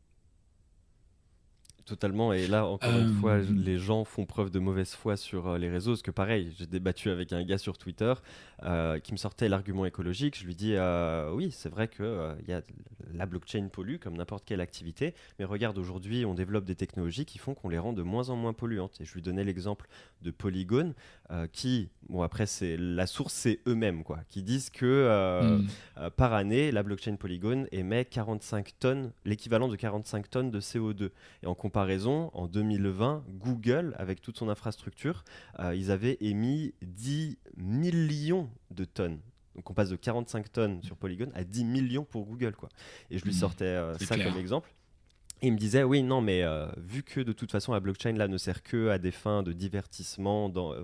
Totalement. 1.90 2.32
Et 2.32 2.46
là, 2.46 2.66
encore 2.66 2.96
une 2.96 3.14
fois, 3.14 3.32
euh, 3.32 3.46
les 3.52 3.76
gens 3.76 4.04
font 4.04 4.24
preuve 4.24 4.52
de 4.52 4.60
mauvaise 4.60 4.94
foi 4.94 5.16
sur 5.16 5.48
euh, 5.48 5.58
les 5.58 5.68
réseaux. 5.68 5.90
Parce 5.90 6.02
que 6.02 6.12
pareil, 6.12 6.54
j'ai 6.56 6.66
débattu 6.66 7.10
avec 7.10 7.32
un 7.32 7.42
gars 7.42 7.58
sur 7.58 7.78
Twitter 7.78 8.14
euh, 8.62 9.00
qui 9.00 9.10
me 9.10 9.16
sortait 9.16 9.48
l'argument 9.48 9.84
écologique. 9.86 10.38
Je 10.38 10.46
lui 10.46 10.54
dis 10.54 10.76
oui, 11.32 11.50
c'est 11.50 11.68
vrai 11.68 11.88
que 11.88 12.36
y 12.46 12.52
a, 12.52 12.62
la 13.12 13.26
blockchain 13.26 13.66
pollue 13.72 13.96
comme 13.96 14.16
n'importe 14.16 14.44
quelle 14.44 14.60
activité. 14.60 15.14
Mais 15.40 15.44
regarde, 15.44 15.78
aujourd'hui, 15.78 16.24
on 16.24 16.34
développe 16.34 16.64
des 16.64 16.76
technologies 16.76 17.24
qui 17.24 17.38
font 17.38 17.54
qu'on 17.54 17.68
les 17.68 17.78
rend 17.78 17.92
de 17.92 18.02
moins 18.02 18.30
en 18.30 18.36
moins 18.36 18.52
polluantes. 18.52 19.00
Et 19.00 19.04
je 19.04 19.12
lui 19.14 19.22
donnais 19.22 19.42
l'exemple 19.42 19.88
de 20.22 20.30
Polygon 20.30 20.94
qui, 21.52 21.88
bon, 22.08 22.22
après, 22.22 22.46
c'est 22.46 22.76
la 22.76 23.06
source, 23.06 23.32
c'est 23.32 23.60
eux-mêmes, 23.66 24.04
quoi, 24.04 24.20
qui 24.28 24.42
disent 24.42 24.70
que 24.70 25.58
hmm. 25.58 26.10
par 26.10 26.34
année, 26.34 26.70
la 26.70 26.84
blockchain 26.84 27.16
Polygon 27.16 27.66
émet 27.72 28.04
45 28.04 28.78
tonnes, 28.78 29.10
l'équivalent 29.24 29.66
de 29.66 29.76
45 29.76 30.30
tonnes 30.30 30.50
de 30.52 30.60
CO2. 30.60 31.10
Et 31.42 31.46
en 31.46 31.54
comparaison, 31.54 31.79
raison, 31.84 32.30
en 32.34 32.46
2020, 32.46 33.24
Google, 33.28 33.94
avec 33.98 34.20
toute 34.20 34.38
son 34.38 34.48
infrastructure, 34.48 35.24
euh, 35.58 35.74
ils 35.74 35.90
avaient 35.90 36.18
émis 36.20 36.74
10 36.82 37.38
millions 37.56 38.48
de 38.70 38.84
tonnes. 38.84 39.20
Donc 39.56 39.68
on 39.70 39.74
passe 39.74 39.90
de 39.90 39.96
45 39.96 40.52
tonnes 40.52 40.82
sur 40.82 40.96
Polygon 40.96 41.30
à 41.34 41.44
10 41.44 41.64
millions 41.64 42.04
pour 42.04 42.24
Google. 42.24 42.54
Quoi. 42.54 42.68
Et 43.10 43.18
je 43.18 43.24
lui 43.24 43.32
mmh. 43.32 43.34
sortais 43.34 43.64
euh, 43.64 43.98
ça 43.98 44.16
comme 44.16 44.38
exemple. 44.38 44.72
Et 45.42 45.48
il 45.48 45.52
me 45.52 45.58
disait, 45.58 45.82
oui, 45.82 46.02
non, 46.02 46.20
mais 46.20 46.42
euh, 46.42 46.66
vu 46.76 47.02
que 47.02 47.20
de 47.20 47.32
toute 47.32 47.50
façon 47.50 47.72
la 47.72 47.80
blockchain 47.80 48.12
là 48.12 48.28
ne 48.28 48.36
sert 48.36 48.62
que 48.62 48.88
à 48.88 48.98
des 48.98 49.10
fins 49.10 49.42
de 49.42 49.52
divertissement, 49.52 50.48
dans, 50.48 50.74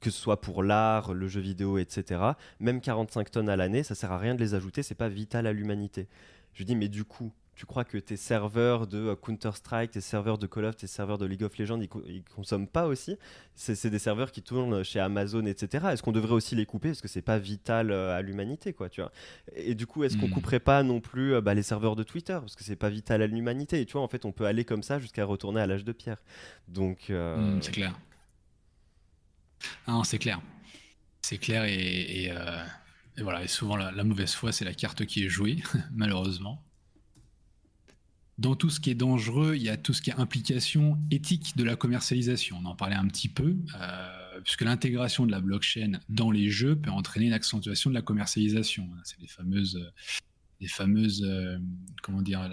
que 0.00 0.10
ce 0.10 0.20
soit 0.20 0.40
pour 0.40 0.62
l'art, 0.62 1.14
le 1.14 1.28
jeu 1.28 1.40
vidéo, 1.40 1.78
etc., 1.78 2.20
même 2.60 2.80
45 2.80 3.30
tonnes 3.30 3.48
à 3.48 3.56
l'année, 3.56 3.82
ça 3.82 3.94
sert 3.94 4.12
à 4.12 4.18
rien 4.18 4.34
de 4.34 4.40
les 4.40 4.54
ajouter, 4.54 4.82
c'est 4.82 4.94
pas 4.94 5.08
vital 5.08 5.46
à 5.46 5.52
l'humanité. 5.52 6.08
Je 6.52 6.58
lui 6.58 6.64
dis, 6.66 6.76
mais 6.76 6.88
du 6.88 7.04
coup, 7.04 7.32
tu 7.58 7.66
crois 7.66 7.84
que 7.84 7.98
tes 7.98 8.16
serveurs 8.16 8.86
de 8.86 8.98
euh, 8.98 9.16
Counter-Strike, 9.16 9.90
tes 9.90 10.00
serveurs 10.00 10.38
de 10.38 10.46
Call 10.46 10.64
of, 10.66 10.76
tes 10.76 10.86
serveurs 10.86 11.18
de 11.18 11.26
League 11.26 11.42
of 11.42 11.58
Legends, 11.58 11.80
ils, 11.80 12.22
consomment 12.22 12.68
pas 12.68 12.86
aussi? 12.86 13.18
C'est 13.56 13.90
des 13.90 13.98
serveurs 13.98 14.30
qui 14.30 14.42
tournent 14.42 14.84
chez 14.84 15.00
Amazon, 15.00 15.44
etc. 15.44 15.88
Est-ce 15.90 16.04
qu'on 16.04 16.12
devrait 16.12 16.34
aussi 16.34 16.54
les 16.54 16.66
couper? 16.66 16.90
Parce 16.90 17.00
que 17.00 17.08
c'est 17.08 17.20
pas 17.20 17.40
vital 17.40 17.90
euh, 17.90 18.16
à 18.16 18.22
l'humanité, 18.22 18.72
quoi, 18.72 18.88
tu 18.88 19.00
vois. 19.00 19.10
Et 19.56 19.74
du 19.74 19.88
coup, 19.88 20.04
est-ce 20.04 20.16
qu'on 20.16 20.28
hmm. 20.28 20.34
couperait 20.34 20.60
pas 20.60 20.84
non 20.84 21.00
plus 21.00 21.34
euh, 21.34 21.40
bah, 21.40 21.52
les 21.54 21.64
serveurs 21.64 21.96
de 21.96 22.04
Twitter? 22.04 22.38
Parce 22.40 22.54
que 22.54 22.62
c'est 22.62 22.76
pas 22.76 22.90
vital 22.90 23.22
à 23.22 23.26
l'humanité. 23.26 23.80
Et 23.80 23.86
tu 23.86 23.94
vois, 23.94 24.02
en 24.02 24.08
fait, 24.08 24.24
on 24.24 24.30
peut 24.30 24.46
aller 24.46 24.64
comme 24.64 24.84
ça 24.84 25.00
jusqu'à 25.00 25.24
retourner 25.24 25.60
à 25.60 25.66
l'âge 25.66 25.82
de 25.82 25.92
pierre. 25.92 26.22
Donc. 26.68 27.08
Hmm, 27.08 27.60
c'est 27.60 27.72
clair. 27.72 27.98
Non, 29.88 30.04
c'est 30.04 30.18
clair. 30.18 30.40
C'est 31.22 31.38
clair 31.38 31.64
et, 31.64 32.30
voilà. 33.20 33.42
Et 33.42 33.48
souvent, 33.48 33.74
la 33.74 34.04
mauvaise 34.04 34.32
foi, 34.32 34.52
c'est 34.52 34.64
la 34.64 34.74
carte 34.74 35.04
qui 35.06 35.24
est 35.24 35.28
jouée, 35.28 35.56
malheureusement 35.90 36.62
dans 38.38 38.54
tout 38.54 38.70
ce 38.70 38.78
qui 38.78 38.90
est 38.90 38.94
dangereux, 38.94 39.56
il 39.56 39.62
y 39.62 39.68
a 39.68 39.76
tout 39.76 39.92
ce 39.92 40.00
qui 40.00 40.10
est 40.10 40.14
implication 40.14 40.96
éthique 41.10 41.56
de 41.56 41.64
la 41.64 41.74
commercialisation. 41.74 42.58
On 42.62 42.66
en 42.66 42.76
parlait 42.76 42.94
un 42.94 43.08
petit 43.08 43.28
peu, 43.28 43.56
euh, 43.74 44.40
puisque 44.44 44.62
l'intégration 44.62 45.26
de 45.26 45.32
la 45.32 45.40
blockchain 45.40 45.98
dans 46.08 46.30
les 46.30 46.48
jeux 46.48 46.76
peut 46.76 46.90
entraîner 46.90 47.26
une 47.26 47.32
accentuation 47.32 47.90
de 47.90 47.94
la 47.94 48.02
commercialisation. 48.02 48.88
C'est 49.02 49.20
les 49.20 49.26
fameuses, 49.26 49.92
les 50.60 50.68
fameuses, 50.68 51.24
euh, 51.24 51.58
comment 52.00 52.22
dire, 52.22 52.48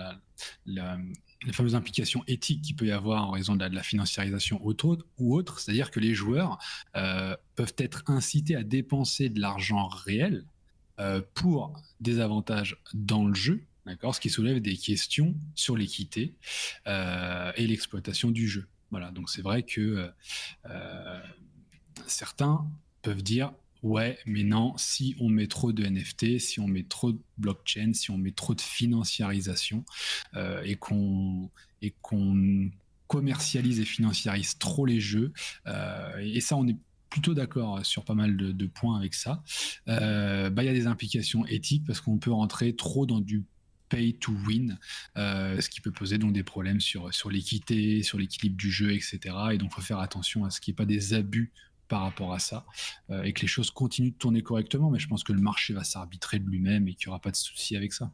les 0.66 1.54
fameuses 1.54 1.76
implications 1.76 2.24
éthiques 2.28 2.64
qu'il 2.64 2.76
peut 2.76 2.88
y 2.88 2.92
avoir 2.92 3.28
en 3.28 3.32
raison 3.32 3.56
de 3.56 3.64
la, 3.64 3.84
financiarisation 3.84 4.60
ou 4.64 5.36
autre, 5.36 5.60
c'est-à-dire 5.60 5.92
que 5.92 6.00
les 6.00 6.16
joueurs 6.16 6.58
euh, 6.96 7.36
peuvent 7.56 7.76
être 7.78 8.04
incités 8.08 8.56
à 8.56 8.64
dépenser 8.64 9.30
de 9.30 9.40
l'argent 9.40 9.88
réel 9.88 10.46
pour 11.34 11.74
des 12.00 12.22
avantages 12.22 12.78
dans 12.94 13.28
le 13.28 13.34
jeu 13.34 13.66
d'accord, 13.86 14.16
ce 14.16 14.20
qui 14.20 14.30
soulève 14.30 14.60
des 14.62 14.78
questions 14.78 15.36
sur 15.54 15.78
l'équité 15.78 16.34
euh, 16.88 17.52
et 17.56 17.68
l'exploitation 17.68 18.32
du 18.32 18.48
jeu. 18.48 18.68
Voilà, 18.92 19.12
donc 19.12 19.30
c'est 19.30 19.42
vrai 19.42 19.64
que 19.64 19.82
euh, 19.82 20.08
euh, 20.70 21.22
certains 22.08 22.66
peuvent 23.02 23.24
dire 23.24 23.52
ouais, 23.84 24.18
mais 24.26 24.44
non, 24.44 24.74
si 24.78 25.16
on 25.20 25.30
met 25.30 25.48
trop 25.48 25.72
de 25.72 25.86
NFT, 25.86 26.40
si 26.40 26.60
on 26.60 26.68
met 26.68 26.84
trop 26.84 27.12
de 27.12 27.20
blockchain, 27.38 27.94
si 27.94 28.10
on 28.10 28.18
met 28.18 28.32
trop 28.32 28.56
de 28.56 28.62
financiarisation 28.62 29.86
et 30.64 30.76
qu'on 30.76 31.52
et 31.84 31.94
qu'on 32.02 32.72
commercialise 33.06 33.80
et 33.80 33.86
financiarise 33.86 34.58
trop 34.58 34.88
les 34.88 35.00
jeux, 35.00 35.34
et 35.68 36.42
ça 36.42 36.56
on 36.56 36.68
est 36.68 36.78
plutôt 37.12 37.36
d'accord 37.36 37.86
sur 37.86 38.04
pas 38.06 38.16
mal 38.16 38.36
de, 38.36 38.66
points 38.66 38.98
avec 38.98 39.14
ça. 39.14 39.44
Bah, 39.86 40.64
il 40.64 40.66
y 40.66 40.70
a 40.70 40.74
des 40.74 40.88
implications 40.88 41.46
éthiques 41.46 41.86
parce 41.86 42.02
qu'on 42.02 42.18
peut 42.18 42.32
rentrer 42.32 42.76
trop 42.76 43.06
dans 43.06 43.22
du 43.22 43.46
pay 43.90 44.14
to 44.14 44.32
win, 44.48 44.78
euh, 45.18 45.60
ce 45.62 45.70
qui 45.70 45.82
peut 45.82 45.92
poser 45.92 46.18
donc 46.18 46.34
des 46.34 46.44
problèmes 46.44 46.80
sur, 46.80 47.10
l'équité, 47.30 48.04
sur 48.04 48.18
l'équilibre 48.18 48.58
du 48.58 48.72
jeu, 48.72 48.92
etc. 48.94 49.20
Et 49.52 49.58
donc, 49.58 49.72
il 49.72 49.76
faut 49.76 49.82
faire 49.82 50.00
attention 50.00 50.46
à 50.46 50.50
ce 50.50 50.60
qu'il 50.62 50.72
n'y 50.72 50.76
ait 50.76 50.84
pas 50.84 50.86
des 50.86 51.14
abus 51.14 51.52
par 51.88 52.02
rapport 52.02 52.34
à 52.34 52.40
ça 52.40 52.66
euh, 53.12 53.24
et 53.24 53.34
que 53.34 53.42
les 53.42 53.48
choses 53.48 53.70
continuent 53.72 54.12
de 54.12 54.18
tourner 54.18 54.42
correctement. 54.42 54.90
Mais 54.90 55.00
je 55.00 55.08
pense 55.08 55.24
que 55.24 55.34
le 55.34 55.42
marché 55.42 55.74
va 55.74 55.84
s'arbitrer 55.84 56.40
de 56.40 56.46
lui-même 56.46 56.88
et 56.88 56.96
qu'il 56.96 57.08
n'y 57.08 57.12
aura 57.12 57.20
pas 57.20 57.32
de 57.32 57.36
souci 57.36 57.76
avec 57.76 57.94
ça. 57.94 58.12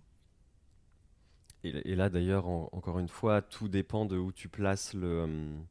Et, 1.64 1.96
là, 1.96 2.10
d'ailleurs, 2.10 2.48
encore 2.48 2.98
une 2.98 3.08
fois, 3.08 3.44
tout 3.44 3.68
dépend 3.68 4.06
de 4.06 4.18
où 4.18 4.32
tu 4.32 4.50
places 4.50 4.96
le. 4.96 5.24
Hum, 5.24 5.66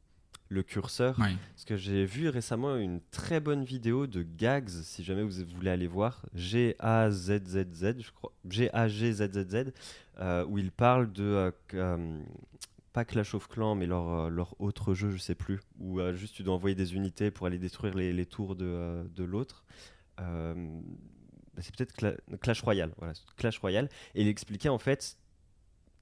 le 0.51 0.63
curseur. 0.63 1.15
Parce 1.15 1.65
que 1.65 1.77
j'ai 1.77 2.05
vu 2.05 2.27
récemment 2.27 2.75
une 2.75 2.99
très 3.09 3.39
bonne 3.39 3.63
vidéo 3.63 4.05
de 4.05 4.21
Gags, 4.21 4.69
si 4.69 5.03
jamais 5.03 5.23
vous 5.23 5.45
voulez 5.55 5.71
aller 5.71 5.87
voir, 5.87 6.25
G-A-Z-Z-Z, 6.35 7.95
je 7.99 8.11
crois, 8.11 8.33
G-A-G-Z-Z-Z, 8.49 9.71
euh, 10.19 10.45
où 10.45 10.57
il 10.57 10.71
parle 10.71 11.11
de, 11.13 11.23
euh, 11.23 11.51
euh, 11.73 12.21
pas 12.91 13.05
Clash 13.05 13.33
of 13.33 13.47
Clans, 13.47 13.75
mais 13.75 13.87
leur, 13.87 14.29
leur 14.29 14.59
autre 14.59 14.93
jeu, 14.93 15.11
je 15.11 15.17
sais 15.17 15.35
plus, 15.35 15.61
où 15.79 16.01
juste 16.13 16.35
tu 16.35 16.43
dois 16.43 16.53
envoyer 16.53 16.75
des 16.75 16.95
unités 16.95 17.31
pour 17.31 17.47
aller 17.47 17.57
détruire 17.57 17.95
les, 17.95 18.11
les 18.11 18.25
tours 18.25 18.57
de, 18.57 19.09
de 19.15 19.23
l'autre. 19.23 19.63
Bah, 20.17 21.61
c'est 21.61 21.75
peut-être 21.75 22.17
Clash 22.41 22.61
Royale, 22.61 22.91
voilà, 22.97 23.13
Clash 23.37 23.57
Royale, 23.59 23.87
et 24.15 24.21
il 24.21 24.27
expliquait 24.27 24.69
en 24.69 24.77
fait 24.77 25.17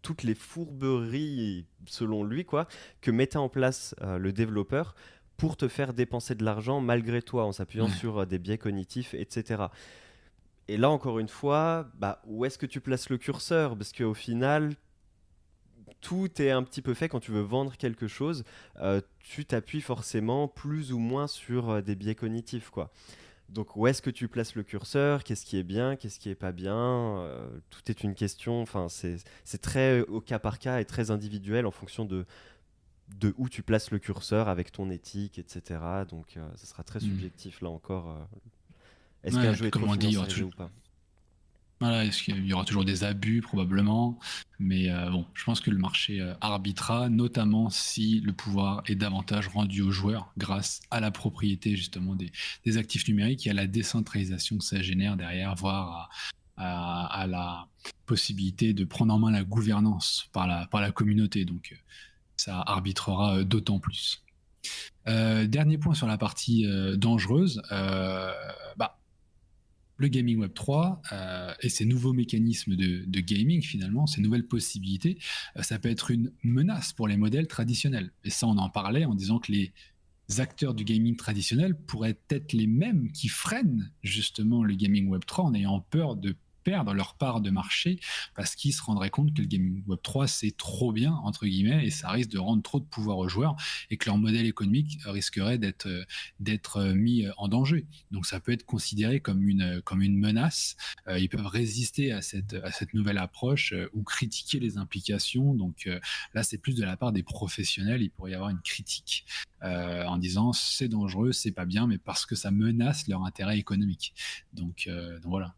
toutes 0.01 0.23
les 0.23 0.35
fourberies, 0.35 1.65
selon 1.85 2.23
lui, 2.23 2.45
quoi, 2.45 2.67
que 3.01 3.11
mettait 3.11 3.37
en 3.37 3.49
place 3.49 3.95
euh, 4.01 4.17
le 4.17 4.31
développeur 4.31 4.95
pour 5.37 5.57
te 5.57 5.67
faire 5.67 5.93
dépenser 5.93 6.35
de 6.35 6.43
l'argent 6.43 6.81
malgré 6.81 7.21
toi, 7.21 7.45
en 7.45 7.51
s'appuyant 7.51 7.87
sur 7.87 8.19
euh, 8.19 8.25
des 8.25 8.39
biais 8.39 8.57
cognitifs, 8.57 9.13
etc. 9.13 9.63
Et 10.67 10.77
là, 10.77 10.89
encore 10.89 11.19
une 11.19 11.29
fois, 11.29 11.87
bah, 11.97 12.21
où 12.25 12.45
est-ce 12.45 12.57
que 12.57 12.65
tu 12.65 12.81
places 12.81 13.09
le 13.09 13.17
curseur? 13.17 13.75
Parce 13.75 13.91
qu'au 13.91 14.13
final, 14.13 14.73
tout 16.01 16.41
est 16.41 16.51
un 16.51 16.63
petit 16.63 16.81
peu 16.81 16.93
fait 16.93 17.09
quand 17.09 17.19
tu 17.19 17.31
veux 17.31 17.41
vendre 17.41 17.75
quelque 17.75 18.07
chose. 18.07 18.43
Euh, 18.79 19.01
tu 19.19 19.45
t'appuies 19.45 19.81
forcément 19.81 20.47
plus 20.47 20.93
ou 20.93 20.99
moins 20.99 21.27
sur 21.27 21.81
des 21.81 21.95
biais 21.95 22.15
cognitifs, 22.15 22.69
quoi. 22.69 22.91
Donc 23.49 23.75
où 23.75 23.87
est-ce 23.87 24.01
que 24.01 24.09
tu 24.09 24.27
places 24.27 24.55
le 24.55 24.63
curseur? 24.63 25.23
Qu'est-ce 25.23 25.45
qui 25.45 25.57
est 25.57 25.63
bien? 25.63 25.95
Qu'est-ce 25.95 26.19
qui 26.19 26.29
est 26.29 26.35
pas 26.35 26.51
bien? 26.51 27.19
Euh, 27.19 27.49
Tout 27.69 27.81
est 27.89 28.03
une 28.03 28.15
question. 28.15 28.61
Enfin, 28.61 28.87
c'est 28.89 29.61
très 29.61 30.01
au 30.01 30.21
cas 30.21 30.39
par 30.39 30.59
cas 30.59 30.79
et 30.79 30.85
très 30.85 31.11
individuel 31.11 31.65
en 31.65 31.71
fonction 31.71 32.05
de 32.05 32.25
de 33.17 33.33
où 33.37 33.49
tu 33.49 33.63
places 33.63 33.89
le 33.89 33.97
curseur 33.97 34.49
avec 34.49 34.71
ton 34.71 34.91
éthique, 34.91 35.39
etc. 35.39 35.79
Donc, 36.07 36.37
euh, 36.37 36.47
ça 36.55 36.67
sera 36.67 36.83
très 36.83 36.99
hmm. 36.99 37.03
subjectif 37.03 37.61
là 37.61 37.69
encore. 37.69 38.09
Euh, 38.09 38.23
est-ce 39.23 39.35
qu'un 39.35 39.53
jeu 39.53 39.65
est 39.65 39.71
trop 39.71 39.95
dit, 39.95 40.15
ou 40.17 40.49
pas? 40.51 40.69
Voilà, 41.79 42.03
y 42.27 42.53
aura 42.53 42.65
toujours 42.65 42.83
des 42.83 43.05
abus 43.05 43.41
probablement, 43.41 44.19
mais 44.59 44.91
euh, 44.91 45.09
bon, 45.09 45.25
je 45.33 45.45
pense 45.45 45.61
que 45.61 45.71
le 45.71 45.77
marché 45.77 46.19
euh, 46.19 46.33
arbitrera, 46.41 47.07
notamment 47.07 47.69
si 47.69 48.19
le 48.19 48.33
pouvoir 48.33 48.83
est 48.87 48.95
davantage 48.95 49.47
rendu 49.47 49.81
aux 49.81 49.91
joueurs 49.91 50.33
grâce 50.37 50.81
à 50.91 50.99
la 50.99 51.09
propriété 51.09 51.77
justement 51.77 52.15
des, 52.15 52.77
actifs 52.77 53.07
numériques 53.07 53.47
et 53.47 53.51
à 53.51 53.53
la 53.53 53.65
décentralisation 53.65 54.57
que 54.57 54.63
ça 54.65 54.81
génère 54.81 55.15
derrière, 55.15 55.55
voire 55.55 56.09
à, 56.57 57.25
la 57.29 57.67
possibilité 58.05 58.73
de 58.73 58.83
prendre 58.83 59.13
en 59.13 59.19
main 59.19 59.31
la 59.31 59.45
gouvernance 59.45 60.27
par 60.33 60.45
la, 60.45 60.67
par 60.67 60.81
la 60.81 60.91
communauté. 60.91 61.45
Donc 61.45 61.69
euh, 61.71 61.75
ça 62.35 62.61
arbitrera 62.67 63.43
d'autant 63.45 63.79
plus. 63.79 64.21
dernier 65.05 65.77
point 65.77 65.93
sur 65.93 66.07
la 66.07 66.17
partie 66.17 66.65
dangereuse, 66.97 67.61
bah, 67.69 68.98
le 69.99 70.07
gaming 70.07 70.39
Web 70.39 70.53
3 70.53 71.01
euh, 71.11 71.53
et 71.61 71.69
ces 71.69 71.85
nouveaux 71.85 72.13
mécanismes 72.13 72.75
de, 72.75 73.19
gaming 73.19 73.61
finalement, 73.61 74.07
ces 74.07 74.21
nouvelles 74.21 74.47
possibilités, 74.47 75.19
euh, 75.57 75.61
ça 75.61 75.77
peut 75.77 75.89
être 75.89 76.09
une 76.09 76.31
menace 76.43 76.93
pour 76.93 77.07
les 77.07 77.17
modèles 77.17 77.47
traditionnels. 77.47 78.11
Et 78.23 78.29
ça, 78.29 78.47
on 78.47 78.57
en 78.57 78.69
parlait 78.69 79.05
en 79.05 79.13
disant 79.13 79.39
que 79.39 79.51
les 79.51 79.71
acteurs 80.37 80.73
du 80.73 80.85
gaming 80.85 81.15
traditionnel 81.17 81.75
pourraient 81.75 82.17
être 82.29 82.53
les 82.53 82.67
mêmes 82.67 83.11
qui 83.11 83.27
freinent 83.27 83.91
justement 84.01 84.63
le 84.63 84.73
gaming 84.75 85.07
Web 85.09 85.25
3 85.25 85.45
en 85.45 85.53
ayant 85.53 85.81
peur 85.81 86.15
de 86.15 86.35
perdre 86.69 86.93
leur 86.93 87.15
part 87.15 87.41
de 87.41 87.49
marché 87.49 87.99
parce 88.35 88.55
qu'ils 88.55 88.73
se 88.73 88.83
rendraient 88.83 89.09
compte 89.09 89.33
que 89.33 89.41
le 89.41 89.47
gaming 89.47 89.83
Web 89.87 89.99
3 90.03 90.27
c'est 90.27 90.55
trop 90.55 90.91
bien 90.93 91.13
entre 91.23 91.47
guillemets 91.47 91.83
et 91.83 91.89
ça 91.89 92.11
risque 92.11 92.29
de 92.29 92.37
rendre 92.37 92.61
trop 92.61 92.79
de 92.79 92.85
pouvoir 92.85 93.17
aux 93.17 93.27
joueurs 93.27 93.55
et 93.89 93.97
que 93.97 94.05
leur 94.05 94.19
modèle 94.19 94.45
économique 94.45 94.99
risquerait 95.05 95.57
d'être 95.57 95.89
d'être 96.39 96.83
mis 96.93 97.25
en 97.37 97.47
danger. 97.47 97.87
Donc 98.11 98.27
ça 98.27 98.39
peut 98.39 98.51
être 98.51 98.67
considéré 98.67 99.19
comme 99.19 99.41
une 99.41 99.81
comme 99.81 100.03
une 100.03 100.15
menace. 100.15 100.77
ils 101.07 101.27
peuvent 101.27 101.47
résister 101.47 102.11
à 102.11 102.21
cette 102.21 102.53
à 102.53 102.71
cette 102.71 102.93
nouvelle 102.93 103.17
approche 103.17 103.73
ou 103.93 104.03
critiquer 104.03 104.59
les 104.59 104.77
implications. 104.77 105.55
Donc 105.55 105.89
là 106.35 106.43
c'est 106.43 106.59
plus 106.59 106.75
de 106.75 106.85
la 106.85 106.97
part 106.97 107.11
des 107.11 107.23
professionnels. 107.23 108.03
Il 108.03 108.11
pourrait 108.11 108.31
y 108.31 108.35
avoir 108.35 108.51
une 108.51 108.61
critique 108.61 109.25
en 109.63 110.17
disant 110.19 110.53
c'est 110.53 110.87
dangereux, 110.87 111.31
c'est 111.31 111.51
pas 111.51 111.65
bien, 111.65 111.87
mais 111.87 111.97
parce 111.97 112.27
que 112.27 112.35
ça 112.35 112.51
menace 112.51 113.07
leur 113.07 113.23
intérêt 113.23 113.57
économique. 113.57 114.13
Donc, 114.53 114.87
donc 114.87 115.31
voilà. 115.31 115.55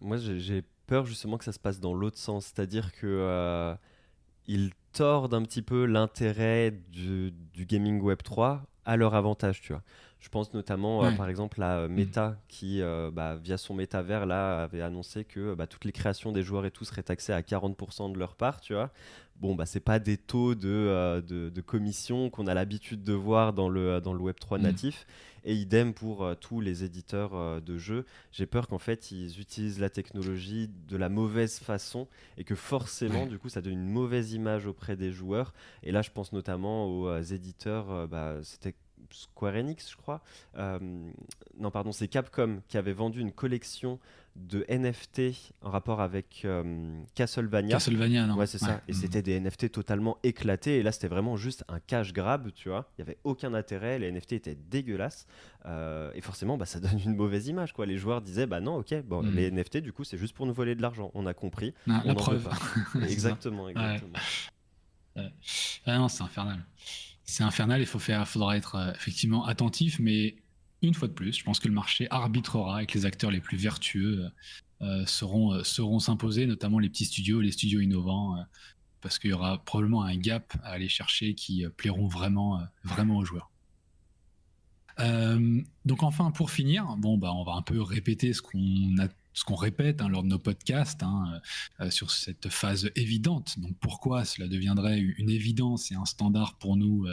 Moi, 0.00 0.16
j'ai 0.16 0.62
peur 0.86 1.06
justement 1.06 1.38
que 1.38 1.44
ça 1.44 1.52
se 1.52 1.58
passe 1.58 1.80
dans 1.80 1.94
l'autre 1.94 2.18
sens, 2.18 2.46
c'est-à-dire 2.46 2.92
que 2.92 3.06
euh, 3.06 3.74
ils 4.46 4.70
tordent 4.92 5.34
un 5.34 5.42
petit 5.42 5.62
peu 5.62 5.86
l'intérêt 5.86 6.72
du, 6.92 7.32
gaming 7.56 8.00
Web 8.00 8.22
3 8.22 8.62
à 8.84 8.96
leur 8.96 9.14
avantage, 9.14 9.60
tu 9.60 9.72
vois. 9.72 9.82
Je 10.20 10.30
pense 10.30 10.54
notamment, 10.54 11.04
euh, 11.04 11.10
par 11.12 11.28
exemple, 11.28 11.62
à 11.62 11.80
euh. 11.80 11.88
Meta, 11.88 12.38
qui, 12.48 12.80
bah, 13.12 13.36
via 13.36 13.58
son 13.58 13.74
métavers, 13.74 14.26
là, 14.26 14.62
avait 14.62 14.82
annoncé 14.82 15.24
que 15.24 15.54
bah, 15.54 15.66
toutes 15.66 15.84
les 15.84 15.92
créations 15.92 16.32
des 16.32 16.42
joueurs 16.42 16.64
et 16.64 16.70
tout 16.70 16.84
seraient 16.84 17.02
taxées 17.02 17.32
à 17.32 17.40
40% 17.40 18.12
de 18.12 18.18
leur 18.18 18.34
part, 18.34 18.60
tu 18.60 18.74
vois. 18.74 18.90
Bon, 19.36 19.54
bah, 19.54 19.66
c'est 19.66 19.80
pas 19.80 19.98
des 19.98 20.16
taux 20.16 20.54
de, 20.54 21.20
de, 21.26 21.60
commission 21.60 22.30
qu'on 22.30 22.46
a 22.46 22.54
l'habitude 22.54 23.02
de 23.02 23.12
voir 23.12 23.52
dans 23.52 23.68
le, 23.68 24.00
dans 24.00 24.12
le 24.12 24.20
Web 24.20 24.36
3 24.38 24.58
mm. 24.58 24.62
natif. 24.62 25.06
Et 25.44 25.54
idem 25.54 25.92
pour 25.92 26.24
euh, 26.24 26.34
tous 26.34 26.60
les 26.60 26.84
éditeurs 26.84 27.34
euh, 27.34 27.60
de 27.60 27.76
jeux. 27.76 28.06
J'ai 28.32 28.46
peur 28.46 28.66
qu'en 28.68 28.78
fait, 28.78 29.10
ils 29.10 29.40
utilisent 29.40 29.80
la 29.80 29.90
technologie 29.90 30.70
de 30.88 30.96
la 30.96 31.08
mauvaise 31.08 31.58
façon 31.58 32.08
et 32.38 32.44
que 32.44 32.54
forcément, 32.54 33.26
du 33.26 33.38
coup, 33.38 33.48
ça 33.48 33.60
donne 33.60 33.74
une 33.74 33.88
mauvaise 33.88 34.32
image 34.32 34.66
auprès 34.66 34.96
des 34.96 35.12
joueurs. 35.12 35.52
Et 35.82 35.92
là, 35.92 36.02
je 36.02 36.10
pense 36.10 36.32
notamment 36.32 36.86
aux 36.86 37.08
euh, 37.08 37.22
éditeurs, 37.22 38.08
bah, 38.08 38.38
c'était 38.42 38.74
Square 39.10 39.54
Enix, 39.54 39.90
je 39.90 39.96
crois. 39.96 40.22
non, 40.56 41.70
pardon, 41.70 41.92
c'est 41.92 42.08
Capcom 42.08 42.62
qui 42.68 42.78
avait 42.78 42.92
vendu 42.92 43.20
une 43.20 43.32
collection 43.32 44.00
de 44.36 44.66
NFT 44.68 45.54
en 45.62 45.70
rapport 45.70 46.00
avec 46.00 46.42
euh, 46.44 47.02
Castlevania. 47.14 47.76
Castlevania, 47.76 48.26
non 48.26 48.34
Ouais, 48.36 48.46
c'est 48.46 48.58
ça. 48.58 48.80
Et 48.88 48.92
c'était 48.92 49.22
des 49.22 49.38
NFT 49.38 49.70
totalement 49.70 50.18
éclatés. 50.22 50.78
Et 50.78 50.82
là, 50.82 50.90
c'était 50.90 51.08
vraiment 51.08 51.36
juste 51.36 51.64
un 51.68 51.78
cash 51.78 52.12
grab, 52.12 52.50
tu 52.52 52.68
vois. 52.68 52.90
Il 52.90 53.04
n'y 53.04 53.10
avait 53.10 53.18
aucun 53.24 53.54
intérêt. 53.54 53.98
Les 53.98 54.10
NFT 54.10 54.32
étaient 54.32 54.56
dégueulasses. 54.56 55.26
Euh, 55.66 56.10
et 56.14 56.20
forcément, 56.20 56.56
bah, 56.56 56.66
ça 56.66 56.80
donne 56.80 56.98
une 57.04 57.14
mauvaise 57.14 57.46
image, 57.46 57.72
quoi. 57.72 57.86
Les 57.86 57.96
joueurs 57.96 58.22
disaient, 58.22 58.46
bah 58.46 58.60
non, 58.60 58.76
ok, 58.76 59.02
bon, 59.04 59.22
mm. 59.22 59.34
les 59.34 59.50
NFT, 59.50 59.78
du 59.78 59.92
coup, 59.92 60.04
c'est 60.04 60.18
juste 60.18 60.34
pour 60.34 60.46
nous 60.46 60.54
voler 60.54 60.74
de 60.74 60.82
l'argent. 60.82 61.10
On 61.14 61.26
a 61.26 61.34
compris. 61.34 61.72
Ah, 61.88 62.02
la 62.04 62.14
preuve. 62.14 62.48
exactement, 63.02 63.68
exactement. 63.68 64.18
Ah 65.86 65.98
non, 65.98 66.08
c'est 66.08 66.22
infernal. 66.22 66.64
C'est 67.24 67.44
infernal. 67.44 67.80
Il 67.80 67.86
faut 67.86 67.98
faire, 67.98 68.26
faudra 68.26 68.56
être 68.56 68.74
euh, 68.74 68.92
effectivement 68.92 69.46
attentif, 69.46 69.98
mais 69.98 70.36
une 70.86 70.94
fois 70.94 71.08
de 71.08 71.12
plus, 71.12 71.38
je 71.38 71.44
pense 71.44 71.60
que 71.60 71.68
le 71.68 71.74
marché 71.74 72.06
arbitrera 72.10 72.82
et 72.82 72.86
que 72.86 72.96
les 72.96 73.06
acteurs 73.06 73.30
les 73.30 73.40
plus 73.40 73.56
vertueux 73.56 74.30
euh, 74.82 75.06
seront, 75.06 75.52
euh, 75.52 75.64
seront 75.64 75.98
s'imposer, 75.98 76.46
notamment 76.46 76.78
les 76.78 76.88
petits 76.88 77.06
studios, 77.06 77.40
les 77.40 77.52
studios 77.52 77.80
innovants, 77.80 78.36
euh, 78.36 78.42
parce 79.00 79.18
qu'il 79.18 79.30
y 79.30 79.32
aura 79.32 79.64
probablement 79.64 80.02
un 80.02 80.16
gap 80.16 80.52
à 80.62 80.70
aller 80.70 80.88
chercher 80.88 81.34
qui 81.34 81.64
plairont 81.76 82.06
vraiment, 82.06 82.60
vraiment 82.84 83.18
aux 83.18 83.24
joueurs. 83.24 83.50
donc 85.84 86.02
enfin, 86.02 86.30
pour 86.30 86.50
finir, 86.50 86.96
bon 86.96 87.18
bah 87.18 87.32
on 87.34 87.44
va 87.44 87.52
un 87.52 87.62
peu 87.62 87.82
répéter 87.82 88.32
ce 88.32 88.40
qu'on 88.40 88.94
ce 89.34 89.44
qu'on 89.44 89.56
répète 89.56 90.00
hein, 90.00 90.08
lors 90.08 90.22
de 90.22 90.28
nos 90.28 90.38
podcasts 90.38 91.02
hein, 91.02 91.40
sur 91.90 92.10
cette 92.10 92.48
phase 92.48 92.90
évidente. 92.96 93.58
Donc 93.58 93.76
pourquoi 93.78 94.24
cela 94.24 94.48
deviendrait 94.48 94.98
une 95.00 95.28
évidence 95.28 95.92
et 95.92 95.96
un 95.96 96.06
standard 96.06 96.54
pour 96.54 96.76
nous 96.76 97.06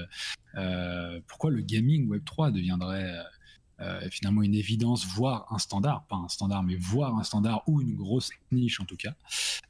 Pourquoi 1.27 1.51
le 1.51 1.61
gaming 1.61 2.07
Web 2.07 2.23
3 2.23 2.51
deviendrait 2.51 3.17
euh, 3.81 4.09
finalement 4.11 4.43
une 4.43 4.53
évidence, 4.53 5.05
voire 5.05 5.47
un 5.51 5.57
standard, 5.57 6.03
pas 6.05 6.15
un 6.15 6.29
standard, 6.29 6.63
mais 6.63 6.75
voire 6.75 7.17
un 7.17 7.23
standard 7.23 7.63
ou 7.67 7.81
une 7.81 7.95
grosse 7.95 8.31
niche 8.51 8.79
en 8.79 8.85
tout 8.85 8.97
cas. 8.97 9.15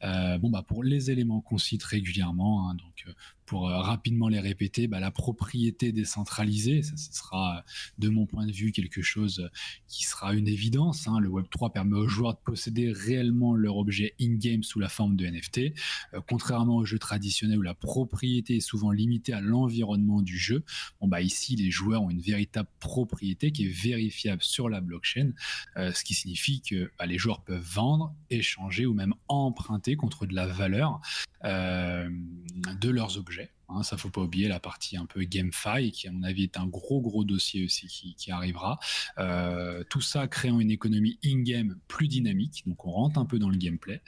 Euh, 0.03 0.37
bon, 0.37 0.49
bah, 0.49 0.63
pour 0.67 0.83
les 0.83 1.11
éléments 1.11 1.41
qu'on 1.41 1.57
cite 1.57 1.83
régulièrement, 1.83 2.69
hein, 2.69 2.75
donc 2.75 3.05
euh, 3.07 3.13
pour 3.45 3.69
euh, 3.69 3.81
rapidement 3.81 4.29
les 4.29 4.39
répéter, 4.39 4.87
bah, 4.87 4.99
la 4.99 5.11
propriété 5.11 5.91
décentralisée, 5.91 6.83
ça, 6.83 6.95
ce 6.97 7.13
sera 7.13 7.63
de 7.97 8.09
mon 8.09 8.25
point 8.25 8.45
de 8.45 8.51
vue 8.51 8.71
quelque 8.71 9.01
chose 9.01 9.49
qui 9.87 10.05
sera 10.05 10.33
une 10.33 10.47
évidence. 10.47 11.07
Hein. 11.07 11.19
Le 11.19 11.29
Web3 11.29 11.71
permet 11.71 11.97
aux 11.97 12.07
joueurs 12.07 12.33
de 12.33 12.39
posséder 12.43 12.91
réellement 12.91 13.55
leur 13.55 13.77
objet 13.77 14.15
in-game 14.19 14.63
sous 14.63 14.79
la 14.79 14.89
forme 14.89 15.15
de 15.15 15.25
NFT, 15.25 15.73
euh, 16.13 16.21
contrairement 16.27 16.77
aux 16.77 16.85
jeux 16.85 16.99
traditionnels 16.99 17.59
où 17.59 17.63
la 17.63 17.73
propriété 17.73 18.57
est 18.57 18.61
souvent 18.61 18.91
limitée 18.91 19.33
à 19.33 19.41
l'environnement 19.41 20.21
du 20.21 20.37
jeu. 20.37 20.63
Bah, 21.01 21.21
ici, 21.21 21.55
les 21.55 21.71
joueurs 21.71 22.03
ont 22.03 22.09
une 22.09 22.21
véritable 22.21 22.69
propriété 22.79 23.51
qui 23.51 23.65
est 23.65 23.69
vérifiable 23.69 24.41
sur 24.41 24.69
la 24.69 24.79
blockchain, 24.79 25.31
euh, 25.77 25.91
ce 25.91 26.03
qui 26.03 26.13
signifie 26.13 26.61
que 26.61 26.91
bah, 26.97 27.05
les 27.05 27.17
joueurs 27.17 27.41
peuvent 27.41 27.61
vendre, 27.61 28.13
échanger 28.29 28.85
ou 28.85 28.93
même 28.93 29.13
emprunter 29.27 29.95
contre 29.95 30.25
de 30.25 30.33
la 30.33 30.47
valeur 30.47 31.01
de 31.43 32.89
leurs 32.89 33.17
objets 33.17 33.40
Hein, 33.73 33.83
ça 33.83 33.97
faut 33.97 34.09
pas 34.09 34.21
oublier 34.21 34.47
la 34.47 34.59
partie 34.59 34.97
un 34.97 35.05
peu 35.05 35.23
GameFi 35.23 35.91
qui 35.91 36.07
à 36.07 36.11
mon 36.11 36.23
avis 36.23 36.43
est 36.43 36.57
un 36.57 36.65
gros 36.65 37.01
gros 37.01 37.23
dossier 37.23 37.63
aussi 37.65 37.87
qui, 37.87 38.31
arrivera. 38.31 38.79
Euh, 39.17 39.83
tout 39.89 40.01
ça 40.01 40.27
créant 40.27 40.59
une 40.59 40.71
économie 40.71 41.19
in-game 41.23 41.77
plus 41.87 42.07
dynamique, 42.07 42.63
donc 42.65 42.85
on 42.85 42.91
rentre 42.91 43.19
un 43.19 43.25
peu 43.25 43.39
dans 43.39 43.49
le 43.49 43.57
gameplay. 43.57 44.01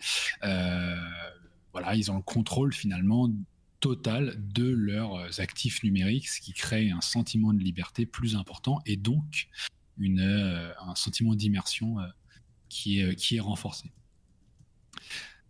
Euh, 0.43 0.95
voilà, 1.71 1.95
ils 1.95 2.11
ont 2.11 2.17
le 2.17 2.21
contrôle 2.21 2.73
finalement 2.73 3.29
total 3.79 4.35
de 4.37 4.69
leurs 4.69 5.39
actifs 5.39 5.83
numériques, 5.83 6.27
ce 6.27 6.39
qui 6.39 6.53
crée 6.53 6.91
un 6.91 7.01
sentiment 7.01 7.53
de 7.53 7.59
liberté 7.59 8.05
plus 8.05 8.35
important 8.35 8.79
et 8.85 8.95
donc 8.95 9.49
euh, 10.01 10.73
un 10.79 10.95
sentiment 10.95 11.35
d'immersion 11.35 11.97
qui 12.69 12.99
est 12.99 13.39
renforcé. 13.39 13.91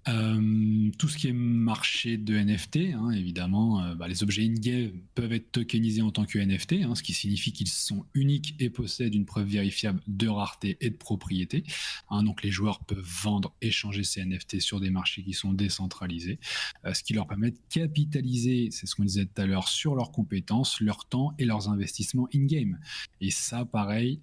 Euh, 0.10 0.90
tout 0.98 1.08
ce 1.08 1.18
qui 1.18 1.30
est 1.30 1.34
marché 1.34 2.18
de 2.18 2.36
NFT, 2.36 2.94
hein, 2.94 3.12
évidemment, 3.12 3.82
euh, 3.82 3.96
bah, 3.96 4.08
les 4.08 4.22
objets 4.22 4.44
in-game 4.44 4.92
peuvent 5.16 5.32
être 5.32 5.52
tokenisés 5.52 6.02
en 6.02 6.12
tant 6.12 6.26
que 6.26 6.40
NFT, 6.40 6.84
hein, 6.84 6.96
ce 6.96 7.04
qui 7.04 7.14
signifie 7.14 7.54
qu'ils 7.54 7.70
sont 7.70 8.06
uniques 8.14 8.56
et 8.60 8.70
possèdent 8.70 9.16
une 9.16 9.26
preuve 9.26 9.48
vérifiable 9.48 10.02
de 10.08 10.28
rareté 10.28 10.78
et 10.82 10.90
de 10.90 10.96
propriété. 10.96 11.64
Hein. 12.10 12.24
donc 12.24 12.44
les 12.44 12.52
joueurs 12.52 12.80
peuvent 12.80 13.00
vendre, 13.24 13.54
échanger 13.62 14.04
ces 14.04 14.26
NFT 14.26 14.60
sur 14.60 14.82
des 14.82 14.90
marchés 14.90 15.24
qui 15.24 15.34
sont 15.34 15.54
décentralisés, 15.54 16.40
euh, 16.86 16.94
ce 16.94 17.02
qui 17.02 17.14
leur 17.14 17.28
permet 17.28 17.52
de 17.52 17.60
capitaliser, 17.70 18.70
c'est 18.72 18.88
ce 18.88 18.96
qu'on 18.96 19.04
disait 19.04 19.26
tout 19.26 19.42
à 19.42 19.46
l'heure, 19.46 19.70
sur 19.70 19.96
leurs 19.96 20.12
compétences, 20.12 20.82
leur 20.82 21.06
temps 21.06 21.34
et 21.40 21.46
leurs 21.46 21.70
investissements 21.70 22.28
in-game. 22.34 22.78
Et 23.22 23.32
ça, 23.32 23.64
pareil, 23.64 24.20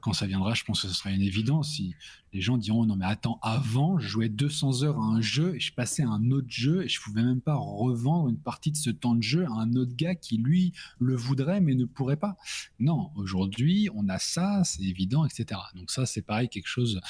quand 0.00 0.12
ça 0.12 0.26
viendra, 0.26 0.54
je 0.54 0.64
pense 0.64 0.82
que 0.82 0.88
ce 0.88 0.94
sera 0.94 1.10
une 1.10 1.22
évidence. 1.22 1.72
Si 1.72 1.94
les 2.32 2.40
gens 2.40 2.56
diront 2.56 2.86
non 2.86 2.96
mais 2.96 3.06
attends, 3.06 3.38
avant 3.42 3.98
je 3.98 4.08
jouais 4.08 4.28
200 4.28 4.84
heures 4.84 4.98
à 4.98 5.04
un 5.04 5.20
jeu 5.20 5.56
et 5.56 5.60
je 5.60 5.72
passais 5.72 6.02
à 6.02 6.08
un 6.08 6.30
autre 6.30 6.50
jeu 6.50 6.84
et 6.84 6.88
je 6.88 7.00
pouvais 7.00 7.22
même 7.22 7.40
pas 7.40 7.56
revendre 7.56 8.28
une 8.28 8.38
partie 8.38 8.70
de 8.70 8.76
ce 8.76 8.90
temps 8.90 9.14
de 9.14 9.22
jeu 9.22 9.44
à 9.44 9.52
un 9.52 9.74
autre 9.74 9.94
gars 9.94 10.14
qui 10.14 10.36
lui 10.38 10.72
le 10.98 11.14
voudrait 11.14 11.60
mais 11.60 11.74
ne 11.74 11.84
pourrait 11.84 12.16
pas. 12.16 12.36
Non, 12.78 13.10
aujourd'hui 13.16 13.88
on 13.94 14.08
a 14.08 14.18
ça, 14.18 14.62
c'est 14.64 14.82
évident, 14.82 15.24
etc. 15.24 15.60
Donc 15.74 15.90
ça 15.90 16.06
c'est 16.06 16.22
pareil 16.22 16.48
quelque 16.48 16.68
chose. 16.68 17.00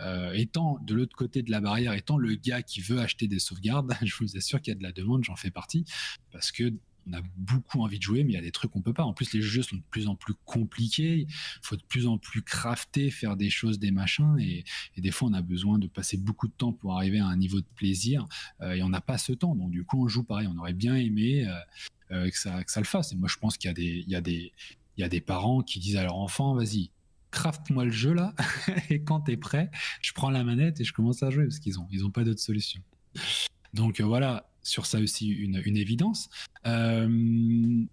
Euh, 0.00 0.32
étant 0.32 0.78
de 0.80 0.94
l'autre 0.94 1.14
côté 1.14 1.42
de 1.42 1.50
la 1.50 1.60
barrière, 1.60 1.92
étant 1.92 2.16
le 2.16 2.34
gars 2.34 2.62
qui 2.62 2.80
veut 2.80 2.98
acheter 3.00 3.28
des 3.28 3.38
sauvegardes, 3.38 3.92
je 4.02 4.14
vous 4.16 4.36
assure 4.36 4.60
qu'il 4.62 4.72
y 4.72 4.76
a 4.76 4.78
de 4.78 4.82
la 4.82 4.92
demande, 4.92 5.24
j'en 5.24 5.36
fais 5.36 5.50
partie, 5.50 5.84
parce 6.30 6.50
que 6.50 6.72
on 7.06 7.12
a 7.14 7.20
beaucoup 7.36 7.80
envie 7.80 7.98
de 7.98 8.02
jouer, 8.02 8.24
mais 8.24 8.32
il 8.32 8.34
y 8.34 8.38
a 8.38 8.42
des 8.42 8.52
trucs 8.52 8.70
qu'on 8.70 8.82
peut 8.82 8.92
pas. 8.92 9.04
En 9.04 9.12
plus, 9.12 9.32
les 9.32 9.42
jeux 9.42 9.62
sont 9.62 9.76
de 9.76 9.82
plus 9.90 10.08
en 10.08 10.14
plus 10.14 10.34
compliqués. 10.44 11.26
Il 11.28 11.62
faut 11.62 11.76
de 11.76 11.82
plus 11.82 12.06
en 12.06 12.18
plus 12.18 12.42
crafter, 12.42 13.10
faire 13.10 13.36
des 13.36 13.50
choses, 13.50 13.78
des 13.78 13.90
machins. 13.90 14.38
Et, 14.38 14.64
des 14.96 15.10
fois, 15.10 15.28
on 15.28 15.34
a 15.34 15.42
besoin 15.42 15.78
de 15.78 15.86
passer 15.86 16.16
beaucoup 16.16 16.48
de 16.48 16.52
temps 16.52 16.72
pour 16.72 16.94
arriver 16.94 17.18
à 17.18 17.26
un 17.26 17.36
niveau 17.36 17.60
de 17.60 17.66
plaisir. 17.74 18.26
Euh, 18.60 18.74
et 18.74 18.82
on 18.82 18.88
n'a 18.88 19.00
pas 19.00 19.18
ce 19.18 19.32
temps. 19.32 19.54
Donc, 19.54 19.70
du 19.70 19.84
coup, 19.84 20.04
on 20.04 20.08
joue 20.08 20.22
pareil. 20.22 20.48
On 20.52 20.58
aurait 20.58 20.74
bien 20.74 20.94
aimé 20.94 21.46
euh, 21.46 21.54
euh, 22.12 22.30
que, 22.30 22.38
ça, 22.38 22.62
que 22.62 22.70
ça 22.70 22.80
le 22.80 22.86
fasse. 22.86 23.12
Et 23.12 23.16
moi, 23.16 23.28
je 23.28 23.38
pense 23.38 23.56
qu'il 23.56 23.68
y 23.68 23.72
a 23.72 23.74
des, 23.74 24.04
y 24.06 24.50
y 24.98 25.02
a 25.02 25.08
des 25.08 25.20
parents 25.20 25.62
qui 25.62 25.80
disent 25.80 25.96
à 25.96 26.04
leur 26.04 26.16
enfant, 26.16 26.54
vas-y, 26.54 26.90
craft-moi 27.30 27.86
le 27.86 27.90
jeu 27.90 28.12
là. 28.12 28.34
et 28.90 29.02
quand 29.02 29.22
tu 29.22 29.32
es 29.32 29.36
prêt, 29.36 29.70
je 30.02 30.12
prends 30.12 30.30
la 30.30 30.44
manette 30.44 30.80
et 30.80 30.84
je 30.84 30.92
commence 30.92 31.22
à 31.22 31.30
jouer 31.30 31.44
parce 31.44 31.58
qu'ils 31.58 31.80
ont, 31.80 31.88
ils 31.90 32.04
ont 32.04 32.10
pas 32.10 32.24
d'autre 32.24 32.40
solution. 32.40 32.82
Donc 33.72 34.02
voilà, 34.02 34.51
sur 34.62 34.86
ça 34.86 34.98
aussi 34.98 35.28
une, 35.28 35.56
évidence. 35.76 36.28
Euh, 36.66 37.84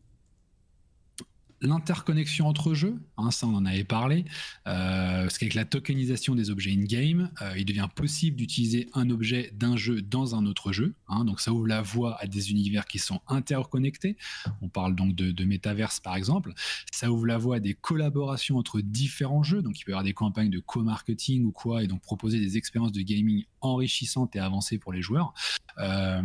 l'interconnexion 1.62 2.48
entre 2.48 2.74
jeux, 2.74 3.00
hein, 3.18 3.32
ça 3.32 3.48
on 3.48 3.56
en 3.56 3.66
avait 3.66 3.84
parlé, 3.84 4.26
euh, 4.68 5.24
parce 5.24 5.38
qu'avec 5.38 5.54
la 5.54 5.66
tokenisation 5.66 6.36
des 6.36 6.50
objets 6.50 6.72
in-game, 6.72 7.30
euh, 7.42 7.54
il 7.58 7.66
devient 7.66 7.88
possible 7.94 8.38
d'utiliser 8.38 8.90
un 8.94 9.10
objet 9.10 9.52
d'un 9.54 9.76
jeu 9.76 10.02
dans 10.02 10.36
un 10.36 10.46
autre 10.46 10.72
jeu, 10.72 10.96
hein, 11.08 11.26
donc 11.26 11.40
ça 11.40 11.52
ouvre 11.52 11.68
la 11.68 11.82
voie 11.82 12.18
à 12.22 12.28
des 12.28 12.52
univers 12.52 12.86
qui 12.86 13.00
sont 13.00 13.22
interconnectés, 13.28 14.18
on 14.62 14.70
parle 14.70 14.96
donc 14.96 15.16
de, 15.16 15.32
de 15.32 15.46
métaverse 15.46 16.00
par 16.00 16.16
exemple, 16.16 16.54
ça 16.92 17.12
ouvre 17.12 17.26
la 17.26 17.38
voie 17.38 17.58
à 17.58 17.60
des 17.60 17.74
collaborations 17.74 18.58
entre 18.58 18.82
différents 18.82 19.44
jeux, 19.44 19.62
donc 19.62 19.80
il 19.80 19.84
peut 19.84 19.92
y 19.92 19.94
avoir 19.94 20.04
des 20.04 20.14
campagnes 20.14 20.50
de 20.50 20.60
co-marketing 20.60 21.44
ou 21.46 21.52
quoi, 21.52 21.84
et 21.84 21.88
donc 21.88 22.02
proposer 22.02 22.40
des 22.40 22.58
expériences 22.58 22.92
de 22.92 23.02
gaming 23.02 23.46
enrichissantes 23.62 24.36
et 24.36 24.40
avancées 24.40 24.78
pour 24.78 24.94
les 24.94 25.02
joueurs. 25.02 25.34
Euh, 25.80 26.22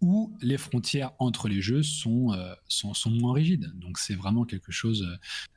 où 0.00 0.32
les 0.42 0.58
frontières 0.58 1.12
entre 1.18 1.48
les 1.48 1.60
jeux 1.60 1.82
sont, 1.82 2.32
euh, 2.32 2.54
sont, 2.68 2.94
sont, 2.94 3.10
moins 3.10 3.32
rigides. 3.32 3.72
Donc 3.76 3.98
c'est 3.98 4.14
vraiment 4.14 4.44
quelque 4.44 4.72
chose 4.72 5.06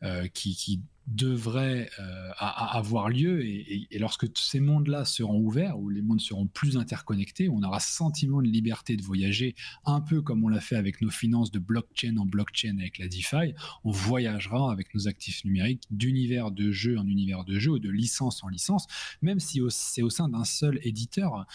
euh, 0.03 0.27
qui, 0.27 0.81
devrait 1.07 1.89
euh, 1.97 2.29
avoir 2.37 3.09
lieu 3.09 3.43
et, 3.43 3.87
lorsque 3.97 4.27
ces 4.37 4.59
mondes-là 4.59 5.05
seront 5.05 5.39
ouverts, 5.39 5.79
où 5.79 5.89
les 5.89 6.03
mondes 6.03 6.21
seront 6.21 6.45
plus 6.45 6.77
interconnectés, 6.77 7.49
on 7.49 7.63
aura 7.63 7.79
sentiment 7.79 8.43
de 8.43 8.47
liberté 8.47 8.95
de 8.95 9.01
voyager, 9.01 9.55
un 9.85 10.01
peu 10.01 10.21
comme 10.21 10.43
on 10.43 10.49
l'a 10.49 10.59
fait 10.59 10.75
avec 10.75 11.01
nos 11.01 11.09
finances 11.09 11.49
de 11.49 11.57
blockchain 11.57 12.15
en 12.17 12.27
blockchain 12.27 12.77
avec 12.77 12.99
la 12.99 13.07
DeFi, 13.07 13.55
on 13.83 13.89
voyagera 13.89 14.71
avec 14.71 14.93
nos 14.93 15.07
actifs 15.07 15.43
numériques 15.45 15.81
d'univers 15.89 16.51
de 16.51 16.69
jeu 16.69 16.99
en 16.99 17.07
univers 17.07 17.43
de 17.43 17.57
jeu 17.57 17.71
ou 17.71 17.79
de 17.79 17.89
licence 17.89 18.43
en 18.43 18.47
licence, 18.47 18.85
même 19.23 19.39
si 19.39 19.61
c'est 19.69 20.03
au 20.03 20.11
sein 20.11 20.29
d'un 20.29 20.45
seul 20.45 20.79
éditeur, 20.83 21.47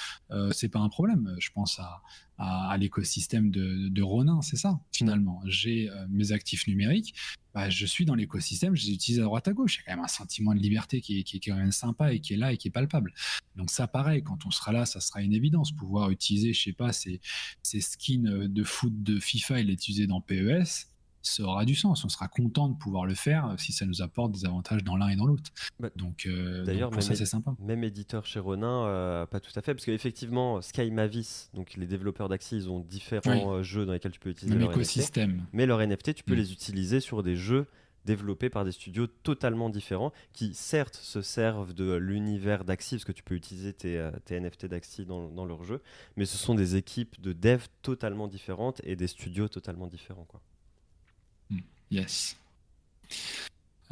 c'est 0.50 0.68
pas 0.68 0.80
un 0.80 0.88
problème. 0.88 1.36
Je 1.38 1.50
pense 1.52 1.78
à, 1.78 2.02
à, 2.38 2.76
l'écosystème 2.78 3.50
de, 3.50 4.02
Ronin, 4.02 4.42
c'est 4.42 4.56
ça, 4.56 4.80
finalement. 4.92 5.40
J'ai 5.46 5.88
euh, 5.88 6.06
mes 6.10 6.32
actifs 6.32 6.66
numériques, 6.66 7.14
bah, 7.54 7.70
je 7.70 7.86
suis 7.86 8.04
dans 8.04 8.16
l'écosystème, 8.16 8.74
je 8.74 8.86
les 8.86 8.92
utilise 8.94 9.20
à 9.20 9.24
droite 9.24 9.46
à 9.46 9.52
gauche. 9.52 9.76
Il 9.76 9.78
y 9.78 9.80
a 9.82 9.84
quand 9.86 9.96
même 9.96 10.04
un 10.04 10.08
sentiment 10.08 10.54
de 10.54 10.58
liberté 10.58 11.00
qui 11.00 11.20
est, 11.20 11.22
qui 11.22 11.36
est, 11.36 11.40
quand 11.40 11.54
même 11.54 11.70
sympa 11.70 12.12
et 12.12 12.20
qui 12.20 12.34
est 12.34 12.36
là 12.36 12.52
et 12.52 12.56
qui 12.56 12.68
est 12.68 12.72
palpable. 12.72 13.14
Donc 13.54 13.70
ça, 13.70 13.86
pareil, 13.86 14.22
quand 14.24 14.46
on 14.46 14.50
sera 14.50 14.72
là, 14.72 14.84
ça 14.86 15.00
sera 15.00 15.22
une 15.22 15.32
évidence. 15.32 15.70
Pouvoir 15.70 16.10
utiliser, 16.10 16.52
je 16.52 16.60
sais 16.60 16.72
pas, 16.72 16.92
ces, 16.92 17.20
ces 17.62 17.80
skins 17.80 18.48
de 18.48 18.64
foot 18.64 19.02
de 19.02 19.20
FIFA 19.20 19.60
et 19.60 19.62
les 19.62 19.74
utiliser 19.74 20.08
dans 20.08 20.20
PES, 20.20 20.88
ça 21.26 21.42
aura 21.42 21.64
du 21.64 21.74
sens. 21.74 22.04
On 22.04 22.08
sera 22.08 22.28
content 22.28 22.68
de 22.68 22.76
pouvoir 22.76 23.06
le 23.06 23.14
faire 23.14 23.46
euh, 23.46 23.56
si 23.56 23.72
ça 23.72 23.86
nous 23.86 24.02
apporte 24.02 24.32
des 24.32 24.44
avantages 24.44 24.84
dans 24.84 24.96
l'un 24.96 25.08
et 25.08 25.16
dans 25.16 25.26
l'autre. 25.26 25.50
Bah, 25.80 25.90
donc, 25.96 26.26
euh, 26.26 26.64
d'ailleurs, 26.64 26.92
ça, 27.02 27.14
c'est 27.14 27.26
sympa. 27.26 27.54
Même 27.58 27.84
éditeur 27.84 28.26
chez 28.26 28.40
Ronin, 28.40 28.86
euh, 28.86 29.26
pas 29.26 29.40
tout 29.40 29.52
à 29.56 29.62
fait, 29.62 29.74
parce 29.74 29.84
qu'effectivement, 29.84 30.60
Sky 30.60 30.90
Mavis, 30.90 31.50
donc 31.54 31.74
les 31.74 31.86
développeurs 31.86 32.28
d'Axi, 32.28 32.56
ils 32.56 32.70
ont 32.70 32.80
différents 32.80 33.62
jeux 33.62 33.86
dans 33.86 33.92
lesquels 33.92 34.12
tu 34.12 34.20
peux 34.20 34.30
utiliser 34.30 34.58
leur 34.58 34.70
écosystème. 34.70 35.36
NFT, 35.36 35.48
mais 35.52 35.66
leur 35.66 35.80
NFT, 35.80 36.14
tu 36.14 36.24
peux 36.24 36.34
mm. 36.34 36.38
les 36.38 36.52
utiliser 36.52 37.00
sur 37.00 37.22
des 37.22 37.36
jeux 37.36 37.66
développés 38.04 38.50
par 38.50 38.66
des 38.66 38.72
studios 38.72 39.06
totalement 39.06 39.70
différents 39.70 40.12
qui 40.34 40.52
certes 40.52 40.96
se 40.96 41.22
servent 41.22 41.72
de 41.72 41.94
l'univers 41.94 42.64
d'Axi 42.64 42.96
parce 42.96 43.06
que 43.06 43.12
tu 43.12 43.22
peux 43.22 43.34
utiliser 43.34 43.72
tes, 43.72 44.10
tes 44.26 44.38
NFT 44.38 44.66
d'Axi 44.66 45.06
dans, 45.06 45.30
dans, 45.30 45.46
leur 45.46 45.64
jeu 45.64 45.80
mais 46.18 46.26
ce 46.26 46.36
sont 46.36 46.54
des 46.54 46.76
équipes 46.76 47.18
de 47.22 47.32
dev 47.32 47.64
totalement 47.80 48.28
différentes 48.28 48.82
et 48.84 48.94
des 48.94 49.06
studios 49.06 49.48
totalement 49.48 49.86
différents 49.86 50.26
quoi. 50.26 50.42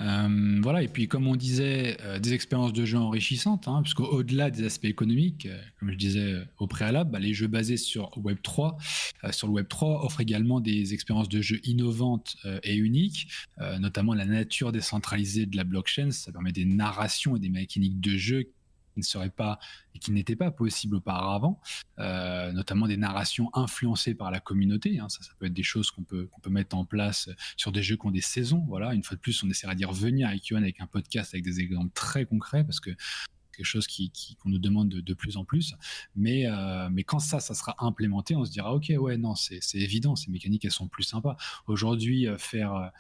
Euh, 0.01 0.61
voilà, 0.63 0.83
et 0.83 0.89
puis 0.89 1.07
comme 1.07 1.29
on 1.29 1.37
disait, 1.37 1.97
euh, 2.01 2.19
des 2.19 2.33
expériences 2.33 2.73
de 2.73 2.85
jeu 2.85 2.99
enrichissantes, 2.99 3.69
hein, 3.69 3.83
puisqu'au-delà 3.83 4.51
des 4.51 4.65
aspects 4.65 4.87
économiques, 4.87 5.47
euh, 5.47 5.61
comme 5.79 5.91
je 5.91 5.97
disais 5.97 6.35
au 6.59 6.67
préalable, 6.67 7.11
bah, 7.11 7.19
les 7.19 7.35
jeux 7.35 7.47
basés 7.47 7.77
sur 7.77 8.11
Web3, 8.19 8.77
sur 9.31 9.49
le 9.49 9.63
Web3 9.63 10.05
offrent 10.05 10.21
également 10.21 10.61
des 10.61 10.95
expériences 10.95 11.29
de 11.29 11.41
jeu 11.41 11.61
innovantes 11.65 12.37
et 12.65 12.75
uniques, 12.75 13.29
notamment 13.79 14.15
la 14.15 14.25
nature 14.25 14.73
décentralisée 14.73 15.47
de 15.47 15.57
la 15.57 15.65
blockchain, 15.65 16.11
ça 16.11 16.33
permet 16.33 16.51
des 16.51 16.65
narrations 16.65 17.37
et 17.37 17.39
des 17.39 17.49
mécaniques 17.49 18.01
de 18.01 18.17
jeu 18.17 18.51
qui 18.93 19.01
ne 19.01 19.05
serait 19.05 19.31
pas 19.31 19.59
et 19.95 19.99
qui 19.99 20.13
n'était 20.13 20.37
pas 20.37 20.51
possible 20.51 20.97
auparavant, 20.97 21.61
euh, 21.99 22.53
notamment 22.53 22.87
des 22.87 22.97
narrations 22.97 23.51
influencées 23.55 24.15
par 24.15 24.31
la 24.31 24.41
communauté. 24.41 24.99
Hein. 24.99 25.09
ça, 25.09 25.21
peut 25.39 25.47
être 25.47 25.53
des 25.53 25.63
choses 25.63 25.91
qu'on 25.91 26.03
peut, 26.03 26.29
mettre 26.49 26.77
en 26.77 26.85
place 26.85 27.31
sur 27.57 27.73
des 27.73 27.83
jeux 27.83 27.97
qui 27.97 28.07
ont 28.07 28.11
des 28.11 28.21
saisons. 28.21 28.65
Voilà, 28.69 28.95
une 28.95 29.03
fois 29.03 29.17
de 29.17 29.21
plus, 29.21 29.43
on 29.43 29.51
essaiera 29.51 29.75
d'y 29.75 29.85
revenir 29.85 30.29
avec 30.29 30.47
Yohan 30.49 30.63
avec 30.63 30.81
un 30.81 30.87
podcast 30.87 31.35
avec 31.35 31.45
des 31.45 31.61
exemples 31.61 31.93
très 31.95 32.27
concrets 32.27 32.65
parce 32.65 32.81
que 32.81 32.91
quelque 33.53 33.67
chose 33.67 33.87
qui, 33.87 34.11
qu'on 34.43 34.49
nous 34.49 34.59
demande 34.59 34.89
de, 34.89 35.15
plus 35.15 35.37
en 35.37 35.45
plus. 35.45 35.75
Mais, 36.17 36.47
euh, 36.47 36.89
mais 36.91 37.05
quand 37.05 37.19
ça, 37.19 37.39
ça 37.39 37.55
sera 37.55 37.77
implémenté, 37.79 38.35
on 38.35 38.45
se 38.45 38.51
dira, 38.51 38.75
OK, 38.75 38.93
ouais, 38.97 39.17
non, 39.17 39.35
c'est, 39.35 39.59
c'est 39.61 39.79
évident, 39.79 40.17
ces 40.17 40.31
mécaniques, 40.31 40.65
elles 40.65 40.71
sont 40.71 40.89
plus 40.89 41.05
sympas. 41.05 41.37
Aujourd'hui, 41.67 42.27
euh, 42.27 42.39
faire 42.39 42.91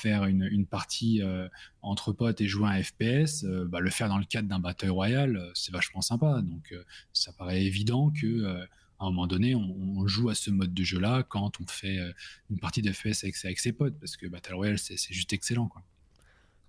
faire 0.00 0.24
une, 0.24 0.66
partie 0.66 1.22
euh, 1.22 1.48
entre 1.82 2.12
potes 2.12 2.40
et 2.40 2.48
jouer 2.48 2.68
un 2.68 2.82
FPS, 2.82 3.44
euh, 3.44 3.64
bah, 3.66 3.80
le 3.80 3.90
faire 3.90 4.08
dans 4.08 4.18
le 4.18 4.24
cadre 4.24 4.48
d'un 4.48 4.58
Battle 4.58 4.90
Royale, 4.90 5.36
euh, 5.36 5.50
c'est 5.54 5.72
vachement 5.72 6.02
sympa. 6.02 6.40
Donc 6.42 6.74
ça 7.12 7.32
paraît 7.32 7.64
évident 7.64 8.10
que 8.10 8.66
à 8.98 9.04
un 9.04 9.10
moment 9.10 9.26
donné, 9.26 9.54
on, 9.54 10.06
joue 10.06 10.30
à 10.30 10.34
ce 10.34 10.50
mode 10.50 10.72
de 10.72 10.82
jeu-là 10.82 11.22
quand 11.22 11.60
on 11.60 11.66
fait 11.66 11.98
une 12.50 12.58
partie 12.58 12.80
de 12.80 12.90
FPS 12.90 13.24
avec, 13.24 13.36
avec, 13.44 13.58
ses 13.58 13.72
potes, 13.72 13.98
parce 13.98 14.16
que 14.16 14.26
Battle 14.26 14.54
Royale, 14.54 14.78
c'est 14.78 14.96
juste 15.12 15.32
excellent. 15.32 15.68
Quoi. 15.68 15.82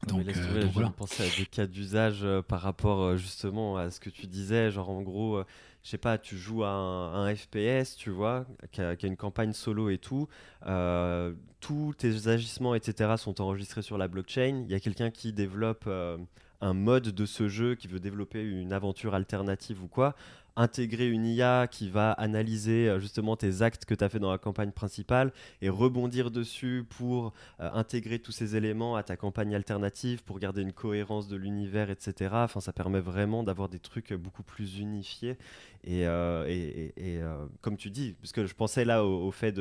Donc, 0.08 0.26
donc 0.26 0.36
voilà. 0.74 0.90
penser 0.90 1.24
à 1.24 1.38
des 1.38 1.46
cas 1.46 1.66
d'usage 1.66 2.26
par 2.48 2.62
rapport 2.62 3.18
justement 3.18 3.78
à 3.78 3.90
ce 3.92 4.00
que 4.00 4.10
tu 4.10 4.28
disais, 4.28 4.72
genre 4.72 4.90
en 4.90 5.02
gros, 5.02 5.42
je 5.88 5.92
sais 5.92 5.98
pas, 5.98 6.18
tu 6.18 6.36
joues 6.36 6.66
à 6.66 6.70
un, 6.70 7.34
FPS, 7.34 7.96
tu 7.96 8.10
vois, 8.10 8.46
qui 8.74 8.82
a, 8.82 8.94
une 9.04 9.16
campagne 9.16 9.54
solo 9.54 9.90
et 9.90 9.98
tout, 9.98 10.28
euh, 10.66 11.32
tous 11.62 11.94
tes 11.98 12.28
agissements, 12.28 12.76
etc., 12.76 13.14
sont 13.16 13.40
enregistrés 13.40 13.82
sur 13.82 13.98
la 13.98 14.10
blockchain. 14.10 14.66
Il 14.66 14.70
y 14.70 14.76
a 14.76 14.82
quelqu'un 14.82 15.12
qui 15.12 15.32
développe 15.32 15.86
euh, 15.88 16.18
un 16.60 16.74
mode 16.74 17.12
de 17.12 17.26
ce 17.26 17.48
jeu, 17.48 17.76
qui 17.76 17.88
veut 17.88 18.02
développer 18.02 18.44
une 18.44 18.74
aventure 18.74 19.16
alternative 19.16 19.82
ou 19.82 19.88
quoi 19.88 20.14
intégrer 20.58 21.08
une 21.08 21.26
IA 21.26 21.68
qui 21.68 21.90
va 21.90 22.12
analyser 22.12 22.90
euh, 22.90 23.00
justement 23.00 23.38
tes 23.38 23.62
actes 23.62 23.86
que 23.86 23.94
tu 23.94 24.04
as 24.04 24.10
fait 24.10 24.20
dans 24.20 24.32
la 24.32 24.40
campagne 24.40 24.72
principale 24.72 25.32
et 25.62 25.70
rebondir 25.70 26.32
dessus 26.32 26.86
pour 26.90 27.34
euh, 27.60 27.70
intégrer 27.74 28.20
tous 28.20 28.32
ces 28.32 28.56
éléments 28.56 28.96
à 28.96 29.04
ta 29.04 29.16
campagne 29.16 29.56
alternative 29.56 30.24
pour 30.24 30.40
garder 30.40 30.64
une 30.64 30.74
cohérence 30.74 31.28
de 31.28 31.38
l'univers, 31.38 31.90
etc. 31.92 32.32
Enfin, 32.34 32.60
ça 32.60 32.74
permet 32.74 33.00
vraiment 33.00 33.44
d'avoir 33.44 33.70
des 33.70 33.80
trucs 33.80 34.14
beaucoup 34.14 34.44
plus 34.44 34.80
unifiés. 34.80 35.38
Et, 35.84 36.08
euh, 36.08 36.46
et, 36.48 37.22
comme 37.62 37.78
tu 37.78 37.92
dis, 37.92 38.16
parce 38.20 38.32
que 38.32 38.46
je 38.46 38.54
pensais 38.56 38.84
là 38.84 39.06
au, 39.06 39.32
fait 39.32 39.56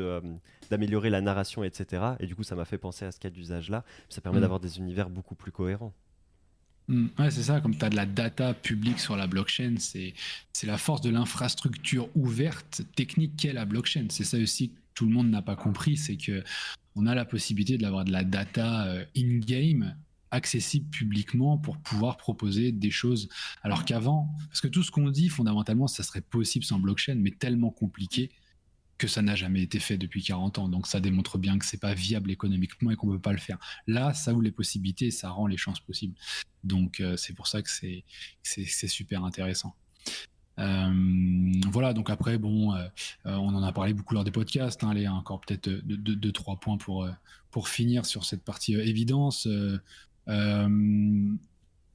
d'améliorer 0.70 1.11
la 1.11 1.20
narration, 1.20 1.62
etc. 1.62 2.03
Et 2.20 2.26
du 2.26 2.34
coup, 2.34 2.42
ça 2.42 2.57
m'a 2.57 2.64
fait 2.64 2.78
penser 2.78 3.05
à 3.05 3.12
ce 3.12 3.20
cas 3.20 3.30
d'usage-là. 3.30 3.84
Ça 4.09 4.20
permet 4.20 4.38
mm. 4.38 4.42
d'avoir 4.42 4.61
des 4.61 4.78
univers 4.78 5.11
beaucoup 5.11 5.34
plus 5.34 5.53
cohérents. 5.53 5.92
Mm. 6.89 7.07
ouais, 7.18 7.30
c'est 7.30 7.45
ça, 7.45 7.61
comme 7.61 7.76
tu 7.76 7.84
as 7.84 7.91
de 7.91 7.97
la 7.97 8.07
data 8.07 8.55
publique 8.55 9.01
sur 9.01 9.16
la 9.16 9.26
blockchain, 9.26 9.74
c'est 9.78 10.14
la 10.64 10.78
force 10.78 11.01
de 11.01 11.11
l'infrastructure 11.11 12.09
ouverte 12.14 12.82
technique 12.95 13.37
qu'est 13.37 13.53
la 13.53 13.64
blockchain. 13.64 14.07
C'est 14.11 14.24
ça 14.24 14.39
aussi 14.39 14.70
que 14.70 14.76
tout 14.95 15.07
le 15.07 15.12
monde 15.12 15.30
n'a 15.30 15.43
pas 15.43 15.57
compris, 15.57 15.97
c'est 15.97 16.16
que 16.16 16.43
on 16.95 17.07
a 17.07 17.14
la 17.14 17.26
possibilité 17.26 17.76
d'avoir 17.76 18.05
de 18.05 18.12
la 18.12 18.24
data 18.24 18.87
euh, 18.87 19.05
in-game 19.16 19.95
accessible 20.30 20.89
publiquement 20.89 21.59
pour 21.59 21.76
pouvoir 21.78 22.16
proposer 22.16 22.72
des 22.72 22.91
choses. 22.91 23.28
Alors 23.62 23.84
qu'avant, 23.84 24.34
parce 24.49 24.61
que 24.61 24.68
tout 24.68 24.82
ce 24.82 24.91
qu'on 24.91 25.11
dit 25.11 25.28
fondamentalement, 25.28 25.87
ça 25.87 26.03
serait 26.03 26.22
possible 26.22 26.64
sans 26.64 26.78
blockchain, 26.78 27.16
mais 27.16 27.30
tellement 27.30 27.70
compliqué 27.70 28.30
que 28.99 29.09
ça 29.09 29.22
n'a 29.22 29.34
jamais 29.34 29.62
été 29.62 29.78
fait 29.78 29.99
depuis 29.99 30.22
40 30.22 30.59
ans. 30.59 30.68
Donc 30.68 30.86
ça 30.86 31.01
démontre 31.01 31.38
bien 31.38 31.59
que 31.59 31.64
c'est 31.64 31.80
pas 31.80 31.94
viable 31.94 32.30
économiquement 32.30 32.90
et 32.90 32.97
qu'on 32.97 33.09
peut 33.09 33.18
pas 33.18 33.32
le 33.32 33.38
faire. 33.38 33.59
Là, 33.86 34.14
ça 34.14 34.32
ouvre 34.32 34.42
les 34.42 34.53
possibilités, 34.53 35.11
ça 35.11 35.30
rend 35.30 35.47
les 35.47 35.57
chances 35.57 35.80
possibles. 35.80 36.14
Donc 36.64 37.01
euh, 37.01 37.16
c'est 37.16 37.34
pour 37.34 37.47
ça 37.47 37.62
que 37.62 37.70
c'est 37.70 38.88
super 38.88 39.24
intéressant. 39.24 39.74
Euh, 40.59 40.90
voilà, 41.70 41.92
donc 41.92 42.09
après, 42.09 42.38
bon, 42.38 42.74
euh, 42.74 42.88
on 43.24 43.55
en 43.55 43.62
a 43.62 43.72
parlé 43.72 43.92
beaucoup 43.92 44.14
lors 44.14 44.24
des 44.24 44.30
podcasts. 44.30 44.82
Hein, 44.84 45.11
encore 45.12 45.40
peut-être 45.40 45.68
deux, 45.68 46.32
trois 46.32 46.59
points 46.59 46.78
pour, 46.78 47.09
pour 47.51 47.68
finir 47.68 48.07
sur 48.07 48.24
cette 48.24 48.42
partie 48.42 48.74
évidence 48.74 49.47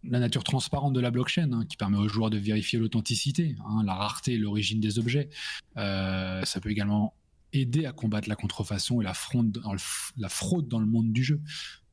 la 0.04 0.20
nature 0.20 0.43
transparente 0.43 0.93
de 0.93 0.99
la 0.99 1.12
blockchain, 1.12 1.52
hein, 1.52 1.66
qui 1.68 1.78
permet 1.78 1.97
aux 1.97 2.08
joueurs 2.08 2.30
de 2.30 2.38
vérifier 2.38 2.80
l'authenticité, 2.80 3.56
hein, 3.66 3.84
la 3.86 3.93
rareté 3.93 4.34
et 4.34 4.38
l'origine 4.38 4.80
des 4.80 4.99
objets. 4.99 5.30
Euh, 5.78 6.43
ça 6.43 6.60
peut 6.60 6.70
également 6.70 7.14
aider 7.54 7.86
à 7.86 7.91
combattre 7.91 8.30
la 8.30 8.36
contrefaçon 8.36 9.02
et 9.02 9.04
la 9.04 9.14
fraude 9.14 9.52
dans 9.52 9.74
le, 9.74 9.80
la 10.18 10.30
fraude 10.30 10.68
dans 10.68 10.80
le 10.80 10.86
monde 10.86 11.12
du 11.12 11.24
jeu. 11.24 11.41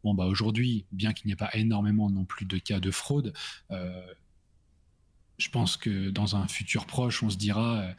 Bon, 0.04 0.14
bah 0.14 0.26
aujourd'hui, 0.26 0.86
bien 0.92 1.12
qu'il 1.12 1.26
n'y 1.26 1.32
ait 1.32 1.36
pas 1.36 1.50
énormément 1.54 2.08
non 2.08 2.24
plus 2.24 2.46
de 2.46 2.58
cas 2.58 2.80
de 2.80 2.90
fraude, 2.90 3.32
euh, 3.70 4.00
je 5.38 5.50
pense 5.50 5.76
que 5.76 6.10
dans 6.10 6.36
un 6.36 6.48
futur 6.48 6.86
proche, 6.86 7.22
on 7.22 7.30
se 7.30 7.36
dira 7.36 7.78
euh, 7.78 7.92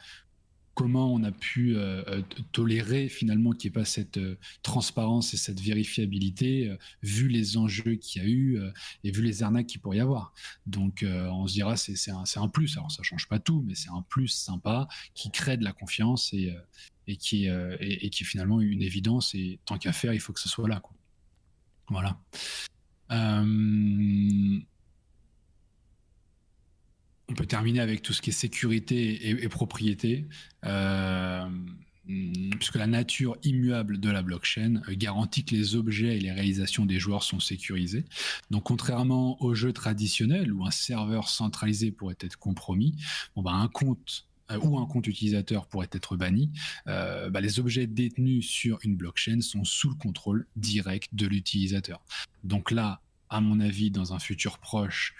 comment 0.80 1.12
on 1.12 1.22
a 1.24 1.30
pu 1.30 1.76
euh, 1.76 2.02
euh, 2.06 2.22
tolérer 2.52 3.10
finalement 3.10 3.52
qu'il 3.52 3.70
n'y 3.70 3.74
ait 3.74 3.80
pas 3.80 3.84
cette 3.84 4.16
euh, 4.16 4.38
transparence 4.62 5.34
et 5.34 5.36
cette 5.36 5.60
vérifiabilité 5.60 6.74
vu 7.02 7.28
les 7.28 7.58
enjeux 7.58 7.96
qu'il 7.96 8.22
y 8.22 8.24
a 8.24 8.28
eu 8.28 8.58
et 9.04 9.10
vu 9.10 9.20
les 9.20 9.42
arnaques 9.42 9.66
qu'il 9.66 9.82
pourrait 9.82 9.98
y 9.98 10.00
avoir. 10.00 10.32
Donc 10.66 11.04
on 11.04 11.46
se 11.46 11.52
dira 11.52 11.76
c'est 11.76 12.10
un, 12.10 12.24
un, 12.36 12.48
plus. 12.48 12.78
Alors 12.78 12.90
ça 12.90 13.02
change 13.02 13.28
pas 13.28 13.38
tout, 13.38 13.62
mais 13.66 13.74
c'est 13.74 13.90
un 13.90 14.02
plus 14.08 14.28
sympa 14.28 14.88
qui 15.14 15.30
crée 15.30 15.58
de 15.58 15.64
la 15.64 15.72
confiance 15.72 16.32
et, 16.32 16.54
et 17.06 17.16
qui, 17.16 17.46
et, 17.46 18.10
qui 18.10 18.22
est 18.22 18.26
finalement 18.26 18.62
une 18.62 18.82
évidence. 18.82 19.34
Et 19.34 19.58
tant 19.66 19.76
qu'à 19.76 19.92
faire, 19.92 20.14
il 20.14 20.20
faut 20.20 20.32
que 20.32 20.40
ce 20.40 20.48
soit 20.48 20.68
là. 20.68 20.80
Voilà. 21.88 22.18
On 27.30 27.34
peut 27.34 27.46
terminer 27.46 27.80
avec 27.80 28.02
tout 28.02 28.12
ce 28.12 28.20
qui 28.20 28.30
est 28.30 28.34
sécurité 28.34 29.30
et, 29.30 29.48
propriété. 29.48 30.26
Mm, 32.10 32.50
puisque 32.58 32.74
la 32.74 32.88
nature 32.88 33.36
immuable 33.44 34.00
de 34.00 34.10
la 34.10 34.22
blockchain 34.22 34.82
euh, 34.88 34.94
garantit 34.96 35.44
que 35.44 35.54
les 35.54 35.76
objets 35.76 36.16
et 36.16 36.20
les 36.20 36.32
réalisations 36.32 36.84
des 36.84 36.98
joueurs 36.98 37.22
sont 37.22 37.38
sécurisés. 37.38 38.04
Donc, 38.50 38.64
contrairement 38.64 39.40
aux 39.40 39.54
jeux 39.54 39.72
traditionnels 39.72 40.52
où 40.52 40.66
un 40.66 40.72
serveur 40.72 41.28
centralisé 41.28 41.92
pourrait 41.92 42.16
être 42.20 42.36
compromis, 42.36 42.96
bah, 43.36 43.52
un 43.52 43.68
compte 43.68 44.26
euh, 44.50 44.58
ou 44.58 44.78
un 44.78 44.86
compte 44.86 45.06
utilisateur 45.06 45.66
pourrait 45.66 45.90
être 45.92 46.16
banni, 46.16 46.50
euh, 46.88 47.30
bah, 47.30 47.40
les 47.40 47.60
objets 47.60 47.86
détenus 47.86 48.48
sur 48.48 48.80
une 48.82 48.96
blockchain 48.96 49.40
sont 49.40 49.62
sous 49.62 49.90
le 49.90 49.94
contrôle 49.94 50.48
direct 50.56 51.10
de 51.12 51.28
l'utilisateur. 51.28 52.04
Donc 52.42 52.72
là, 52.72 53.02
à 53.28 53.40
mon 53.40 53.60
avis, 53.60 53.92
dans 53.92 54.14
un 54.14 54.18
futur 54.18 54.58
proche, 54.58 55.14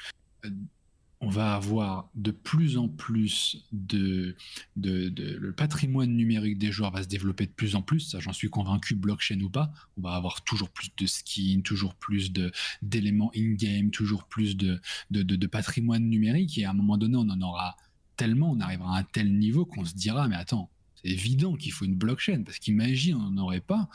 on 1.23 1.29
va 1.29 1.55
avoir 1.55 2.09
de 2.15 2.31
plus 2.31 2.79
en 2.79 2.89
plus 2.89 3.67
de, 3.73 4.37
le 4.77 5.53
patrimoine 5.53 6.17
numérique 6.17 6.59
des 6.59 6.73
joueurs 6.73 6.91
va 6.91 7.03
se 7.03 7.09
développer 7.09 7.45
de 7.45 7.53
plus 7.53 7.75
en 7.75 7.83
plus. 7.83 8.01
Ça, 8.01 8.21
j'en 8.21 8.33
suis 8.33 8.49
convaincu, 8.49 8.95
blockchain 8.95 9.39
ou 9.41 9.51
pas. 9.51 9.71
On 9.99 10.03
va 10.03 10.15
avoir 10.15 10.43
toujours 10.43 10.71
plus 10.71 10.89
de 10.97 11.07
skins, 11.07 11.63
toujours 11.63 11.95
plus 11.95 12.33
d'éléments 12.81 13.31
in-game, 13.37 13.91
toujours 13.91 14.25
plus 14.25 14.57
de, 14.57 14.81
de, 15.11 15.47
patrimoine 15.47 16.09
numérique. 16.09 16.57
Et 16.57 16.65
à 16.65 16.71
un 16.71 16.75
moment 16.75 16.97
donné, 16.97 17.17
on 17.17 17.29
en 17.29 17.41
aura 17.43 17.77
tellement, 18.17 18.53
on 18.53 18.61
arrivera 18.61 18.97
à 18.97 19.01
un 19.01 19.05
tel 19.05 19.37
niveau 19.37 19.67
qu'on 19.67 19.85
se 19.85 19.95
dira, 19.95 20.27
mais 20.27 20.37
attends, 20.37 20.71
c'est 21.03 21.11
évident 21.11 21.55
qu'il 21.55 21.73
faut 21.73 21.85
une 21.85 21.97
blockchain 21.97 22.43
parce 22.45 22.59
qu'imagine, 22.59 23.17
on 23.17 23.31
n'en 23.31 23.43
aurait 23.43 23.61
pas 23.61 23.91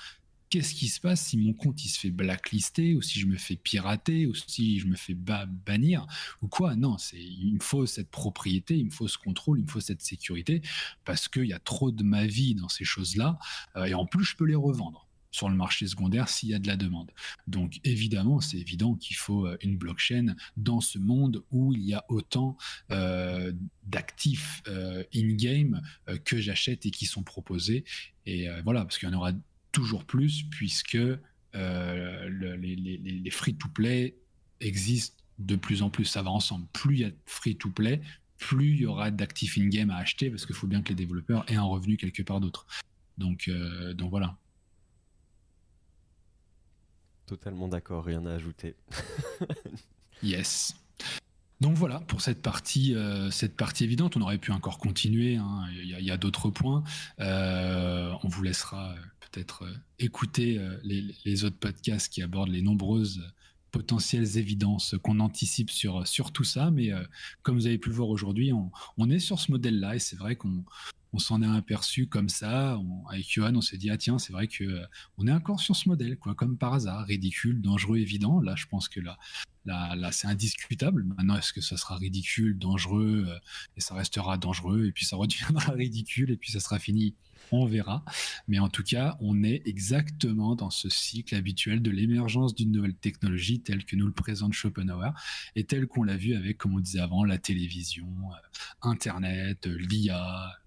qu'est-ce 0.49 0.73
qui 0.73 0.87
se 0.87 0.99
passe 0.99 1.27
si 1.27 1.37
mon 1.37 1.53
compte 1.53 1.83
il 1.83 1.89
se 1.89 1.99
fait 1.99 2.11
blacklister 2.11 2.95
ou 2.95 3.01
si 3.01 3.19
je 3.19 3.27
me 3.27 3.37
fais 3.37 3.55
pirater 3.55 4.27
ou 4.27 4.33
si 4.33 4.79
je 4.79 4.87
me 4.87 4.95
fais 4.95 5.15
bannir 5.15 6.05
ou 6.41 6.47
quoi? 6.47 6.75
Non, 6.75 6.97
c'est 6.97 7.21
il 7.21 7.55
me 7.55 7.63
faut 7.63 7.85
cette 7.85 8.09
propriété, 8.09 8.77
il 8.77 8.85
me 8.85 8.91
faut 8.91 9.07
ce 9.07 9.17
contrôle, 9.17 9.59
il 9.59 9.65
me 9.65 9.69
faut 9.69 9.79
cette 9.79 10.01
sécurité 10.01 10.61
parce 11.03 11.27
qu'il 11.27 11.45
y 11.45 11.53
a 11.53 11.59
trop 11.59 11.91
de 11.91 12.03
ma 12.03 12.25
vie 12.25 12.55
dans 12.55 12.69
ces 12.69 12.85
choses-là 12.85 13.37
euh, 13.75 13.85
et 13.85 13.93
en 13.93 14.05
plus 14.05 14.23
je 14.23 14.35
peux 14.35 14.45
les 14.45 14.55
revendre 14.55 15.07
sur 15.31 15.49
le 15.49 15.55
marché 15.55 15.85
secondaire 15.85 16.29
s'il 16.29 16.49
y 16.49 16.53
a 16.53 16.59
de 16.59 16.67
la 16.67 16.77
demande. 16.77 17.11
Donc 17.45 17.81
évidemment, 17.83 18.39
c'est 18.39 18.57
évident 18.57 18.95
qu'il 18.95 19.17
faut 19.17 19.45
euh, 19.45 19.57
une 19.61 19.75
blockchain 19.75 20.35
dans 20.55 20.79
ce 20.79 20.97
monde 20.97 21.43
où 21.51 21.73
il 21.73 21.83
y 21.83 21.93
a 21.93 22.05
autant 22.07 22.55
euh, 22.91 23.51
d'actifs 23.83 24.63
in-game 25.13 25.81
que 26.23 26.39
j'achète 26.39 26.85
et 26.85 26.91
qui 26.91 27.05
sont 27.05 27.23
proposés. 27.23 27.83
Et 28.25 28.47
voilà, 28.63 28.83
parce 28.83 28.97
qu'il 28.97 29.07
y 29.07 29.11
en 29.11 29.15
aura 29.15 29.33
toujours 29.75 30.05
plus 30.05 30.43
puisque 30.43 30.95
euh, 30.95 32.29
les, 32.29 33.29
free-to-play 33.29 34.17
existent 34.61 35.21
de 35.37 35.57
plus 35.57 35.81
en 35.81 35.89
plus. 35.89 36.05
Ça 36.05 36.21
va 36.21 36.31
ensemble. 36.31 36.65
Plus 36.71 36.95
il 36.95 37.01
y 37.01 37.03
a 37.03 37.11
free-to-play, 37.25 38.01
plus 38.37 38.71
il 38.71 38.81
y 38.81 38.85
aura 38.85 39.11
d'actifs 39.11 39.57
in-game 39.57 39.89
à 39.89 39.97
acheter 39.97 40.29
parce 40.29 40.45
qu'il 40.45 40.55
faut 40.55 40.67
bien 40.67 40.81
que 40.81 40.89
les 40.89 40.95
développeurs 40.95 41.43
aient 41.49 41.55
un 41.55 41.63
revenu 41.63 41.97
quelque 41.97 42.23
part 42.23 42.39
d'autre. 42.39 42.65
Donc, 43.17 43.49
euh, 43.49 43.93
donc 43.93 44.11
voilà. 44.11 44.37
Totalement 47.25 47.67
d'accord, 47.67 48.05
rien 48.05 48.25
à 48.25 48.31
ajouter. 48.31 48.75
yes. 50.23 50.73
Donc 51.61 51.75
voilà 51.75 52.01
pour 52.01 52.21
cette 52.21 52.41
partie, 52.41 52.95
euh, 52.95 53.31
cette 53.31 53.55
partie 53.55 53.83
évidente. 53.83 54.17
On 54.17 54.21
aurait 54.21 54.37
pu 54.37 54.51
encore 54.51 54.77
continuer. 54.77 55.37
Hein. 55.37 55.65
Il 55.71 55.89
y 55.89 56.11
a, 56.11 56.17
d'autres 56.17 56.49
points. 56.49 56.83
on 57.19 58.27
vous 58.27 58.43
laissera 58.43 58.95
peut-être 59.35 59.63
euh, 59.63 59.73
écouter 59.99 60.57
euh, 60.57 60.77
les, 60.83 61.43
autres 61.43 61.57
podcasts 61.57 62.11
qui 62.11 62.21
abordent 62.21 62.49
les 62.49 62.61
nombreuses 62.61 63.21
potentielles 63.71 64.37
évidences 64.37 64.95
qu'on 65.03 65.19
anticipe 65.19 65.69
sur, 65.69 66.05
tout 66.33 66.43
ça. 66.43 66.71
Mais 66.71 66.91
euh, 66.91 67.03
comme 67.43 67.55
vous 67.55 67.67
avez 67.67 67.77
pu 67.77 67.89
le 67.89 67.95
voir 67.95 68.09
aujourd'hui, 68.09 68.51
on, 68.53 69.09
est 69.09 69.19
sur 69.19 69.39
ce 69.39 69.51
modèle-là 69.51 69.95
et 69.95 69.99
c'est 69.99 70.15
vrai 70.15 70.35
qu'on 70.35 70.63
on 71.15 71.19
s'en 71.19 71.41
est 71.41 71.57
aperçu 71.57 72.07
comme 72.07 72.27
ça. 72.27 72.77
avec 73.09 73.31
Johan, 73.31 73.55
on 73.55 73.61
s'est 73.61 73.77
dit, 73.77 73.89
ah 73.89 73.97
tiens, 73.97 74.19
c'est 74.19 74.33
vrai 74.33 74.47
que 74.47 74.83
on 75.17 75.27
est 75.27 75.31
encore 75.31 75.61
sur 75.61 75.75
ce 75.75 75.87
modèle, 75.87 76.17
quoi, 76.17 76.35
comme 76.35 76.57
par 76.57 76.73
hasard, 76.73 77.05
ridicule, 77.05 77.61
dangereux, 77.61 77.97
évident. 77.97 78.41
Là, 78.41 78.55
je 78.57 78.65
pense 78.65 78.89
que 78.89 78.99
là, 78.99 79.17
là, 79.65 79.95
là 79.95 80.11
c'est 80.11 80.27
indiscutable. 80.27 81.03
Maintenant, 81.03 81.37
est-ce 81.37 81.53
que 81.53 81.61
ça 81.61 81.77
sera 81.77 81.95
ridicule, 81.95 82.57
dangereux, 82.57 83.27
et 83.77 83.81
ça 83.81 83.95
restera 83.95 84.37
dangereux, 84.37 84.87
et 84.87 84.91
puis 84.91 85.05
ça 85.05 85.15
redeviendra 85.15 85.71
ridicule, 85.73 86.31
et 86.31 86.37
puis 86.37 86.51
ça 86.51 86.59
sera 86.59 86.79
fini? 86.79 87.15
On 87.51 87.65
verra. 87.65 88.03
Mais 88.47 88.59
en 88.59 88.69
tout 88.69 88.83
cas, 88.83 89.17
on 89.19 89.43
est 89.43 89.61
exactement 89.65 90.55
dans 90.55 90.71
ce 90.71 90.89
cycle 90.89 91.35
habituel 91.35 91.81
de 91.81 91.91
l'émergence 91.91 92.55
d'une 92.55 92.71
nouvelle 92.71 92.95
technologie 92.95 93.61
telle 93.61 93.85
que 93.85 93.95
nous 93.95 94.07
le 94.07 94.13
présente 94.13 94.53
Schopenhauer 94.53 95.11
et 95.55 95.63
telle 95.63 95.87
qu'on 95.87 96.03
l'a 96.03 96.17
vu 96.17 96.33
avec, 96.35 96.57
comme 96.57 96.73
on 96.73 96.79
disait 96.79 96.99
avant, 96.99 97.23
la 97.23 97.37
télévision, 97.37 98.07
euh, 98.31 98.89
Internet, 98.89 99.67
euh, 99.67 99.77
l'IA, 99.77 100.57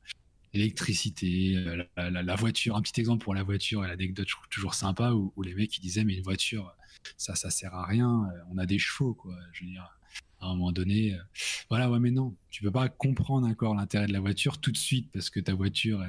l'électricité, 0.53 1.57
euh, 1.57 1.85
la, 1.97 2.37
voiture. 2.37 2.77
Un 2.77 2.83
petit 2.83 3.01
exemple 3.01 3.25
pour 3.25 3.35
la 3.35 3.43
voiture 3.43 3.85
et 3.85 3.89
l'anecdote 3.89 4.29
toujours 4.51 4.75
sympa 4.75 5.13
où, 5.13 5.33
les 5.43 5.55
mecs 5.55 5.77
ils 5.77 5.81
disaient 5.81 6.05
mais 6.05 6.15
une 6.15 6.23
voiture 6.23 6.75
ça 7.17 7.35
ça 7.35 7.51
sert 7.51 7.75
à 7.75 7.87
rien, 7.87 8.29
on 8.51 8.59
a 8.59 8.67
des 8.67 8.79
chevaux 8.79 9.15
quoi. 9.15 9.35
Je 9.53 9.65
veux 9.65 9.71
dire 9.71 9.89
à 10.41 10.47
un 10.47 10.55
moment 10.55 10.73
donné, 10.73 11.15
euh, 11.15 11.19
voilà, 11.69 11.91
ouais, 11.91 11.99
mais 11.99 12.11
non, 12.11 12.35
tu 12.51 12.63
peux 12.63 12.71
pas 12.71 12.89
comprendre 12.89 13.47
encore 13.47 13.75
l'intérêt 13.75 14.07
de 14.07 14.13
la 14.13 14.21
voiture 14.21 14.59
tout 14.59 14.71
de 14.71 14.77
suite 14.77 15.11
parce 15.13 15.31
que 15.31 15.41
ta 15.41 15.55
voiture, 15.55 16.05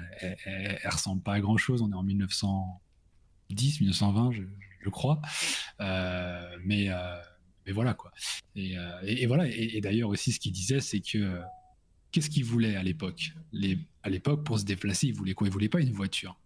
elle, 0.45 0.79
ressemble 0.85 1.21
pas 1.21 1.33
à 1.33 1.39
grand 1.39 1.57
chose. 1.57 1.81
On 1.81 1.91
est 1.91 1.95
en 1.95 2.03
1910, 2.03 3.81
1920, 3.81 4.31
je, 4.31 4.89
crois. 4.89 5.21
Euh, 5.79 6.57
mais, 6.63 6.89
euh, 6.89 7.19
mais 7.65 7.71
voilà, 7.71 7.93
quoi. 7.93 8.11
Et, 8.55 9.25
voilà, 9.25 9.47
et, 9.47 9.81
d'ailleurs 9.81 10.09
aussi, 10.09 10.31
ce 10.31 10.39
qu'il 10.39 10.51
disait, 10.51 10.79
c'est 10.79 10.99
que 10.99 11.41
qu'est-ce 12.11 12.29
qu'il 12.29 12.45
voulait 12.45 12.75
à 12.75 12.83
l'époque? 12.83 13.33
À 14.03 14.09
l'époque, 14.09 14.43
pour 14.43 14.59
se 14.59 14.65
déplacer, 14.65 15.07
il 15.07 15.13
voulait 15.13 15.33
quoi? 15.33 15.47
Il 15.47 15.51
voulait 15.51 15.69
pas 15.69 15.81
une 15.81 15.91
voiture. 15.91 16.37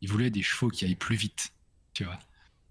Il 0.00 0.08
voulait 0.08 0.30
des 0.30 0.42
chevaux 0.42 0.68
qui 0.68 0.84
aillent 0.84 0.94
plus 0.94 1.16
vite, 1.16 1.52
tu 1.94 2.04
vois. 2.04 2.18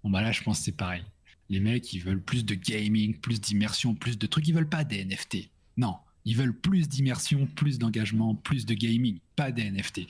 Bon, 0.02 0.10
bah 0.10 0.20
là, 0.20 0.32
je 0.32 0.42
pense 0.42 0.58
que 0.58 0.64
c'est 0.64 0.76
pareil. 0.76 1.04
Les 1.48 1.60
mecs, 1.60 1.92
ils 1.92 2.00
veulent 2.00 2.22
plus 2.22 2.44
de 2.44 2.54
gaming, 2.54 3.18
plus 3.18 3.40
d'immersion, 3.40 3.94
plus 3.94 4.18
de 4.18 4.26
trucs. 4.26 4.48
Ils 4.48 4.54
veulent 4.54 4.68
pas 4.68 4.84
des 4.84 5.04
NFT. 5.04 5.50
Non, 5.76 5.96
ils 6.24 6.36
veulent 6.36 6.56
plus 6.56 6.88
d'immersion, 6.88 7.46
plus 7.46 7.78
d'engagement, 7.78 8.34
plus 8.34 8.66
de 8.66 8.74
gaming, 8.74 9.18
pas 9.36 9.52
des 9.52 9.70
NFT. 9.70 10.02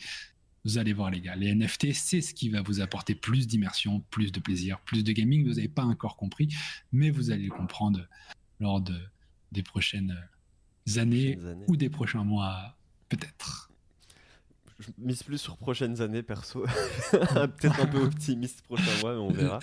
Vous 0.64 0.78
allez 0.78 0.92
voir 0.92 1.10
les 1.10 1.20
gars, 1.20 1.34
les 1.34 1.52
NFT, 1.54 1.92
c'est 1.92 2.20
ce 2.20 2.34
qui 2.34 2.48
va 2.48 2.62
vous 2.62 2.80
apporter 2.80 3.14
plus 3.14 3.48
d'immersion, 3.48 4.00
plus 4.10 4.30
de 4.30 4.38
plaisir, 4.38 4.78
plus 4.80 5.02
de 5.02 5.12
gaming. 5.12 5.44
Vous 5.44 5.54
n'avez 5.54 5.68
pas 5.68 5.84
encore 5.84 6.16
compris, 6.16 6.48
mais 6.92 7.10
vous 7.10 7.30
allez 7.30 7.44
le 7.44 7.50
comprendre 7.50 8.06
lors 8.60 8.80
de, 8.80 8.96
des 9.50 9.62
prochaines 9.62 10.16
années, 10.96 11.38
ou 11.68 11.76
des 11.76 11.90
prochains 11.90 12.24
mois, 12.24 12.76
peut-être. 13.08 13.70
Je 14.78 14.88
mise 14.98 15.22
plus 15.22 15.38
sur 15.38 15.56
prochaines 15.56 16.00
années, 16.00 16.22
perso. 16.22 16.64
peut-être 17.10 17.80
un 17.80 17.86
peu 17.86 17.98
optimiste 17.98 18.62
prochain 18.62 18.90
mois, 19.00 19.14
mais 19.14 19.20
on 19.20 19.30
verra. 19.30 19.60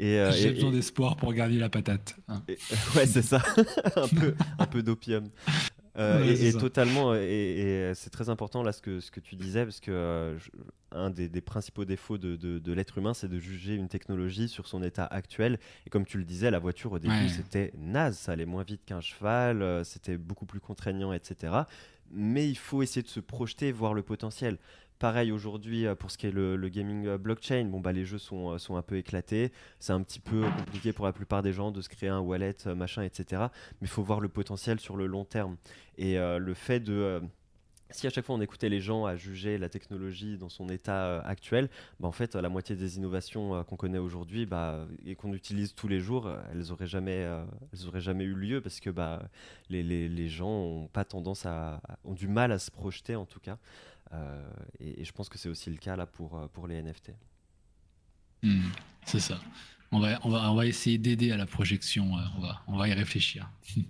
Euh, 0.00 0.32
J'ai 0.32 0.52
besoin 0.52 0.72
d'espoir 0.72 1.16
pour 1.16 1.32
garder 1.32 1.58
la 1.58 1.68
patate. 1.68 2.16
Hein. 2.28 2.42
ouais, 2.96 3.06
c'est 3.06 3.22
ça. 3.22 3.42
un 3.96 4.08
peu, 4.08 4.34
un 4.58 4.66
peu 4.66 4.82
d'opium. 4.82 5.28
Euh, 5.98 6.24
et, 6.24 6.52
totalement, 6.54 7.14
et, 7.14 7.92
c'est 7.94 8.10
très 8.10 8.30
important 8.30 8.62
là 8.62 8.72
ce 8.72 8.80
que, 8.80 9.00
ce 9.00 9.10
que 9.10 9.20
tu 9.20 9.36
disais, 9.36 9.64
parce 9.64 9.80
que 9.80 9.90
euh, 9.90 10.38
un 10.90 11.10
des, 11.10 11.28
principaux 11.40 11.84
défauts 11.84 12.16
de, 12.18 12.36
de, 12.36 12.72
l'être 12.72 12.96
humain, 12.98 13.12
c'est 13.12 13.28
de 13.28 13.38
juger 13.38 13.74
une 13.74 13.88
technologie 13.88 14.48
sur 14.48 14.66
son 14.66 14.82
état 14.82 15.04
actuel. 15.04 15.58
Et 15.86 15.90
comme 15.90 16.06
tu 16.06 16.16
le 16.16 16.24
disais, 16.24 16.50
la 16.50 16.58
voiture 16.58 16.92
au 16.92 16.98
début, 16.98 17.28
c'était 17.28 17.72
naze, 17.76 18.16
ça 18.16 18.32
allait 18.32 18.46
moins 18.46 18.62
vite 18.62 18.84
qu'un 18.86 19.00
cheval, 19.00 19.84
c'était 19.84 20.16
beaucoup 20.16 20.46
plus 20.46 20.60
contraignant, 20.60 21.12
etc. 21.12 21.54
Mais 22.10 22.48
il 22.48 22.58
faut 22.58 22.82
essayer 22.82 23.02
de 23.02 23.08
se 23.08 23.20
projeter, 23.20 23.72
voir 23.72 23.94
le 23.94 24.02
potentiel. 24.02 24.58
Pareil 25.02 25.32
aujourd'hui 25.32 25.84
euh, 25.84 25.96
pour 25.96 26.12
ce 26.12 26.16
qui 26.16 26.28
est 26.28 26.30
le, 26.30 26.56
gaming 26.68 27.08
euh, 27.08 27.18
blockchain, 27.18 27.64
bon 27.64 27.80
bah 27.80 27.90
les 27.90 28.04
jeux 28.04 28.18
sont, 28.18 28.52
euh, 28.52 28.58
sont 28.58 28.76
un 28.76 28.82
peu 28.82 28.96
éclatés, 28.96 29.50
c'est 29.80 29.92
un 29.92 30.00
petit 30.00 30.20
peu 30.20 30.42
compliqué 30.42 30.92
pour 30.92 31.06
la 31.06 31.12
plupart 31.12 31.42
des 31.42 31.52
gens 31.52 31.72
de 31.72 31.80
se 31.80 31.88
créer 31.88 32.08
un 32.08 32.20
wallet, 32.20 32.54
machin, 32.76 33.02
etc. 33.02 33.46
Mais 33.80 33.88
il 33.88 33.88
faut 33.88 34.04
voir 34.04 34.20
le 34.20 34.28
potentiel 34.28 34.78
sur 34.78 34.96
le 34.96 35.08
long 35.08 35.24
terme. 35.24 35.56
Et 35.98 36.16
le 36.16 36.54
fait 36.54 36.78
de 36.78 37.20
si 37.90 38.06
à 38.06 38.10
chaque 38.10 38.24
fois 38.24 38.36
on 38.36 38.40
écoutait 38.40 38.68
les 38.68 38.80
gens 38.80 39.04
à 39.04 39.16
juger 39.16 39.58
la 39.58 39.68
technologie 39.68 40.38
dans 40.38 40.48
son 40.48 40.68
état 40.68 41.20
actuel, 41.22 41.68
bah 41.98 42.06
en 42.06 42.12
fait 42.12 42.36
la 42.36 42.48
moitié 42.48 42.76
des 42.76 42.96
innovations 42.96 43.64
qu'on 43.64 43.76
connaît 43.76 43.98
aujourd'hui 43.98 44.46
bah, 44.46 44.86
et 45.04 45.16
qu'on 45.16 45.32
utilise 45.34 45.74
tous 45.74 45.88
les 45.88 45.98
jours, 45.98 46.30
elles 46.52 46.68
n'auraient 46.68 46.86
jamais, 46.86 47.28
elles 47.72 48.00
jamais 48.00 48.24
eu 48.24 48.34
lieu 48.34 48.60
parce 48.60 48.78
que 48.78 48.88
bah, 48.88 49.28
les, 49.68 49.82
les, 49.82 50.08
les 50.08 50.28
gens 50.28 50.48
ont 50.48 50.86
pas 50.86 51.04
tendance 51.04 51.44
à, 51.44 51.80
ont 52.04 52.14
du 52.14 52.28
mal 52.28 52.52
à 52.52 52.60
se 52.60 52.70
projeter 52.70 53.16
en 53.16 53.26
tout 53.26 53.40
cas. 53.40 53.58
Euh, 54.12 54.50
et, 54.80 55.04
je 55.04 55.12
pense 55.12 55.28
que 55.28 55.38
c'est 55.38 55.48
aussi 55.48 55.70
le 55.70 55.76
cas 55.76 55.96
là 55.96 56.06
pour, 56.06 56.36
euh, 56.36 56.46
pour 56.48 56.66
les 56.66 56.82
NFT. 56.82 57.12
Hmm, 58.42 58.70
c'est 59.04 59.20
ça. 59.20 59.40
On 59.90 60.00
va, 60.00 60.18
on 60.24 60.30
va, 60.30 60.50
on 60.50 60.54
va 60.54 60.66
essayer 60.66 60.98
d'aider 60.98 61.32
à 61.32 61.36
la 61.36 61.46
projection. 61.46 62.16
Euh, 62.16 62.22
on, 62.36 62.40
va, 62.40 62.62
on 62.66 62.76
va 62.76 62.88
y 62.88 62.92
réfléchir. 62.92 63.50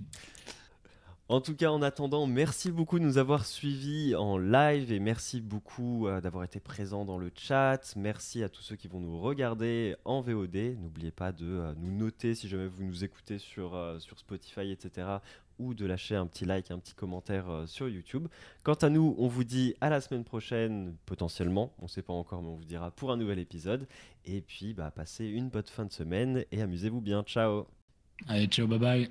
En 1.32 1.40
tout 1.40 1.56
cas, 1.56 1.70
en 1.70 1.80
attendant, 1.80 2.26
merci 2.26 2.70
beaucoup 2.70 2.98
de 2.98 3.04
nous 3.04 3.16
avoir 3.16 3.46
suivis 3.46 4.14
en 4.14 4.36
live 4.36 4.92
et 4.92 5.00
merci 5.00 5.40
beaucoup 5.40 6.06
euh, 6.06 6.20
d'avoir 6.20 6.44
été 6.44 6.60
présents 6.60 7.06
dans 7.06 7.16
le 7.16 7.30
chat. 7.34 7.94
Merci 7.96 8.42
à 8.42 8.50
tous 8.50 8.60
ceux 8.60 8.76
qui 8.76 8.86
vont 8.86 9.00
nous 9.00 9.18
regarder 9.18 9.96
en 10.04 10.20
VOD. 10.20 10.76
N'oubliez 10.78 11.10
pas 11.10 11.32
de 11.32 11.46
euh, 11.46 11.72
nous 11.78 11.90
noter 11.90 12.34
si 12.34 12.48
jamais 12.48 12.66
vous 12.66 12.84
nous 12.84 13.02
écoutez 13.02 13.38
sur, 13.38 13.74
euh, 13.74 13.98
Spotify, 13.98 14.72
etc. 14.72 15.08
ou 15.58 15.72
de 15.72 15.86
lâcher 15.86 16.16
un 16.16 16.26
petit 16.26 16.44
like, 16.44 16.70
un 16.70 16.78
petit 16.78 16.92
commentaire 16.92 17.62
sur 17.64 17.88
YouTube. 17.88 18.28
Quant 18.62 18.74
à 18.74 18.90
nous, 18.90 19.14
on 19.16 19.26
vous 19.26 19.44
dit 19.44 19.74
à 19.80 19.88
la 19.88 20.02
semaine 20.02 20.24
prochaine, 20.24 20.94
potentiellement. 21.06 21.72
On 21.78 21.84
ne 21.84 21.88
sait 21.88 22.02
pas 22.02 22.12
encore, 22.12 22.42
mais 22.42 22.50
on 22.50 22.56
vous 22.56 22.66
dira 22.66 22.90
pour 22.90 23.10
un 23.10 23.16
nouvel 23.16 23.38
épisode. 23.38 23.88
Et 24.26 24.42
puis, 24.42 24.74
bah, 24.74 24.90
passez 24.90 25.24
une 25.24 25.48
bonne 25.48 25.64
fin 25.64 25.86
de 25.86 25.92
semaine 25.92 26.44
et 26.52 26.60
amusez-vous 26.60 27.00
bien. 27.00 27.22
Ciao 27.22 27.68
Allez, 28.28 28.48
ciao, 28.48 28.66
bye 28.66 28.78
bye 28.78 29.10